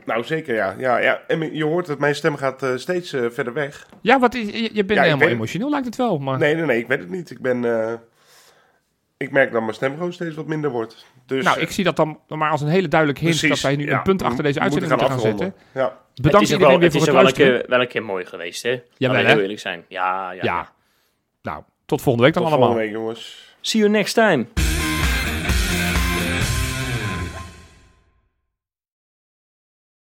Nou, 0.06 0.24
zeker, 0.24 0.56
ja. 0.56 0.76
ja, 0.78 0.97
ja. 0.97 1.22
En 1.28 1.56
je 1.56 1.64
hoort 1.64 1.86
dat 1.86 2.00
mijn 2.00 2.16
stem 2.16 2.36
gaat 2.36 2.64
eh, 2.64 2.76
steeds 2.76 3.14
eh, 3.14 3.26
verder 3.30 3.54
weg. 3.54 3.88
Ja, 4.02 4.20
wat 4.20 4.34
is, 4.34 4.45
je, 4.45 4.62
je 4.74 4.86
bent 4.86 5.00
ik 5.00 5.06
helemaal 5.06 5.20
het. 5.20 5.36
emotioneel, 5.36 5.70
lijkt 5.70 5.86
het 5.86 5.95
wel. 5.95 6.18
Maar... 6.18 6.39
Nee, 6.39 6.56
nee, 6.56 6.66
nee, 6.66 6.80
ik 6.80 6.88
weet 6.88 7.00
het 7.00 7.10
niet. 7.10 7.32
Ik 7.32 7.39
ben... 7.39 7.64
ik 9.18 9.32
merk 9.32 9.52
dat 9.52 9.62
mijn 9.62 9.74
stem 9.74 9.93
gewoon 9.93 10.14
steeds 10.14 10.36
wat 10.36 10.47
minder 10.47 10.70
wordt. 10.70 11.06
Dus, 11.30 11.43
nou, 11.43 11.59
ik 11.59 11.71
zie 11.71 11.84
dat 11.84 11.95
dan 11.95 12.19
maar 12.27 12.51
als 12.51 12.61
een 12.61 12.67
hele 12.67 12.88
duidelijke 12.88 13.23
hint 13.25 13.38
precies, 13.39 13.61
dat 13.61 13.71
wij 13.71 13.80
nu 13.80 13.88
ja, 13.88 13.97
een 13.97 14.01
punt 14.03 14.21
achter 14.23 14.43
deze 14.43 14.59
uitzending 14.59 14.91
moeten 14.91 15.09
gaan, 15.09 15.19
zetten. 15.19 15.53
Ja. 15.73 15.97
Bedankt 16.15 16.23
het 16.23 16.41
is 16.41 16.51
iedereen 16.51 16.59
wel, 16.59 16.80
weer 16.80 16.82
het 16.82 16.91
voor 16.91 17.01
is 17.01 17.05
het 17.05 17.15
wel 17.15 17.23
luisteren. 17.23 17.59
keer, 17.59 17.69
wel 17.69 17.82
een 17.82 17.88
keer 17.88 18.03
mooi 18.03 18.25
geweest, 18.25 18.63
hè? 18.63 18.69
Jawel, 18.69 18.82
Laten 18.97 19.15
we 19.15 19.27
hè? 19.27 19.32
heel 19.32 19.41
eerlijk 19.41 19.59
zijn. 19.59 19.86
Ja, 19.88 20.32
ja. 20.32 20.43
Ja. 20.43 20.71
Nou, 21.41 21.63
tot 21.86 22.01
volgende 22.01 22.25
week 22.27 22.34
dan 22.34 22.43
Tot 22.43 22.51
allemaal. 22.51 22.69
volgende 22.69 22.91
week, 22.91 23.01
jongens. 23.01 23.53
See 23.61 23.82
you 23.82 23.93
next 23.93 24.13
time. 24.13 24.68